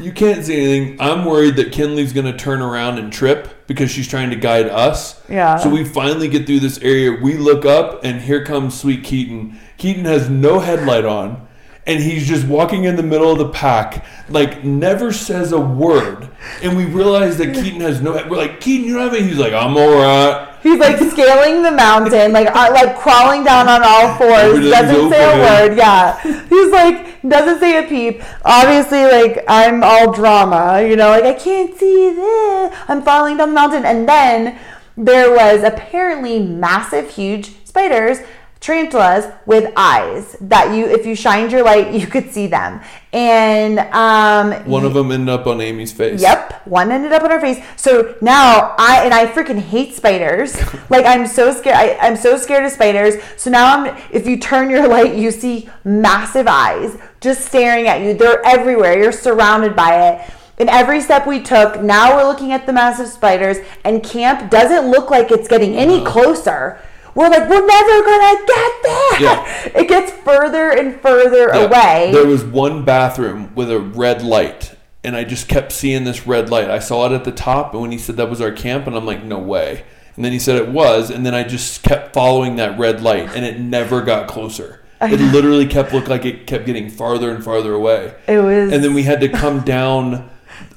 you 0.00 0.12
can't 0.12 0.44
see 0.44 0.56
anything. 0.56 1.00
I'm 1.00 1.24
worried 1.24 1.56
that 1.56 1.72
Kinley's 1.72 2.12
going 2.12 2.30
to 2.30 2.36
turn 2.36 2.60
around 2.60 2.98
and 2.98 3.12
trip 3.12 3.48
because 3.66 3.90
she's 3.90 4.08
trying 4.08 4.30
to 4.30 4.36
guide 4.36 4.66
us. 4.66 5.20
Yeah. 5.28 5.56
So 5.56 5.68
we 5.68 5.84
finally 5.84 6.28
get 6.28 6.46
through 6.46 6.60
this 6.60 6.78
area. 6.78 7.12
We 7.12 7.36
look 7.36 7.64
up 7.64 8.04
and 8.04 8.20
here 8.20 8.44
comes 8.44 8.78
Sweet 8.78 9.04
Keaton. 9.04 9.58
Keaton 9.76 10.04
has 10.04 10.28
no 10.28 10.60
headlight 10.60 11.04
on 11.04 11.46
and 11.86 12.02
he's 12.02 12.26
just 12.26 12.46
walking 12.46 12.84
in 12.84 12.96
the 12.96 13.02
middle 13.02 13.30
of 13.30 13.38
the 13.38 13.48
pack, 13.48 14.04
like 14.28 14.64
never 14.64 15.12
says 15.12 15.52
a 15.52 15.60
word. 15.60 16.28
And 16.62 16.76
we 16.76 16.84
realize 16.84 17.38
that 17.38 17.54
Keaton 17.54 17.80
has 17.80 18.00
no. 18.00 18.12
We're 18.28 18.36
like 18.36 18.60
Keaton, 18.60 18.86
you 18.86 18.94
don't 18.94 19.04
have 19.04 19.14
any. 19.14 19.28
He's 19.28 19.38
like, 19.38 19.52
I'm 19.52 19.76
all 19.76 19.94
right. 19.94 20.52
He's 20.62 20.80
like 20.80 20.98
scaling 20.98 21.62
the 21.62 21.70
mountain, 21.70 22.32
like 22.32 22.48
uh, 22.48 22.70
like 22.72 22.98
crawling 22.98 23.44
down 23.44 23.68
on 23.68 23.82
all 23.84 24.16
fours. 24.16 24.68
Doesn't 24.68 25.10
say 25.10 25.22
a 25.22 25.68
word. 25.68 25.76
Yeah, 25.76 26.20
he's 26.48 26.72
like 26.72 27.22
doesn't 27.22 27.60
say 27.60 27.84
a 27.84 27.88
peep. 27.88 28.22
Obviously, 28.44 29.04
like 29.04 29.44
I'm 29.48 29.84
all 29.84 30.12
drama. 30.12 30.82
You 30.82 30.96
know, 30.96 31.10
like 31.10 31.24
I 31.24 31.34
can't 31.34 31.76
see 31.78 32.12
this. 32.12 32.76
I'm 32.88 33.02
falling 33.02 33.36
down 33.36 33.50
the 33.50 33.54
mountain, 33.54 33.84
and 33.84 34.08
then 34.08 34.58
there 34.96 35.30
was 35.30 35.62
apparently 35.62 36.40
massive, 36.40 37.10
huge 37.10 37.64
spiders. 37.64 38.18
Tarantulas 38.66 39.32
with 39.46 39.72
eyes 39.76 40.36
that 40.40 40.74
you, 40.74 40.86
if 40.86 41.06
you 41.06 41.14
shined 41.14 41.52
your 41.52 41.62
light, 41.62 41.92
you 42.00 42.04
could 42.04 42.32
see 42.32 42.48
them. 42.48 42.80
And 43.12 43.78
um, 43.78 44.52
One 44.68 44.84
of 44.84 44.92
them 44.92 45.12
ended 45.12 45.28
up 45.28 45.46
on 45.46 45.60
Amy's 45.60 45.92
face. 45.92 46.20
Yep, 46.20 46.66
one 46.66 46.90
ended 46.90 47.12
up 47.12 47.22
on 47.22 47.30
her 47.30 47.38
face. 47.38 47.64
So 47.76 48.16
now 48.20 48.74
I 48.76 49.04
and 49.04 49.14
I 49.14 49.26
freaking 49.26 49.60
hate 49.60 49.94
spiders. 49.94 50.56
like 50.90 51.06
I'm 51.06 51.28
so 51.28 51.52
scared. 51.52 51.76
I, 51.76 51.96
I'm 52.00 52.16
so 52.16 52.36
scared 52.36 52.64
of 52.64 52.72
spiders. 52.72 53.14
So 53.36 53.50
now 53.50 53.72
I'm. 53.72 54.02
If 54.10 54.26
you 54.26 54.36
turn 54.36 54.68
your 54.68 54.88
light, 54.96 55.14
you 55.14 55.30
see 55.30 55.70
massive 55.84 56.48
eyes 56.48 56.98
just 57.20 57.46
staring 57.46 57.86
at 57.86 58.02
you. 58.02 58.14
They're 58.14 58.44
everywhere. 58.44 58.98
You're 58.98 59.12
surrounded 59.12 59.76
by 59.76 60.08
it. 60.08 60.30
And 60.58 60.68
every 60.70 61.00
step 61.00 61.26
we 61.26 61.40
took, 61.40 61.82
now 61.82 62.16
we're 62.16 62.26
looking 62.26 62.50
at 62.50 62.66
the 62.66 62.72
massive 62.72 63.08
spiders, 63.08 63.58
and 63.84 64.02
camp 64.02 64.50
doesn't 64.50 64.90
look 64.90 65.10
like 65.10 65.30
it's 65.30 65.46
getting 65.46 65.76
any 65.76 66.02
closer. 66.04 66.80
We're 67.16 67.28
like, 67.30 67.48
we're 67.48 67.66
never 67.66 68.02
gonna 68.04 68.46
get 68.46 68.72
there. 68.82 69.20
Yeah. 69.20 69.62
It 69.80 69.88
gets 69.88 70.12
further 70.12 70.70
and 70.70 71.00
further 71.00 71.48
Yeah. 71.52 71.64
away. 71.64 72.10
There 72.12 72.26
was 72.26 72.44
one 72.44 72.84
bathroom 72.84 73.52
with 73.54 73.70
a 73.70 73.80
red 73.80 74.22
light, 74.22 74.76
and 75.02 75.16
I 75.16 75.24
just 75.24 75.48
kept 75.48 75.72
seeing 75.72 76.04
this 76.04 76.26
red 76.26 76.50
light. 76.50 76.70
I 76.70 76.78
saw 76.78 77.06
it 77.06 77.12
at 77.12 77.24
the 77.24 77.32
top, 77.32 77.72
and 77.72 77.80
when 77.82 77.90
he 77.92 77.98
said 77.98 78.16
that 78.18 78.30
was 78.30 78.40
our 78.40 78.52
camp, 78.52 78.86
and 78.86 78.94
I'm 78.96 79.06
like, 79.06 79.24
no 79.24 79.38
way. 79.38 79.84
And 80.14 80.24
then 80.24 80.32
he 80.32 80.38
said 80.38 80.56
it 80.56 80.68
was, 80.68 81.10
and 81.10 81.24
then 81.26 81.34
I 81.34 81.42
just 81.42 81.82
kept 81.82 82.14
following 82.14 82.56
that 82.56 82.78
red 82.78 83.02
light, 83.02 83.30
and 83.34 83.44
it 83.44 83.58
never 83.60 84.02
got 84.02 84.28
closer. 84.28 84.80
It 85.00 85.20
literally 85.20 85.66
kept 85.66 85.92
looked 85.92 86.08
like 86.08 86.24
it 86.24 86.46
kept 86.46 86.64
getting 86.66 86.88
farther 86.90 87.30
and 87.30 87.42
farther 87.44 87.72
away. 87.74 88.14
It 88.28 88.38
was- 88.38 88.72
and 88.72 88.82
then 88.84 88.94
we 88.94 89.02
had 89.04 89.20
to 89.22 89.28
come 89.28 89.60
down 89.60 90.28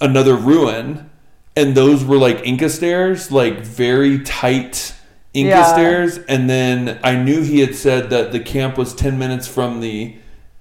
another 0.02 0.36
ruin, 0.36 1.10
and 1.56 1.76
those 1.76 2.04
were 2.04 2.18
like 2.18 2.46
Inca 2.46 2.70
stairs, 2.70 3.32
like 3.32 3.60
very 3.62 4.20
tight 4.20 4.94
Inca 5.34 5.50
Yeah. 5.50 5.64
stairs. 5.64 6.18
And 6.28 6.50
then 6.50 7.00
I 7.04 7.16
knew 7.16 7.42
he 7.44 7.60
had 7.60 7.76
said 7.76 8.10
that 8.10 8.32
the 8.32 8.40
camp 8.40 8.78
was 8.78 8.94
ten 8.94 9.18
minutes 9.20 9.48
from 9.48 9.80
the 9.82 10.16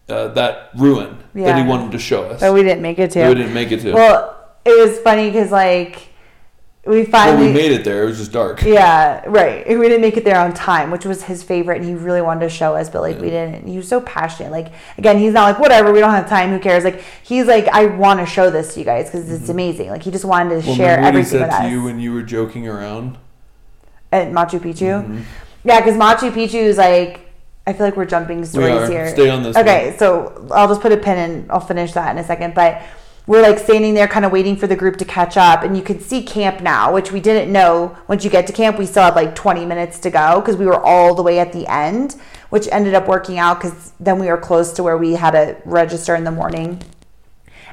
uh, 0.09 0.29
that 0.29 0.71
ruin 0.77 1.19
that 1.35 1.57
he 1.57 1.63
wanted 1.63 1.93
to 1.93 1.99
show 1.99 2.25
us. 2.25 2.41
but 2.41 2.53
we 2.55 2.63
didn't 2.63 2.83
make 2.83 2.99
it 2.99 3.11
to. 3.13 3.29
We 3.29 3.35
didn't 3.35 3.55
make 3.55 3.71
it 3.73 3.81
to. 3.81 3.93
Well, 3.93 4.37
it 4.65 4.79
was 4.79 4.99
funny 5.01 5.29
because 5.31 5.51
like 5.51 6.09
we 6.87 7.03
Well, 7.03 7.11
finally 7.11 7.49
we 7.49 7.53
made 7.53 7.73
it 7.73 7.85
there. 7.85 8.05
It 8.05 8.07
was 8.07 8.17
just 8.19 8.33
dark. 8.33 8.63
Yeah, 8.63 9.23
right. 9.27 9.67
We 9.69 9.75
didn't 9.89 10.01
make 10.01 10.17
it 10.17 10.25
there 10.25 10.39
on 10.41 10.55
time, 10.55 10.91
which 10.91 11.05
was 11.05 11.23
his 11.25 11.43
favorite, 11.43 11.83
and 11.83 11.87
he 11.87 11.95
really 11.95 12.23
wanted 12.23 12.41
to 12.41 12.49
show 12.49 12.75
us, 12.75 12.89
but 12.89 13.03
like 13.03 13.21
we 13.21 13.29
didn't. 13.29 13.67
He 13.67 13.77
was 13.77 13.87
so 13.89 14.01
passionate. 14.01 14.51
Like 14.53 14.69
again, 14.97 15.19
he's 15.19 15.35
not 15.35 15.45
like 15.45 15.59
whatever. 15.59 15.93
We 15.93 16.01
don't 16.01 16.11
have 16.13 16.29
time. 16.29 16.49
Who 16.51 16.59
cares? 16.59 16.85
Like 16.85 17.03
he's 17.23 17.47
like, 17.47 17.69
I 17.69 17.85
want 17.87 18.21
to 18.21 18.27
show 18.27 18.51
this 18.51 18.73
to 18.75 18.81
you 18.81 18.87
guys 18.87 19.07
because 19.07 19.31
it's 19.31 19.51
amazing. 19.51 19.91
Like 19.91 20.03
he 20.03 20.11
just 20.11 20.25
wanted 20.25 20.51
to 20.51 20.57
Mm-hmm. 20.57 20.67
Well, 20.69 20.77
share 20.77 20.97
remember 20.97 21.03
what 21.03 21.15
he 21.15 21.19
everything 21.21 21.39
said 21.41 21.47
with 21.49 21.51
to 21.59 21.65
us 21.67 21.71
you 21.73 21.83
when 21.85 22.01
you 22.01 22.13
were 22.15 22.23
joking 22.23 22.67
around? 22.67 23.19
At 24.13 24.33
Machu 24.33 24.59
Picchu. 24.61 25.03
Mm-hmm. 25.03 25.23
Yeah, 25.65 25.81
because 25.81 25.97
Machu 25.97 26.31
Picchu 26.31 26.63
is 26.63 26.79
like. 26.79 27.25
I 27.67 27.75
feel 27.75 27.85
like 27.85 27.99
we're 27.99 28.07
jumping 28.07 28.47
stories 28.47 28.77
are. 28.77 28.91
here. 28.91 29.11
Stay 29.11 29.29
on 29.29 29.43
this 29.43 29.55
Okay, 29.55 29.95
so 29.99 30.49
I'll 30.51 30.69
just 30.69 30.81
put 30.81 30.91
a 30.91 30.97
pin 30.97 31.19
and 31.19 31.53
I'll 31.53 31.61
finish 31.61 31.93
that 31.93 32.11
in 32.11 32.17
a 32.17 32.25
second. 32.25 32.55
But 32.55 32.83
we're 33.29 33.43
like 33.43 33.59
standing 33.59 33.93
there, 33.93 34.09
kind 34.09 34.25
of 34.25 34.33
waiting 34.33 34.57
for 34.57 34.67
the 34.67 34.75
group 34.75 34.97
to 34.97 35.05
catch 35.05 35.37
up, 35.37 35.63
and 35.63 35.77
you 35.77 35.83
can 35.83 36.01
see 36.01 36.23
camp 36.23 36.63
now, 36.63 36.95
which 36.95 37.13
we 37.13 37.21
didn't 37.21 37.53
know. 37.53 37.95
Once 38.09 38.25
you 38.25 38.31
get 38.31 38.47
to 38.47 38.55
camp, 38.55 38.79
we 38.79 38.87
still 38.87 39.03
had 39.03 39.15
like 39.15 39.35
20 39.35 39.67
minutes 39.67 39.99
to 39.99 40.11
go 40.11 40.41
because 40.41 40.57
we 40.57 40.65
were 40.65 40.83
all 40.83 41.15
the 41.15 41.23
way 41.23 41.39
at 41.39 41.53
the 41.53 41.67
end, 41.71 42.17
which 42.49 42.67
ended 42.73 42.95
up 42.95 43.07
working 43.07 43.39
out 43.39 43.61
because 43.61 43.93
then 44.01 44.19
we 44.19 44.29
were 44.29 44.39
close 44.39 44.73
to 44.73 44.83
where 44.83 44.97
we 44.97 45.13
had 45.13 45.33
to 45.33 45.59
register 45.67 46.15
in 46.15 46.25
the 46.25 46.31
morning. 46.31 46.83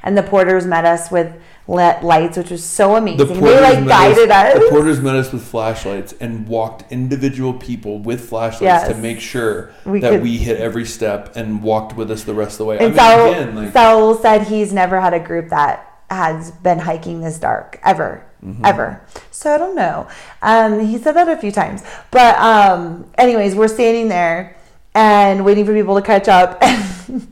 And 0.04 0.18
the 0.18 0.24
porters 0.24 0.66
met 0.66 0.84
us 0.84 1.10
with 1.10 1.34
lights, 1.68 2.38
which 2.38 2.52
was 2.52 2.64
so 2.64 2.96
amazing. 2.96 3.40
They 3.42 3.60
like 3.62 3.88
guided 3.88 4.30
us. 4.30 4.54
The 4.54 4.68
porters 4.70 5.02
met 5.02 5.16
us 5.16 5.32
with 5.34 5.44
flashlights 5.44 6.14
and 6.20 6.48
walked 6.48 6.92
individual 6.92 7.54
people 7.54 8.00
with 8.00 8.30
flashlights 8.30 8.62
Yes. 8.62 8.88
to 8.90 8.94
make 8.96 9.20
sure 9.20 9.72
We 9.86 10.00
that 10.02 10.12
could- 10.12 10.22
we 10.24 10.38
hit 10.38 10.60
every 10.60 10.86
step 10.86 11.36
and 11.36 11.64
walked 11.64 11.96
with 11.96 12.12
us 12.12 12.24
the 12.24 12.36
rest 12.36 12.54
of 12.54 12.58
the 12.60 12.66
way. 12.66 12.78
And 12.80 12.94
I 12.94 12.98
Saul, 13.18 13.26
mean, 13.26 13.34
again, 13.36 13.56
like, 13.56 13.74
Saul 13.74 14.16
said 14.16 14.44
he's 14.44 14.72
never 14.74 15.00
had 15.02 15.14
a 15.16 15.20
group 15.20 15.50
that 15.50 15.92
has 16.12 16.52
been 16.52 16.78
hiking 16.80 17.22
this 17.22 17.40
dark 17.40 17.80
ever, 17.84 18.24
Mm-hmm. 18.46 18.64
ever. 18.64 19.02
So 19.32 19.56
I 19.56 19.58
don't 19.58 19.76
know. 19.76 20.08
Um, 20.44 20.80
he 20.80 21.00
said 21.00 21.14
that 21.16 21.28
a 21.28 21.36
few 21.38 21.52
times, 21.52 21.82
but 22.12 22.38
um, 22.38 23.10
anyways, 23.18 23.56
we're 23.56 23.68
standing 23.68 24.08
there 24.08 24.56
and 24.94 25.44
waiting 25.44 25.66
for 25.66 25.74
people 25.74 25.96
to 25.96 26.02
catch 26.04 26.28
up. 26.28 26.62
And 27.08 27.28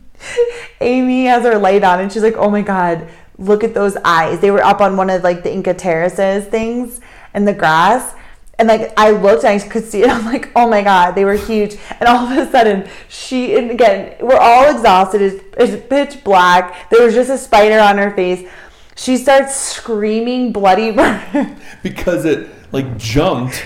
Amy 0.79 1.25
has 1.25 1.43
her 1.43 1.57
light 1.57 1.83
on, 1.83 1.99
and 1.99 2.09
she's 2.11 2.23
like, 2.23 2.37
"Oh 2.37 2.49
my 2.49 2.61
god, 2.61 3.09
look 3.37 3.63
at 3.63 3.73
those 3.73 3.95
eyes! 4.03 4.39
They 4.39 4.51
were 4.51 4.63
up 4.63 4.81
on 4.81 4.97
one 4.97 5.09
of 5.09 5.23
like 5.23 5.43
the 5.43 5.51
Inca 5.51 5.73
terraces 5.73 6.45
things 6.45 6.99
in 7.33 7.45
the 7.45 7.53
grass." 7.53 8.13
And 8.59 8.67
like 8.67 8.93
I 8.97 9.09
looked 9.11 9.43
and 9.43 9.59
I 9.61 9.67
could 9.67 9.83
see 9.83 10.03
it. 10.03 10.09
I'm 10.11 10.25
like, 10.25 10.51
oh 10.55 10.69
my 10.69 10.83
god, 10.83 11.15
they 11.15 11.25
were 11.25 11.33
huge. 11.33 11.75
And 11.99 12.07
all 12.07 12.27
of 12.27 12.37
a 12.37 12.49
sudden, 12.51 12.87
she 13.09 13.55
and 13.55 13.71
again, 13.71 14.15
we're 14.21 14.37
all 14.37 14.69
exhausted. 14.69 15.21
It's, 15.21 15.43
it's 15.57 15.87
pitch 15.87 16.23
black. 16.23 16.89
There 16.89 17.03
was 17.03 17.13
just 17.13 17.29
a 17.29 17.37
spider 17.37 17.79
on 17.79 17.97
her 17.97 18.11
face. 18.11 18.47
She 18.95 19.17
starts 19.17 19.55
screaming 19.55 20.53
bloody 20.53 20.91
murder. 20.95 21.55
because 21.81 22.25
it 22.25 22.47
like 22.71 22.97
jumped 22.97 23.65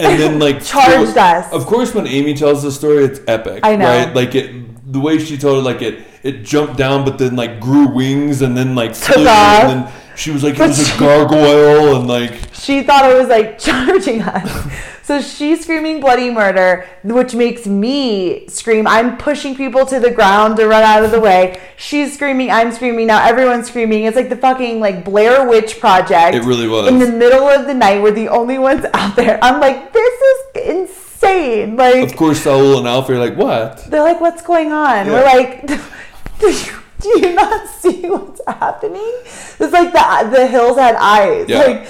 and 0.00 0.20
then 0.20 0.38
like 0.38 0.64
Charged 0.64 1.16
us. 1.16 1.52
Of 1.52 1.66
course, 1.66 1.94
when 1.94 2.06
Amy 2.06 2.34
tells 2.34 2.62
the 2.62 2.72
story, 2.72 3.04
it's 3.04 3.20
epic. 3.26 3.60
I 3.62 3.76
know. 3.76 3.86
right? 3.86 4.14
Like 4.14 4.34
it, 4.34 4.63
the 4.86 5.00
way 5.00 5.18
she 5.18 5.36
told 5.36 5.58
it, 5.58 5.62
like 5.62 5.82
it, 5.82 6.04
it 6.22 6.42
jumped 6.42 6.76
down, 6.76 7.04
but 7.04 7.18
then 7.18 7.36
like 7.36 7.60
grew 7.60 7.88
wings 7.88 8.42
and 8.42 8.56
then 8.56 8.74
like 8.74 8.94
flew, 8.94 9.26
and 9.26 9.84
then 9.86 9.92
she 10.16 10.30
was 10.30 10.42
like, 10.42 10.54
it 10.54 10.60
was 10.60 10.94
a 10.94 10.98
gargoyle, 10.98 11.96
and 11.96 12.08
like 12.08 12.32
she 12.52 12.82
thought 12.82 13.10
it 13.10 13.18
was 13.18 13.28
like 13.28 13.58
charging 13.58 14.22
us. 14.22 14.72
So 15.02 15.20
she's 15.20 15.62
screaming 15.62 16.00
bloody 16.00 16.30
murder, 16.30 16.88
which 17.02 17.34
makes 17.34 17.66
me 17.66 18.48
scream. 18.48 18.86
I'm 18.86 19.18
pushing 19.18 19.54
people 19.54 19.84
to 19.84 20.00
the 20.00 20.10
ground 20.10 20.56
to 20.56 20.66
run 20.66 20.82
out 20.82 21.04
of 21.04 21.10
the 21.10 21.20
way. 21.20 21.60
She's 21.76 22.14
screaming, 22.14 22.50
I'm 22.50 22.72
screaming. 22.72 23.08
Now 23.08 23.22
everyone's 23.22 23.68
screaming. 23.68 24.04
It's 24.04 24.16
like 24.16 24.30
the 24.30 24.36
fucking 24.36 24.80
like 24.80 25.04
Blair 25.04 25.46
Witch 25.46 25.78
Project. 25.78 26.34
It 26.34 26.44
really 26.44 26.68
was. 26.68 26.88
In 26.88 26.98
the 26.98 27.12
middle 27.12 27.46
of 27.46 27.66
the 27.66 27.74
night, 27.74 28.02
we're 28.02 28.12
the 28.12 28.28
only 28.28 28.56
ones 28.56 28.86
out 28.94 29.14
there. 29.14 29.38
I'm 29.42 29.60
like, 29.60 29.92
this 29.92 30.20
is 30.22 30.68
insane. 30.70 31.03
Like 31.24 32.10
of 32.10 32.16
course 32.16 32.42
Saul 32.42 32.78
and 32.78 32.86
Alfie 32.86 33.14
are 33.14 33.18
like, 33.18 33.36
what? 33.36 33.84
they're 33.90 34.02
like, 34.02 34.20
what's 34.20 34.42
going 34.42 34.72
on? 34.72 35.06
Yeah. 35.06 35.12
We're 35.12 35.24
like, 35.24 35.66
do 36.38 36.50
you, 36.50 36.72
do 37.00 37.08
you 37.20 37.34
not 37.34 37.68
see 37.80 38.08
what's 38.08 38.40
happening? 38.46 39.12
It's 39.24 39.72
like 39.72 39.92
the 39.92 40.30
the 40.30 40.46
hills 40.46 40.78
had 40.78 40.94
eyes. 40.96 41.48
Yeah. 41.48 41.58
Like 41.58 41.88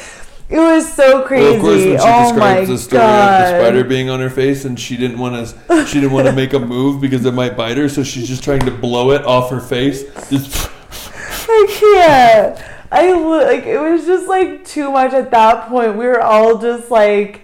it 0.50 0.58
was 0.58 0.92
so 0.92 1.22
crazy. 1.22 1.44
Well, 1.44 1.54
of 1.54 1.60
course, 1.62 1.84
when 1.84 1.98
she 1.98 2.04
oh 2.04 2.28
describes 2.28 2.68
the 2.68 2.78
story 2.78 3.00
god! 3.00 3.32
of 3.32 3.50
the 3.50 3.58
spider 3.58 3.84
being 3.84 4.10
on 4.10 4.20
her 4.20 4.28
face, 4.28 4.64
and 4.66 4.78
she 4.78 4.96
didn't 4.96 5.18
want 5.18 5.48
to, 5.48 5.86
she 5.86 6.00
didn't 6.00 6.12
want 6.12 6.26
to 6.26 6.32
make 6.32 6.52
a 6.52 6.58
move 6.58 7.00
because 7.00 7.24
it 7.24 7.32
might 7.32 7.56
bite 7.56 7.78
her, 7.78 7.88
so 7.88 8.02
she's 8.04 8.28
just 8.28 8.44
trying 8.44 8.60
to 8.60 8.70
blow 8.70 9.12
it 9.12 9.24
off 9.24 9.50
her 9.50 9.60
face. 9.60 10.04
Just 10.28 10.70
I 11.48 11.66
can't. 11.80 12.74
I 12.92 13.12
like 13.12 13.64
it 13.64 13.78
was 13.78 14.04
just 14.06 14.28
like 14.28 14.64
too 14.64 14.92
much 14.92 15.12
at 15.12 15.30
that 15.30 15.68
point. 15.68 15.96
We 15.96 16.06
were 16.06 16.20
all 16.20 16.58
just 16.58 16.90
like, 16.90 17.43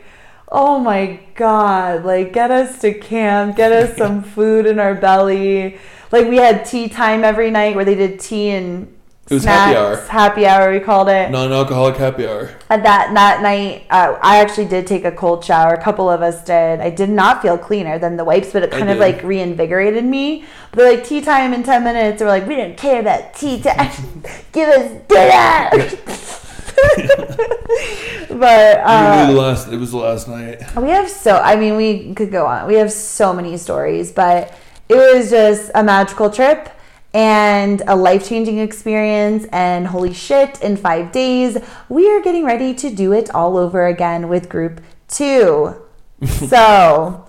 oh 0.53 0.79
my 0.81 1.21
god! 1.35 2.05
Like 2.05 2.33
get 2.33 2.51
us 2.51 2.81
to 2.81 2.93
camp, 2.95 3.57
get 3.57 3.73
us 3.73 3.97
some 3.97 4.23
food 4.35 4.67
in 4.67 4.79
our 4.79 4.95
belly. 4.95 5.79
Like 6.13 6.27
we 6.29 6.37
had 6.39 6.65
tea 6.65 6.89
time 6.89 7.23
every 7.25 7.51
night 7.51 7.77
where 7.77 7.85
they 7.85 7.95
did 7.95 8.19
tea 8.21 8.51
and 8.51 8.89
It 9.31 9.35
was 9.35 9.43
snacks. 9.45 9.69
happy 9.71 9.77
hour. 9.77 9.97
Happy 10.09 10.47
hour, 10.47 10.73
we 10.73 10.81
called 10.81 11.09
it. 11.09 11.31
non-alcoholic 11.31 11.97
happy 11.97 12.27
hour. 12.27 12.51
At 12.69 12.83
that 12.83 13.15
that 13.15 13.43
night, 13.43 13.87
uh, 13.91 14.19
I 14.21 14.39
actually 14.39 14.67
did 14.67 14.89
take 14.89 15.05
a 15.05 15.13
cold 15.13 15.45
shower. 15.45 15.73
A 15.73 15.81
couple 15.81 16.11
of 16.11 16.21
us 16.21 16.43
did. 16.45 16.81
I 16.81 16.91
did 16.91 17.11
not 17.11 17.43
feel 17.43 17.57
cleaner 17.57 17.97
than 18.01 18.17
the 18.17 18.25
wipes, 18.25 18.53
but 18.53 18.65
it 18.65 18.73
kind 18.73 18.91
of 18.91 18.99
like 18.99 19.23
reinvigorated 19.23 20.05
me. 20.05 20.45
But 20.73 20.85
like 20.85 21.05
tea 21.05 21.21
time 21.21 21.53
in 21.55 21.63
ten 21.63 21.85
minutes, 21.85 22.21
we're 22.21 22.27
like, 22.29 22.47
we 22.49 22.57
don't 22.57 22.77
care 22.77 23.01
about 23.01 23.35
tea 23.35 23.61
time. 23.63 23.93
Give 24.53 24.69
us 24.69 25.01
dinner. 25.07 25.91
but 28.29 28.81
uh, 28.85 29.27
the 29.27 29.39
last, 29.39 29.69
it 29.69 29.77
was 29.77 29.91
the 29.91 29.99
last 29.99 30.29
night. 30.29 30.77
we 30.77 30.89
have 30.89 31.09
so. 31.09 31.37
I 31.37 31.57
mean, 31.57 31.77
we 31.77 32.15
could 32.15 32.31
go 32.31 32.47
on. 32.47 32.67
We 32.67 32.75
have 32.75 32.93
so 32.93 33.33
many 33.33 33.57
stories, 33.57 34.13
but 34.13 34.57
it 34.89 34.97
was 34.97 35.31
just 35.31 35.71
a 35.75 35.83
magical 35.83 36.31
trip. 36.31 36.71
And 37.13 37.83
a 37.89 37.97
life 37.97 38.29
changing 38.29 38.61
experience, 38.61 39.45
and 39.51 39.89
holy 39.89 40.15
shit, 40.15 40.63
in 40.63 40.77
five 40.77 41.11
days, 41.11 41.59
we 41.89 42.09
are 42.09 42.21
getting 42.21 42.45
ready 42.45 42.73
to 42.75 42.89
do 42.89 43.13
it 43.13 43.35
all 43.35 43.57
over 43.57 43.89
again 43.89 44.29
with 44.29 44.49
group 44.49 44.81
two. 45.09 45.75
so, 46.49 47.27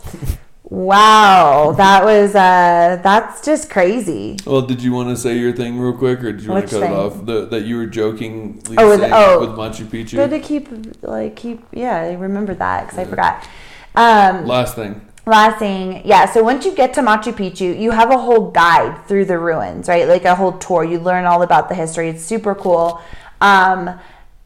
wow, 0.71 1.73
that 1.77 2.03
was, 2.03 2.33
uh, 2.33 2.97
that's 3.03 3.43
just 3.45 3.69
crazy. 3.69 4.37
Well, 4.45 4.61
did 4.61 4.81
you 4.81 4.93
want 4.93 5.09
to 5.09 5.17
say 5.17 5.37
your 5.37 5.51
thing 5.53 5.77
real 5.77 5.93
quick, 5.93 6.23
or 6.23 6.31
did 6.31 6.41
you 6.41 6.49
want 6.51 6.63
Which 6.63 6.71
to 6.71 6.79
cut 6.79 6.85
thing? 6.87 6.93
it 6.93 6.97
off? 6.97 7.25
The, 7.25 7.45
that 7.47 7.65
you 7.65 7.75
were 7.75 7.85
joking 7.85 8.63
Oh, 8.77 8.89
with- 8.89 9.11
oh. 9.11 9.39
with 9.41 9.49
Machu 9.49 9.85
Picchu. 9.85 10.11
Good 10.15 10.29
to 10.29 10.39
keep, 10.39 10.69
like, 11.03 11.35
keep, 11.35 11.61
yeah, 11.73 11.97
I 11.97 12.13
remembered 12.13 12.59
that 12.59 12.85
because 12.85 12.97
I 12.97 13.03
forgot. 13.05 13.45
Um, 13.95 14.47
Last 14.47 14.75
thing. 14.75 15.01
Last 15.25 15.59
thing, 15.59 16.01
yeah. 16.05 16.25
So 16.25 16.41
once 16.41 16.65
you 16.65 16.73
get 16.73 16.93
to 16.95 17.01
Machu 17.01 17.31
Picchu, 17.33 17.79
you 17.79 17.91
have 17.91 18.09
a 18.09 18.17
whole 18.17 18.49
guide 18.49 19.05
through 19.07 19.25
the 19.25 19.37
ruins, 19.37 19.87
right? 19.89 20.07
Like 20.07 20.23
a 20.25 20.33
whole 20.33 20.53
tour. 20.53 20.83
You 20.83 20.97
learn 20.99 21.25
all 21.25 21.43
about 21.43 21.69
the 21.69 21.75
history. 21.75 22.09
It's 22.09 22.23
super 22.23 22.55
cool. 22.55 22.99
Um, 23.39 23.99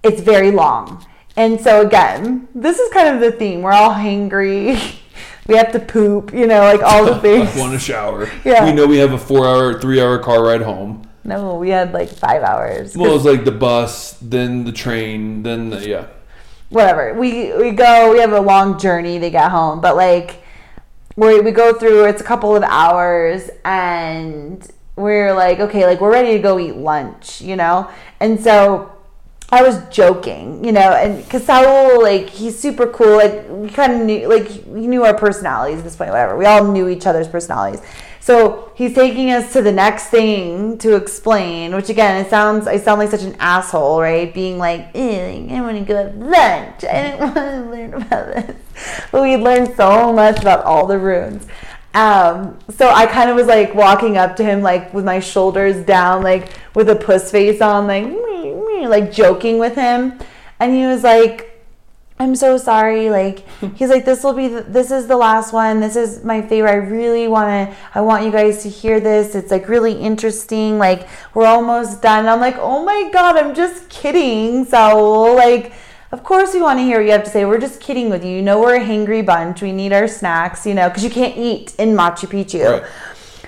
it's 0.03 0.19
very 0.21 0.51
long, 0.51 1.05
and 1.37 1.61
so 1.61 1.79
again, 1.85 2.49
this 2.53 2.77
is 2.77 2.91
kind 2.91 3.07
of 3.15 3.21
the 3.21 3.31
theme. 3.31 3.61
We're 3.61 3.71
all 3.71 3.91
hangry. 3.93 4.97
we 5.47 5.55
have 5.55 5.71
to 5.73 5.79
poop. 5.79 6.33
You 6.33 6.47
know, 6.47 6.61
like 6.61 6.81
all 6.81 7.05
the 7.05 7.19
things. 7.21 7.55
I 7.55 7.59
want 7.59 7.73
a 7.75 7.79
shower. 7.79 8.29
Yeah. 8.45 8.65
We 8.65 8.73
know 8.73 8.85
we 8.87 8.97
have 8.97 9.13
a 9.13 9.17
four-hour, 9.17 9.79
three-hour 9.79 10.19
car 10.19 10.43
ride 10.43 10.61
home. 10.61 11.07
no, 11.23 11.55
we 11.55 11.69
had 11.69 11.93
like 11.93 12.09
five 12.09 12.43
hours. 12.43 12.95
Well, 12.95 13.15
it's 13.15 13.25
like 13.25 13.43
the 13.45 13.51
bus, 13.51 14.13
then 14.21 14.63
the 14.65 14.71
train, 14.71 15.43
then 15.43 15.69
the, 15.71 15.87
yeah. 15.87 16.07
whatever. 16.69 17.13
We 17.13 17.53
we 17.57 17.71
go. 17.71 18.11
We 18.11 18.19
have 18.19 18.33
a 18.33 18.41
long 18.41 18.77
journey 18.79 19.19
to 19.19 19.29
get 19.29 19.51
home, 19.51 19.81
but 19.81 19.95
like 19.95 20.43
we 21.15 21.39
we 21.41 21.51
go 21.51 21.73
through. 21.73 22.05
It's 22.05 22.21
a 22.21 22.25
couple 22.25 22.55
of 22.55 22.63
hours, 22.63 23.49
and 23.63 24.67
we're 24.95 25.33
like, 25.33 25.59
okay, 25.59 25.85
like 25.85 25.99
we're 26.01 26.11
ready 26.11 26.33
to 26.33 26.39
go 26.39 26.59
eat 26.59 26.75
lunch, 26.75 27.41
you 27.41 27.55
know. 27.55 27.89
And 28.19 28.39
so 28.39 28.91
I 29.51 29.61
was 29.61 29.79
joking, 29.89 30.65
you 30.65 30.71
know, 30.71 30.91
and 30.91 31.23
because 31.23 31.45
Saul, 31.45 32.01
like, 32.01 32.29
he's 32.29 32.57
super 32.57 32.87
cool. 32.87 33.17
Like, 33.17 33.47
we 33.49 33.69
kind 33.69 33.93
of 33.93 33.99
knew, 34.01 34.27
like, 34.27 34.49
we 34.65 34.87
knew 34.87 35.03
our 35.03 35.15
personalities 35.15 35.77
at 35.79 35.83
this 35.83 35.95
point, 35.95 36.09
whatever. 36.09 36.35
We 36.35 36.45
all 36.45 36.71
knew 36.71 36.89
each 36.89 37.05
other's 37.05 37.27
personalities. 37.27 37.81
So 38.25 38.71
he's 38.73 38.95
taking 38.95 39.29
us 39.29 39.53
to 39.53 39.61
the 39.61 39.71
next 39.71 40.07
thing 40.07 40.79
to 40.79 40.95
explain, 40.95 41.75
which 41.75 41.89
again, 41.89 42.25
it 42.25 42.29
sounds, 42.31 42.65
I 42.65 42.77
sound 42.77 42.99
like 42.99 43.11
such 43.11 43.21
an 43.21 43.35
asshole, 43.39 44.01
right? 44.01 44.33
Being 44.33 44.57
like, 44.57 44.95
I 44.95 45.61
want 45.61 45.77
to 45.77 45.85
go 45.85 45.95
have 45.95 46.15
lunch. 46.15 46.83
I 46.83 47.03
didn't 47.03 47.19
want 47.19 47.35
to 47.35 47.69
learn 47.69 47.93
about 47.93 48.33
this. 48.33 48.55
But 49.11 49.21
we 49.21 49.37
learned 49.37 49.75
so 49.75 50.11
much 50.11 50.39
about 50.39 50.65
all 50.65 50.87
the 50.87 50.97
runes. 50.97 51.45
Um, 51.93 52.57
so 52.75 52.89
I 52.89 53.05
kind 53.05 53.29
of 53.29 53.35
was 53.35 53.45
like 53.45 53.75
walking 53.75 54.17
up 54.17 54.35
to 54.37 54.43
him, 54.43 54.63
like 54.63 54.91
with 54.91 55.05
my 55.05 55.19
shoulders 55.19 55.85
down, 55.85 56.23
like 56.23 56.51
with 56.73 56.89
a 56.89 56.95
puss 56.95 57.29
face 57.29 57.61
on, 57.61 57.85
like, 57.85 58.05
"Meh, 58.75 58.81
meh," 58.81 58.87
like 58.87 59.11
joking 59.11 59.57
with 59.59 59.75
him. 59.75 60.19
And 60.59 60.73
he 60.73 60.85
was 60.85 61.03
like, 61.03 61.55
I'm 62.17 62.35
so 62.35 62.57
sorry. 62.57 63.09
Like, 63.09 63.45
he's 63.75 63.89
like, 63.89 64.05
this 64.05 64.23
will 64.23 64.33
be, 64.33 64.47
the, 64.47 64.61
this 64.61 64.91
is 64.91 65.07
the 65.07 65.17
last 65.17 65.51
one. 65.51 65.79
This 65.79 65.95
is 65.95 66.23
my 66.23 66.41
favorite. 66.41 66.71
I 66.71 66.75
really 66.75 67.27
want 67.27 67.69
to, 67.69 67.77
I 67.93 68.01
want 68.01 68.23
you 68.23 68.31
guys 68.31 68.63
to 68.63 68.69
hear 68.69 68.99
this. 68.99 69.35
It's 69.35 69.51
like 69.51 69.67
really 69.67 69.93
interesting. 69.93 70.77
Like, 70.77 71.07
we're 71.33 71.45
almost 71.45 72.01
done. 72.01 72.27
I'm 72.27 72.39
like, 72.39 72.55
oh 72.57 72.85
my 72.85 73.09
God, 73.11 73.35
I'm 73.37 73.53
just 73.53 73.89
kidding, 73.89 74.65
Saul. 74.65 75.35
Like, 75.35 75.73
of 76.11 76.23
course 76.23 76.53
we 76.53 76.61
want 76.61 76.79
to 76.79 76.83
hear 76.83 76.99
what 76.99 77.05
you 77.05 77.11
have 77.11 77.25
to 77.25 77.29
say. 77.29 77.43
We're 77.43 77.59
just 77.59 77.81
kidding 77.81 78.09
with 78.09 78.23
you. 78.23 78.37
You 78.37 78.41
know, 78.41 78.61
we're 78.61 78.75
a 78.75 78.79
hangry 78.79 79.25
bunch. 79.25 79.61
We 79.61 79.73
need 79.73 79.91
our 79.91 80.07
snacks, 80.07 80.65
you 80.65 80.73
know, 80.73 80.87
because 80.87 81.03
you 81.03 81.09
can't 81.09 81.35
eat 81.35 81.75
in 81.77 81.89
Machu 81.89 82.29
Picchu. 82.29 82.81
Right. 82.81 82.91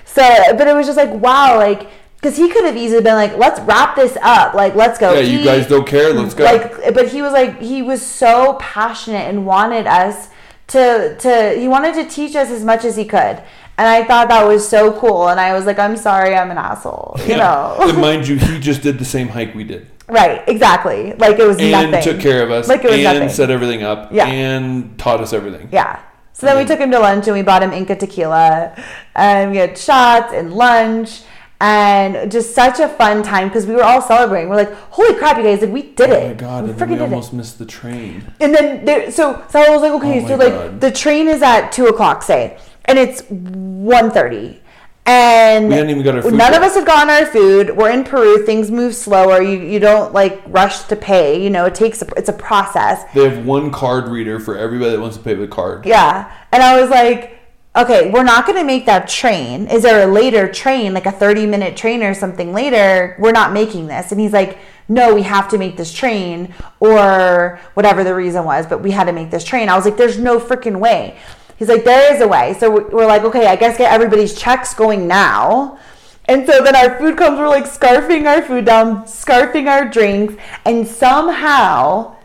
So, 0.04 0.22
but 0.56 0.66
it 0.66 0.74
was 0.74 0.86
just 0.86 0.98
like, 0.98 1.10
wow, 1.10 1.56
like, 1.56 1.88
because 2.20 2.36
he 2.36 2.48
could 2.48 2.64
have 2.64 2.76
easily 2.76 3.00
been 3.02 3.14
like, 3.14 3.36
let's 3.36 3.60
wrap 3.60 3.94
this 3.94 4.18
up. 4.22 4.52
Like, 4.54 4.74
let's 4.74 4.98
go. 4.98 5.12
Yeah, 5.14 5.20
you 5.20 5.44
guys 5.44 5.66
don't 5.68 5.86
care. 5.86 6.12
Let's 6.12 6.34
go. 6.34 6.44
Like, 6.44 6.92
but 6.94 7.08
he 7.08 7.22
was 7.22 7.32
like, 7.32 7.60
he 7.60 7.80
was 7.80 8.04
so 8.04 8.54
passionate 8.60 9.28
and 9.28 9.46
wanted 9.46 9.86
us 9.86 10.28
to, 10.68 11.16
to, 11.20 11.54
he 11.56 11.68
wanted 11.68 11.94
to 11.94 12.04
teach 12.08 12.34
us 12.34 12.50
as 12.50 12.64
much 12.64 12.84
as 12.84 12.96
he 12.96 13.04
could. 13.04 13.40
And 13.78 13.86
I 13.86 14.02
thought 14.04 14.28
that 14.30 14.44
was 14.44 14.68
so 14.68 14.98
cool. 14.98 15.28
And 15.28 15.38
I 15.38 15.52
was 15.54 15.64
like, 15.64 15.78
I'm 15.78 15.96
sorry, 15.96 16.34
I'm 16.34 16.50
an 16.50 16.58
asshole, 16.58 17.16
you 17.24 17.36
know? 17.36 17.76
and 17.80 17.96
mind 18.00 18.26
you, 18.26 18.36
he 18.36 18.58
just 18.58 18.82
did 18.82 18.98
the 18.98 19.04
same 19.04 19.28
hike 19.28 19.54
we 19.54 19.62
did. 19.62 19.86
right, 20.08 20.42
exactly. 20.48 21.12
Like 21.14 21.38
it 21.38 21.46
was 21.46 21.58
And 21.60 21.70
nothing. 21.92 22.02
took 22.02 22.20
care 22.20 22.42
of 22.42 22.50
us. 22.50 22.66
Like 22.68 22.80
it 22.82 22.86
was 22.90 22.94
and 22.94 23.04
nothing. 23.04 23.28
set 23.28 23.50
everything 23.50 23.84
up. 23.84 24.12
Yeah. 24.12 24.26
And 24.26 24.98
taught 24.98 25.20
us 25.20 25.32
everything. 25.32 25.68
Yeah. 25.70 26.02
So 26.32 26.46
then 26.46 26.56
we 26.56 26.64
took 26.64 26.80
him 26.80 26.90
to 26.90 26.98
lunch 26.98 27.28
and 27.28 27.36
we 27.36 27.42
bought 27.42 27.62
him 27.62 27.72
Inca 27.72 27.94
tequila 27.96 28.74
and 29.14 29.50
we 29.52 29.56
had 29.58 29.76
shots 29.78 30.32
and 30.32 30.52
lunch 30.52 31.22
and 31.60 32.30
just 32.30 32.54
such 32.54 32.78
a 32.78 32.88
fun 32.88 33.22
time 33.22 33.48
because 33.48 33.66
we 33.66 33.74
were 33.74 33.82
all 33.82 34.00
celebrating. 34.00 34.48
We're 34.48 34.56
like, 34.56 34.72
holy 34.90 35.14
crap, 35.16 35.36
you 35.38 35.42
guys, 35.42 35.60
like 35.60 35.70
we 35.70 35.82
did 35.82 36.10
oh 36.10 36.14
it. 36.14 36.22
Oh 36.24 36.28
my 36.28 36.34
god, 36.34 36.64
we 36.66 36.72
freaking 36.72 36.80
we 36.80 36.86
did 36.96 36.98
it. 36.98 37.02
almost 37.02 37.32
missed 37.32 37.58
the 37.58 37.66
train. 37.66 38.24
And 38.40 38.54
then 38.54 38.84
there, 38.84 39.10
so 39.10 39.44
Sal 39.48 39.72
was 39.72 39.82
like, 39.82 39.92
okay, 39.92 40.24
Oh 40.24 40.28
so 40.28 40.36
like 40.36 40.52
God. 40.52 40.80
the 40.80 40.92
train 40.92 41.26
is 41.28 41.42
at 41.42 41.70
two 41.72 41.86
o'clock, 41.86 42.22
say, 42.22 42.58
and 42.84 42.98
it's 42.98 43.22
1.30. 43.22 44.58
And 45.06 45.68
We 45.68 45.74
hadn't 45.74 45.88
even 45.90 46.02
got 46.04 46.16
our 46.16 46.22
food 46.22 46.34
none 46.34 46.52
yet. 46.52 46.60
of 46.60 46.62
us 46.62 46.74
have 46.74 46.84
gotten 46.86 47.08
our 47.08 47.24
food. 47.24 47.74
We're 47.74 47.90
in 47.90 48.04
Peru. 48.04 48.44
Things 48.44 48.70
move 48.70 48.94
slower. 48.94 49.40
You 49.40 49.58
you 49.58 49.80
don't 49.80 50.12
like 50.12 50.42
rush 50.48 50.82
to 50.84 50.96
pay. 50.96 51.42
You 51.42 51.48
know, 51.48 51.64
it 51.64 51.74
takes 51.74 52.02
a, 52.02 52.06
it's 52.18 52.28
a 52.28 52.32
process. 52.34 53.04
They 53.14 53.26
have 53.26 53.46
one 53.46 53.70
card 53.70 54.08
reader 54.08 54.38
for 54.38 54.58
everybody 54.58 54.90
that 54.90 55.00
wants 55.00 55.16
to 55.16 55.22
pay 55.22 55.34
with 55.34 55.48
a 55.50 55.52
card. 55.54 55.86
Yeah. 55.86 56.30
And 56.52 56.62
I 56.62 56.78
was 56.78 56.90
like, 56.90 57.37
okay, 57.78 58.10
we're 58.10 58.24
not 58.24 58.44
going 58.44 58.58
to 58.58 58.64
make 58.64 58.86
that 58.86 59.08
train. 59.08 59.68
Is 59.68 59.84
there 59.84 60.08
a 60.08 60.12
later 60.12 60.50
train, 60.50 60.94
like 60.94 61.06
a 61.06 61.12
30 61.12 61.46
minute 61.46 61.76
train 61.76 62.02
or 62.02 62.12
something 62.12 62.52
later? 62.52 63.16
We're 63.18 63.32
not 63.32 63.52
making 63.52 63.86
this. 63.86 64.10
And 64.10 64.20
he's 64.20 64.32
like, 64.32 64.58
no, 64.88 65.14
we 65.14 65.22
have 65.22 65.48
to 65.50 65.58
make 65.58 65.76
this 65.76 65.92
train 65.92 66.54
or 66.80 67.60
whatever 67.74 68.02
the 68.02 68.14
reason 68.14 68.44
was, 68.44 68.66
but 68.66 68.82
we 68.82 68.90
had 68.90 69.04
to 69.04 69.12
make 69.12 69.30
this 69.30 69.44
train. 69.44 69.68
I 69.68 69.76
was 69.76 69.84
like, 69.84 69.96
there's 69.96 70.18
no 70.18 70.40
freaking 70.40 70.80
way. 70.80 71.18
He's 71.58 71.68
like, 71.68 71.84
there 71.84 72.14
is 72.14 72.20
a 72.20 72.28
way. 72.28 72.54
So 72.58 72.70
we're 72.70 73.06
like, 73.06 73.22
okay, 73.22 73.46
I 73.46 73.56
guess 73.56 73.78
get 73.78 73.92
everybody's 73.92 74.38
checks 74.38 74.74
going 74.74 75.06
now. 75.06 75.78
And 76.24 76.46
so 76.46 76.62
then 76.62 76.76
our 76.76 76.98
food 76.98 77.16
comes, 77.16 77.38
we're 77.38 77.48
like 77.48 77.64
scarfing 77.64 78.26
our 78.26 78.42
food 78.42 78.64
down, 78.64 79.04
scarfing 79.04 79.66
our 79.66 79.88
drinks, 79.88 80.34
and 80.64 80.86
somehow 80.86 82.16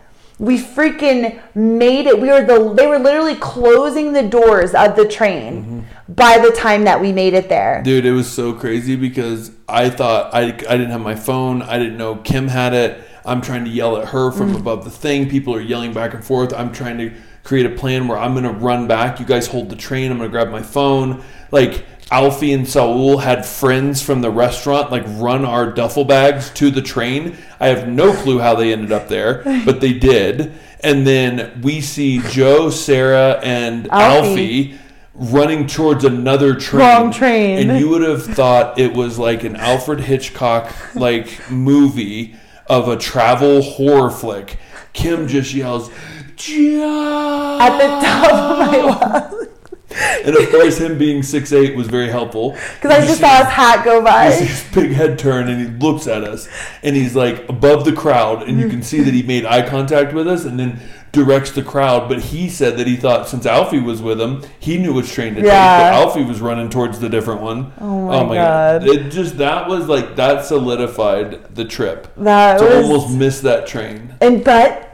we 0.44 0.58
freaking 0.58 1.42
made 1.56 2.06
it. 2.06 2.20
We 2.20 2.28
were 2.28 2.44
the 2.44 2.74
they 2.74 2.86
were 2.86 3.00
literally 3.00 3.36
closing 3.36 4.12
the 4.12 4.24
doors 4.24 4.76
of 4.76 4.98
the 4.98 5.08
train 5.08 5.64
mm-hmm. 5.64 6.14
by 6.14 6.38
the 6.38 6.52
time 6.52 6.84
that 6.84 7.00
we 7.00 7.14
made 7.14 7.34
it 7.34 7.48
there. 7.48 7.82
Dude, 7.82 8.06
it 8.06 8.12
was 8.12 8.30
so 8.30 8.52
crazy 8.52 8.98
because 8.98 9.52
I 9.70 9.90
thought 9.90 10.34
I, 10.34 10.48
I 10.48 10.50
didn't 10.50 10.90
have 10.90 11.00
my 11.00 11.16
phone. 11.16 11.62
I 11.62 11.80
didn't 11.80 11.98
know 11.98 12.18
Kim 12.18 12.50
had 12.50 12.74
it. 12.74 13.02
I'm 13.26 13.40
trying 13.40 13.64
to 13.64 13.70
yell 13.70 13.96
at 13.96 14.10
her 14.10 14.32
from 14.32 14.54
mm. 14.54 14.60
above 14.60 14.84
the 14.84 14.92
thing. 14.92 15.30
People 15.30 15.56
are 15.56 15.62
yelling 15.62 15.94
back 15.94 16.14
and 16.14 16.22
forth. 16.22 16.54
I'm 16.54 16.74
trying 16.74 16.98
to 16.98 17.14
create 17.46 17.66
a 17.66 17.70
plan 17.70 18.10
where 18.10 18.18
I'm 18.18 18.34
going 18.34 18.44
to 18.44 18.52
run 18.52 18.86
back. 18.86 19.22
You 19.22 19.26
guys 19.26 19.48
hold 19.48 19.70
the 19.70 19.78
train. 19.78 20.12
I'm 20.12 20.18
going 20.18 20.30
to 20.30 20.32
grab 20.32 20.50
my 20.50 20.62
phone. 20.62 21.24
Like, 21.52 21.86
Alfie 22.14 22.54
and 22.54 22.70
Saul 22.70 23.18
had 23.18 23.44
friends 23.44 24.04
from 24.04 24.22
the 24.22 24.30
restaurant 24.30 24.92
like 24.92 25.04
run 25.08 25.44
our 25.44 25.72
duffel 25.72 26.06
bags 26.06 26.52
to 26.52 26.70
the 26.70 26.82
train. 26.82 27.36
I 27.60 27.70
have 27.70 27.88
no 27.88 28.14
clue 28.14 28.38
how 28.38 28.54
they 28.54 28.72
ended 28.72 28.92
up 28.92 29.08
there, 29.08 29.42
but 29.66 29.82
they 29.82 29.94
did. 29.94 30.54
And 30.82 31.08
then 31.08 31.62
we 31.64 31.82
see 31.82 32.20
Joe, 32.30 32.70
Sarah, 32.70 33.40
and 33.42 33.88
Alfie. 33.92 34.74
Alfie 34.74 34.80
running 35.16 35.66
towards 35.66 36.04
another 36.04 36.54
train. 36.54 36.86
Wrong 36.86 37.12
train. 37.12 37.68
And 37.70 37.80
you 37.80 37.90
would 37.90 38.04
have 38.04 38.24
thought 38.24 38.78
it 38.78 38.94
was 38.94 39.18
like 39.18 39.44
an 39.44 39.56
Alfred 39.56 40.02
Hitchcock 40.02 40.72
like 40.96 41.50
movie 41.50 42.36
of 42.68 42.90
a 42.90 42.96
travel 42.96 43.64
horror 43.64 44.12
flick. 44.12 44.60
Kim 44.94 45.28
just 45.28 45.52
yells, 45.54 45.90
Joe! 46.36 47.58
At 47.60 47.78
the 47.78 48.06
top 48.06 48.34
of 48.34 48.58
my 48.60 48.78
lungs. 48.82 49.43
And 50.24 50.36
of 50.36 50.50
course, 50.50 50.78
him 50.78 50.98
being 50.98 51.22
6'8 51.22 51.76
was 51.76 51.88
very 51.88 52.10
helpful. 52.10 52.52
Because 52.52 52.92
I 52.92 53.06
just 53.06 53.20
saw 53.20 53.38
his 53.40 53.48
hat 53.48 53.84
go 53.84 53.96
You 53.96 54.00
see 54.00 54.04
by. 54.04 54.32
his 54.32 54.74
big 54.74 54.92
head 54.92 55.20
turn 55.20 55.50
and 55.50 55.62
he 55.62 55.68
looks 55.86 56.08
at 56.08 56.24
us 56.24 56.48
and 56.82 56.96
he's 56.96 57.16
like 57.16 57.48
above 57.50 57.86
the 57.86 57.94
crowd 57.94 58.44
and 58.44 58.60
you 58.60 58.70
can 58.70 58.80
mm. 58.80 58.84
see 58.84 59.02
that 59.02 59.14
he 59.14 59.24
made 59.24 59.46
eye 59.46 59.68
contact 59.68 60.14
with 60.14 60.28
us 60.28 60.46
and 60.46 60.60
then 60.60 60.80
directs 61.12 61.52
the 61.52 61.64
crowd. 61.64 62.10
But 62.10 62.20
he 62.20 62.50
said 62.50 62.78
that 62.78 62.88
he 62.88 62.96
thought 62.96 63.28
since 63.28 63.46
Alfie 63.46 63.80
was 63.80 64.02
with 64.02 64.20
him, 64.20 64.44
he 64.60 64.78
knew 64.78 64.94
which 64.94 65.12
train 65.12 65.36
to 65.36 65.42
take. 65.42 65.48
Yeah. 65.48 65.92
But 65.92 66.02
Alfie 66.02 66.24
was 66.24 66.42
running 66.42 66.70
towards 66.70 67.00
the 67.00 67.10
different 67.10 67.42
one. 67.42 67.72
Oh, 67.80 68.10
oh 68.10 68.26
my 68.26 68.36
God. 68.36 68.88
It 68.88 69.10
just 69.10 69.38
that 69.38 69.68
was 69.68 69.88
like 69.88 70.16
that 70.18 70.46
solidified 70.46 71.56
the 71.56 71.66
trip. 71.66 72.14
That 72.18 72.58
to 72.58 72.66
was- 72.66 72.86
almost 72.86 73.16
miss 73.16 73.42
that 73.42 73.68
train. 73.68 74.16
And 74.22 74.44
but 74.44 74.90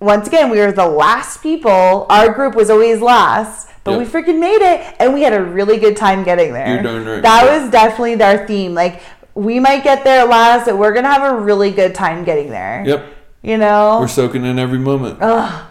once 0.00 0.28
again, 0.28 0.50
we 0.50 0.58
were 0.58 0.70
the 0.70 0.86
last 0.86 1.42
people. 1.42 2.06
Our 2.10 2.32
group 2.32 2.54
was 2.54 2.68
always 2.68 3.00
last, 3.00 3.70
but 3.84 3.92
Yep. 3.92 4.00
we 4.00 4.04
freaking 4.06 4.38
made 4.40 4.62
it, 4.62 4.96
and 4.98 5.14
we 5.14 5.22
had 5.22 5.32
a 5.32 5.42
really 5.42 5.78
good 5.78 5.96
time 5.96 6.24
getting 6.24 6.52
there. 6.52 6.66
You're 6.74 6.82
darn 6.82 7.04
right. 7.06 7.22
That 7.22 7.44
Yeah. 7.44 7.60
was 7.62 7.70
definitely 7.70 8.22
our 8.22 8.46
theme. 8.46 8.74
Like 8.74 9.00
we 9.34 9.60
might 9.60 9.84
get 9.84 10.04
there 10.04 10.20
at 10.20 10.28
last, 10.28 10.64
but 10.66 10.76
we're 10.78 10.92
gonna 10.92 11.12
have 11.12 11.22
a 11.32 11.36
really 11.36 11.70
good 11.70 11.94
time 11.94 12.24
getting 12.24 12.50
there. 12.50 12.82
Yep. 12.86 13.04
You 13.42 13.58
know. 13.58 13.98
We're 14.00 14.08
soaking 14.08 14.44
in 14.44 14.58
every 14.58 14.78
moment. 14.78 15.18
Ugh. 15.20 15.62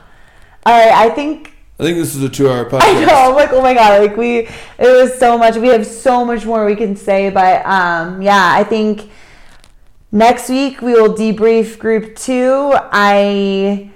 All 0.66 0.74
right. 0.80 0.94
I 0.94 1.10
think 1.10 1.50
I 1.80 1.84
think 1.84 1.98
this 1.98 2.16
is 2.16 2.22
a 2.24 2.30
two 2.30 2.50
hour 2.50 2.66
podcast. 2.66 2.82
I 2.84 3.04
know. 3.06 3.30
I'm 3.30 3.36
like, 3.36 3.52
oh 3.52 3.62
my 3.62 3.74
god, 3.74 4.00
like 4.02 4.16
we, 4.16 4.40
it 4.48 4.52
was 4.80 5.18
so 5.18 5.38
much. 5.40 5.56
We 5.56 5.70
have 5.70 5.86
so 5.88 6.24
much 6.24 6.46
more 6.46 6.66
we 6.66 6.76
can 6.76 6.96
say, 6.96 7.30
but 7.32 7.66
um, 7.66 8.22
yeah, 8.22 8.54
I 8.56 8.64
think 8.64 9.10
next 10.12 10.50
week 10.50 10.82
we 10.82 10.94
will 10.94 11.14
debrief 11.16 11.80
group 11.80 12.16
two. 12.16 12.72
I, 12.92 13.90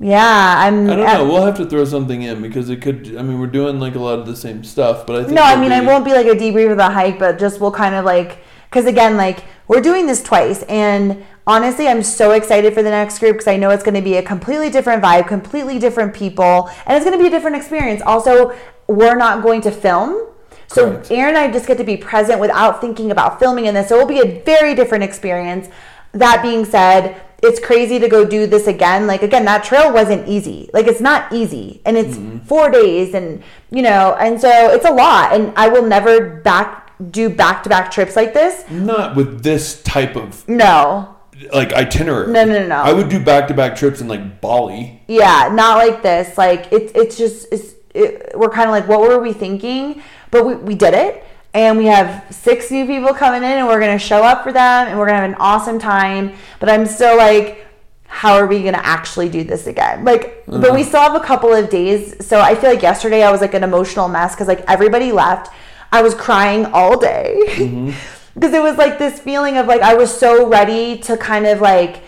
yeah, 0.00 0.54
I'm. 0.58 0.88
I 0.88 0.96
don't 0.96 1.06
know. 1.06 1.24
We'll 1.24 1.44
have 1.44 1.56
to 1.56 1.66
throw 1.66 1.84
something 1.84 2.22
in 2.22 2.40
because 2.40 2.70
it 2.70 2.80
could. 2.80 3.16
I 3.16 3.22
mean, 3.22 3.40
we're 3.40 3.48
doing 3.48 3.80
like 3.80 3.96
a 3.96 3.98
lot 3.98 4.18
of 4.18 4.26
the 4.26 4.36
same 4.36 4.62
stuff, 4.62 5.06
but 5.06 5.16
I 5.16 5.24
think 5.24 5.34
No, 5.34 5.42
I 5.42 5.60
mean, 5.60 5.72
it 5.72 5.80
be- 5.80 5.86
won't 5.86 6.04
be 6.04 6.12
like 6.12 6.26
a 6.26 6.36
debrief 6.36 6.70
of 6.70 6.76
the 6.76 6.90
hike, 6.90 7.18
but 7.18 7.38
just 7.38 7.60
we'll 7.60 7.72
kind 7.72 7.94
of 7.96 8.04
like, 8.04 8.38
because 8.70 8.86
again, 8.86 9.16
like 9.16 9.44
we're 9.66 9.80
doing 9.80 10.06
this 10.06 10.22
twice, 10.22 10.62
and 10.64 11.24
honestly, 11.48 11.88
I'm 11.88 12.04
so 12.04 12.30
excited 12.30 12.74
for 12.74 12.82
the 12.82 12.90
next 12.90 13.18
group 13.18 13.34
because 13.34 13.48
I 13.48 13.56
know 13.56 13.70
it's 13.70 13.82
going 13.82 13.96
to 13.96 14.02
be 14.02 14.16
a 14.16 14.22
completely 14.22 14.70
different 14.70 15.02
vibe, 15.02 15.26
completely 15.26 15.80
different 15.80 16.14
people, 16.14 16.70
and 16.86 16.96
it's 16.96 17.04
going 17.04 17.18
to 17.18 17.22
be 17.22 17.26
a 17.26 17.30
different 17.30 17.56
experience. 17.56 18.00
Also, 18.02 18.56
we're 18.86 19.16
not 19.16 19.42
going 19.42 19.62
to 19.62 19.72
film. 19.72 20.26
So 20.68 20.92
Correct. 20.92 21.10
Aaron 21.10 21.34
and 21.34 21.38
I 21.38 21.50
just 21.50 21.66
get 21.66 21.78
to 21.78 21.84
be 21.84 21.96
present 21.96 22.38
without 22.38 22.80
thinking 22.80 23.10
about 23.10 23.40
filming 23.40 23.66
in 23.66 23.74
this. 23.74 23.88
So 23.88 23.96
it 23.96 23.98
will 23.98 24.06
be 24.06 24.20
a 24.20 24.42
very 24.44 24.74
different 24.74 25.02
experience. 25.02 25.68
That 26.12 26.42
being 26.42 26.64
said, 26.64 27.20
it's 27.42 27.60
crazy 27.60 27.98
to 28.00 28.08
go 28.08 28.24
do 28.24 28.46
this 28.46 28.66
again. 28.66 29.06
Like 29.06 29.22
again, 29.22 29.44
that 29.44 29.64
trail 29.64 29.92
wasn't 29.92 30.28
easy. 30.28 30.68
Like 30.72 30.86
it's 30.86 31.00
not 31.00 31.32
easy, 31.32 31.80
and 31.84 31.96
it's 31.96 32.16
mm-hmm. 32.16 32.38
four 32.38 32.70
days, 32.70 33.14
and 33.14 33.42
you 33.70 33.82
know, 33.82 34.16
and 34.18 34.40
so 34.40 34.48
it's 34.70 34.84
a 34.84 34.92
lot. 34.92 35.32
And 35.32 35.52
I 35.56 35.68
will 35.68 35.84
never 35.84 36.40
back 36.40 36.92
do 37.10 37.28
back 37.28 37.62
to 37.62 37.68
back 37.68 37.90
trips 37.90 38.16
like 38.16 38.34
this. 38.34 38.68
not 38.70 39.14
with 39.14 39.42
this 39.42 39.82
type 39.82 40.16
of 40.16 40.48
No, 40.48 41.16
like 41.52 41.72
itinerary. 41.72 42.32
No, 42.32 42.44
no, 42.44 42.58
no, 42.58 42.66
no. 42.66 42.76
I 42.76 42.92
would 42.92 43.08
do 43.08 43.22
back 43.22 43.48
to 43.48 43.54
back 43.54 43.76
trips 43.76 44.00
in 44.00 44.08
like 44.08 44.40
Bali. 44.40 45.02
yeah, 45.06 45.48
not 45.52 45.76
like 45.78 46.02
this. 46.02 46.36
Like 46.36 46.72
it's 46.72 46.92
it's 46.94 47.16
just 47.16 47.46
it's 47.52 47.74
it, 47.94 48.32
we're 48.36 48.50
kind 48.50 48.68
of 48.68 48.72
like 48.72 48.88
what 48.88 49.00
were 49.00 49.20
we 49.20 49.32
thinking? 49.32 50.02
But 50.30 50.44
we 50.44 50.56
we 50.56 50.74
did 50.74 50.94
it. 50.94 51.24
And 51.58 51.76
we 51.76 51.86
have 51.86 52.24
six 52.30 52.70
new 52.70 52.86
people 52.86 53.12
coming 53.12 53.42
in, 53.42 53.58
and 53.58 53.66
we're 53.66 53.80
gonna 53.80 53.98
show 53.98 54.22
up 54.22 54.44
for 54.44 54.52
them, 54.52 54.86
and 54.86 54.96
we're 54.96 55.06
gonna 55.06 55.22
have 55.22 55.30
an 55.30 55.36
awesome 55.40 55.80
time. 55.80 56.34
But 56.60 56.68
I'm 56.68 56.86
still 56.86 57.16
like, 57.16 57.66
how 58.06 58.34
are 58.34 58.46
we 58.46 58.62
gonna 58.62 58.80
actually 58.80 59.28
do 59.28 59.42
this 59.42 59.66
again? 59.66 60.04
Like, 60.04 60.44
but 60.46 60.60
we 60.60 60.68
mm-hmm. 60.68 60.88
still 60.88 61.00
have 61.00 61.16
a 61.16 61.20
couple 61.20 61.52
of 61.52 61.68
days. 61.68 62.24
So 62.24 62.40
I 62.40 62.54
feel 62.54 62.70
like 62.70 62.80
yesterday 62.80 63.24
I 63.24 63.32
was 63.32 63.40
like 63.40 63.54
an 63.54 63.64
emotional 63.64 64.06
mess 64.06 64.36
because 64.36 64.46
like 64.46 64.60
everybody 64.68 65.10
left. 65.10 65.52
I 65.90 66.00
was 66.00 66.14
crying 66.14 66.66
all 66.66 66.96
day 66.96 67.36
mm-hmm. 67.48 67.86
because 68.34 68.54
it 68.54 68.62
was 68.62 68.78
like 68.78 69.00
this 69.00 69.18
feeling 69.18 69.56
of 69.56 69.66
like 69.66 69.80
I 69.80 69.94
was 69.94 70.16
so 70.16 70.46
ready 70.46 70.98
to 70.98 71.16
kind 71.16 71.44
of 71.44 71.60
like 71.60 72.04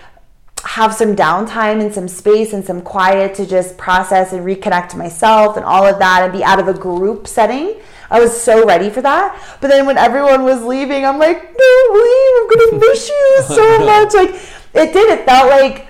have 0.62 0.94
some 0.94 1.16
downtime 1.16 1.80
and 1.80 1.92
some 1.92 2.06
space 2.06 2.52
and 2.52 2.64
some 2.64 2.82
quiet 2.82 3.34
to 3.34 3.46
just 3.46 3.76
process 3.76 4.32
and 4.32 4.46
reconnect 4.46 4.90
to 4.90 4.96
myself 4.96 5.56
and 5.56 5.64
all 5.64 5.84
of 5.84 5.98
that 5.98 6.22
and 6.22 6.32
be 6.32 6.44
out 6.44 6.60
of 6.60 6.68
a 6.68 6.74
group 6.74 7.26
setting. 7.26 7.80
I 8.10 8.20
was 8.20 8.38
so 8.40 8.66
ready 8.66 8.90
for 8.90 9.02
that. 9.02 9.40
But 9.60 9.68
then 9.68 9.86
when 9.86 9.96
everyone 9.98 10.42
was 10.44 10.62
leaving, 10.62 11.04
I'm 11.06 11.18
like, 11.18 11.36
no, 11.42 11.72
leave. 11.94 12.34
I'm 12.40 12.48
going 12.48 12.70
to 12.70 12.78
miss 12.88 13.08
you 13.08 13.42
so 13.46 13.78
much. 13.86 14.14
Like, 14.14 14.30
it 14.74 14.92
did. 14.92 15.18
It 15.18 15.24
felt 15.24 15.48
like, 15.50 15.86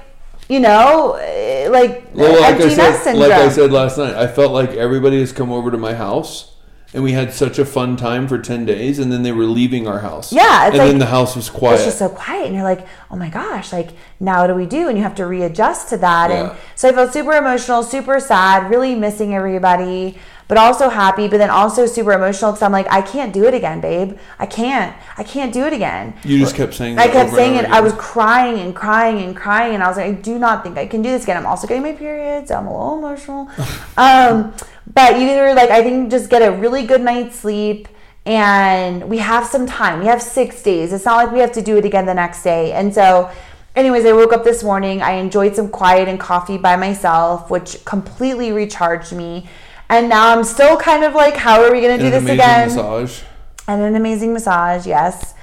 you 0.49 0.61
know, 0.61 1.15
eh, 1.15 1.69
like 1.71 2.05
Well, 2.15 2.41
like 2.41 2.61
I 2.61 2.69
said, 2.69 3.17
like 3.17 3.33
I 3.33 3.49
said 3.49 3.73
last 3.73 3.99
night, 3.99 4.15
I 4.15 4.27
felt 4.27 4.53
like 4.53 4.71
everybody 4.71 5.21
has 5.21 5.33
come 5.33 5.51
over 5.53 5.71
to 5.71 5.79
my 5.79 5.95
house, 5.95 6.57
and 6.93 7.05
we 7.05 7.13
had 7.13 7.33
such 7.33 7.59
a 7.61 7.65
fun 7.65 7.97
time 7.97 8.27
for 8.27 8.37
ten 8.37 8.65
days, 8.67 8.99
and 8.99 9.13
then 9.13 9.23
they 9.23 9.31
were 9.31 9.45
leaving 9.45 9.87
our 9.87 10.01
house. 10.01 10.33
Yeah, 10.33 10.67
it's 10.67 10.71
and 10.75 10.79
like- 10.79 10.89
then 10.91 10.99
the 10.99 11.07
house 11.07 11.37
was 11.37 11.49
quiet. 11.49 11.75
it's 11.77 11.85
just 11.85 11.99
so 12.01 12.09
quiet 12.09 12.47
and 12.47 12.55
you're 12.55 12.65
like 12.65 12.85
oh 13.13 13.17
my 13.17 13.29
gosh 13.29 13.73
like 13.73 13.91
now 14.19 14.41
what 14.41 14.47
do 14.49 14.55
we 14.55 14.67
do 14.67 14.89
and 14.89 14.97
you 14.99 15.05
have 15.05 15.15
to 15.17 15.27
readjust 15.27 15.89
to 15.91 15.97
that 15.99 16.31
Yeah. 16.31 16.51
and 16.51 16.59
so 16.75 16.89
i 16.89 16.93
felt 16.93 17.13
super 17.13 17.33
emotional 17.33 17.83
super 17.83 18.19
sad 18.19 18.71
really 18.71 18.95
missing 18.95 19.35
everybody 19.35 20.19
but 20.51 20.59
also 20.59 20.91
happy 20.91 21.29
but 21.29 21.39
then 21.39 21.51
also 21.51 21.87
super 21.87 22.13
emotional 22.13 22.51
because 22.53 22.63
i'm 22.63 22.73
like 22.73 22.89
i 22.91 23.01
can't 23.01 23.33
do 23.33 23.45
it 23.45 23.55
again 23.55 23.81
babe 23.81 24.19
i 24.39 24.45
can't 24.45 24.95
i 25.17 25.25
can't 25.25 25.55
do 25.55 25.65
it 25.65 25.73
again 25.73 26.13
you 26.25 26.39
just 26.39 26.55
kept 26.55 26.75
saying. 26.75 26.97
That. 26.97 27.09
I 27.09 27.13
kept 27.13 27.31
saying 27.31 27.57
it. 27.57 27.65
I 27.67 27.81
was 27.81 27.93
crying 27.95 28.59
and 28.59 28.75
crying 28.75 29.23
and 29.23 29.37
crying, 29.37 29.75
and 29.75 29.83
I 29.83 29.89
was 29.89 29.97
like, 29.97 30.07
I 30.07 30.13
do 30.13 30.39
not 30.39 30.63
think 30.63 30.77
I 30.77 30.87
can 30.87 31.03
do 31.03 31.11
this 31.11 31.25
again. 31.25 31.37
I'm 31.37 31.47
also 31.47 31.67
getting 31.67 31.83
my 31.83 31.93
period, 31.93 32.49
so 32.49 32.57
I'm 32.57 32.67
a 32.67 32.73
little 32.73 32.99
emotional. 32.99 33.51
um, 33.97 34.55
but 34.93 35.21
you 35.21 35.29
either 35.29 35.55
like, 35.55 35.71
I 35.71 35.83
think 35.83 36.11
just 36.11 36.31
get 36.31 36.43
a 36.43 36.53
really 36.53 36.85
good 36.85 37.01
night's 37.01 37.39
sleep, 37.39 37.89
and 38.27 39.09
we 39.09 39.19
have 39.19 39.47
some 39.47 39.67
time. 39.67 40.01
We 40.01 40.07
have 40.07 40.23
six 40.23 40.63
days. 40.63 40.93
It's 40.93 41.05
not 41.05 41.17
like 41.17 41.33
we 41.33 41.41
have 41.41 41.53
to 41.53 41.63
do 41.63 41.77
it 41.77 41.85
again 41.85 42.07
the 42.07 42.15
next 42.15 42.43
day. 42.43 42.73
And 42.73 42.95
so, 42.95 43.31
anyways, 43.77 44.05
I 44.05 44.13
woke 44.13 44.33
up 44.33 44.45
this 44.45 44.63
morning. 44.63 45.03
I 45.03 45.13
enjoyed 45.13 45.57
some 45.57 45.69
quiet 45.69 46.09
and 46.09 46.19
coffee 46.21 46.59
by 46.59 46.77
myself, 46.77 47.51
which 47.51 47.85
completely 47.85 48.53
recharged 48.53 49.13
me. 49.13 49.49
And 49.91 50.09
now 50.09 50.33
I'm 50.35 50.45
still 50.45 50.77
kind 50.77 51.03
of 51.05 51.15
like, 51.15 51.35
how 51.37 51.63
are 51.63 51.71
we 51.73 51.81
gonna 51.83 51.95
And 51.95 52.01
do 52.01 52.07
an 52.07 52.13
this 52.13 52.23
amazing 52.23 52.39
again? 52.41 52.69
massage. 52.69 53.23
and 53.69 53.83
an 53.83 53.95
amazing 53.97 54.33
massage 54.33 54.87
yes 54.87 55.35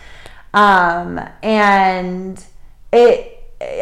um 0.53 1.19
and 1.43 2.43
it 2.91 3.33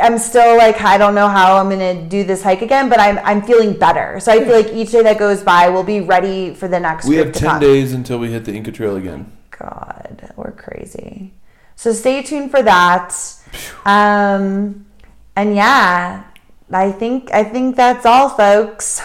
i'm 0.04 0.18
still 0.18 0.58
like 0.58 0.82
i 0.82 0.98
don't 0.98 1.16
know 1.16 1.28
how 1.28 1.58
i'm 1.58 1.70
gonna 1.70 2.08
do 2.10 2.24
this 2.24 2.42
hike 2.44 2.62
again 2.62 2.90
but 2.90 3.00
i'm 3.00 3.18
i'm 3.20 3.42
feeling 3.42 3.72
better 3.78 4.20
so 4.20 4.32
i 4.32 4.38
feel 4.44 4.54
like 4.62 4.72
each 4.74 4.92
day 4.92 5.02
that 5.04 5.18
goes 5.18 5.42
by 5.44 5.70
we'll 5.70 5.84
be 5.84 6.02
ready 6.02 6.54
for 6.54 6.68
the 6.68 6.80
next 6.80 7.08
We 7.08 7.16
have 7.18 7.32
ten 7.32 7.50
come. 7.52 7.60
days 7.60 7.94
until 7.94 8.18
we 8.20 8.32
hit 8.32 8.46
the 8.46 8.54
Inca 8.54 8.72
Trail 8.72 8.96
again. 8.98 9.32
god 9.58 10.32
we're 10.36 10.52
crazy 10.52 11.34
so 11.76 11.94
stay 11.94 12.22
tuned 12.24 12.50
for 12.52 12.62
that 12.64 13.14
um 13.86 14.86
and 15.36 15.56
yeah 15.56 16.24
i 16.72 16.92
think 16.92 17.32
i 17.32 17.44
think 17.44 17.76
that's 17.76 18.06
all 18.06 18.30
folks 18.30 19.02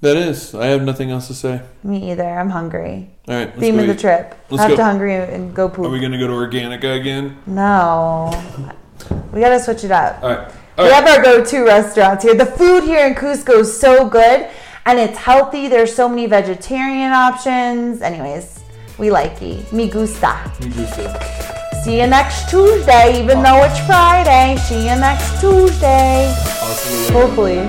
That 0.00 0.16
is. 0.16 0.54
I 0.54 0.66
have 0.66 0.82
nothing 0.82 1.10
else 1.10 1.26
to 1.28 1.34
say. 1.34 1.60
me 1.82 2.10
either 2.12 2.22
i'm 2.24 2.50
hungry 2.50 3.10
All 3.28 3.34
right. 3.34 3.52
Theme 3.58 3.78
of 3.80 3.86
the 3.88 3.94
trip 3.96 4.34
Let's 4.50 4.62
have 4.62 4.70
go. 4.70 4.76
to 4.76 4.84
hungry 4.84 5.14
and 5.16 5.54
go 5.54 5.68
poop 5.68 5.86
Are 5.86 5.90
we 5.90 5.98
gonna 6.00 6.18
go 6.18 6.26
to 6.28 6.32
Organica 6.34 6.98
again? 7.00 7.36
no 7.46 8.30
we 9.32 9.40
gotta 9.40 9.58
switch 9.60 9.82
it 9.84 9.90
up 9.90 10.22
All 10.22 10.30
right. 10.30 10.52
All 10.78 10.84
We 10.84 10.90
right. 10.90 11.02
have 11.04 11.08
our 11.16 11.22
go-to 11.24 11.64
restaurants 11.64 12.22
here. 12.22 12.34
The 12.36 12.46
food 12.46 12.84
here 12.84 13.04
in 13.08 13.14
Cusco 13.16 13.60
is 13.60 13.80
so 13.80 14.08
good 14.08 14.48
and 14.86 14.96
it's 15.00 15.18
healthy. 15.18 15.66
There's 15.66 15.92
so 15.92 16.08
many 16.08 16.26
vegetarian 16.26 17.10
options. 17.12 18.00
Anyways, 18.00 18.60
We 18.96 19.10
like 19.10 19.42
you. 19.42 19.64
Me 19.72 19.90
gusta. 19.90 20.32
Me 20.62 20.68
gusta. 20.70 21.04
See 21.82 22.00
you 22.00 22.06
next 22.06 22.48
Tuesday, 22.48 23.20
even 23.20 23.42
though 23.42 23.64
it's 23.64 23.80
Friday. 23.90 24.56
See 24.68 24.82
you 24.88 24.94
next 25.08 25.40
Tuesday. 25.40 26.32
See. 26.78 27.12
Hopefully. 27.12 27.68